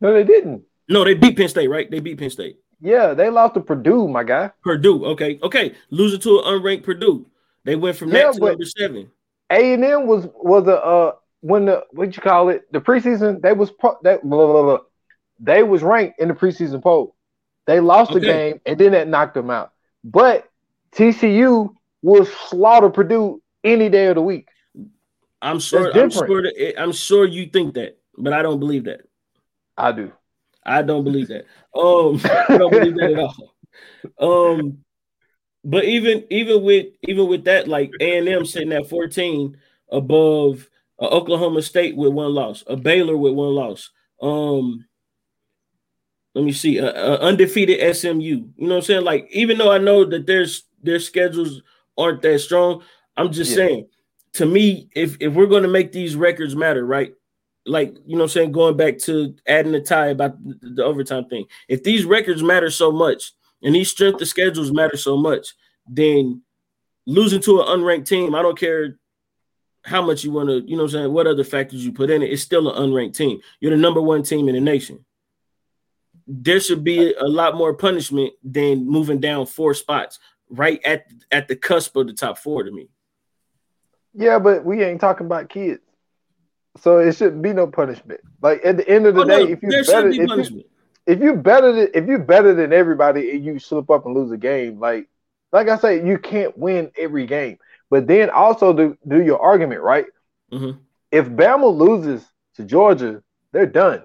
No, 0.00 0.12
they 0.14 0.24
didn't. 0.24 0.62
no 0.88 1.04
they 1.04 1.14
beat 1.14 1.36
penn 1.36 1.48
state 1.48 1.68
right? 1.68 1.90
They 1.90 2.00
beat 2.00 2.18
penn 2.18 2.30
state. 2.30 2.58
Yeah, 2.80 3.12
they 3.12 3.28
lost 3.28 3.54
to 3.54 3.60
Purdue, 3.60 4.08
my 4.08 4.24
guy. 4.24 4.50
purdue 4.62 5.04
okay. 5.06 5.38
Okay 5.42 5.74
losing 5.90 6.20
to 6.20 6.38
an 6.40 6.44
unranked 6.60 6.82
purdue 6.82 7.26
they 7.64 7.76
went 7.76 7.96
from 7.96 8.10
Yeah, 8.10 8.24
that 8.24 8.34
to 8.34 8.40
number 8.40 8.64
seven 8.64 9.10
A 9.50 9.74
and 9.74 9.84
M 9.84 10.06
was 10.06 10.26
was 10.34 10.66
a 10.66 10.82
uh 10.82 11.12
when 11.40 11.66
the 11.66 11.84
what 11.90 12.14
you 12.16 12.22
call 12.22 12.48
it 12.48 12.70
the 12.72 12.80
preseason 12.80 13.40
they 13.40 13.52
was 13.52 13.70
pro, 13.70 13.96
that 14.02 14.22
blah, 14.22 14.46
blah, 14.46 14.62
blah, 14.62 14.78
they 15.38 15.62
was 15.62 15.82
ranked 15.82 16.20
in 16.20 16.28
the 16.28 16.34
preseason 16.34 16.82
poll. 16.82 17.14
They 17.66 17.80
lost 17.80 18.12
the 18.12 18.20
game 18.20 18.60
and 18.66 18.78
then 18.78 18.92
that 18.92 19.08
knocked 19.08 19.34
them 19.34 19.50
out. 19.50 19.72
But 20.02 20.48
TCU 20.92 21.74
will 22.02 22.24
slaughter 22.24 22.90
Purdue 22.90 23.42
any 23.62 23.88
day 23.88 24.06
of 24.06 24.16
the 24.16 24.22
week. 24.22 24.48
I'm 25.42 25.60
sure. 25.60 25.96
I'm 25.96 26.10
sure. 26.10 26.42
That, 26.42 26.74
I'm 26.78 26.92
sure 26.92 27.26
you 27.26 27.46
think 27.46 27.74
that, 27.74 27.98
but 28.16 28.32
I 28.32 28.42
don't 28.42 28.60
believe 28.60 28.84
that. 28.84 29.02
I 29.76 29.92
do. 29.92 30.12
I 30.64 30.82
don't 30.82 31.04
believe 31.04 31.28
that. 31.28 31.46
Um, 31.74 32.20
I 32.48 32.58
don't 32.58 32.70
believe 32.70 32.96
that 32.96 33.12
at 33.12 33.18
all. 33.18 33.54
Um, 34.18 34.78
but 35.64 35.84
even 35.84 36.24
even 36.30 36.62
with 36.62 36.86
even 37.02 37.28
with 37.28 37.44
that, 37.44 37.68
like 37.68 37.94
A 38.00 38.18
and 38.18 38.28
M 38.28 38.44
sitting 38.46 38.72
at 38.72 38.88
14 38.88 39.56
above 39.90 40.68
uh, 41.00 41.06
Oklahoma 41.06 41.62
State 41.62 41.96
with 41.96 42.12
one 42.12 42.34
loss, 42.34 42.64
a 42.66 42.76
Baylor 42.76 43.16
with 43.16 43.34
one 43.34 43.54
loss. 43.54 43.90
Um, 44.22 44.84
let 46.34 46.44
me 46.44 46.52
see, 46.52 46.78
uh, 46.80 46.90
undefeated 47.18 47.80
SMU. 47.80 48.22
You 48.22 48.52
know 48.58 48.68
what 48.68 48.76
I'm 48.76 48.82
saying? 48.82 49.04
Like 49.04 49.28
even 49.32 49.58
though 49.58 49.70
I 49.70 49.78
know 49.78 50.04
that 50.04 50.26
there's 50.26 50.64
their 50.82 51.00
schedules 51.00 51.62
aren't 51.98 52.22
that 52.22 52.38
strong, 52.40 52.82
I'm 53.16 53.32
just 53.32 53.50
Yeah. 53.50 53.56
saying. 53.56 53.88
To 54.34 54.46
me, 54.46 54.88
if 54.94 55.16
if 55.20 55.32
we're 55.34 55.46
going 55.46 55.64
to 55.64 55.68
make 55.68 55.90
these 55.90 56.14
records 56.14 56.54
matter, 56.54 56.86
right? 56.86 57.12
Like 57.66 57.96
you 58.06 58.14
know, 58.16 58.18
what 58.18 58.22
I'm 58.24 58.28
saying 58.28 58.52
going 58.52 58.76
back 58.76 58.98
to 59.00 59.34
adding 59.46 59.72
the 59.72 59.80
tie 59.80 60.06
about 60.08 60.36
the 60.42 60.84
overtime 60.84 61.24
thing. 61.26 61.46
If 61.68 61.82
these 61.82 62.04
records 62.04 62.42
matter 62.42 62.70
so 62.70 62.92
much, 62.92 63.32
and 63.62 63.74
these 63.74 63.90
strength 63.90 64.20
of 64.20 64.28
schedules 64.28 64.72
matter 64.72 64.96
so 64.96 65.16
much, 65.16 65.54
then 65.86 66.42
losing 67.06 67.40
to 67.42 67.60
an 67.60 67.66
unranked 67.66 68.06
team, 68.06 68.34
I 68.34 68.42
don't 68.42 68.58
care 68.58 68.98
how 69.84 70.02
much 70.02 70.24
you 70.24 70.30
want 70.30 70.48
to, 70.48 70.60
you 70.60 70.76
know 70.76 70.84
what 70.84 70.94
I'm 70.94 71.00
saying, 71.00 71.12
what 71.12 71.26
other 71.26 71.44
factors 71.44 71.84
you 71.84 71.92
put 71.92 72.10
in 72.10 72.22
it, 72.22 72.30
it's 72.30 72.42
still 72.42 72.70
an 72.70 72.90
unranked 72.90 73.16
team. 73.16 73.40
You're 73.60 73.74
the 73.74 73.76
number 73.76 74.00
one 74.00 74.22
team 74.22 74.48
in 74.48 74.54
the 74.54 74.60
nation. 74.60 75.04
There 76.26 76.60
should 76.60 76.84
be 76.84 77.14
a 77.14 77.26
lot 77.26 77.56
more 77.56 77.74
punishment 77.74 78.34
than 78.44 78.86
moving 78.86 79.20
down 79.20 79.46
four 79.46 79.74
spots 79.74 80.18
right 80.48 80.80
at 80.84 81.06
at 81.30 81.48
the 81.48 81.56
cusp 81.56 81.96
of 81.96 82.06
the 82.06 82.12
top 82.12 82.38
four 82.38 82.62
to 82.62 82.70
me. 82.70 82.88
Yeah, 84.14 84.38
but 84.38 84.64
we 84.64 84.82
ain't 84.82 85.00
talking 85.00 85.26
about 85.26 85.48
kids. 85.48 85.80
So 86.76 86.98
it 86.98 87.16
shouldn't 87.16 87.42
be 87.42 87.52
no 87.52 87.66
punishment. 87.66 88.20
Like 88.42 88.60
at 88.64 88.76
the 88.76 88.88
end 88.88 89.06
of 89.06 89.14
the 89.14 89.22
Oh, 89.22 89.24
no, 89.24 89.46
day, 89.46 89.52
if 89.52 89.62
you 89.62 89.70
there 89.70 89.84
better 89.84 90.02
should 90.02 90.06
if 90.06 90.12
be 90.12 90.16
you, 90.18 90.26
punishment. 90.28 90.66
If 91.10 91.20
you 91.20 91.34
better 91.34 91.72
than 91.72 91.88
if 91.92 92.08
you 92.08 92.18
better 92.18 92.54
than 92.54 92.72
everybody 92.72 93.32
and 93.32 93.44
you 93.44 93.58
slip 93.58 93.90
up 93.90 94.06
and 94.06 94.14
lose 94.14 94.30
a 94.30 94.36
game, 94.36 94.78
like 94.78 95.08
like 95.52 95.68
I 95.68 95.76
say, 95.76 96.06
you 96.06 96.18
can't 96.18 96.56
win 96.56 96.92
every 96.96 97.26
game. 97.26 97.58
But 97.90 98.06
then 98.06 98.30
also 98.30 98.72
do 98.72 98.96
do 99.06 99.20
your 99.20 99.40
argument, 99.40 99.82
right? 99.82 100.06
Mhm. 100.52 100.78
If 101.10 101.26
Bama 101.28 101.76
loses 101.76 102.24
to 102.54 102.64
Georgia, 102.64 103.22
they're 103.50 103.66
done. 103.66 104.02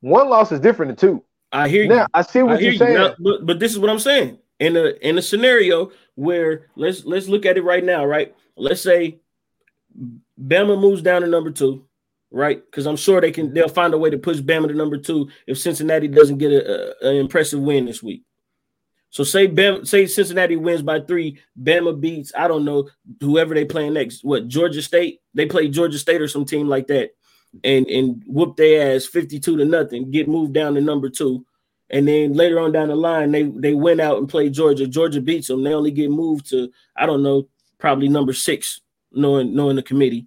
One 0.00 0.30
loss 0.30 0.52
is 0.52 0.60
different 0.60 0.98
than 0.98 1.10
two. 1.10 1.24
I 1.52 1.68
hear 1.68 1.82
you. 1.82 1.90
Now 1.90 2.06
I 2.14 2.22
see 2.22 2.42
what 2.42 2.60
hear 2.60 2.70
you're 2.70 2.72
you. 2.72 2.78
saying. 2.78 2.94
Now, 2.94 3.14
but, 3.18 3.44
but 3.44 3.58
this 3.58 3.72
is 3.72 3.78
what 3.78 3.90
I'm 3.90 3.98
saying. 3.98 4.38
In 4.60 4.76
a 4.76 4.92
in 5.02 5.18
a 5.18 5.22
scenario 5.22 5.90
where 6.14 6.70
let's 6.76 7.04
let's 7.04 7.28
look 7.28 7.44
at 7.44 7.58
it 7.58 7.62
right 7.62 7.84
now, 7.84 8.06
right? 8.06 8.34
Let's 8.56 8.80
say 8.80 9.18
Bama 10.40 10.80
moves 10.80 11.02
down 11.02 11.20
to 11.22 11.28
number 11.28 11.50
two, 11.50 11.84
right? 12.34 12.62
Because 12.64 12.86
I'm 12.86 12.96
sure 12.96 13.20
they 13.20 13.30
can 13.30 13.54
they'll 13.54 13.68
find 13.68 13.94
a 13.94 13.98
way 13.98 14.10
to 14.10 14.18
push 14.18 14.38
Bama 14.38 14.68
to 14.68 14.74
number 14.74 14.98
two 14.98 15.28
if 15.46 15.56
Cincinnati 15.56 16.08
doesn't 16.08 16.38
get 16.38 16.52
an 16.52 17.16
impressive 17.16 17.60
win 17.60 17.86
this 17.86 18.02
week. 18.02 18.24
So 19.10 19.22
say 19.22 19.46
Bama, 19.46 19.86
say 19.86 20.06
Cincinnati 20.06 20.56
wins 20.56 20.82
by 20.82 21.00
three, 21.00 21.38
Bama 21.60 21.98
beats 21.98 22.32
I 22.36 22.48
don't 22.48 22.64
know 22.64 22.88
whoever 23.20 23.54
they 23.54 23.64
playing 23.64 23.94
next. 23.94 24.24
What 24.24 24.48
Georgia 24.48 24.82
State? 24.82 25.20
They 25.32 25.46
play 25.46 25.68
Georgia 25.68 25.98
State 25.98 26.20
or 26.20 26.28
some 26.28 26.44
team 26.44 26.68
like 26.68 26.88
that, 26.88 27.10
and 27.62 27.86
and 27.86 28.22
whoop 28.26 28.56
their 28.56 28.96
ass 28.96 29.06
fifty 29.06 29.38
two 29.38 29.56
to 29.56 29.64
nothing. 29.64 30.10
Get 30.10 30.28
moved 30.28 30.54
down 30.54 30.74
to 30.74 30.80
number 30.80 31.08
two, 31.08 31.46
and 31.88 32.08
then 32.08 32.32
later 32.32 32.58
on 32.58 32.72
down 32.72 32.88
the 32.88 32.96
line 32.96 33.30
they 33.30 33.44
they 33.44 33.74
went 33.74 34.00
out 34.00 34.18
and 34.18 34.28
played 34.28 34.52
Georgia. 34.52 34.88
Georgia 34.88 35.20
beats 35.20 35.46
them. 35.46 35.62
They 35.62 35.72
only 35.72 35.92
get 35.92 36.10
moved 36.10 36.50
to 36.50 36.70
I 36.96 37.06
don't 37.06 37.22
know 37.22 37.48
probably 37.78 38.08
number 38.08 38.32
six, 38.32 38.80
knowing 39.12 39.54
knowing 39.54 39.76
the 39.76 39.82
committee. 39.82 40.26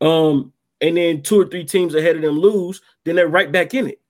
Um, 0.00 0.52
and 0.80 0.96
then 0.96 1.22
two 1.22 1.40
or 1.40 1.46
three 1.46 1.64
teams 1.64 1.94
ahead 1.94 2.16
of 2.16 2.22
them 2.22 2.38
lose, 2.38 2.80
then 3.04 3.16
they're 3.16 3.28
right 3.28 3.50
back 3.50 3.74
in 3.74 3.88
it. 3.88 4.00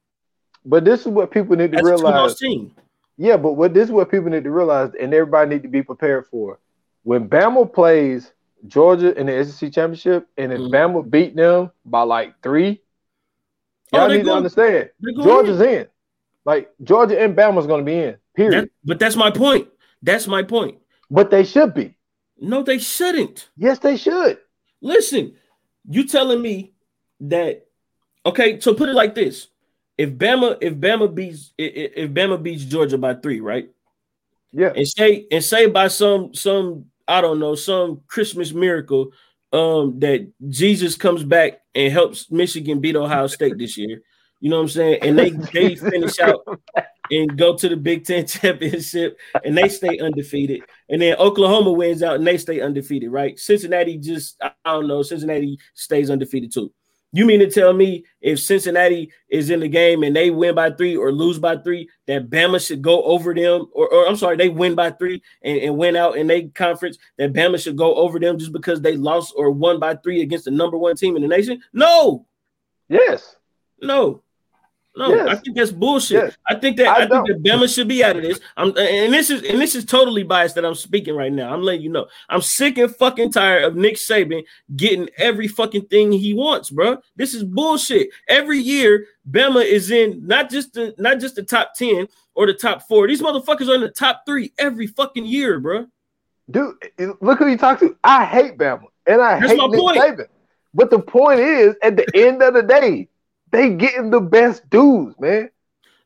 But 0.64 0.84
this 0.84 1.00
is 1.00 1.08
what 1.08 1.30
people 1.30 1.56
need 1.56 1.72
to 1.72 1.76
That's 1.76 1.86
realize. 1.86 2.36
Yeah, 3.16 3.36
but 3.36 3.52
what 3.52 3.74
this 3.74 3.84
is 3.88 3.92
what 3.92 4.10
people 4.10 4.30
need 4.30 4.44
to 4.44 4.50
realize, 4.50 4.92
and 4.98 5.12
everybody 5.12 5.50
need 5.50 5.62
to 5.62 5.68
be 5.68 5.82
prepared 5.82 6.26
for. 6.26 6.58
When 7.02 7.28
Bama 7.28 7.70
plays 7.72 8.32
Georgia 8.66 9.18
in 9.18 9.26
the 9.26 9.44
SEC 9.44 9.70
championship, 9.70 10.26
and 10.36 10.52
if 10.52 10.60
Mhm. 10.60 10.70
Bama 10.70 11.10
beat 11.10 11.34
them 11.36 11.70
by 11.84 12.02
like 12.02 12.34
three, 12.42 12.80
y'all 13.92 14.08
they 14.08 14.18
need 14.18 14.24
to 14.24 14.32
understand 14.32 14.90
Georgia's 15.22 15.60
in. 15.60 15.86
Like 16.44 16.70
Georgia 16.82 17.20
and 17.20 17.36
Bama's 17.36 17.66
going 17.66 17.84
to 17.84 17.90
be 17.90 17.98
in. 17.98 18.16
Period. 18.34 18.64
That- 18.64 18.70
but 18.84 18.98
that's 18.98 19.16
my 19.16 19.30
point. 19.30 19.68
That's 20.02 20.26
my 20.26 20.42
point. 20.42 20.78
but 21.10 21.30
they 21.30 21.42
should 21.44 21.74
be. 21.74 21.94
No, 22.38 22.62
they 22.62 22.78
shouldn't. 22.78 23.50
Yes, 23.56 23.80
they 23.80 23.96
should. 23.96 24.38
Listen, 24.80 25.34
you 25.88 26.06
telling 26.06 26.42
me 26.42 26.72
that 27.20 27.66
okay, 28.24 28.60
so 28.60 28.74
put 28.74 28.88
it 28.88 28.94
like 28.94 29.14
this. 29.14 29.48
If 29.98 30.10
Bama, 30.10 30.56
if 30.60 30.74
Bama 30.74 31.14
beats 31.14 31.52
if 31.58 32.10
Bama 32.10 32.42
beats 32.42 32.64
Georgia 32.64 32.98
by 32.98 33.14
three, 33.14 33.40
right? 33.40 33.68
Yeah. 34.52 34.72
And 34.74 34.86
say 34.86 35.26
and 35.30 35.44
say 35.44 35.66
by 35.66 35.88
some 35.88 36.34
some 36.34 36.86
I 37.06 37.20
don't 37.20 37.38
know, 37.38 37.54
some 37.54 38.02
Christmas 38.06 38.52
miracle 38.52 39.10
um 39.52 39.98
that 40.00 40.30
Jesus 40.48 40.96
comes 40.96 41.24
back 41.24 41.60
and 41.74 41.92
helps 41.92 42.30
Michigan 42.30 42.80
beat 42.80 42.96
Ohio 42.96 43.26
State 43.26 43.58
this 43.58 43.76
year. 43.76 44.00
You 44.40 44.50
know 44.50 44.56
what 44.56 44.62
I'm 44.62 44.68
saying? 44.68 44.98
And 45.02 45.18
they 45.18 45.30
they 45.30 45.74
finish 45.74 46.18
out 46.18 46.40
and 47.10 47.36
go 47.36 47.56
to 47.56 47.68
the 47.68 47.76
Big 47.76 48.04
Ten 48.04 48.26
championship 48.26 49.18
and 49.44 49.56
they 49.56 49.68
stay 49.68 49.98
undefeated. 49.98 50.62
And 50.88 51.00
then 51.02 51.16
Oklahoma 51.16 51.72
wins 51.72 52.02
out 52.02 52.16
and 52.16 52.26
they 52.26 52.38
stay 52.38 52.60
undefeated, 52.60 53.10
right? 53.10 53.38
Cincinnati 53.38 53.98
just, 53.98 54.36
I 54.42 54.52
don't 54.64 54.88
know, 54.88 55.02
Cincinnati 55.02 55.58
stays 55.74 56.10
undefeated 56.10 56.52
too. 56.52 56.72
You 57.12 57.26
mean 57.26 57.40
to 57.40 57.50
tell 57.50 57.72
me 57.72 58.04
if 58.20 58.38
Cincinnati 58.38 59.10
is 59.28 59.50
in 59.50 59.58
the 59.58 59.68
game 59.68 60.04
and 60.04 60.14
they 60.14 60.30
win 60.30 60.54
by 60.54 60.70
three 60.70 60.96
or 60.96 61.10
lose 61.10 61.40
by 61.40 61.56
three, 61.56 61.88
that 62.06 62.30
Bama 62.30 62.64
should 62.64 62.82
go 62.82 63.02
over 63.02 63.34
them? 63.34 63.66
Or, 63.72 63.92
or 63.92 64.06
I'm 64.06 64.14
sorry, 64.14 64.36
they 64.36 64.48
win 64.48 64.76
by 64.76 64.92
three 64.92 65.20
and, 65.42 65.58
and 65.58 65.76
win 65.76 65.96
out 65.96 66.16
in 66.16 66.30
a 66.30 66.48
conference, 66.50 66.98
that 67.18 67.32
Bama 67.32 67.60
should 67.60 67.76
go 67.76 67.96
over 67.96 68.20
them 68.20 68.38
just 68.38 68.52
because 68.52 68.80
they 68.80 68.96
lost 68.96 69.34
or 69.36 69.50
won 69.50 69.80
by 69.80 69.96
three 69.96 70.22
against 70.22 70.44
the 70.44 70.52
number 70.52 70.78
one 70.78 70.94
team 70.94 71.16
in 71.16 71.22
the 71.22 71.28
nation? 71.28 71.60
No, 71.72 72.26
Yes. 72.88 73.34
no, 73.82 74.22
no. 74.96 75.14
Yes. 75.14 75.28
I 75.28 75.34
think 75.36 75.56
that's 75.56 75.70
bullshit. 75.70 76.24
Yes. 76.24 76.36
I 76.48 76.54
think 76.56 76.76
that 76.78 76.88
I 76.88 77.04
I, 77.04 77.08
think 77.08 77.26
that 77.28 77.42
Bama 77.42 77.72
should 77.72 77.88
be 77.88 78.02
out 78.02 78.16
of 78.16 78.22
this. 78.22 78.40
I'm 78.56 78.76
and 78.76 79.12
this 79.12 79.30
is 79.30 79.42
and 79.44 79.60
this 79.60 79.74
is 79.74 79.84
totally 79.84 80.24
biased 80.24 80.56
that 80.56 80.64
I'm 80.64 80.74
speaking 80.74 81.14
right 81.14 81.32
now. 81.32 81.52
I'm 81.52 81.62
letting 81.62 81.82
you 81.82 81.90
know. 81.90 82.06
I'm 82.28 82.42
sick 82.42 82.76
and 82.78 82.94
fucking 82.94 83.32
tired 83.32 83.64
of 83.64 83.76
Nick 83.76 83.96
Saban 83.96 84.42
getting 84.76 85.08
every 85.16 85.48
fucking 85.48 85.86
thing 85.86 86.12
he 86.12 86.34
wants, 86.34 86.70
bro. 86.70 86.98
This 87.16 87.34
is 87.34 87.44
bullshit. 87.44 88.08
Every 88.28 88.58
year, 88.58 89.06
Bama 89.30 89.64
is 89.64 89.90
in 89.90 90.26
not 90.26 90.50
just 90.50 90.74
the 90.74 90.94
not 90.98 91.20
just 91.20 91.36
the 91.36 91.44
top 91.44 91.74
10 91.76 92.08
or 92.34 92.46
the 92.46 92.54
top 92.54 92.82
four. 92.88 93.06
These 93.06 93.22
motherfuckers 93.22 93.68
are 93.68 93.76
in 93.76 93.82
the 93.82 93.90
top 93.90 94.22
three 94.26 94.52
every 94.58 94.88
fucking 94.88 95.26
year, 95.26 95.60
bro. 95.60 95.86
Dude, 96.50 96.74
look 97.20 97.38
who 97.38 97.46
you 97.46 97.56
talk 97.56 97.78
to. 97.78 97.96
I 98.02 98.24
hate 98.24 98.58
Bama. 98.58 98.84
And 99.06 99.20
I 99.20 99.38
That's 99.38 99.52
hate 99.52 99.70
Nick 99.70 99.80
point. 99.80 99.98
Saban. 99.98 100.26
But 100.74 100.90
the 100.90 101.00
point 101.00 101.40
is, 101.40 101.74
at 101.82 101.96
the 101.96 102.06
end 102.14 102.42
of 102.42 102.54
the 102.54 102.62
day, 102.62 103.08
they 103.50 103.70
getting 103.70 104.10
the 104.10 104.20
best 104.20 104.68
dudes, 104.70 105.14
man. 105.18 105.50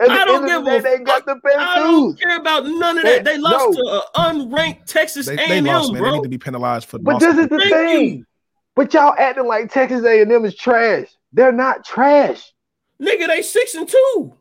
At 0.00 0.10
I 0.10 0.24
don't 0.24 0.46
give 0.46 0.64
the 0.64 0.76
a 0.76 0.82
day, 0.82 0.96
they 0.98 1.04
got 1.04 1.24
the 1.24 1.36
best 1.36 1.56
I 1.56 1.78
don't 1.78 2.20
care 2.20 2.36
about 2.38 2.64
none 2.64 2.98
of 2.98 3.04
that. 3.04 3.24
They 3.24 3.38
lost 3.38 3.78
no. 3.78 3.82
to 3.84 4.02
an 4.14 4.50
unranked 4.50 4.86
Texas 4.86 5.26
They, 5.26 5.36
A&M, 5.36 5.48
they 5.48 5.72
lost, 5.72 5.92
man. 5.92 6.02
They 6.02 6.10
need 6.10 6.22
to 6.24 6.28
be 6.28 6.38
penalized 6.38 6.88
for 6.88 6.98
But 6.98 7.20
this 7.20 7.38
is 7.38 7.48
the 7.48 7.58
Thank 7.58 7.72
thing. 7.72 8.08
you. 8.18 8.26
But 8.74 8.92
y'all 8.92 9.14
acting 9.16 9.46
like 9.46 9.72
Texas 9.72 10.04
A&M 10.04 10.44
is 10.44 10.56
trash. 10.56 11.08
They're 11.32 11.52
not 11.52 11.84
trash. 11.84 12.52
Nigga, 13.00 13.28
they 13.28 13.42
six 13.42 13.74
and 13.74 13.88
two. 13.88 14.34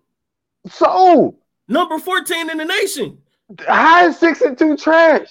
So 0.69 1.35
Number 1.67 1.97
14 1.99 2.49
in 2.49 2.57
the 2.57 2.65
nation. 2.65 3.19
how 3.67 4.07
is 4.07 4.17
six 4.17 4.41
and 4.41 4.57
two 4.57 4.75
trash? 4.75 5.27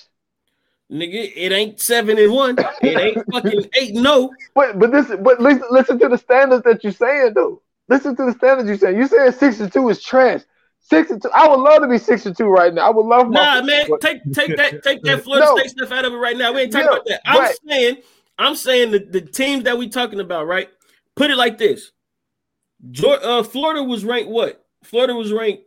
Nigga, 0.92 1.32
it 1.34 1.52
ain't 1.52 1.80
seven 1.80 2.18
and 2.18 2.32
one. 2.32 2.58
It 2.82 2.98
ain't 2.98 3.26
fucking 3.32 3.64
eight 3.74 3.94
no. 3.94 4.34
But 4.54 4.78
but 4.78 4.92
this 4.92 5.06
but 5.20 5.40
listen, 5.40 5.64
listen 5.70 5.98
to 6.00 6.08
the 6.08 6.18
standards 6.18 6.64
that 6.64 6.84
you're 6.84 6.92
saying 6.92 7.32
though. 7.34 7.62
Listen 7.88 8.14
to 8.16 8.26
the 8.26 8.32
standards 8.32 8.68
you're 8.68 8.76
saying. 8.76 8.98
You 8.98 9.06
saying 9.06 9.32
six 9.32 9.60
and 9.60 9.72
two 9.72 9.88
is 9.88 10.02
trash. 10.02 10.42
Six 10.80 11.10
and 11.10 11.22
two. 11.22 11.30
I 11.34 11.48
would 11.48 11.60
love 11.60 11.80
to 11.80 11.88
be 11.88 11.96
six 11.96 12.26
and 12.26 12.36
two 12.36 12.44
right 12.46 12.74
now. 12.74 12.88
I 12.88 12.90
would 12.90 13.06
love 13.06 13.28
my 13.28 13.40
Nah, 13.40 13.62
man, 13.62 13.86
take 14.00 14.32
take 14.34 14.56
that 14.56 14.82
take 14.82 15.02
that 15.04 15.20
Florida 15.24 15.46
No. 15.46 15.56
State 15.56 15.70
stuff 15.70 15.92
out 15.92 16.04
of 16.04 16.12
it 16.12 16.16
right 16.16 16.36
now. 16.36 16.52
We 16.52 16.62
ain't 16.62 16.72
talking 16.72 16.86
Yeah, 16.86 16.92
about 16.92 17.06
that. 17.06 17.20
I'm 17.24 17.40
right. 17.40 17.56
saying, 17.66 17.96
I'm 18.38 18.54
saying 18.54 18.90
the, 18.90 18.98
the 18.98 19.20
teams 19.22 19.64
that 19.64 19.78
we 19.78 19.88
talking 19.88 20.20
about, 20.20 20.46
right? 20.46 20.68
Put 21.16 21.30
it 21.30 21.36
like 21.36 21.56
this. 21.56 21.90
Geor- 22.90 23.22
uh, 23.22 23.42
Florida 23.44 23.82
was 23.82 24.04
ranked 24.04 24.28
what? 24.28 24.62
Florida 24.82 25.14
was 25.14 25.32
ranked. 25.32 25.62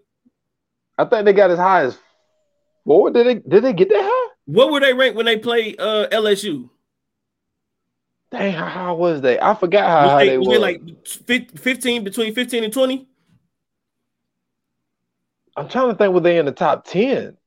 I 0.99 1.05
think 1.05 1.25
they 1.25 1.33
got 1.33 1.49
as 1.49 1.57
high 1.57 1.85
as 1.85 1.97
four. 2.85 3.09
Did 3.09 3.25
they 3.25 3.35
did 3.35 3.63
they 3.63 3.73
get 3.73 3.89
that 3.89 4.03
high? 4.03 4.24
What 4.45 4.71
were 4.71 4.79
they 4.79 4.93
ranked 4.93 5.15
when 5.15 5.25
they 5.25 5.37
played 5.37 5.79
uh, 5.79 6.07
LSU? 6.11 6.69
Dang, 8.31 8.53
how 8.53 8.67
high 8.67 8.91
was 8.91 9.21
they? 9.21 9.39
I 9.39 9.53
forgot 9.55 9.87
how 9.87 10.03
Was 10.03 10.11
high 10.11 10.25
they, 10.25 10.29
they 10.31 10.37
was 10.37 10.47
were. 10.47 10.53
they 10.53 10.59
like 10.59 11.07
15 11.59 12.03
between 12.03 12.33
15 12.33 12.63
and 12.63 12.73
20? 12.73 13.07
I'm 15.57 15.69
trying 15.69 15.89
to 15.89 15.95
think 15.95 16.13
were 16.13 16.19
they 16.19 16.37
in 16.37 16.45
the 16.45 16.51
top 16.51 16.85
10 16.85 17.37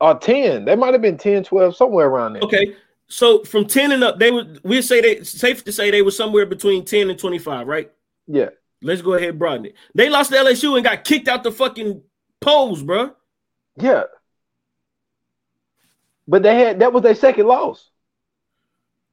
or 0.00 0.18
10. 0.18 0.64
They 0.64 0.76
might 0.76 0.94
have 0.94 1.02
been 1.02 1.18
10, 1.18 1.44
12, 1.44 1.76
somewhere 1.76 2.06
around 2.06 2.34
there. 2.34 2.42
Okay. 2.42 2.74
So 3.06 3.42
from 3.44 3.66
10 3.66 3.92
and 3.92 4.04
up, 4.04 4.18
they 4.18 4.30
would 4.30 4.60
we 4.62 4.80
say 4.82 5.00
they 5.00 5.24
safe 5.24 5.64
to 5.64 5.72
say 5.72 5.90
they 5.90 6.02
were 6.02 6.12
somewhere 6.12 6.46
between 6.46 6.84
10 6.84 7.10
and 7.10 7.18
25, 7.18 7.66
right? 7.66 7.90
Yeah. 8.26 8.50
Let's 8.82 9.02
go 9.02 9.14
ahead 9.14 9.30
and 9.30 9.38
broaden 9.38 9.66
it. 9.66 9.74
They 9.94 10.08
lost 10.08 10.30
to 10.30 10.36
LSU 10.36 10.76
and 10.76 10.84
got 10.84 11.04
kicked 11.04 11.28
out 11.28 11.42
the 11.42 11.52
fucking 11.52 12.02
polls, 12.40 12.82
bro. 12.82 13.14
Yeah. 13.76 14.04
But 16.30 16.44
they 16.44 16.54
had 16.54 16.78
that 16.78 16.92
was 16.92 17.02
their 17.02 17.16
second 17.16 17.48
loss. 17.48 17.90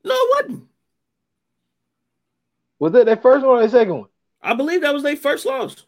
No, 0.03 0.13
it 0.13 0.45
wasn't. 0.45 0.67
Was 2.77 2.91
that 2.93 3.07
their 3.07 3.17
first 3.17 3.43
one 3.43 3.55
or 3.55 3.59
their 3.59 3.69
second 3.69 3.97
one? 3.97 4.09
I 4.39 4.53
believe 4.53 4.81
that 4.81 4.93
was 4.93 5.01
their 5.01 5.17
first 5.17 5.43
loss. 5.47 5.83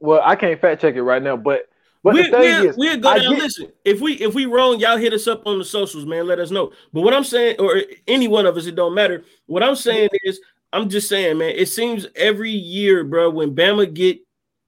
Well, 0.00 0.20
I 0.24 0.34
can't 0.34 0.60
fact 0.60 0.80
check 0.80 0.96
it 0.96 1.02
right 1.02 1.22
now, 1.22 1.36
but 1.36 1.68
but 2.02 2.14
we, 2.14 2.22
the 2.24 2.30
thing 2.30 2.40
we'll, 2.40 2.66
is, 2.70 2.76
we'll 2.76 2.96
go 2.98 3.08
I 3.08 3.18
down. 3.20 3.34
get- 3.34 3.42
Listen, 3.44 3.72
if 3.84 4.00
we 4.00 4.14
if 4.14 4.34
we 4.34 4.46
wrong, 4.46 4.80
y'all 4.80 4.96
hit 4.96 5.12
us 5.12 5.28
up 5.28 5.46
on 5.46 5.58
the 5.60 5.64
socials, 5.64 6.06
man. 6.06 6.26
Let 6.26 6.40
us 6.40 6.50
know. 6.50 6.72
But 6.92 7.02
what 7.02 7.14
I'm 7.14 7.22
saying, 7.22 7.60
or 7.60 7.80
any 8.08 8.26
one 8.26 8.46
of 8.46 8.56
us, 8.56 8.66
it 8.66 8.74
don't 8.74 8.96
matter. 8.96 9.22
What 9.46 9.62
I'm 9.62 9.76
saying 9.76 10.08
is, 10.24 10.40
I'm 10.72 10.88
just 10.88 11.08
saying, 11.08 11.38
man. 11.38 11.50
It 11.54 11.68
seems 11.68 12.04
every 12.16 12.50
year, 12.50 13.04
bro, 13.04 13.30
when 13.30 13.54
Bama 13.54 13.94
get 13.94 14.18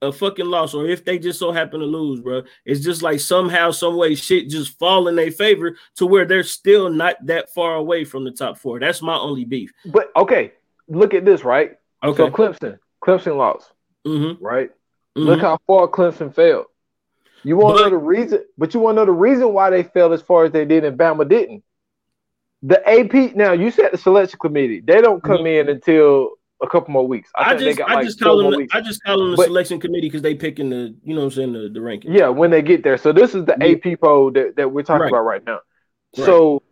a 0.01 0.11
fucking 0.11 0.45
loss, 0.45 0.73
or 0.73 0.85
if 0.85 1.03
they 1.03 1.19
just 1.19 1.39
so 1.39 1.51
happen 1.51 1.79
to 1.79 1.85
lose, 1.85 2.21
bro, 2.21 2.43
it's 2.65 2.81
just 2.81 3.01
like 3.01 3.19
somehow, 3.19 3.71
some 3.71 3.97
way, 3.97 4.15
shit 4.15 4.49
just 4.49 4.77
fall 4.79 5.07
in 5.07 5.15
their 5.15 5.31
favor 5.31 5.75
to 5.95 6.05
where 6.05 6.25
they're 6.25 6.43
still 6.43 6.89
not 6.89 7.15
that 7.25 7.53
far 7.53 7.75
away 7.75 8.05
from 8.05 8.23
the 8.23 8.31
top 8.31 8.57
four. 8.57 8.79
That's 8.79 9.01
my 9.01 9.17
only 9.17 9.45
beef. 9.45 9.71
but 9.85 10.11
okay, 10.15 10.53
look 10.87 11.13
at 11.13 11.25
this, 11.25 11.43
right? 11.43 11.77
Okay. 12.03 12.17
So 12.17 12.31
Clemson, 12.31 12.79
Clemson 13.03 13.37
lost, 13.37 13.71
mm-hmm. 14.05 14.43
right? 14.43 14.71
Look 15.15 15.41
how 15.41 15.59
far 15.67 15.87
Clemson 15.87 16.33
fell. 16.33 16.67
You 17.43 17.57
want 17.57 17.77
to 17.77 17.83
know 17.83 17.89
the 17.89 17.97
reason, 17.97 18.45
but 18.57 18.73
you 18.73 18.79
want 18.79 18.95
to 18.95 19.01
know 19.01 19.05
the 19.05 19.11
reason 19.11 19.53
why 19.53 19.69
they 19.69 19.83
fell 19.83 20.13
as 20.13 20.21
far 20.21 20.45
as 20.45 20.51
they 20.51 20.65
did 20.65 20.85
and 20.85 20.97
Bama 20.97 21.27
didn't. 21.27 21.63
The 22.61 22.87
AP 22.87 23.35
now 23.35 23.53
you 23.53 23.71
said 23.71 23.91
the 23.91 23.97
selection 23.97 24.39
committee, 24.39 24.81
they 24.81 25.01
don't 25.01 25.23
come 25.23 25.45
in 25.45 25.69
until 25.69 26.31
a 26.61 26.67
couple 26.67 26.91
more 26.91 27.07
weeks. 27.07 27.29
Mm-hmm. 27.37 27.49
I, 27.49 27.55
just, 27.55 27.77
got 27.77 27.89
I 27.89 27.93
like 27.95 28.05
just 28.05 28.19
call 28.19 28.37
them. 28.51 28.67
I 28.71 28.81
just 28.81 29.03
call 29.03 29.17
them 29.19 29.31
the 29.31 29.37
But- 29.37 29.45
selection 29.47 29.79
committee 29.79 30.07
because 30.07 30.21
they 30.21 30.35
picking 30.35 30.69
the, 30.69 30.95
you 31.03 31.13
know, 31.13 31.21
what 31.21 31.25
I'm 31.27 31.31
saying 31.31 31.53
the, 31.53 31.69
the 31.69 31.81
ranking. 31.81 32.13
Yeah, 32.13 32.27
when 32.29 32.51
they 32.51 32.61
get 32.61 32.83
there. 32.83 32.97
So 32.97 33.11
this 33.11 33.33
is 33.35 33.45
the 33.45 33.55
Yeah. 33.59 33.67
AP 33.91 33.99
poll 34.01 34.31
that, 34.31 34.55
that 34.57 34.71
we're 34.71 34.83
talking 34.83 35.03
Right. 35.03 35.09
about 35.09 35.21
right 35.21 35.45
now. 35.45 35.59
Right. 36.17 36.25
So 36.25 36.63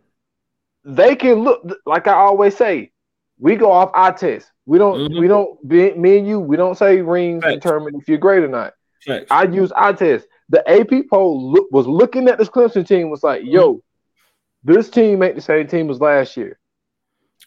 they 0.84 1.16
can 1.16 1.40
look 1.42 1.62
like 1.86 2.06
I 2.06 2.14
always 2.14 2.56
say, 2.56 2.92
we 3.38 3.56
go 3.56 3.70
off 3.70 3.90
eye 3.94 4.10
test. 4.12 4.50
We 4.66 4.78
don't 4.78 4.98
Mhm. 5.12 5.20
we 5.20 5.28
don't 5.28 5.66
be, 5.68 5.92
me 5.94 6.18
and 6.18 6.26
you, 6.26 6.40
we 6.40 6.56
don't 6.56 6.76
say 6.76 7.00
rings 7.00 7.42
Facts. 7.42 7.54
determine 7.54 7.94
if 7.96 8.08
you're 8.08 8.18
great 8.18 8.42
or 8.42 8.48
not. 8.48 8.74
Facts. 9.06 9.26
I 9.30 9.44
use 9.44 9.72
eye 9.72 9.92
test. 9.92 10.26
The 10.50 10.68
AP 10.68 11.04
poll 11.08 11.52
look, 11.52 11.68
was 11.70 11.86
looking 11.86 12.28
at 12.28 12.36
this 12.38 12.48
Clemson 12.48 12.86
team 12.86 13.10
was 13.10 13.22
like, 13.22 13.42
yo, 13.44 13.82
this 14.64 14.90
team 14.90 15.22
ain't 15.22 15.36
the 15.36 15.40
same 15.40 15.66
team 15.66 15.88
as 15.90 16.00
last 16.00 16.36
year. 16.36 16.58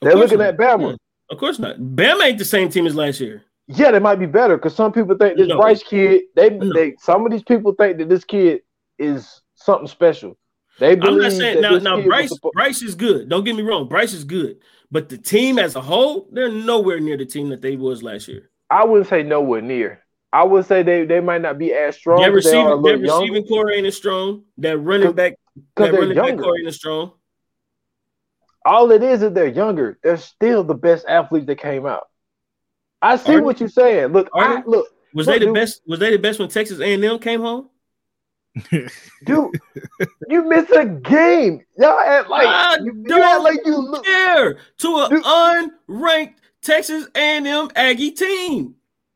They're 0.01 0.15
looking 0.15 0.41
at 0.41 0.55
Bama. 0.57 0.91
Yeah, 0.91 0.95
Of 1.31 1.37
course 1.37 1.57
not. 1.59 1.77
Bama 1.77 2.25
ain't 2.25 2.37
the 2.37 2.45
same 2.45 2.69
team 2.69 2.85
as 2.85 2.95
last 2.95 3.19
year. 3.19 3.43
Yeah, 3.67 3.91
they 3.91 3.99
might 3.99 4.17
be 4.19 4.25
better 4.25 4.57
because 4.57 4.75
some 4.75 4.91
people 4.91 5.15
think 5.17 5.37
this 5.37 5.47
No. 5.47 5.57
Bryce 5.57 5.81
kid, 5.81 6.23
they 6.35 6.49
No. 6.49 6.73
they 6.73 6.95
some 6.99 7.25
of 7.25 7.31
these 7.31 7.43
people 7.43 7.73
think 7.73 7.97
that 7.97 8.09
this 8.09 8.25
kid 8.25 8.61
is 8.99 9.41
something 9.55 9.87
special. 9.87 10.37
They 10.79 10.91
I'm 10.99 11.17
not 11.17 11.31
saying 11.31 11.61
now. 11.61 11.77
Now 11.77 12.01
Bryce, 12.01 12.33
Bryce 12.53 12.81
is 12.81 12.95
good. 12.95 13.29
Don't 13.29 13.45
get 13.45 13.55
me 13.55 13.63
wrong. 13.63 13.87
Bryce 13.87 14.13
is 14.13 14.23
good, 14.25 14.57
but 14.91 15.07
the 15.09 15.17
team 15.17 15.57
as 15.57 15.75
a 15.75 15.81
whole, 15.81 16.27
they're 16.31 16.51
nowhere 16.51 16.99
near 16.99 17.17
the 17.17 17.25
team 17.25 17.49
that 17.49 17.61
they 17.61 17.77
was 17.77 18.03
last 18.03 18.27
year. 18.27 18.49
I 18.69 18.83
wouldn't 18.85 19.07
say 19.07 19.23
nowhere 19.23 19.61
near. 19.61 20.01
I 20.33 20.45
would 20.45 20.65
say 20.65 20.81
they, 20.81 21.05
they 21.05 21.19
might 21.19 21.41
not 21.41 21.57
be 21.57 21.73
as 21.73 21.97
strong. 21.97 22.21
Their 22.21 22.31
'cause 22.31 22.45
they 22.45 22.57
are 22.57 22.73
a 22.73 22.77
receiving, 22.77 23.05
their 23.05 23.19
receiving 23.19 23.47
corps 23.47 23.71
ain't 23.71 23.85
as 23.87 23.97
strong. 23.97 24.43
That 24.57 24.77
running 24.79 25.11
back, 25.11 25.35
that 25.75 25.93
running 25.93 26.15
back 26.15 26.37
corps 26.37 26.57
ain't 26.57 26.67
as 26.67 26.77
strong. 26.77 27.11
All 28.65 28.91
it 28.91 29.01
is 29.03 29.23
is 29.23 29.33
they're 29.33 29.47
younger. 29.47 29.97
They're 30.03 30.17
still 30.17 30.63
the 30.63 30.75
best 30.75 31.05
athletes 31.07 31.47
that 31.47 31.59
came 31.59 31.85
out. 31.85 32.07
I 33.01 33.15
see 33.15 33.35
Are 33.35 33.41
what 33.41 33.59
you're 33.59 33.69
saying. 33.69 34.11
Look, 34.11 34.29
Are 34.33 34.59
I, 34.59 34.63
look, 34.65 34.87
Was 35.13 35.25
Look, 35.27 35.35
they 35.35 35.39
the 35.39 35.45
dude. 35.45 35.55
best? 35.55 35.81
Was 35.87 35.99
they 35.99 36.11
the 36.11 36.19
best 36.19 36.39
when 36.39 36.49
Texas 36.49 36.79
A&M 36.79 37.19
came 37.19 37.41
home? 37.41 37.69
dude, 38.69 39.49
you 40.27 40.43
miss 40.47 40.69
a 40.71 40.85
game. 40.85 41.63
Y'all 41.77 41.99
act 41.99 42.29
like 42.29 42.47
I 42.47 42.77
you, 42.79 42.85
you 42.85 43.03
don't 43.03 43.21
act 43.21 43.41
like 43.43 43.59
you 43.65 43.77
look. 43.77 44.05
Care 44.05 44.57
to 44.79 45.07
an 45.09 45.21
unranked 45.89 46.33
Texas 46.61 47.07
A&M 47.15 47.69
Aggie 47.75 48.11
team. 48.11 48.75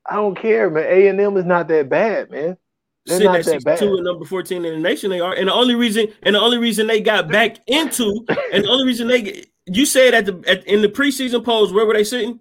I 0.09 0.15
don't 0.15 0.35
care, 0.39 0.69
man. 0.69 0.85
A 0.87 1.07
and 1.07 1.19
M 1.19 1.35
is 1.37 1.45
not 1.45 1.67
that 1.67 1.89
bad, 1.89 2.31
man. 2.31 2.57
They're 3.05 3.17
Sitting 3.17 3.35
at 3.35 3.45
that 3.45 3.63
bad. 3.63 3.77
62 3.77 3.95
and 3.97 4.03
number 4.03 4.25
14 4.25 4.65
in 4.65 4.73
the 4.73 4.79
nation, 4.79 5.11
they 5.11 5.19
are. 5.19 5.33
And 5.33 5.47
the 5.47 5.53
only 5.53 5.75
reason, 5.75 6.07
and 6.23 6.35
the 6.35 6.41
only 6.41 6.57
reason 6.57 6.87
they 6.87 7.01
got 7.01 7.27
back 7.27 7.57
into, 7.67 8.25
and 8.51 8.63
the 8.63 8.69
only 8.69 8.85
reason 8.85 9.07
they, 9.07 9.45
you 9.67 9.85
said 9.85 10.15
at 10.15 10.25
the 10.25 10.43
at, 10.47 10.65
in 10.65 10.81
the 10.81 10.89
preseason 10.89 11.43
polls, 11.43 11.71
where 11.71 11.85
were 11.85 11.93
they 11.93 12.03
sitting? 12.03 12.39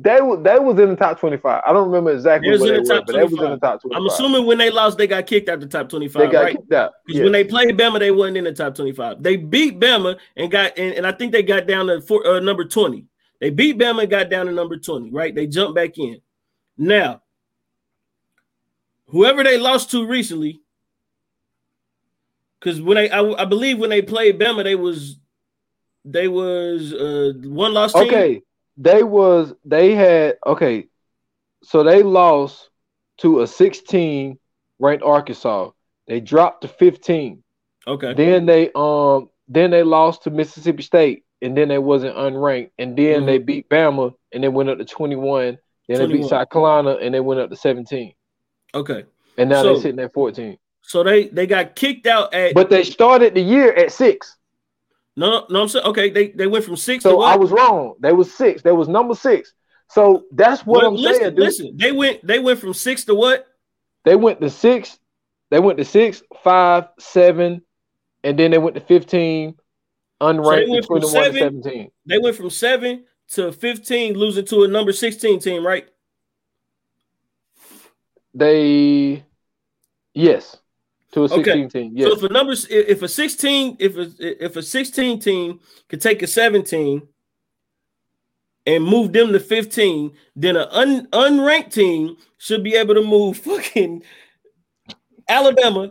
They 0.00 0.20
was 0.20 0.42
they 0.44 0.58
was 0.58 0.78
in 0.78 0.90
the 0.90 0.96
top 0.96 1.18
twenty 1.18 1.36
five. 1.36 1.62
I 1.66 1.72
don't 1.72 1.86
remember 1.86 2.12
exactly 2.12 2.50
where 2.50 2.58
they 2.58 2.66
the 2.66 2.94
were, 2.94 3.02
but 3.04 3.12
they 3.12 3.24
was 3.24 3.32
in 3.32 3.38
the 3.38 3.56
top 3.58 3.82
twenty 3.82 3.94
five. 3.94 4.00
I'm 4.00 4.06
assuming 4.06 4.46
when 4.46 4.56
they 4.56 4.70
lost, 4.70 4.96
they 4.96 5.08
got 5.08 5.26
kicked 5.26 5.48
out 5.48 5.60
the 5.60 5.66
top 5.66 5.88
25, 5.88 6.22
they 6.22 6.32
got 6.32 6.40
right? 6.42 6.56
kicked 6.56 6.72
out. 6.72 6.92
Because 7.04 7.18
Yeah. 7.18 7.24
when 7.24 7.32
they 7.32 7.42
played 7.44 7.76
Bama, 7.76 7.98
they 7.98 8.12
wasn't 8.12 8.36
in 8.36 8.44
the 8.44 8.52
top 8.52 8.76
25. 8.76 9.22
They 9.22 9.36
beat 9.36 9.80
Bama 9.80 10.16
and 10.36 10.50
got, 10.50 10.78
and, 10.78 10.94
and 10.94 11.06
I 11.06 11.12
think 11.12 11.32
they 11.32 11.42
got 11.42 11.66
down 11.66 11.88
to 11.88 12.00
four, 12.00 12.24
uh, 12.24 12.38
number 12.38 12.64
20. 12.64 13.06
They 13.40 13.50
beat 13.50 13.76
Bama 13.76 14.02
and 14.02 14.10
got 14.10 14.30
down 14.30 14.46
to 14.46 14.52
number 14.52 14.76
20, 14.76 15.10
right? 15.10 15.34
They 15.34 15.48
jumped 15.48 15.74
back 15.74 15.98
in. 15.98 16.20
Now, 16.76 17.22
whoever 19.08 19.42
they 19.44 19.58
lost 19.58 19.90
to 19.90 20.06
recently, 20.06 20.60
because 22.60 22.80
when 22.80 22.96
they, 22.96 23.10
I, 23.10 23.22
I 23.22 23.44
believe 23.44 23.78
when 23.78 23.90
they 23.90 24.02
played 24.02 24.38
Bama, 24.38 24.64
they 24.64 24.74
was, 24.74 25.18
they 26.04 26.28
was 26.28 26.92
uh 26.92 27.32
one 27.44 27.74
lost 27.74 27.96
team. 27.96 28.04
Okay, 28.04 28.42
they 28.76 29.02
was 29.02 29.52
they 29.64 29.94
had 29.94 30.36
okay, 30.46 30.86
so 31.62 31.82
they 31.82 32.02
lost 32.02 32.70
to 33.18 33.40
a 33.40 33.46
16 33.46 34.38
ranked 34.78 35.04
Arkansas. 35.04 35.70
They 36.06 36.20
dropped 36.20 36.62
to 36.62 36.68
15. 36.68 37.42
Okay. 37.86 38.14
Then 38.14 38.46
they 38.46 38.70
um 38.74 39.28
then 39.48 39.70
they 39.70 39.82
lost 39.82 40.24
to 40.24 40.30
Mississippi 40.30 40.82
State, 40.82 41.24
and 41.42 41.56
then 41.56 41.68
they 41.68 41.78
wasn't 41.78 42.16
unranked, 42.16 42.70
and 42.78 42.96
then 42.96 43.22
Mhm. 43.22 43.26
they 43.26 43.38
beat 43.38 43.68
Bama, 43.68 44.14
and 44.32 44.42
they 44.44 44.48
went 44.48 44.70
up 44.70 44.78
to 44.78 44.84
21. 44.84 45.58
Then 45.88 45.98
they 45.98 46.06
beat 46.06 46.26
South 46.28 46.50
Carolina, 46.50 46.98
and 47.00 47.14
they 47.14 47.20
went 47.20 47.40
up 47.40 47.48
to 47.50 47.56
17, 47.56 48.14
Okay. 48.74 49.04
and 49.36 49.50
now 49.50 49.62
So- 49.62 49.72
they're 49.74 49.82
sitting 49.82 50.00
at 50.00 50.12
14. 50.12 50.58
So 50.82 51.02
they 51.02 51.28
they 51.28 51.46
got 51.46 51.76
kicked 51.76 52.06
out 52.06 52.32
at 52.32 52.54
But 52.54 52.70
they 52.70 52.82
started 52.82 53.34
the 53.34 53.40
year 53.42 53.72
at 53.74 53.92
six. 53.92 54.36
no 55.16 55.44
no 55.50 55.62
I'm 55.62 55.68
saying 55.68 55.84
okay 55.86 56.08
they 56.10 56.28
they 56.28 56.46
went 56.46 56.64
from 56.64 56.76
six 56.76 57.02
to 57.02 57.10
So 57.10 57.16
what? 57.18 57.32
I 57.32 57.36
was 57.36 57.50
wrong. 57.50 57.94
They 58.00 58.12
was 58.12 58.32
six. 58.32 58.62
They 58.62 58.72
was 58.72 58.88
number 58.88 59.14
six. 59.14 59.52
So 59.90 60.24
that's 60.32 60.64
what 60.66 60.82
Well, 60.82 60.88
I'm 60.92 60.96
listen, 60.96 61.20
saying. 61.20 61.34
Dude. 61.34 61.44
listen. 61.44 61.76
They 61.76 61.92
went 61.92 62.26
they 62.26 62.38
went 62.38 62.58
from 62.58 62.72
six 62.74 63.04
to 63.04 63.14
what? 63.14 63.46
They 64.04 64.16
went 64.16 64.40
to 64.40 64.48
six. 64.50 64.98
They 65.50 65.60
went 65.60 65.78
to 65.78 65.84
six, 65.84 66.22
five, 66.44 66.88
seven, 66.98 67.62
and 68.24 68.38
then 68.38 68.50
they 68.50 68.58
went 68.58 68.74
to 68.76 68.82
15. 68.82 69.54
unranked 70.20 70.68
went 70.68 70.86
from 70.86 71.00
between 71.00 71.00
the 71.00 71.06
one 71.18 71.24
and 71.26 71.34
seven- 71.34 71.62
seventeen. 71.62 71.90
They 72.06 72.18
went 72.18 72.36
from 72.36 72.50
seven 72.50 73.04
to 73.32 73.52
fifteen, 73.52 74.14
losing 74.14 74.44
to 74.46 74.64
a 74.64 74.68
number 74.68 74.92
sixteen 74.92 75.38
team, 75.38 75.66
right? 75.66 75.86
They 78.38 79.24
yes. 80.14 80.56
To 81.12 81.22
a 81.22 81.24
Okay. 81.24 81.64
16 81.64 81.68
team. 81.70 81.92
Yes. 81.96 82.08
So 82.08 82.16
if 82.16 82.22
a 82.22 82.32
number, 82.32 82.52
if 82.70 83.02
a 83.02 83.08
sixteen, 83.08 83.76
if 83.78 83.96
a 83.96 84.44
if 84.44 84.56
a 84.56 84.62
sixteen 84.62 85.18
team 85.18 85.60
could 85.88 86.00
take 86.02 86.22
a 86.22 86.26
seventeen 86.26 87.08
and 88.66 88.84
move 88.84 89.12
them 89.12 89.32
to 89.32 89.40
fifteen, 89.40 90.12
then 90.36 90.56
an 90.56 90.68
un, 90.70 91.06
unranked 91.12 91.72
team 91.72 92.16
should 92.36 92.62
be 92.62 92.74
able 92.74 92.94
to 92.94 93.02
move 93.02 93.38
fucking 93.48 94.02
Alabama 95.28 95.90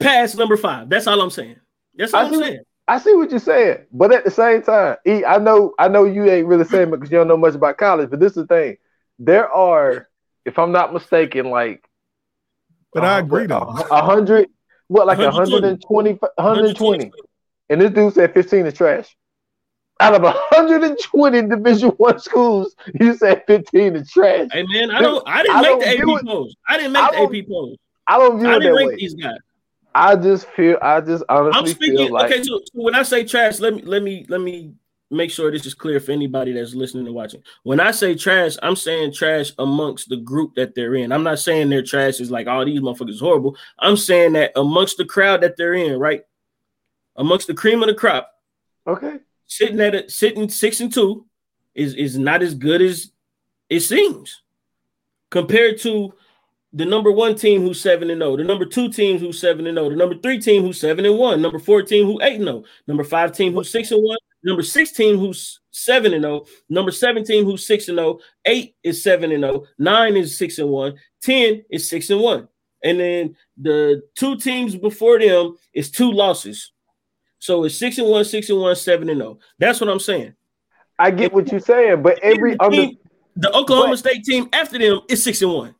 past 0.00 0.36
number 0.36 0.56
five. 0.56 0.88
That's 0.88 1.06
all 1.06 1.20
I'm 1.20 1.30
saying. 1.30 1.56
That's 1.96 2.14
all 2.14 2.22
I 2.22 2.26
I'm 2.26 2.32
see- 2.34 2.40
saying. 2.40 2.60
I 2.88 2.98
see 2.98 3.14
what 3.14 3.30
you're 3.30 3.38
saying, 3.38 3.86
but 3.92 4.12
at 4.12 4.24
the 4.24 4.30
same 4.30 4.60
time, 4.62 4.96
E, 5.06 5.24
I 5.24 5.38
know 5.38 5.72
I 5.78 5.86
know 5.88 6.04
you 6.04 6.24
ain't 6.28 6.48
really 6.48 6.64
saying 6.64 6.88
it 6.88 6.90
because 6.90 7.12
you 7.12 7.18
don't 7.18 7.28
know 7.28 7.36
much 7.36 7.54
about 7.54 7.76
college. 7.78 8.10
But 8.10 8.18
this 8.18 8.30
is 8.32 8.36
the 8.38 8.46
thing: 8.46 8.76
there 9.20 9.48
are, 9.48 10.08
if 10.44 10.58
I'm 10.58 10.72
not 10.72 10.92
mistaken, 10.92 11.50
like 11.50 11.84
But 12.92 13.04
I 13.04 13.16
uh, 13.16 13.20
agree 13.20 13.46
though. 13.46 13.74
a 13.90 14.02
hundred, 14.02 14.48
what 14.88 15.06
like 15.06 15.18
120. 15.18 15.60
120, 15.78 16.18
120, 16.36 17.12
and 17.70 17.80
this 17.80 17.90
dude 17.90 18.14
said 18.14 18.34
15 18.34 18.66
is 18.66 18.74
trash. 18.74 19.16
Out 20.00 20.14
of 20.14 20.22
120 20.22 21.42
Division 21.48 21.90
One 21.90 22.18
schools, 22.18 22.74
you 23.00 23.14
said 23.14 23.44
15 23.46 23.96
is 23.96 24.10
trash. 24.10 24.48
Hey 24.52 24.64
man, 24.64 24.90
I 24.90 25.00
don't. 25.00 25.22
I 25.28 25.42
didn't 25.42 25.56
I 25.56 25.62
make 25.62 25.78
the 25.80 25.86
view 25.96 26.14
AP 26.16 26.20
it- 26.22 26.26
polls. 26.26 26.56
I 26.68 26.76
didn't 26.76 26.92
make 26.92 27.10
don't- 27.12 27.30
the 27.32 27.38
AP 27.38 27.46
polls. 27.48 27.78
I 28.08 28.18
don't 28.18 28.38
view 28.40 28.48
I 28.48 28.52
didn't 28.54 28.64
that 28.72 28.76
rank 28.78 28.90
way. 28.90 28.96
these 28.96 29.14
guys. 29.14 29.36
I 29.94 30.16
just 30.16 30.46
feel, 30.48 30.78
I 30.82 31.00
just 31.02 31.22
honestly 31.28 31.60
I'm 31.60 31.66
speaking. 31.68 31.96
feel 31.98 32.12
like 32.12 32.32
okay, 32.32 32.42
so, 32.42 32.58
so 32.64 32.82
when 32.82 32.94
I 32.94 33.02
say 33.04 33.24
trash, 33.24 33.60
let 33.60 33.74
me 33.74 33.82
let 33.82 34.02
me 34.02 34.24
let 34.28 34.40
me 34.40 34.72
make 35.12 35.30
sure 35.30 35.50
this 35.50 35.66
is 35.66 35.74
clear 35.74 36.00
for 36.00 36.12
anybody 36.12 36.52
that's 36.52 36.74
listening 36.74 37.06
and 37.06 37.14
watching. 37.14 37.42
When 37.62 37.80
I 37.80 37.90
say 37.90 38.14
trash, 38.14 38.56
I'm 38.62 38.76
saying 38.76 39.12
trash 39.12 39.52
amongst 39.58 40.08
the 40.08 40.16
group 40.16 40.54
that 40.56 40.74
they're 40.74 40.94
in. 40.94 41.12
I'm 41.12 41.22
not 41.22 41.38
saying 41.38 41.68
their 41.68 41.82
trash 41.82 42.20
is 42.20 42.30
like 42.30 42.46
all 42.46 42.64
these 42.64 42.80
motherfuckers 42.80 43.20
horrible. 43.20 43.56
I'm 43.78 43.96
saying 43.96 44.32
that 44.32 44.52
amongst 44.56 44.96
the 44.96 45.04
crowd 45.04 45.42
that 45.42 45.56
they're 45.56 45.74
in, 45.74 45.98
right? 45.98 46.22
Amongst 47.16 47.46
the 47.46 47.54
cream 47.54 47.82
of 47.82 47.88
the 47.88 47.94
crop, 47.94 48.30
okay. 48.86 49.18
sitting 49.46 49.80
at 49.80 49.94
a, 49.94 50.10
sitting 50.10 50.48
six 50.48 50.80
and 50.80 50.92
two 50.92 51.26
is 51.74 51.94
is 51.94 52.18
not 52.18 52.42
as 52.42 52.54
good 52.54 52.80
as 52.80 53.12
it 53.68 53.80
seems 53.80 54.42
compared 55.30 55.78
to 55.80 56.14
the 56.72 56.86
number 56.86 57.12
one 57.12 57.34
team 57.34 57.60
who's 57.60 57.80
seven 57.80 58.10
and 58.10 58.20
zero, 58.20 58.36
the 58.36 58.44
number 58.44 58.64
two 58.64 58.88
team 58.88 59.18
who's 59.18 59.38
seven 59.38 59.66
and 59.66 59.76
zero, 59.76 59.90
the 59.90 59.96
number 59.96 60.16
three 60.16 60.40
team 60.40 60.62
who's 60.62 60.80
seven 60.80 61.04
and 61.04 61.18
one, 61.18 61.42
number 61.42 61.58
four 61.58 61.82
team 61.82 62.06
who 62.06 62.20
eight 62.22 62.36
and 62.36 62.44
zero, 62.44 62.64
number 62.86 63.04
five 63.04 63.32
team 63.32 63.52
who's 63.52 63.70
six 63.70 63.90
and 63.90 64.02
one, 64.02 64.18
number 64.44 64.62
16, 64.62 65.18
who's 65.18 65.60
seven 65.70 66.12
and 66.14 66.22
zero, 66.24 66.44
number 66.68 66.90
17, 66.90 67.44
who's 67.44 67.66
six 67.66 67.88
and 67.88 67.98
0. 67.98 68.18
8 68.44 68.74
is 68.82 69.02
seven 69.02 69.32
and 69.32 69.42
0. 69.44 69.64
9 69.78 70.16
is 70.16 70.36
six 70.38 70.58
and 70.58 70.68
1. 70.68 70.94
10 71.22 71.64
is 71.70 71.88
six 71.88 72.10
and 72.10 72.20
one, 72.20 72.48
and 72.82 72.98
then 72.98 73.36
the 73.56 74.02
two 74.16 74.36
teams 74.36 74.74
before 74.76 75.18
them 75.20 75.56
is 75.72 75.90
two 75.90 76.10
losses. 76.10 76.72
So 77.38 77.64
it's 77.64 77.76
six 77.78 77.98
and 77.98 78.08
one, 78.08 78.24
six 78.24 78.50
and 78.50 78.58
one, 78.60 78.74
seven 78.76 79.08
and 79.08 79.18
zero. 79.20 79.38
That's 79.58 79.80
what 79.80 79.88
I'm 79.90 80.00
saying. 80.00 80.34
I 80.98 81.10
get 81.12 81.32
what 81.32 81.50
you're 81.50 81.60
saying, 81.60 82.02
but 82.02 82.18
every 82.20 82.58
under, 82.60 82.76
team- 82.76 82.98
the 83.36 83.56
Oklahoma 83.56 83.90
but- 83.90 83.98
State 83.98 84.24
team 84.24 84.48
after 84.52 84.78
them 84.78 85.00
is 85.08 85.22
six 85.22 85.42
and 85.42 85.52
one. 85.52 85.74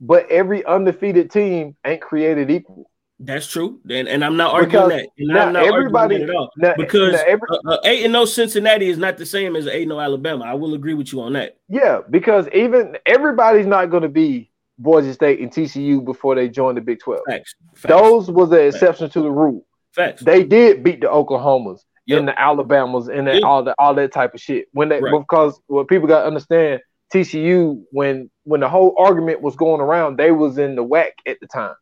but 0.00 0.28
every 0.30 0.64
undefeated 0.64 1.30
team 1.30 1.76
ain't 1.84 2.00
created 2.00 2.50
equal. 2.50 2.89
That's 3.22 3.46
true, 3.46 3.80
and, 3.90 4.08
and 4.08 4.24
I'm 4.24 4.38
not 4.38 4.54
arguing 4.54 4.70
Because 4.70 4.88
that. 4.88 5.08
And 5.18 5.38
I'm 5.38 5.52
not 5.52 5.64
everybody- 5.66 6.22
arguing 6.22 6.26
that 6.26 6.30
at 6.32 6.36
all 6.36 6.50
Now, 6.56 6.74
because 6.76 7.12
now 7.12 7.22
every, 7.26 7.48
uh, 7.66 7.70
uh, 7.70 7.78
eight 7.84 8.04
and 8.04 8.12
no 8.14 8.24
Cincinnati 8.24 8.88
is 8.88 8.96
not 8.96 9.18
the 9.18 9.26
same 9.26 9.56
as 9.56 9.66
eight 9.66 9.82
and 9.82 9.90
no 9.90 10.00
Alabama. 10.00 10.44
I 10.46 10.54
will 10.54 10.72
agree 10.72 10.94
with 10.94 11.12
you 11.12 11.20
on 11.20 11.34
that. 11.34 11.58
yeah, 11.68 12.00
because 12.08 12.48
even 12.54 12.96
everybody's 13.04 13.66
not 13.66 13.90
going 13.90 14.04
to 14.04 14.08
be 14.08 14.50
Boise 14.78 15.12
State 15.12 15.40
and 15.40 15.50
TCU 15.52 16.02
before 16.02 16.34
they 16.34 16.48
join 16.48 16.76
the 16.76 16.80
Big 16.80 16.98
Twelve. 17.00 17.20
Facts. 17.28 17.54
Facts. 17.74 17.88
Those 17.94 18.30
was 18.30 18.48
the 18.48 18.60
exception 18.68 19.10
to 19.10 19.20
the 19.20 19.30
rule. 19.30 19.66
facts. 19.94 20.22
They 20.22 20.42
did 20.42 20.82
beat 20.82 21.02
the 21.02 21.08
Oklahomas 21.08 21.80
Yep. 22.06 22.18
and 22.20 22.28
the 22.28 22.40
Alabamas 22.40 23.08
and 23.08 23.26
Yep. 23.26 23.42
all 23.44 23.62
the 23.62 23.74
all 23.78 23.92
that 23.96 24.12
type 24.12 24.32
of 24.32 24.40
shit. 24.40 24.68
When 24.72 24.88
they 24.88 25.00
Right. 25.00 25.12
because 25.12 25.60
what 25.66 25.88
people 25.88 26.08
got 26.08 26.20
to 26.22 26.26
understand, 26.26 26.80
TCU 27.12 27.82
when 27.90 28.30
when 28.44 28.60
the 28.60 28.68
whole 28.70 28.94
argument 28.98 29.42
was 29.42 29.56
going 29.56 29.82
around, 29.82 30.16
they 30.16 30.30
was 30.30 30.56
in 30.56 30.74
the 30.76 30.82
WAC 30.84 31.10
at 31.26 31.36
the 31.42 31.46
time. 31.48 31.74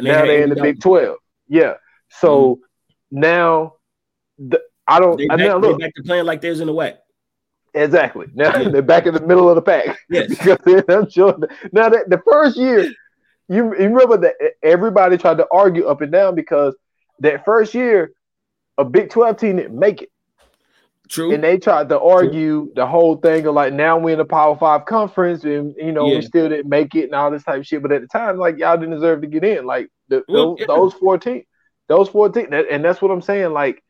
And 0.00 0.06
they 0.06 0.12
now 0.12 0.26
they're 0.26 0.42
in 0.42 0.50
the 0.50 0.56
Big 0.56 0.80
Twelve. 0.80 1.18
Yeah. 1.48 1.74
So 2.08 2.56
mm-hmm. 2.56 3.20
now 3.20 3.74
the, 4.38 4.60
I 4.86 4.98
don't. 4.98 5.16
They 5.16 5.28
I 5.30 5.36
back, 5.36 5.46
now 5.46 5.58
they 5.58 5.68
look 5.68 5.80
back 5.80 5.94
to 5.94 6.02
playing 6.02 6.24
like 6.24 6.40
they 6.40 6.50
was 6.50 6.60
in 6.60 6.66
the 6.66 6.74
WAC. 6.74 6.96
exactly. 7.74 8.26
Now 8.34 8.56
Yeah. 8.56 8.68
they're 8.72 8.82
back 8.82 9.06
in 9.06 9.14
the 9.14 9.20
middle 9.20 9.48
of 9.48 9.56
the 9.56 9.62
pack. 9.62 9.98
Yes. 10.08 10.28
because 10.28 10.58
they're 10.64 10.84
not 10.88 11.12
sure. 11.12 11.38
Now 11.72 11.88
that 11.88 12.08
the 12.08 12.20
first 12.30 12.56
year, 12.56 12.84
you, 13.48 13.74
you 13.78 13.88
remember 13.88 14.16
that 14.18 14.34
everybody 14.62 15.18
tried 15.18 15.38
to 15.38 15.46
argue 15.52 15.86
up 15.86 16.00
and 16.00 16.10
down 16.12 16.34
because 16.34 16.74
that 17.20 17.44
first 17.44 17.74
year, 17.74 18.12
a 18.78 18.84
Big 18.84 19.10
Twelve 19.10 19.36
team 19.36 19.56
didn't 19.56 19.78
make 19.78 20.02
it, 20.02 20.10
True. 21.10 21.34
and 21.34 21.42
they 21.42 21.58
tried 21.58 21.88
to 21.88 21.98
argue 22.00 22.70
the 22.76 22.86
whole 22.86 23.16
thing 23.16 23.44
of 23.46 23.54
like 23.54 23.72
now 23.72 23.98
we're 23.98 24.12
in 24.12 24.18
the 24.18 24.24
Power 24.24 24.56
Five 24.56 24.84
conference, 24.86 25.42
and 25.44 25.74
you 25.76 25.90
know 25.92 26.06
Yeah. 26.06 26.16
we 26.16 26.22
still 26.22 26.48
didn't 26.48 26.68
make 26.68 26.94
it 26.94 27.04
and 27.04 27.14
all 27.14 27.30
this 27.30 27.42
type 27.42 27.58
of 27.58 27.66
shit. 27.66 27.82
But 27.82 27.92
at 27.92 28.00
the 28.02 28.06
time, 28.06 28.38
like 28.38 28.58
y'all 28.58 28.76
didn't 28.76 28.94
deserve 28.94 29.20
to 29.22 29.26
get 29.26 29.42
in. 29.44 29.66
Like 29.66 29.88
the, 30.08 30.22
Well, 30.28 30.50
those, 30.50 30.60
yeah. 30.60 30.66
those 30.68 30.94
fourteen, 30.94 31.44
those 31.88 32.08
fourteen, 32.08 32.52
and 32.54 32.84
that's 32.84 33.02
what 33.02 33.10
I'm 33.10 33.22
saying. 33.22 33.52
Like 33.52 33.82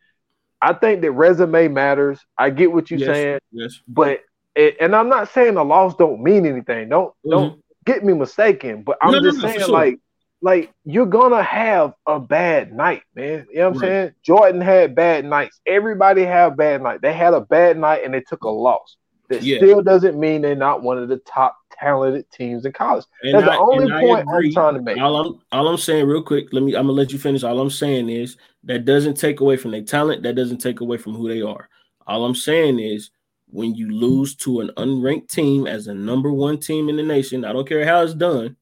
I 0.62 0.72
think 0.72 1.02
that 1.02 1.12
resume 1.12 1.68
matters. 1.68 2.20
I 2.38 2.50
get 2.50 2.72
what 2.72 2.90
you're 2.90 3.00
yes. 3.00 3.08
saying 3.08 3.38
Yes. 3.52 3.80
but 3.86 4.20
it, 4.56 4.76
and 4.80 4.96
I'm 4.96 5.08
not 5.08 5.28
saying 5.32 5.54
the 5.54 5.64
loss 5.64 5.94
don't 5.96 6.22
mean 6.22 6.44
anything. 6.46 6.88
Don't 6.88 7.12
don't 7.28 7.62
get 7.84 8.02
me 8.04 8.12
mistaken. 8.14 8.82
But 8.82 8.96
I'm 9.02 9.12
Mm-hmm. 9.12 9.14
No, 9.14 9.20
no, 9.20 9.30
just 9.30 9.36
no, 9.38 9.42
for 9.42 9.48
saying 9.52 9.66
sure. 9.66 9.74
like 9.74 9.98
like 10.42 10.72
you're 10.84 11.06
gonna 11.06 11.42
have 11.42 11.94
a 12.06 12.18
bad 12.18 12.72
night, 12.72 13.02
man. 13.14 13.46
You 13.50 13.58
know 13.58 13.60
what 13.62 13.66
I'm 13.66 13.72
Right. 13.72 13.80
saying? 13.80 14.14
Jordan 14.22 14.60
had 14.60 14.94
bad 14.94 15.24
nights. 15.24 15.60
Everybody 15.66 16.24
have 16.24 16.56
bad 16.56 16.82
night. 16.82 17.02
They 17.02 17.12
had 17.12 17.34
a 17.34 17.40
bad 17.42 17.78
night 17.78 18.04
and 18.04 18.14
they 18.14 18.20
took 18.22 18.44
a 18.44 18.48
loss. 18.48 18.96
That 19.28 19.42
Yeah. 19.42 19.58
still 19.58 19.82
doesn't 19.82 20.18
mean 20.18 20.42
they're 20.42 20.56
not 20.56 20.82
one 20.82 20.98
of 20.98 21.08
the 21.08 21.18
top 21.18 21.56
talented 21.78 22.28
teams 22.30 22.64
in 22.64 22.72
college. 22.72 23.04
And 23.22 23.34
That's 23.34 23.48
I- 23.48 23.56
the 23.56 23.60
only 23.60 23.90
point 23.90 24.26
I'm 24.28 24.50
trying 24.50 24.74
to 24.74 24.82
make. 24.82 24.98
All 24.98 25.16
I'm 25.16 25.38
all 25.52 25.68
I'm 25.68 25.76
saying 25.76 26.06
real 26.06 26.22
quick, 26.22 26.48
let 26.52 26.62
me 26.62 26.74
I'm 26.74 26.86
gonna 26.86 26.92
let 26.92 27.12
you 27.12 27.18
finish. 27.18 27.44
All 27.44 27.60
I'm 27.60 27.70
saying 27.70 28.08
is 28.08 28.36
that 28.64 28.84
doesn't 28.84 29.14
take 29.14 29.40
away 29.40 29.56
from 29.56 29.70
their 29.70 29.82
talent, 29.82 30.22
that 30.24 30.34
doesn't 30.34 30.58
take 30.58 30.80
away 30.80 30.96
from 30.96 31.14
who 31.14 31.28
they 31.28 31.42
are. 31.42 31.68
All 32.06 32.24
I'm 32.24 32.34
saying 32.34 32.80
is 32.80 33.10
when 33.48 33.74
you 33.74 33.90
lose 33.90 34.34
to 34.36 34.60
an 34.60 34.70
unranked 34.76 35.28
team 35.28 35.66
as 35.66 35.86
a 35.86 35.94
number 35.94 36.32
one 36.32 36.58
team 36.58 36.88
in 36.88 36.96
the 36.96 37.02
nation, 37.02 37.44
I 37.44 37.52
don't 37.52 37.68
care 37.68 37.84
how 37.84 38.02
it's 38.02 38.14
done, 38.14 38.56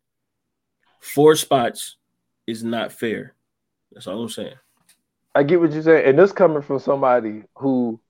four 1.00 1.36
spots 1.36 1.96
is 2.46 2.64
not 2.64 2.92
fair. 2.92 3.34
That's 3.92 4.06
all 4.06 4.22
I'm 4.22 4.28
saying. 4.28 4.54
I 5.34 5.42
get 5.42 5.60
what 5.60 5.72
you're 5.72 5.82
saying, 5.82 6.06
and 6.06 6.18
this 6.18 6.32
coming 6.32 6.62
from 6.62 6.78
somebody 6.78 7.44
who 7.56 8.00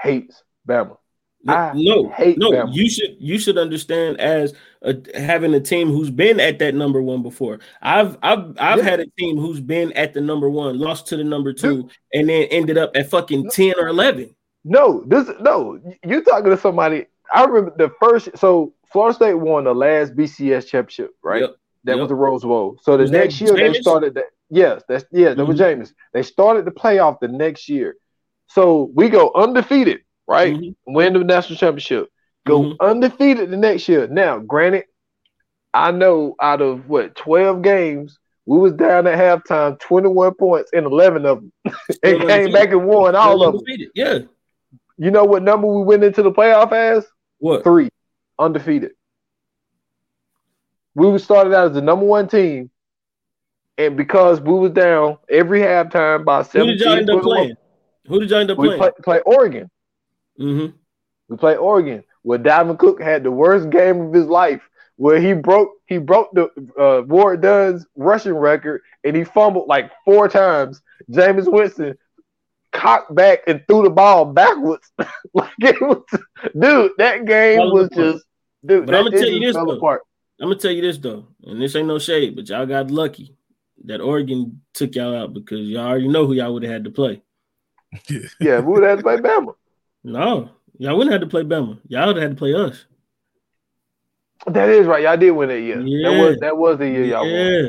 hates 0.00 0.42
Bama. 0.68 0.96
No, 1.44 1.54
I 1.54 1.72
no, 1.76 2.08
hate 2.10 2.38
no. 2.38 2.50
Bama. 2.50 2.74
You 2.74 2.90
should 2.90 3.16
you 3.20 3.38
should 3.38 3.56
understand 3.56 4.20
as 4.20 4.52
a, 4.82 4.96
having 5.14 5.54
a 5.54 5.60
team 5.60 5.88
who's 5.88 6.10
been 6.10 6.40
at 6.40 6.58
that 6.58 6.74
number 6.74 7.00
one 7.00 7.22
before. 7.22 7.60
I've 7.82 8.18
I've 8.22 8.56
I've 8.58 8.78
Yeah. 8.78 8.84
had 8.84 9.00
a 9.00 9.06
team 9.18 9.36
who's 9.38 9.60
been 9.60 9.92
at 9.92 10.12
the 10.12 10.20
number 10.20 10.50
one, 10.50 10.78
lost 10.78 11.06
to 11.08 11.16
the 11.16 11.24
number 11.24 11.52
two, 11.52 11.88
and 12.12 12.28
then 12.28 12.44
ended 12.50 12.78
up 12.78 12.96
at 12.96 13.10
fucking 13.10 13.50
ten 13.50 13.74
or 13.78 13.86
eleven. 13.88 14.34
No, 14.64 15.04
this 15.06 15.30
no. 15.40 15.78
You 16.04 16.22
talking 16.24 16.50
to 16.50 16.56
somebody? 16.58 17.06
I 17.32 17.44
remember 17.44 17.74
the 17.76 17.92
first. 18.00 18.36
So 18.36 18.74
Florida 18.92 19.14
State 19.14 19.34
won 19.34 19.64
the 19.64 19.74
last 19.74 20.16
BCS 20.16 20.66
championship, 20.66 21.14
right? 21.22 21.42
Yep. 21.42 21.56
That 21.86 21.92
Yep. 21.92 22.00
was 22.00 22.08
the 22.08 22.14
Rose 22.16 22.42
Bowl. 22.42 22.78
So 22.82 22.96
the 22.96 23.04
Was 23.04 23.10
next 23.12 23.40
year 23.40 23.54
they 23.54 23.72
started 23.74 24.14
that. 24.14 24.26
Yes, 24.50 24.82
that's 24.88 25.04
yeah, 25.12 25.34
that 25.34 25.44
was 25.44 25.58
Jameis. 25.58 25.92
They 26.12 26.22
started 26.22 26.64
the 26.64 26.70
playoff 26.72 27.20
the 27.20 27.28
next 27.28 27.68
year. 27.68 27.96
So 28.48 28.90
we 28.94 29.08
go 29.08 29.32
undefeated, 29.34 30.00
right? 30.26 30.54
Mhm. 30.54 30.74
Win 30.86 31.12
the 31.14 31.20
national 31.24 31.58
championship. 31.58 32.08
Go 32.44 32.60
Mhm. 32.62 32.76
undefeated 32.80 33.50
the 33.50 33.56
next 33.56 33.88
year. 33.88 34.06
Now, 34.08 34.38
granted, 34.38 34.84
I 35.74 35.90
know 35.92 36.34
out 36.40 36.60
of 36.60 36.88
what 36.88 37.14
twelve 37.14 37.62
games, 37.62 38.18
we 38.46 38.58
was 38.58 38.72
down 38.72 39.06
at 39.06 39.16
halftime, 39.18 39.78
twenty 39.78 40.08
one 40.08 40.34
points 40.34 40.70
in 40.72 40.84
eleven 40.84 41.24
of 41.26 41.38
them, 41.40 41.52
and 42.02 42.20
came 42.28 42.52
back 42.52 42.70
and 42.70 42.86
won 42.86 43.14
all 43.14 43.42
of 43.44 43.54
them. 43.54 43.62
Yeah. 43.94 44.18
You 44.98 45.10
know 45.10 45.24
what 45.24 45.42
number 45.42 45.66
we 45.66 45.82
went 45.84 46.02
into 46.04 46.22
the 46.22 46.32
playoff 46.32 46.72
as? 46.72 47.06
What? 47.38 47.62
Three, 47.62 47.90
undefeated. 48.38 48.92
We 50.96 51.10
was 51.10 51.22
started 51.22 51.52
out 51.54 51.66
as 51.68 51.74
the 51.74 51.82
number 51.82 52.06
one 52.06 52.26
team, 52.26 52.70
and 53.76 53.98
because 53.98 54.40
we 54.40 54.54
was 54.54 54.72
down 54.72 55.18
every 55.28 55.60
halftime 55.60 56.24
by 56.24 56.38
Who 56.38 56.44
seventeen, 56.44 56.78
did 56.78 56.80
y'all 56.80 56.96
end 56.96 57.10
up 57.10 57.20
21, 57.20 57.22
playing? 57.22 57.56
Who 58.06 58.20
did 58.20 58.30
y'all 58.30 58.38
end 58.40 58.50
up 58.50 58.58
we 58.58 58.68
playing? 58.68 58.80
play, 58.80 58.90
play 59.04 59.20
Oregon. 59.20 59.70
mm-hmm. 60.40 60.74
We 61.28 61.36
play 61.36 61.56
Oregon, 61.56 62.02
where 62.22 62.38
Dalvin 62.38 62.78
Cook 62.78 63.02
had 63.02 63.24
the 63.24 63.30
worst 63.30 63.68
game 63.68 64.00
of 64.00 64.14
his 64.14 64.24
life, 64.24 64.62
where 64.96 65.20
he 65.20 65.34
broke 65.34 65.68
he 65.86 65.98
broke 65.98 66.30
the 66.32 66.44
uh, 66.80 67.02
Warrick 67.06 67.42
Dunn's 67.42 67.86
rushing 67.94 68.32
record, 68.32 68.80
and 69.04 69.14
he 69.14 69.24
fumbled 69.24 69.68
like 69.68 69.92
four 70.06 70.30
times. 70.30 70.80
Jameis 71.12 71.52
Winston 71.52 71.98
cocked 72.72 73.14
back 73.14 73.40
and 73.46 73.62
threw 73.68 73.82
the 73.82 73.90
ball 73.90 74.24
backwards. 74.24 74.90
like 75.34 75.52
it 75.60 75.78
was, 75.82 76.04
dude. 76.58 76.92
That 76.96 77.26
game 77.26 77.58
was 77.70 77.90
just, 77.90 78.24
dude. 78.64 78.86
But 78.86 78.92
that, 78.92 78.98
I'm 78.98 79.04
gonna 79.04 79.18
tell 79.18 79.28
you 79.28 79.40
this 79.40 79.54
though. 79.54 79.72
apart. 79.72 80.00
I'm 80.40 80.48
gonna 80.48 80.56
tell 80.60 80.70
you 80.70 80.82
this 80.82 80.98
though, 80.98 81.26
and 81.44 81.60
this 81.60 81.74
ain't 81.76 81.88
no 81.88 81.98
shade, 81.98 82.36
but 82.36 82.48
y'all 82.48 82.66
got 82.66 82.90
lucky 82.90 83.34
that 83.84 84.00
Oregon 84.00 84.60
took 84.74 84.94
y'all 84.94 85.14
out 85.16 85.32
because 85.34 85.60
y'all 85.68 85.86
already 85.86 86.08
know 86.08 86.26
who 86.26 86.34
y'all 86.34 86.52
would 86.54 86.62
have 86.62 86.72
had 86.72 86.84
to 86.84 86.90
play. 86.90 87.22
Yeah, 88.40 88.60
we 88.60 88.72
would 88.72 88.82
have 88.82 88.90
had 88.90 88.98
to 88.98 89.02
play 89.02 89.16
Bama. 89.16 89.54
No, 90.04 90.50
y'all 90.78 90.96
wouldn't 90.96 91.12
have 91.12 91.20
had 91.22 91.26
to 91.28 91.30
play 91.30 91.42
Bama. 91.42 91.78
Y'all 91.88 92.06
would 92.08 92.16
have 92.16 92.22
had 92.22 92.32
to 92.32 92.38
play 92.38 92.52
us. 92.54 92.84
That 94.46 94.68
is 94.68 94.86
right. 94.86 95.02
Y'all 95.02 95.16
did 95.16 95.30
win 95.30 95.48
that 95.48 95.60
year. 95.60 95.76
That 95.78 95.88
Yeah. 95.88 96.20
was 96.22 96.36
that 96.40 96.56
was 96.56 96.78
the 96.78 96.88
year 96.88 97.04
y'all 97.04 97.22
won. 97.22 97.30
yeah. 97.30 97.60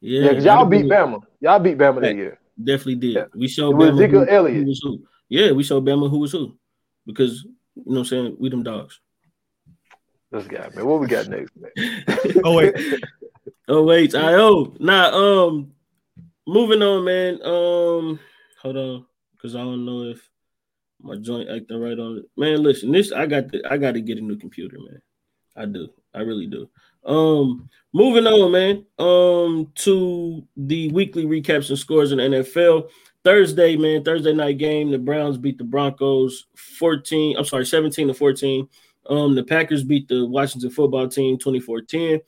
Yeah, 0.00 0.20
Yeah, 0.20 0.28
because 0.30 0.44
y'all 0.44 0.64
beat 0.66 0.82
be- 0.82 0.88
Bama. 0.88 1.20
Y'all 1.40 1.58
beat 1.60 1.78
Bama 1.78 2.00
that 2.00 2.08
Right. 2.08 2.16
year. 2.16 2.38
Definitely 2.62 2.96
did. 2.96 3.14
Yeah. 3.14 3.24
We 3.34 3.48
showed 3.48 3.70
It 3.70 3.76
Bama 3.76 3.92
Ezekiel 3.94 4.20
who, 4.24 4.28
Elliott. 4.28 4.56
who 4.62 4.66
was 4.68 4.80
who. 4.82 5.02
Yeah, 5.28 5.52
we 5.52 5.62
showed 5.62 5.84
Bama 5.86 6.10
who 6.10 6.18
was 6.18 6.32
who. 6.32 6.56
Because 7.06 7.44
you 7.44 7.82
know 7.86 7.92
what 7.92 7.98
I'm 8.00 8.04
saying, 8.06 8.36
we 8.38 8.48
them 8.50 8.62
dogs. 8.62 9.00
This 10.34 10.48
guy, 10.48 10.68
man. 10.74 10.84
What 10.84 10.98
we 10.98 11.06
got 11.06 11.28
next, 11.28 11.52
man? 11.56 11.70
Oh 12.44 12.56
wait, 12.56 12.74
Oh 13.68 13.84
wait, 13.84 14.16
I 14.16 14.34
oh 14.34 14.74
nah 14.80 15.10
um 15.14 15.72
moving 16.44 16.82
on, 16.82 17.04
man. 17.04 17.34
Um 17.44 18.18
hold 18.60 18.76
on, 18.76 19.06
because 19.32 19.54
I 19.54 19.60
don't 19.60 19.84
know 19.84 20.02
if 20.02 20.28
my 21.00 21.14
joint 21.16 21.48
acting 21.48 21.78
right 21.78 21.96
on 21.96 22.18
it. 22.18 22.24
Man, 22.36 22.64
listen, 22.64 22.90
this 22.90 23.12
I 23.12 23.26
got 23.26 23.52
to 23.52 23.62
I 23.70 23.76
got 23.76 23.92
to 23.92 24.00
get 24.00 24.18
a 24.18 24.22
new 24.22 24.36
computer, 24.36 24.76
man. 24.80 25.00
I 25.54 25.66
do. 25.66 25.88
I 26.12 26.22
really 26.22 26.48
do. 26.48 26.68
Um 27.06 27.70
moving 27.92 28.26
on, 28.26 28.50
man. 28.50 28.84
Um 28.98 29.70
to 29.76 30.44
the 30.56 30.88
weekly 30.88 31.26
recaps 31.26 31.68
and 31.68 31.78
scores 31.78 32.10
in 32.10 32.18
the 32.18 32.24
NFL. 32.24 32.90
Thursday, 33.22 33.76
man, 33.76 34.02
Thursday 34.02 34.32
night 34.32 34.58
game. 34.58 34.90
The 34.90 34.98
Browns 34.98 35.38
beat 35.38 35.58
the 35.58 35.64
Broncos 35.64 36.46
14. 36.56 37.36
I'm 37.36 37.44
sorry, 37.44 37.66
17 37.66 38.08
to 38.08 38.14
14. 38.14 38.68
Um, 39.08 39.34
the 39.34 39.44
Packers 39.44 39.84
beat 39.84 40.08
the 40.08 40.26
Washington 40.26 40.70
football 40.70 41.08
team 41.08 41.38
24-10. 41.38 42.20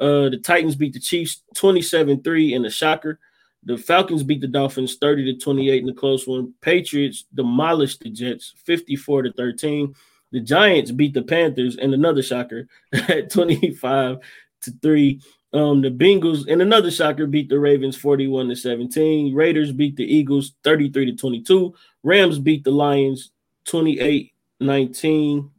Uh, 0.00 0.28
the 0.28 0.38
Titans 0.38 0.76
beat 0.76 0.92
the 0.92 1.00
Chiefs 1.00 1.42
27-3 1.56 2.52
in 2.52 2.64
a 2.64 2.70
shocker. 2.70 3.18
The 3.64 3.76
Falcons 3.76 4.22
beat 4.22 4.40
the 4.40 4.46
Dolphins 4.46 4.96
30 5.00 5.34
to 5.34 5.38
28 5.40 5.82
in 5.82 5.88
a 5.88 5.94
close 5.94 6.26
one. 6.26 6.54
Patriots 6.60 7.24
demolished 7.34 8.00
the 8.00 8.10
Jets 8.10 8.54
54 8.64 9.22
to 9.22 9.32
13. 9.32 9.94
The 10.30 10.40
Giants 10.40 10.90
beat 10.90 11.14
the 11.14 11.22
Panthers 11.22 11.76
in 11.76 11.92
another 11.94 12.22
shocker 12.22 12.68
at 12.92 13.30
25 13.30 14.18
to 14.62 14.72
3. 14.82 15.20
Um, 15.52 15.80
the 15.80 15.90
Bengals 15.90 16.46
in 16.46 16.60
another 16.60 16.90
shocker 16.90 17.26
beat 17.26 17.48
the 17.48 17.58
Ravens 17.58 17.96
41 17.96 18.48
to 18.48 18.56
17. 18.56 19.34
Raiders 19.34 19.72
beat 19.72 19.96
the 19.96 20.04
Eagles 20.04 20.52
33 20.62 21.12
to 21.12 21.16
22. 21.16 21.74
Rams 22.02 22.38
beat 22.38 22.64
the 22.64 22.70
Lions 22.70 23.30
28 23.64 24.32
19. 24.60 25.50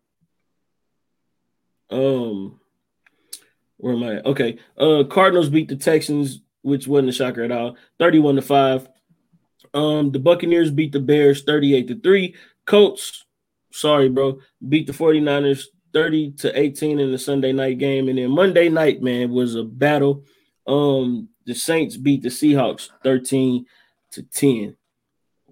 Um, 1.90 2.60
where 3.78 3.94
am 3.94 4.04
I? 4.04 4.22
Okay. 4.22 4.60
Uh, 4.78 5.04
Cardinals 5.10 5.50
beat 5.50 5.70
the 5.70 5.76
Texans, 5.76 6.42
which 6.62 6.88
wasn't 6.88 7.10
a 7.10 7.14
shocker 7.14 7.44
at 7.44 7.52
all, 7.52 7.78
31 8.00 8.36
to 8.36 8.42
5. 8.42 8.90
Um, 9.74 10.12
the 10.12 10.20
Buccaneers 10.20 10.72
beat 10.72 10.92
the 10.92 11.00
Bears 11.00 11.44
38 11.44 11.88
to 11.88 12.00
3. 12.00 12.36
Colts, 12.66 13.26
sorry, 13.72 14.10
bro, 14.10 14.40
beat 14.68 14.88
the 14.88 14.94
49ers 14.94 15.66
30 15.94 16.32
to 16.32 16.60
18 16.60 17.00
in 17.00 17.12
the 17.12 17.18
Sunday 17.18 17.52
night 17.52 17.78
game. 17.78 18.10
And 18.10 18.18
then 18.18 18.32
Monday 18.32 18.70
night, 18.70 19.02
man, 19.02 19.32
was 19.32 19.56
a 19.56 19.64
battle. 19.64 20.24
Um, 20.68 21.30
the 21.46 21.56
Saints 21.56 21.98
beat 21.98 22.22
the 22.22 22.30
Seahawks 22.30 22.90
13 23.04 23.66
to 24.12 24.24
10. 24.24 24.76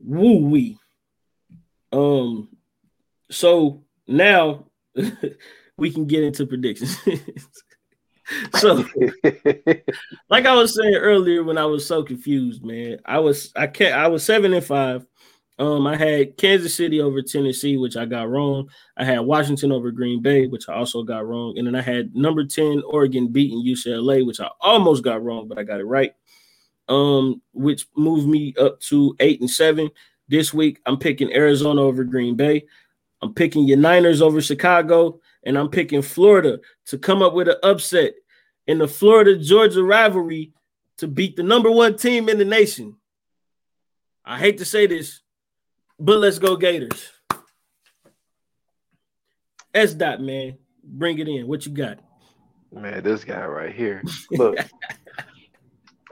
Woo 0.03 0.45
wee. 0.47 0.77
Um, 1.91 2.49
so 3.31 3.83
now 4.07 4.65
we 5.77 5.91
can 5.91 6.05
get 6.05 6.23
into 6.23 6.45
predictions. 6.45 6.97
so 8.55 8.83
like 10.29 10.45
I 10.45 10.53
was 10.53 10.75
saying 10.75 10.95
earlier 10.95 11.43
when 11.43 11.57
I 11.57 11.65
was 11.65 11.85
so 11.85 12.03
confused, 12.03 12.63
man. 12.63 12.99
I 13.05 13.19
was 13.19 13.51
I 13.55 13.67
can't 13.67 13.95
I 13.95 14.07
was 14.07 14.23
seven 14.23 14.53
and 14.53 14.65
five. 14.65 15.05
Um, 15.59 15.87
I 15.87 15.95
had 15.95 16.37
Kansas 16.37 16.75
City 16.75 17.01
over 17.01 17.21
Tennessee, 17.21 17.77
which 17.77 17.97
I 17.97 18.05
got 18.05 18.29
wrong. 18.29 18.69
I 18.95 19.03
had 19.03 19.19
Washington 19.21 19.71
over 19.71 19.89
Green 19.89 20.21
Bay, 20.21 20.45
which 20.45 20.69
I 20.69 20.75
also 20.75 21.01
got 21.01 21.25
wrong. 21.25 21.57
And 21.57 21.65
then 21.65 21.73
I 21.73 21.81
had 21.81 22.15
number 22.15 22.45
10 22.45 22.83
Oregon 22.85 23.29
beating 23.29 23.65
UCLA, 23.65 24.25
which 24.25 24.39
I 24.39 24.49
almost 24.61 25.03
got 25.03 25.23
wrong, 25.23 25.47
but 25.47 25.57
I 25.57 25.63
got 25.63 25.79
it 25.79 25.85
right. 25.85 26.13
Um, 26.89 27.41
which 27.53 27.87
moved 27.95 28.27
me 28.27 28.53
up 28.59 28.79
to 28.81 29.15
eight 29.19 29.41
and 29.41 29.49
seven. 29.49 29.89
This 30.27 30.53
week, 30.53 30.79
I'm 30.85 30.97
picking 30.97 31.33
Arizona 31.33 31.81
over 31.81 32.03
Green 32.03 32.35
Bay. 32.35 32.65
I'm 33.23 33.33
picking 33.33 33.67
your 33.67 33.77
Niners 33.77 34.21
over 34.21 34.41
Chicago, 34.41 35.19
and 35.47 35.57
I'm 35.57 35.69
picking 35.69 36.01
Florida 36.01 36.59
to 36.87 36.97
come 36.97 37.21
up 37.21 37.33
with 37.33 37.47
an 37.47 37.55
upset 37.63 38.15
in 38.67 38.79
the 38.79 38.87
Florida 38.87 39.37
Georgia 39.37 39.81
rivalry 39.81 40.51
to 40.97 41.07
beat 41.07 41.37
the 41.37 41.43
number 41.43 41.71
one 41.71 41.95
team 41.95 42.27
in 42.27 42.37
the 42.37 42.43
nation. 42.43 42.97
I 44.25 44.37
hate 44.37 44.57
to 44.57 44.65
say 44.65 44.87
this, 44.87 45.21
but 45.97 46.19
let's 46.19 46.37
go 46.37 46.57
Gators. 46.57 47.11
S 49.73 49.93
dot 49.93 50.19
man, 50.19 50.57
bring 50.83 51.17
it 51.17 51.29
in. 51.29 51.47
What 51.47 51.65
you 51.65 51.71
got? 51.71 51.99
Man, 52.73 53.01
this 53.01 53.23
guy 53.23 53.45
right 53.45 53.73
here. 53.73 54.03
Look, 54.31 54.57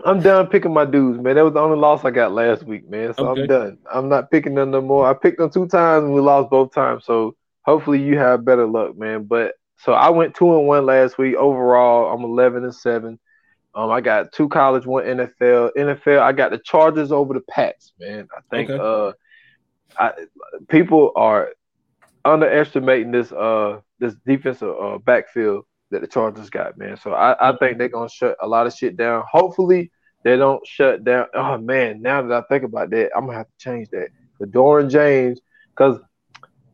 I'm 0.06 0.22
done 0.22 0.48
picking 0.48 0.74
my 0.74 0.86
dudes, 0.86 1.20
man. 1.20 1.36
That 1.36 1.44
was 1.44 1.54
the 1.54 1.60
only 1.60 1.78
loss 1.78 2.06
I 2.06 2.12
got 2.12 2.32
last 2.32 2.64
week, 2.64 2.90
man. 2.90 3.14
So 3.14 3.28
Okay. 3.28 3.42
I'm 3.42 3.48
done. 3.48 3.78
I'm 3.94 4.08
not 4.08 4.32
picking 4.32 4.56
them 4.56 4.72
no 4.72 4.80
more. 4.80 5.06
I 5.06 5.14
picked 5.14 5.40
them 5.40 5.50
two 5.50 5.68
times 5.68 6.06
and 6.06 6.14
we 6.14 6.22
lost 6.22 6.50
both 6.50 6.74
times. 6.74 7.04
So 7.04 7.36
hopefully 7.66 8.02
you 8.02 8.18
have 8.18 8.46
better 8.46 8.66
luck, 8.68 8.98
man. 8.98 9.24
But 9.24 9.56
so 9.78 9.94
I 9.94 10.10
went 10.10 10.36
two 10.36 10.58
and 10.58 10.68
one 10.68 10.86
last 10.86 11.18
week. 11.18 11.36
Overall, 11.36 12.14
I'm 12.14 12.24
11 12.24 12.64
and 12.64 12.74
seven. 12.76 13.20
Um, 13.74 13.92
I 13.92 14.00
got 14.00 14.32
two 14.32 14.48
college, 14.48 14.86
one 14.86 15.04
NFL. 15.04 15.72
NFL, 15.78 16.22
I 16.22 16.32
got 16.32 16.52
the 16.52 16.60
Chargers 16.60 17.12
over 17.12 17.34
the 17.34 17.42
Pats, 17.42 17.92
man. 18.00 18.28
I 18.36 18.40
think 18.50 18.70
Okay. 18.70 18.82
uh, 18.82 19.12
I 19.98 20.14
people 20.70 21.12
are 21.16 21.50
underestimating 22.24 23.12
this 23.12 23.32
uh 23.32 23.80
this 24.00 24.16
defensive 24.26 24.74
uh 24.82 24.98
backfield 25.00 25.66
that 25.92 26.02
the 26.02 26.08
Chargers 26.08 26.50
got, 26.50 26.78
man. 26.78 26.98
So 26.98 27.14
I, 27.14 27.50
I 27.50 27.58
think 27.58 27.78
they're 27.78 27.90
gonna 27.90 28.10
shut 28.10 28.38
a 28.42 28.48
lot 28.48 28.66
of 28.68 28.74
shit 28.74 28.98
down. 28.98 29.24
Hopefully 29.30 29.92
they 30.24 30.38
don't 30.38 30.66
shut 30.66 31.04
down. 31.04 31.28
Oh 31.34 31.58
man, 31.58 32.02
now 32.02 32.22
that 32.22 32.44
I 32.44 32.48
think 32.48 32.64
about 32.64 32.90
that, 32.92 33.12
I'm 33.16 33.26
gonna 33.26 33.38
have 33.38 33.48
to 33.48 33.58
change 33.58 33.90
that. 33.90 34.10
The 34.40 34.48
Derwin 34.48 34.90
James, 34.90 35.40
because 35.76 36.00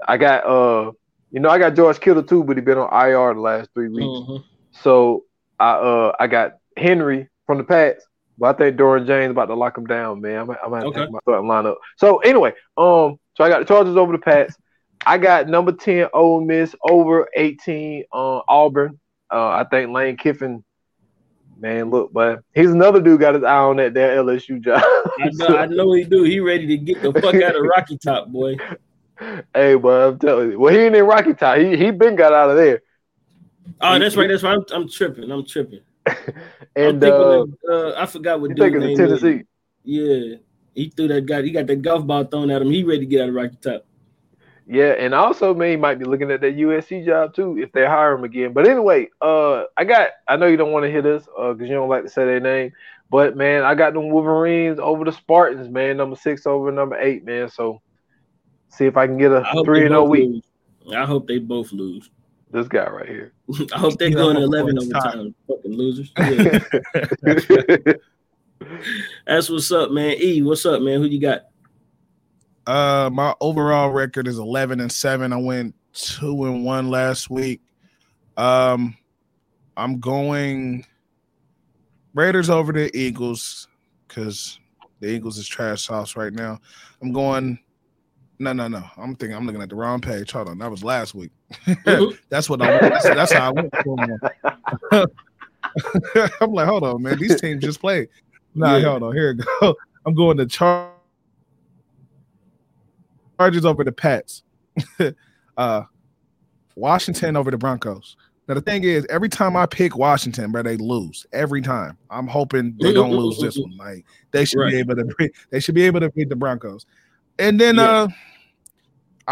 I 0.08 0.18
got 0.18 0.46
uh 0.46 0.92
you 1.32 1.40
know 1.40 1.50
I 1.50 1.58
got 1.60 1.76
George 1.76 2.00
Kittle 2.00 2.24
too, 2.24 2.44
but 2.44 2.58
he 2.58 2.62
been 2.62 2.78
on 2.78 2.92
IR 3.08 3.34
the 3.34 3.40
last 3.42 3.70
three 3.74 3.90
weeks. 3.90 4.06
Mhm. 4.06 4.44
So 4.82 5.24
I 5.60 5.72
uh 5.74 6.16
I 6.20 6.28
got 6.28 6.54
Henry 6.78 7.28
from 7.48 7.58
the 7.58 7.64
Pats, 7.64 8.06
but 8.38 8.56
I 8.56 8.58
think 8.58 8.78
Derwin 8.78 9.06
James 9.08 9.32
about 9.32 9.46
to 9.48 9.56
lock 9.56 9.78
him 9.78 9.86
down, 9.86 10.22
man. 10.22 10.38
I'm, 10.40 10.50
I'm 10.52 10.58
gonna 10.70 10.76
have 10.86 10.94
to 10.94 11.02
Okay. 11.02 11.12
my 11.12 11.20
starting 11.22 11.50
lineup. 11.50 11.76
So 11.98 12.18
anyway, 12.20 12.54
um, 12.78 13.18
so 13.36 13.44
I 13.44 13.50
got 13.50 13.60
the 13.60 13.66
Chargers 13.66 13.96
over 13.98 14.12
the 14.14 14.20
Pats. 14.20 14.56
I 15.06 15.18
got 15.18 15.48
number 15.48 15.72
ten 15.72 16.08
Ole 16.14 16.42
Miss 16.42 16.76
over 16.84 17.28
eighteen 17.36 18.04
uh, 18.14 18.42
Auburn. 18.48 19.00
Uh, 19.32 19.50
I 19.50 19.66
think 19.70 19.92
Lane 19.92 20.18
Kiffin. 20.18 20.64
Man, 21.60 21.92
look, 21.92 22.12
but 22.12 22.40
he's 22.56 22.72
another 22.72 23.00
dude 23.00 23.20
got 23.20 23.36
his 23.36 23.44
eye 23.44 23.56
on 23.56 23.78
that 23.78 23.94
that 23.94 24.18
LSU 24.18 24.60
job. 24.64 24.82
I 24.84 25.30
know, 25.34 25.58
I 25.58 25.66
know 25.68 25.92
he 25.94 26.04
do. 26.04 26.24
He 26.24 26.40
ready 26.40 26.66
to 26.66 26.78
get 26.78 27.04
the 27.04 27.14
fuck 27.14 27.36
out 27.36 27.56
of 27.56 27.62
Rocky 27.76 28.00
Top, 28.00 28.30
boy. 28.30 28.58
Hey, 29.54 29.76
boy, 29.76 30.08
I'm 30.08 30.20
telling 30.20 30.52
you. 30.52 30.60
Well, 30.60 30.74
he 30.74 30.80
ain't 30.80 30.96
in 30.96 31.06
Rocky 31.06 31.34
Top. 31.34 31.58
He 31.58 31.78
he 31.78 31.92
been 31.92 32.16
got 32.16 32.34
out 32.34 32.50
of 32.50 32.58
there. 32.58 32.82
Oh, 33.80 33.98
that's 33.98 34.16
right. 34.16 34.30
That's 34.30 34.44
right. 34.44 34.58
I'm, 34.58 34.66
I'm 34.74 34.90
tripping. 34.90 35.32
I'm 35.32 35.46
tripping. 35.46 35.82
And 36.74 37.04
uh, 37.04 37.42
of, 37.42 37.50
uh, 37.70 37.94
I 37.98 38.06
forgot 38.06 38.40
what 38.40 38.52
you 38.52 38.56
dude 38.56 38.72
thinking 38.72 38.82
of 38.82 38.98
name 38.98 39.14
is. 39.14 39.22
Tennessee? 39.22 39.44
Yeah, 39.84 40.38
he 40.74 40.90
threw 40.90 41.10
that 41.10 41.26
guy. 41.26 41.42
He 41.42 41.52
got 41.52 41.68
that 41.68 41.82
golf 41.82 42.08
ball 42.08 42.24
thrown 42.24 42.50
at 42.50 42.62
him. 42.62 42.72
He 42.72 42.84
ready 42.84 43.02
to 43.02 43.06
get 43.06 43.24
out 43.24 43.30
of 43.30 43.36
Rocky 43.36 43.58
Top. 43.62 43.86
Yeah, 44.66 44.92
and 44.92 45.14
also 45.14 45.54
man, 45.54 45.72
he 45.72 45.76
might 45.76 46.00
be 46.00 46.06
looking 46.06 46.32
at 46.32 46.40
that 46.40 46.56
USC 46.56 47.06
job 47.06 47.36
too 47.36 47.58
if 47.58 47.74
they 47.74 47.86
hire 47.86 48.14
him 48.14 48.24
again. 48.24 48.54
But 48.54 48.70
anyway, 48.70 49.10
uh, 49.22 49.66
I 49.76 49.84
got. 49.84 50.12
I 50.30 50.38
know 50.38 50.48
you 50.48 50.56
don't 50.56 50.72
want 50.72 50.86
to 50.86 50.92
hit 50.92 51.06
us 51.06 51.28
uh 51.38 51.52
because 51.52 51.68
you 51.68 51.76
don't 51.76 51.90
like 51.90 52.04
to 52.04 52.10
say 52.10 52.24
their 52.24 52.40
name, 52.40 52.72
but 53.10 53.36
man, 53.36 53.64
I 53.64 53.76
got 53.76 53.94
them 53.94 54.10
Wolverines 54.10 54.80
over 54.80 55.04
the 55.04 55.12
Spartans, 55.12 55.68
man. 55.68 55.98
Number 55.98 56.16
six 56.16 56.46
over 56.46 56.72
number 56.72 56.98
eight, 56.98 57.26
man. 57.26 57.50
So 57.50 57.82
see 58.72 58.86
if 58.86 58.98
I 58.98 59.06
can 59.08 59.18
get 59.18 59.32
a 59.32 59.44
three 59.64 59.82
and 59.82 59.90
zero 59.90 60.02
both 60.04 60.10
week. 60.10 60.30
lose. 60.30 60.96
I 60.96 61.06
hope 61.06 61.28
they 61.28 61.38
both 61.40 61.72
lose. 61.72 62.10
This 62.52 62.68
guy 62.68 62.90
right 62.90 63.08
here. 63.08 63.34
I 63.74 63.78
hope 63.78 63.98
they 63.98 64.08
Yeah, 64.10 64.16
go 64.16 64.30
in 64.32 64.38
eleven 64.38 64.76
course. 64.76 64.90
overtime. 64.94 65.36
Fucking 65.48 65.74
losers. 65.78 66.12
Yeah. 66.18 67.94
That's 69.26 69.50
what's 69.50 69.72
up, 69.72 69.92
man. 69.92 70.18
E, 70.22 70.42
what's 70.42 70.66
up, 70.66 70.82
man? 70.82 71.00
Who 71.02 71.08
you 71.08 71.20
got? 71.20 71.42
Uh, 72.68 73.10
my 73.12 73.34
overall 73.42 73.90
record 73.90 74.28
is 74.28 74.38
eleven 74.38 74.80
and 74.80 74.92
seven. 74.92 75.34
I 75.34 75.38
went 75.38 75.74
two 75.94 76.46
and 76.46 76.64
one 76.64 76.90
last 76.90 77.30
week. 77.30 77.62
Um, 78.38 78.96
I'm 79.76 80.00
going 80.00 80.86
Raiders 82.14 82.50
over 82.50 82.72
the 82.72 82.96
Eagles 82.96 83.68
because 84.08 84.60
The 85.00 85.08
Eagles 85.08 85.38
is 85.38 85.48
trash 85.48 85.84
sauce 85.84 86.16
right 86.16 86.34
now. 86.34 86.60
I'm 87.02 87.12
going. 87.12 87.58
No, 88.42 88.54
no, 88.54 88.68
no. 88.68 88.84
I'm 88.98 89.16
thinking 89.16 89.38
I'm 89.38 89.46
looking 89.46 89.62
at 89.62 89.70
the 89.70 89.76
wrong 89.76 90.02
page. 90.02 90.32
Hold 90.32 90.48
on, 90.50 90.58
that 90.58 90.72
was 90.72 90.84
last 90.84 91.14
week. 91.14 91.30
That's 92.30 92.50
what 92.50 92.60
I. 92.60 92.80
That's, 92.80 93.04
that's 93.06 93.32
how 93.32 93.50
I 93.50 93.52
went. 93.52 93.72
I'm 96.42 96.52
like, 96.52 96.68
hold 96.68 96.84
on, 96.84 97.04
man. 97.04 97.20
These 97.20 97.40
teams 97.40 97.64
just 97.64 97.80
played. 97.80 98.08
Nah, 98.56 98.78
Yeah. 98.78 98.90
hold 98.90 99.04
on. 99.04 99.14
Here 99.14 99.36
we 99.36 99.44
go. 99.62 99.76
I'm 100.08 100.16
going 100.16 100.38
to 100.38 100.48
Char- 100.48 100.92
Chargers 103.40 103.64
over 103.64 103.84
the 103.84 103.92
Pats. 103.92 104.42
uh, 105.58 105.84
Washington 106.76 107.36
over 107.38 107.52
the 107.52 107.58
Broncos. 107.60 108.18
Now 108.48 108.56
the 108.56 108.62
thing 108.62 108.84
is, 108.86 109.06
every 109.12 109.30
time 109.30 109.56
I 109.56 109.68
pick 109.68 109.96
Washington, 109.96 110.52
bro, 110.52 110.64
they 110.64 110.78
lose 110.78 111.28
every 111.32 111.62
time. 111.62 111.96
I'm 112.10 112.28
hoping 112.28 112.76
they 112.82 112.92
don't 112.92 113.12
lose 113.12 113.38
this 113.40 113.56
one. 113.60 113.78
Like 113.78 114.04
they 114.32 114.46
should 114.46 114.60
Right. 114.62 114.72
be 114.72 114.80
able 114.80 114.96
to. 114.96 115.06
beat- 115.20 115.32
They 115.52 115.60
should 115.60 115.76
be 115.76 115.84
able 115.84 116.00
to 116.00 116.10
beat 116.10 116.30
the 116.30 116.36
Broncos. 116.36 116.88
And 117.38 117.60
then 117.60 117.76
Yeah. 117.76 117.84
uh, 117.84 118.08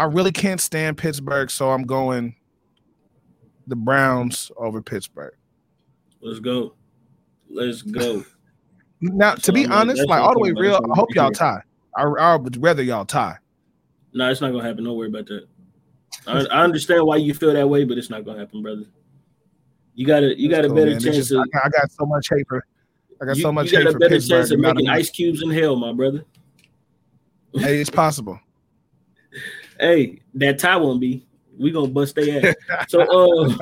I 0.00 0.04
really 0.04 0.32
can't 0.32 0.60
stand 0.62 0.96
Pittsburgh, 0.96 1.50
so 1.50 1.70
I'm 1.70 1.82
going 1.84 2.34
the 3.66 3.76
Browns 3.76 4.50
over 4.56 4.80
Pittsburgh. 4.80 5.34
Let's 6.22 6.40
go. 6.40 6.74
Let's 7.50 7.82
go. 7.82 8.24
Now, 9.02 9.34
to 9.34 9.52
be 9.52 9.64
So, 9.64 9.72
honest, 9.72 10.06
like 10.08 10.20
all 10.22 10.34
the 10.34 10.40
way 10.40 10.52
real. 10.52 10.74
I 10.76 10.94
hope 10.94 11.14
y'all 11.14 11.30
tie. 11.30 11.62
I, 11.96 12.02
I 12.02 12.36
would 12.36 12.62
rather 12.62 12.82
y'all 12.82 13.06
tie. 13.06 13.36
No, 14.12 14.30
it's 14.30 14.42
not 14.42 14.50
gonna 14.52 14.62
happen. 14.62 14.84
Don't 14.84 14.94
worry 14.94 15.08
about 15.08 15.24
that. 15.28 15.46
I, 16.26 16.40
I 16.58 16.64
understand 16.64 17.06
why 17.06 17.16
you 17.16 17.32
feel 17.32 17.54
that 17.54 17.66
way, 17.66 17.84
but 17.84 17.96
it's 17.96 18.10
not 18.10 18.26
gonna 18.26 18.38
happen, 18.40 18.60
brother. 18.60 18.84
You 19.94 20.06
got 20.06 20.22
a 20.22 20.38
you 20.38 20.50
got 20.50 20.56
That's 20.56 20.66
a 20.66 20.68
cool, 20.68 20.76
better 20.76 20.90
man. 20.90 21.00
Chance 21.00 21.16
just- 21.16 21.32
of 21.32 21.44
I, 21.64 21.68
got- 21.70 21.90
so 21.92 22.04
much 22.04 22.28
hate 22.30 22.46
for. 22.46 22.62
I 23.22 23.24
got 23.24 23.36
you, 23.36 23.42
so 23.42 23.52
much 23.52 23.72
you 23.72 23.78
hate 23.78 23.84
got 23.84 23.94
a 23.94 23.98
better 23.98 24.14
Pittsburgh. 24.16 24.38
chance 24.40 24.50
of 24.50 24.60
making 24.60 24.88
ice 24.90 25.08
cubes 25.08 25.42
in 25.42 25.48
hell, 25.50 25.76
my 25.76 25.94
brother. 25.94 26.24
Hey, 27.54 27.80
it's 27.80 27.88
possible. 27.88 28.38
Hey, 29.80 30.20
that 30.34 30.58
tie 30.58 30.76
won't 30.76 31.00
be. 31.00 31.26
We 31.58 31.70
gonna 31.70 31.88
bust 31.88 32.14
their 32.14 32.54
ass. 32.70 32.88
so 32.88 33.00
uh 33.00 33.56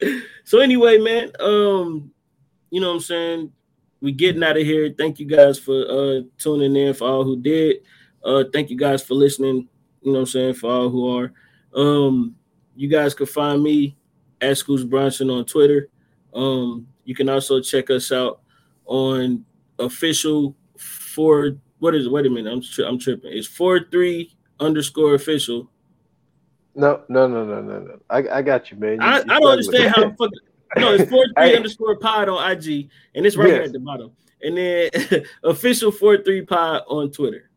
so 0.44 0.58
anyway, 0.58 0.98
man, 0.98 1.30
um, 1.38 2.10
you 2.70 2.80
know 2.80 2.88
what 2.88 2.94
I'm 2.94 3.00
saying? 3.00 3.52
We 4.00 4.12
getting 4.12 4.42
out 4.42 4.56
of 4.56 4.64
here. 4.64 4.92
Thank 4.96 5.20
you 5.20 5.26
guys 5.26 5.58
for 5.58 5.84
uh 5.88 6.20
tuning 6.36 6.74
in 6.74 6.94
for 6.94 7.08
all 7.08 7.24
who 7.24 7.40
did. 7.40 7.76
Uh 8.24 8.44
thank 8.52 8.70
you 8.70 8.76
guys 8.76 9.04
for 9.04 9.14
listening, 9.14 9.68
you 10.02 10.12
know 10.12 10.18
what 10.18 10.18
I'm 10.20 10.26
saying, 10.26 10.54
for 10.54 10.70
all 10.70 10.88
who 10.88 11.16
are. 11.16 11.32
Um, 11.74 12.34
you 12.74 12.88
guys 12.88 13.14
can 13.14 13.26
find 13.26 13.62
me 13.62 13.96
at 14.40 14.58
Schools 14.58 14.84
Bronson 14.84 15.30
on 15.30 15.44
Twitter. 15.44 15.88
Um, 16.34 16.88
you 17.04 17.14
can 17.14 17.28
also 17.28 17.60
check 17.60 17.88
us 17.90 18.10
out 18.10 18.40
on 18.86 19.44
official 19.78 20.56
for 20.76 21.56
what 21.78 21.94
is 21.94 22.06
it? 22.06 22.12
Wait 22.12 22.26
a 22.26 22.30
minute, 22.30 22.52
I'm 22.52 22.62
tri- 22.62 22.86
I'm 22.86 22.98
tripping. 22.98 23.32
It's 23.32 23.46
four 23.46 23.80
three 23.90 24.32
underscore 24.60 25.14
official. 25.14 25.70
No, 26.74 27.02
no, 27.08 27.26
no, 27.26 27.44
no, 27.44 27.60
no, 27.60 27.80
no. 27.80 28.00
I, 28.08 28.18
I 28.30 28.42
got 28.42 28.70
you, 28.70 28.76
man. 28.78 28.92
You- 28.94 28.98
I, 29.00 29.16
I 29.18 29.40
don't 29.40 29.46
understand 29.50 29.94
how 29.94 30.10
fucking 30.10 30.38
no, 30.76 30.92
it's 30.94 31.10
four 31.10 31.24
three 31.24 31.32
Hey. 31.50 31.56
underscore 31.56 31.96
pod 31.96 32.28
on 32.28 32.48
IG, 32.52 32.88
and 33.16 33.26
it's 33.26 33.36
right 33.36 33.48
here 33.48 33.62
at 33.62 33.72
the 33.72 33.80
bottom. 33.80 34.12
And 34.42 34.56
then 34.56 34.90
official 35.44 35.90
four 35.90 36.18
three 36.22 36.42
pod 36.44 36.82
on 36.86 37.10
Twitter. 37.10 37.50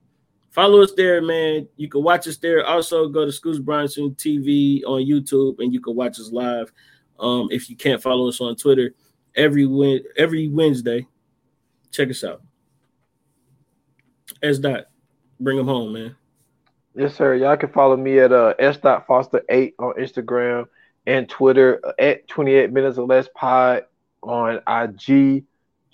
Follow 0.50 0.82
us 0.82 0.94
there, 0.98 1.22
man. 1.22 1.68
You 1.78 1.88
can 1.90 2.04
watch 2.04 2.28
us 2.28 2.38
there. 2.38 2.66
Also, 2.66 3.08
go 3.08 3.26
to 3.26 3.32
Schools 3.32 3.60
Bronson 3.60 4.12
TV 4.16 4.82
on 4.86 5.02
YouTube, 5.06 5.60
and 5.60 5.72
you 5.74 5.80
can 5.80 5.96
watch 5.96 6.20
us 6.20 6.32
live. 6.32 6.72
Um, 7.20 7.48
if 7.52 7.70
you 7.70 7.76
can't 7.76 8.02
follow 8.02 8.28
us 8.28 8.42
on 8.42 8.56
Twitter, 8.56 8.94
every 9.36 9.66
win 9.68 10.02
every 10.18 10.48
Wednesday, 10.48 11.08
check 11.92 12.10
us 12.10 12.24
out. 12.24 12.42
S 14.42 14.58
dot, 14.58 14.86
bring 15.40 15.58
them 15.58 15.68
home, 15.68 15.94
man. 15.94 16.16
Yes, 16.96 17.16
sir. 17.16 17.34
Y'all 17.36 17.58
can 17.58 17.70
follow 17.70 17.98
me 17.98 18.20
at 18.20 18.32
uh, 18.32 18.54
s.foster8 18.60 19.74
on 19.80 19.94
Instagram 19.96 20.68
and 21.08 21.28
Twitter 21.28 21.80
uh, 21.84 21.94
at 21.98 22.28
28 22.28 22.72
minutes 22.72 23.00
or 23.00 23.08
less 23.08 23.28
pod 23.34 23.86
on 24.22 24.58
IG, 24.68 25.44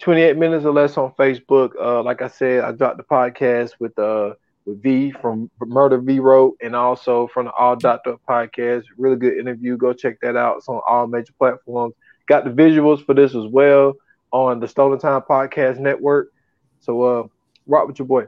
28 0.02 0.38
minutes 0.38 0.66
or 0.66 0.74
less 0.74 0.98
on 0.98 1.14
Facebook. 1.14 1.72
Uh, 1.80 2.04
like 2.04 2.22
I 2.22 2.28
said, 2.28 2.66
I 2.66 2.74
dropped 2.74 2.98
the 2.98 3.04
podcast 3.04 3.72
with 3.80 3.98
uh 3.98 4.34
with 4.66 4.84
V 4.84 5.12
from 5.12 5.50
Murder 5.62 6.00
V 6.00 6.20
Wrote 6.20 6.58
and 6.62 6.76
also 6.76 7.28
from 7.28 7.46
the 7.46 7.54
All 7.54 7.78
Doctor 7.78 8.18
podcast. 8.28 8.84
Really 8.98 9.16
good 9.16 9.38
interview. 9.38 9.78
Go 9.78 9.94
check 9.94 10.20
that 10.22 10.36
out. 10.36 10.58
It's 10.58 10.68
on 10.68 10.82
all 10.88 11.08
major 11.08 11.34
platforms. 11.40 11.96
Got 12.28 12.44
the 12.44 12.52
visuals 12.52 13.06
for 13.06 13.14
this 13.16 13.34
as 13.36 13.46
well 13.48 13.94
on 14.32 14.60
the 14.60 14.68
Stolen 14.68 15.00
Time 15.00 15.22
Podcast 15.22 15.80
Network. 15.80 16.34
So 16.82 17.02
uh 17.04 17.28
rock 17.68 17.88
with 17.88 18.00
your 18.00 18.08
boy. 18.08 18.26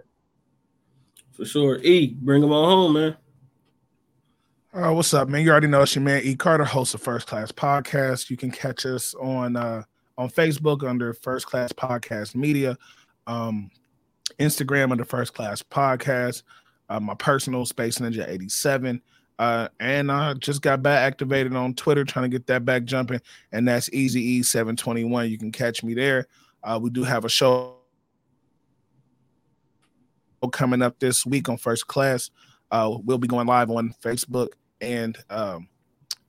For 1.41 1.45
sure. 1.47 1.79
E, 1.79 2.15
bring 2.21 2.41
them 2.41 2.51
on 2.51 2.69
home, 2.69 2.93
man. 2.93 3.17
Oh, 4.75 4.93
what's 4.93 5.11
up, 5.11 5.27
man? 5.27 5.43
You 5.43 5.49
already 5.49 5.65
know 5.65 5.81
it's 5.81 5.95
your 5.95 6.03
man 6.03 6.21
E 6.23 6.35
Carter, 6.35 6.63
host 6.63 6.93
of 6.93 7.01
First 7.01 7.25
Class 7.25 7.51
Podcast. 7.51 8.29
You 8.29 8.37
can 8.37 8.51
catch 8.51 8.85
us 8.85 9.15
on 9.15 9.55
uh 9.55 9.81
on 10.19 10.29
Facebook 10.29 10.87
under 10.87 11.13
First 11.13 11.47
Class 11.47 11.71
Podcast 11.71 12.35
Media, 12.35 12.77
um, 13.25 13.71
Instagram 14.39 14.91
under 14.91 15.03
First 15.03 15.33
Class 15.33 15.63
Podcast, 15.63 16.43
uh, 16.89 16.99
my 16.99 17.15
personal 17.15 17.65
Space 17.65 17.97
Ninja 17.97 18.29
87. 18.29 19.01
Uh, 19.39 19.67
and 19.79 20.11
I 20.11 20.35
just 20.35 20.61
got 20.61 20.83
back 20.83 20.99
activated 20.99 21.55
on 21.55 21.73
Twitter, 21.73 22.05
trying 22.05 22.29
to 22.29 22.37
get 22.37 22.45
that 22.45 22.65
back 22.65 22.83
jumping, 22.83 23.19
and 23.51 23.67
that's 23.67 23.89
Easy 23.91 24.21
E 24.21 24.43
721. 24.43 25.27
You 25.31 25.39
can 25.39 25.51
catch 25.51 25.83
me 25.83 25.95
there. 25.95 26.27
Uh, 26.63 26.77
we 26.79 26.91
do 26.91 27.03
have 27.03 27.25
a 27.25 27.29
show 27.29 27.80
coming 30.49 30.81
up 30.81 30.99
this 30.99 31.25
week 31.25 31.49
on 31.49 31.57
First 31.57 31.87
Class. 31.87 32.31
Uh, 32.71 32.97
we'll 33.03 33.17
be 33.17 33.27
going 33.27 33.47
live 33.47 33.69
on 33.69 33.93
Facebook 34.01 34.49
and 34.79 35.17
um, 35.29 35.67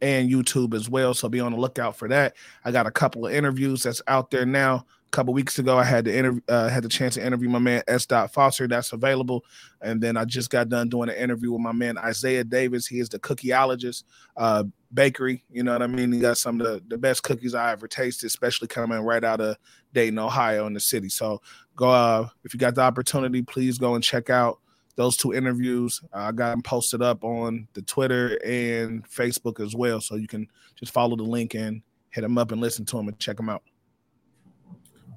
and 0.01 0.28
YouTube 0.28 0.74
as 0.74 0.90
well. 0.90 1.14
So 1.14 1.28
be 1.28 1.40
on 1.40 1.52
the 1.52 1.59
lookout 1.59 1.97
for 1.97 2.09
that. 2.09 2.34
I 2.64 2.72
got 2.72 2.86
a 2.86 2.90
couple 2.90 3.26
of 3.26 3.32
interviews 3.32 3.84
that's 3.84 4.02
out 4.09 4.30
there 4.30 4.44
now. 4.44 4.84
Couple 5.12 5.34
weeks 5.34 5.59
ago, 5.59 5.76
I 5.76 5.84
had 5.84 6.06
the 6.06 6.16
interview, 6.16 6.40
uh, 6.48 6.70
had 6.70 6.82
the 6.82 6.89
chance 6.89 7.14
to 7.14 7.24
interview 7.24 7.51
my 7.51 7.59
man 7.59 7.82
S. 7.86 8.06
Dot 8.06 8.32
Foster. 8.32 8.66
That's 8.66 8.94
available. 8.94 9.44
And 9.82 10.01
then 10.01 10.16
I 10.16 10.24
just 10.24 10.48
got 10.48 10.70
done 10.70 10.89
doing 10.89 11.10
an 11.10 11.16
interview 11.16 11.52
with 11.52 11.60
my 11.60 11.72
man 11.72 11.98
Isaiah 11.98 12.44
Davis. 12.44 12.86
He 12.86 12.98
is 12.98 13.10
the 13.10 13.18
cookieologist 13.18 14.05
uh, 14.39 14.64
bakery. 14.94 15.44
You 15.51 15.64
know 15.64 15.72
what 15.72 15.82
I 15.82 15.86
mean? 15.86 16.12
He 16.12 16.20
got 16.20 16.39
some 16.39 16.59
of 16.59 16.66
the, 16.66 16.82
the 16.89 16.97
best 16.97 17.24
cookies 17.24 17.55
I 17.55 17.72
ever 17.72 17.86
tasted, 17.86 18.26
especially 18.26 18.68
coming 18.68 19.01
right 19.01 19.22
out 19.22 19.43
of 19.43 19.59
Dayton, 19.93 20.18
Ohio, 20.18 20.66
in 20.66 20.72
the 20.72 20.80
city. 20.80 21.10
So 21.10 21.43
go 21.76 21.90
uh, 21.90 22.28
if 22.43 22.55
you 22.55 22.59
got 22.59 22.74
the 22.74 22.80
opportunity, 22.80 23.43
please 23.43 23.76
go 23.76 23.94
and 23.94 24.02
check 24.02 24.30
out 24.30 24.60
those 24.97 25.18
two 25.18 25.34
interviews. 25.34 26.01
I 26.14 26.32
got 26.32 26.52
them 26.52 26.62
posted 26.62 27.02
up 27.02 27.22
on 27.22 27.68
the 27.74 27.82
Twitter 27.82 28.39
and 28.44 29.06
Facebook 29.06 29.60
as 29.60 29.74
well, 29.74 30.01
so 30.01 30.16
you 30.16 30.26
can 30.26 30.48
just 30.76 30.93
follow 30.93 31.16
the 31.16 31.22
link 31.22 31.55
and 31.55 31.82
hit 32.09 32.22
them 32.22 32.39
up 32.39 32.51
and 32.51 32.62
listen 32.62 32.86
to 32.86 32.97
them 32.97 33.09
and 33.09 33.18
check 33.18 33.36
them 33.36 33.51
out. 33.51 33.62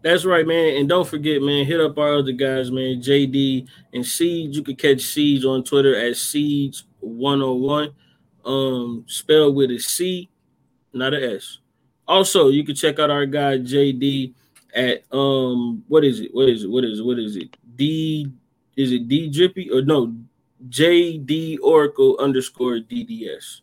That's 0.05 0.23
right, 0.23 0.45
man. 0.45 0.77
And 0.77 0.87
don't 0.87 1.07
forget, 1.07 1.41
man, 1.41 1.65
hit 1.65 1.81
up 1.81 1.97
our 1.97 2.17
other 2.17 2.31
guys, 2.31 2.69
man. 2.69 3.01
JD 3.01 3.67
and 3.91 4.05
Siege. 4.05 4.55
You 4.55 4.61
can 4.61 4.75
catch 4.75 5.01
Siege 5.01 5.43
on 5.45 5.63
Twitter 5.63 5.95
at 5.95 6.13
Siege101. 6.13 7.91
Um, 8.45 9.03
spelled 9.07 9.55
with 9.55 9.71
a 9.71 9.79
C, 9.79 10.29
not 10.93 11.15
a 11.15 11.37
S. 11.37 11.57
Also, 12.07 12.49
you 12.49 12.63
can 12.63 12.75
check 12.75 12.99
out 12.99 13.09
our 13.09 13.25
guy 13.25 13.57
JD 13.57 14.35
at 14.75 15.05
um 15.11 15.83
what 15.87 16.03
is 16.03 16.19
it? 16.19 16.29
What 16.35 16.49
is 16.49 16.63
it? 16.65 16.69
What 16.69 16.83
is 16.83 16.99
it? 16.99 17.03
What 17.03 17.17
is 17.17 17.35
it? 17.35 17.57
D 17.75 18.31
is 18.77 18.91
it 18.91 19.07
D 19.07 19.31
Drippy 19.31 19.71
or 19.71 19.81
no 19.81 20.13
JD 20.69 21.57
Oracle 21.63 22.15
underscore 22.19 22.75
DDS. 22.75 23.61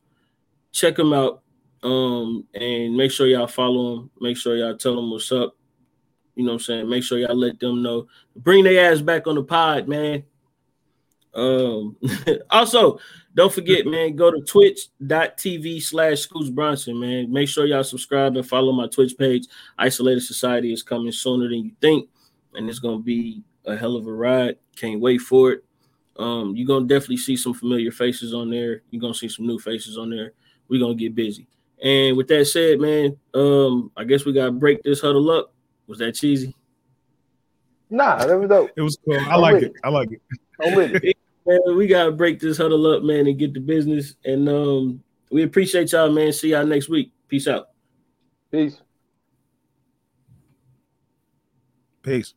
Check 0.72 0.98
him 0.98 1.12
out. 1.12 1.42
Um 1.84 2.48
and 2.52 2.96
make 2.96 3.12
sure 3.12 3.28
y'all 3.28 3.46
follow 3.46 3.94
him. 3.94 4.10
Make 4.20 4.36
sure 4.36 4.56
y'all 4.56 4.76
tell 4.76 4.98
him 4.98 5.12
what's 5.12 5.30
up. 5.30 5.54
You 6.34 6.44
know 6.44 6.52
what 6.52 6.54
I'm 6.54 6.64
saying? 6.64 6.88
Make 6.88 7.04
sure 7.04 7.18
y'all 7.18 7.36
let 7.36 7.60
them 7.60 7.82
know. 7.82 8.06
Bring 8.36 8.64
their 8.64 8.92
ass 8.92 9.00
back 9.00 9.26
on 9.26 9.34
the 9.34 9.42
pod, 9.42 9.88
man. 9.88 10.24
Um 11.34 11.96
also 12.50 12.98
don't 13.34 13.52
forget, 13.52 13.86
man, 13.86 14.14
go 14.14 14.30
to 14.30 14.42
twitch.tv 14.42 15.82
slash 15.82 16.20
schools 16.20 16.50
Bronson, 16.50 17.00
man. 17.00 17.32
Make 17.32 17.48
sure 17.48 17.64
y'all 17.64 17.84
subscribe 17.84 18.36
and 18.36 18.46
follow 18.46 18.72
my 18.72 18.86
Twitch 18.88 19.16
page. 19.16 19.46
Isolated 19.78 20.20
Society 20.20 20.72
is 20.72 20.82
coming 20.82 21.12
sooner 21.12 21.48
than 21.48 21.64
you 21.64 21.70
think, 21.80 22.10
and 22.54 22.68
it's 22.68 22.78
gonna 22.78 22.98
be 22.98 23.42
a 23.64 23.74
hell 23.74 23.96
of 23.96 24.06
a 24.06 24.12
ride. 24.12 24.56
Can't 24.76 25.00
wait 25.00 25.22
for 25.22 25.52
it. 25.52 25.64
Um, 26.18 26.54
you're 26.54 26.66
gonna 26.66 26.86
definitely 26.86 27.16
see 27.16 27.36
some 27.36 27.54
familiar 27.54 27.90
faces 27.90 28.34
on 28.34 28.50
there. 28.50 28.82
You're 28.90 29.00
gonna 29.00 29.14
see 29.14 29.28
some 29.28 29.46
new 29.46 29.58
faces 29.58 29.96
on 29.96 30.10
there. 30.10 30.32
We're 30.68 30.80
gonna 30.80 30.94
get 30.94 31.14
busy. 31.14 31.48
And 31.82 32.16
with 32.16 32.28
that 32.28 32.44
said, 32.44 32.80
man, 32.80 33.16
um, 33.32 33.90
I 33.96 34.04
guess 34.04 34.26
we 34.26 34.34
gotta 34.34 34.52
break 34.52 34.82
this 34.82 35.00
huddle 35.00 35.30
up. 35.30 35.54
Was 35.92 35.98
that 35.98 36.14
cheesy? 36.14 36.56
Nah, 37.90 38.24
that 38.24 38.40
was 38.40 38.48
dope. 38.48 38.70
It 38.74 38.80
was 38.80 38.96
cool. 39.04 39.20
I 39.20 39.34
I'm 39.34 39.40
like 39.42 39.54
with 39.56 39.64
it. 39.64 39.72
I 39.84 39.88
like 39.90 40.10
it. 40.10 40.22
I'm 40.58 40.74
with 40.74 41.04
it. 41.04 41.18
Man, 41.46 41.76
we 41.76 41.86
gotta 41.86 42.12
break 42.12 42.40
this 42.40 42.56
huddle 42.56 42.86
up, 42.86 43.02
man, 43.02 43.26
and 43.26 43.38
get 43.38 43.52
to 43.52 43.60
business. 43.60 44.14
And 44.24 44.48
um, 44.48 45.02
we 45.30 45.42
appreciate 45.42 45.92
y'all, 45.92 46.10
man. 46.10 46.32
See 46.32 46.52
y'all 46.52 46.64
next 46.64 46.88
week. 46.88 47.12
Peace 47.28 47.46
out. 47.46 47.66
Peace. 48.50 48.80
Peace. 52.02 52.32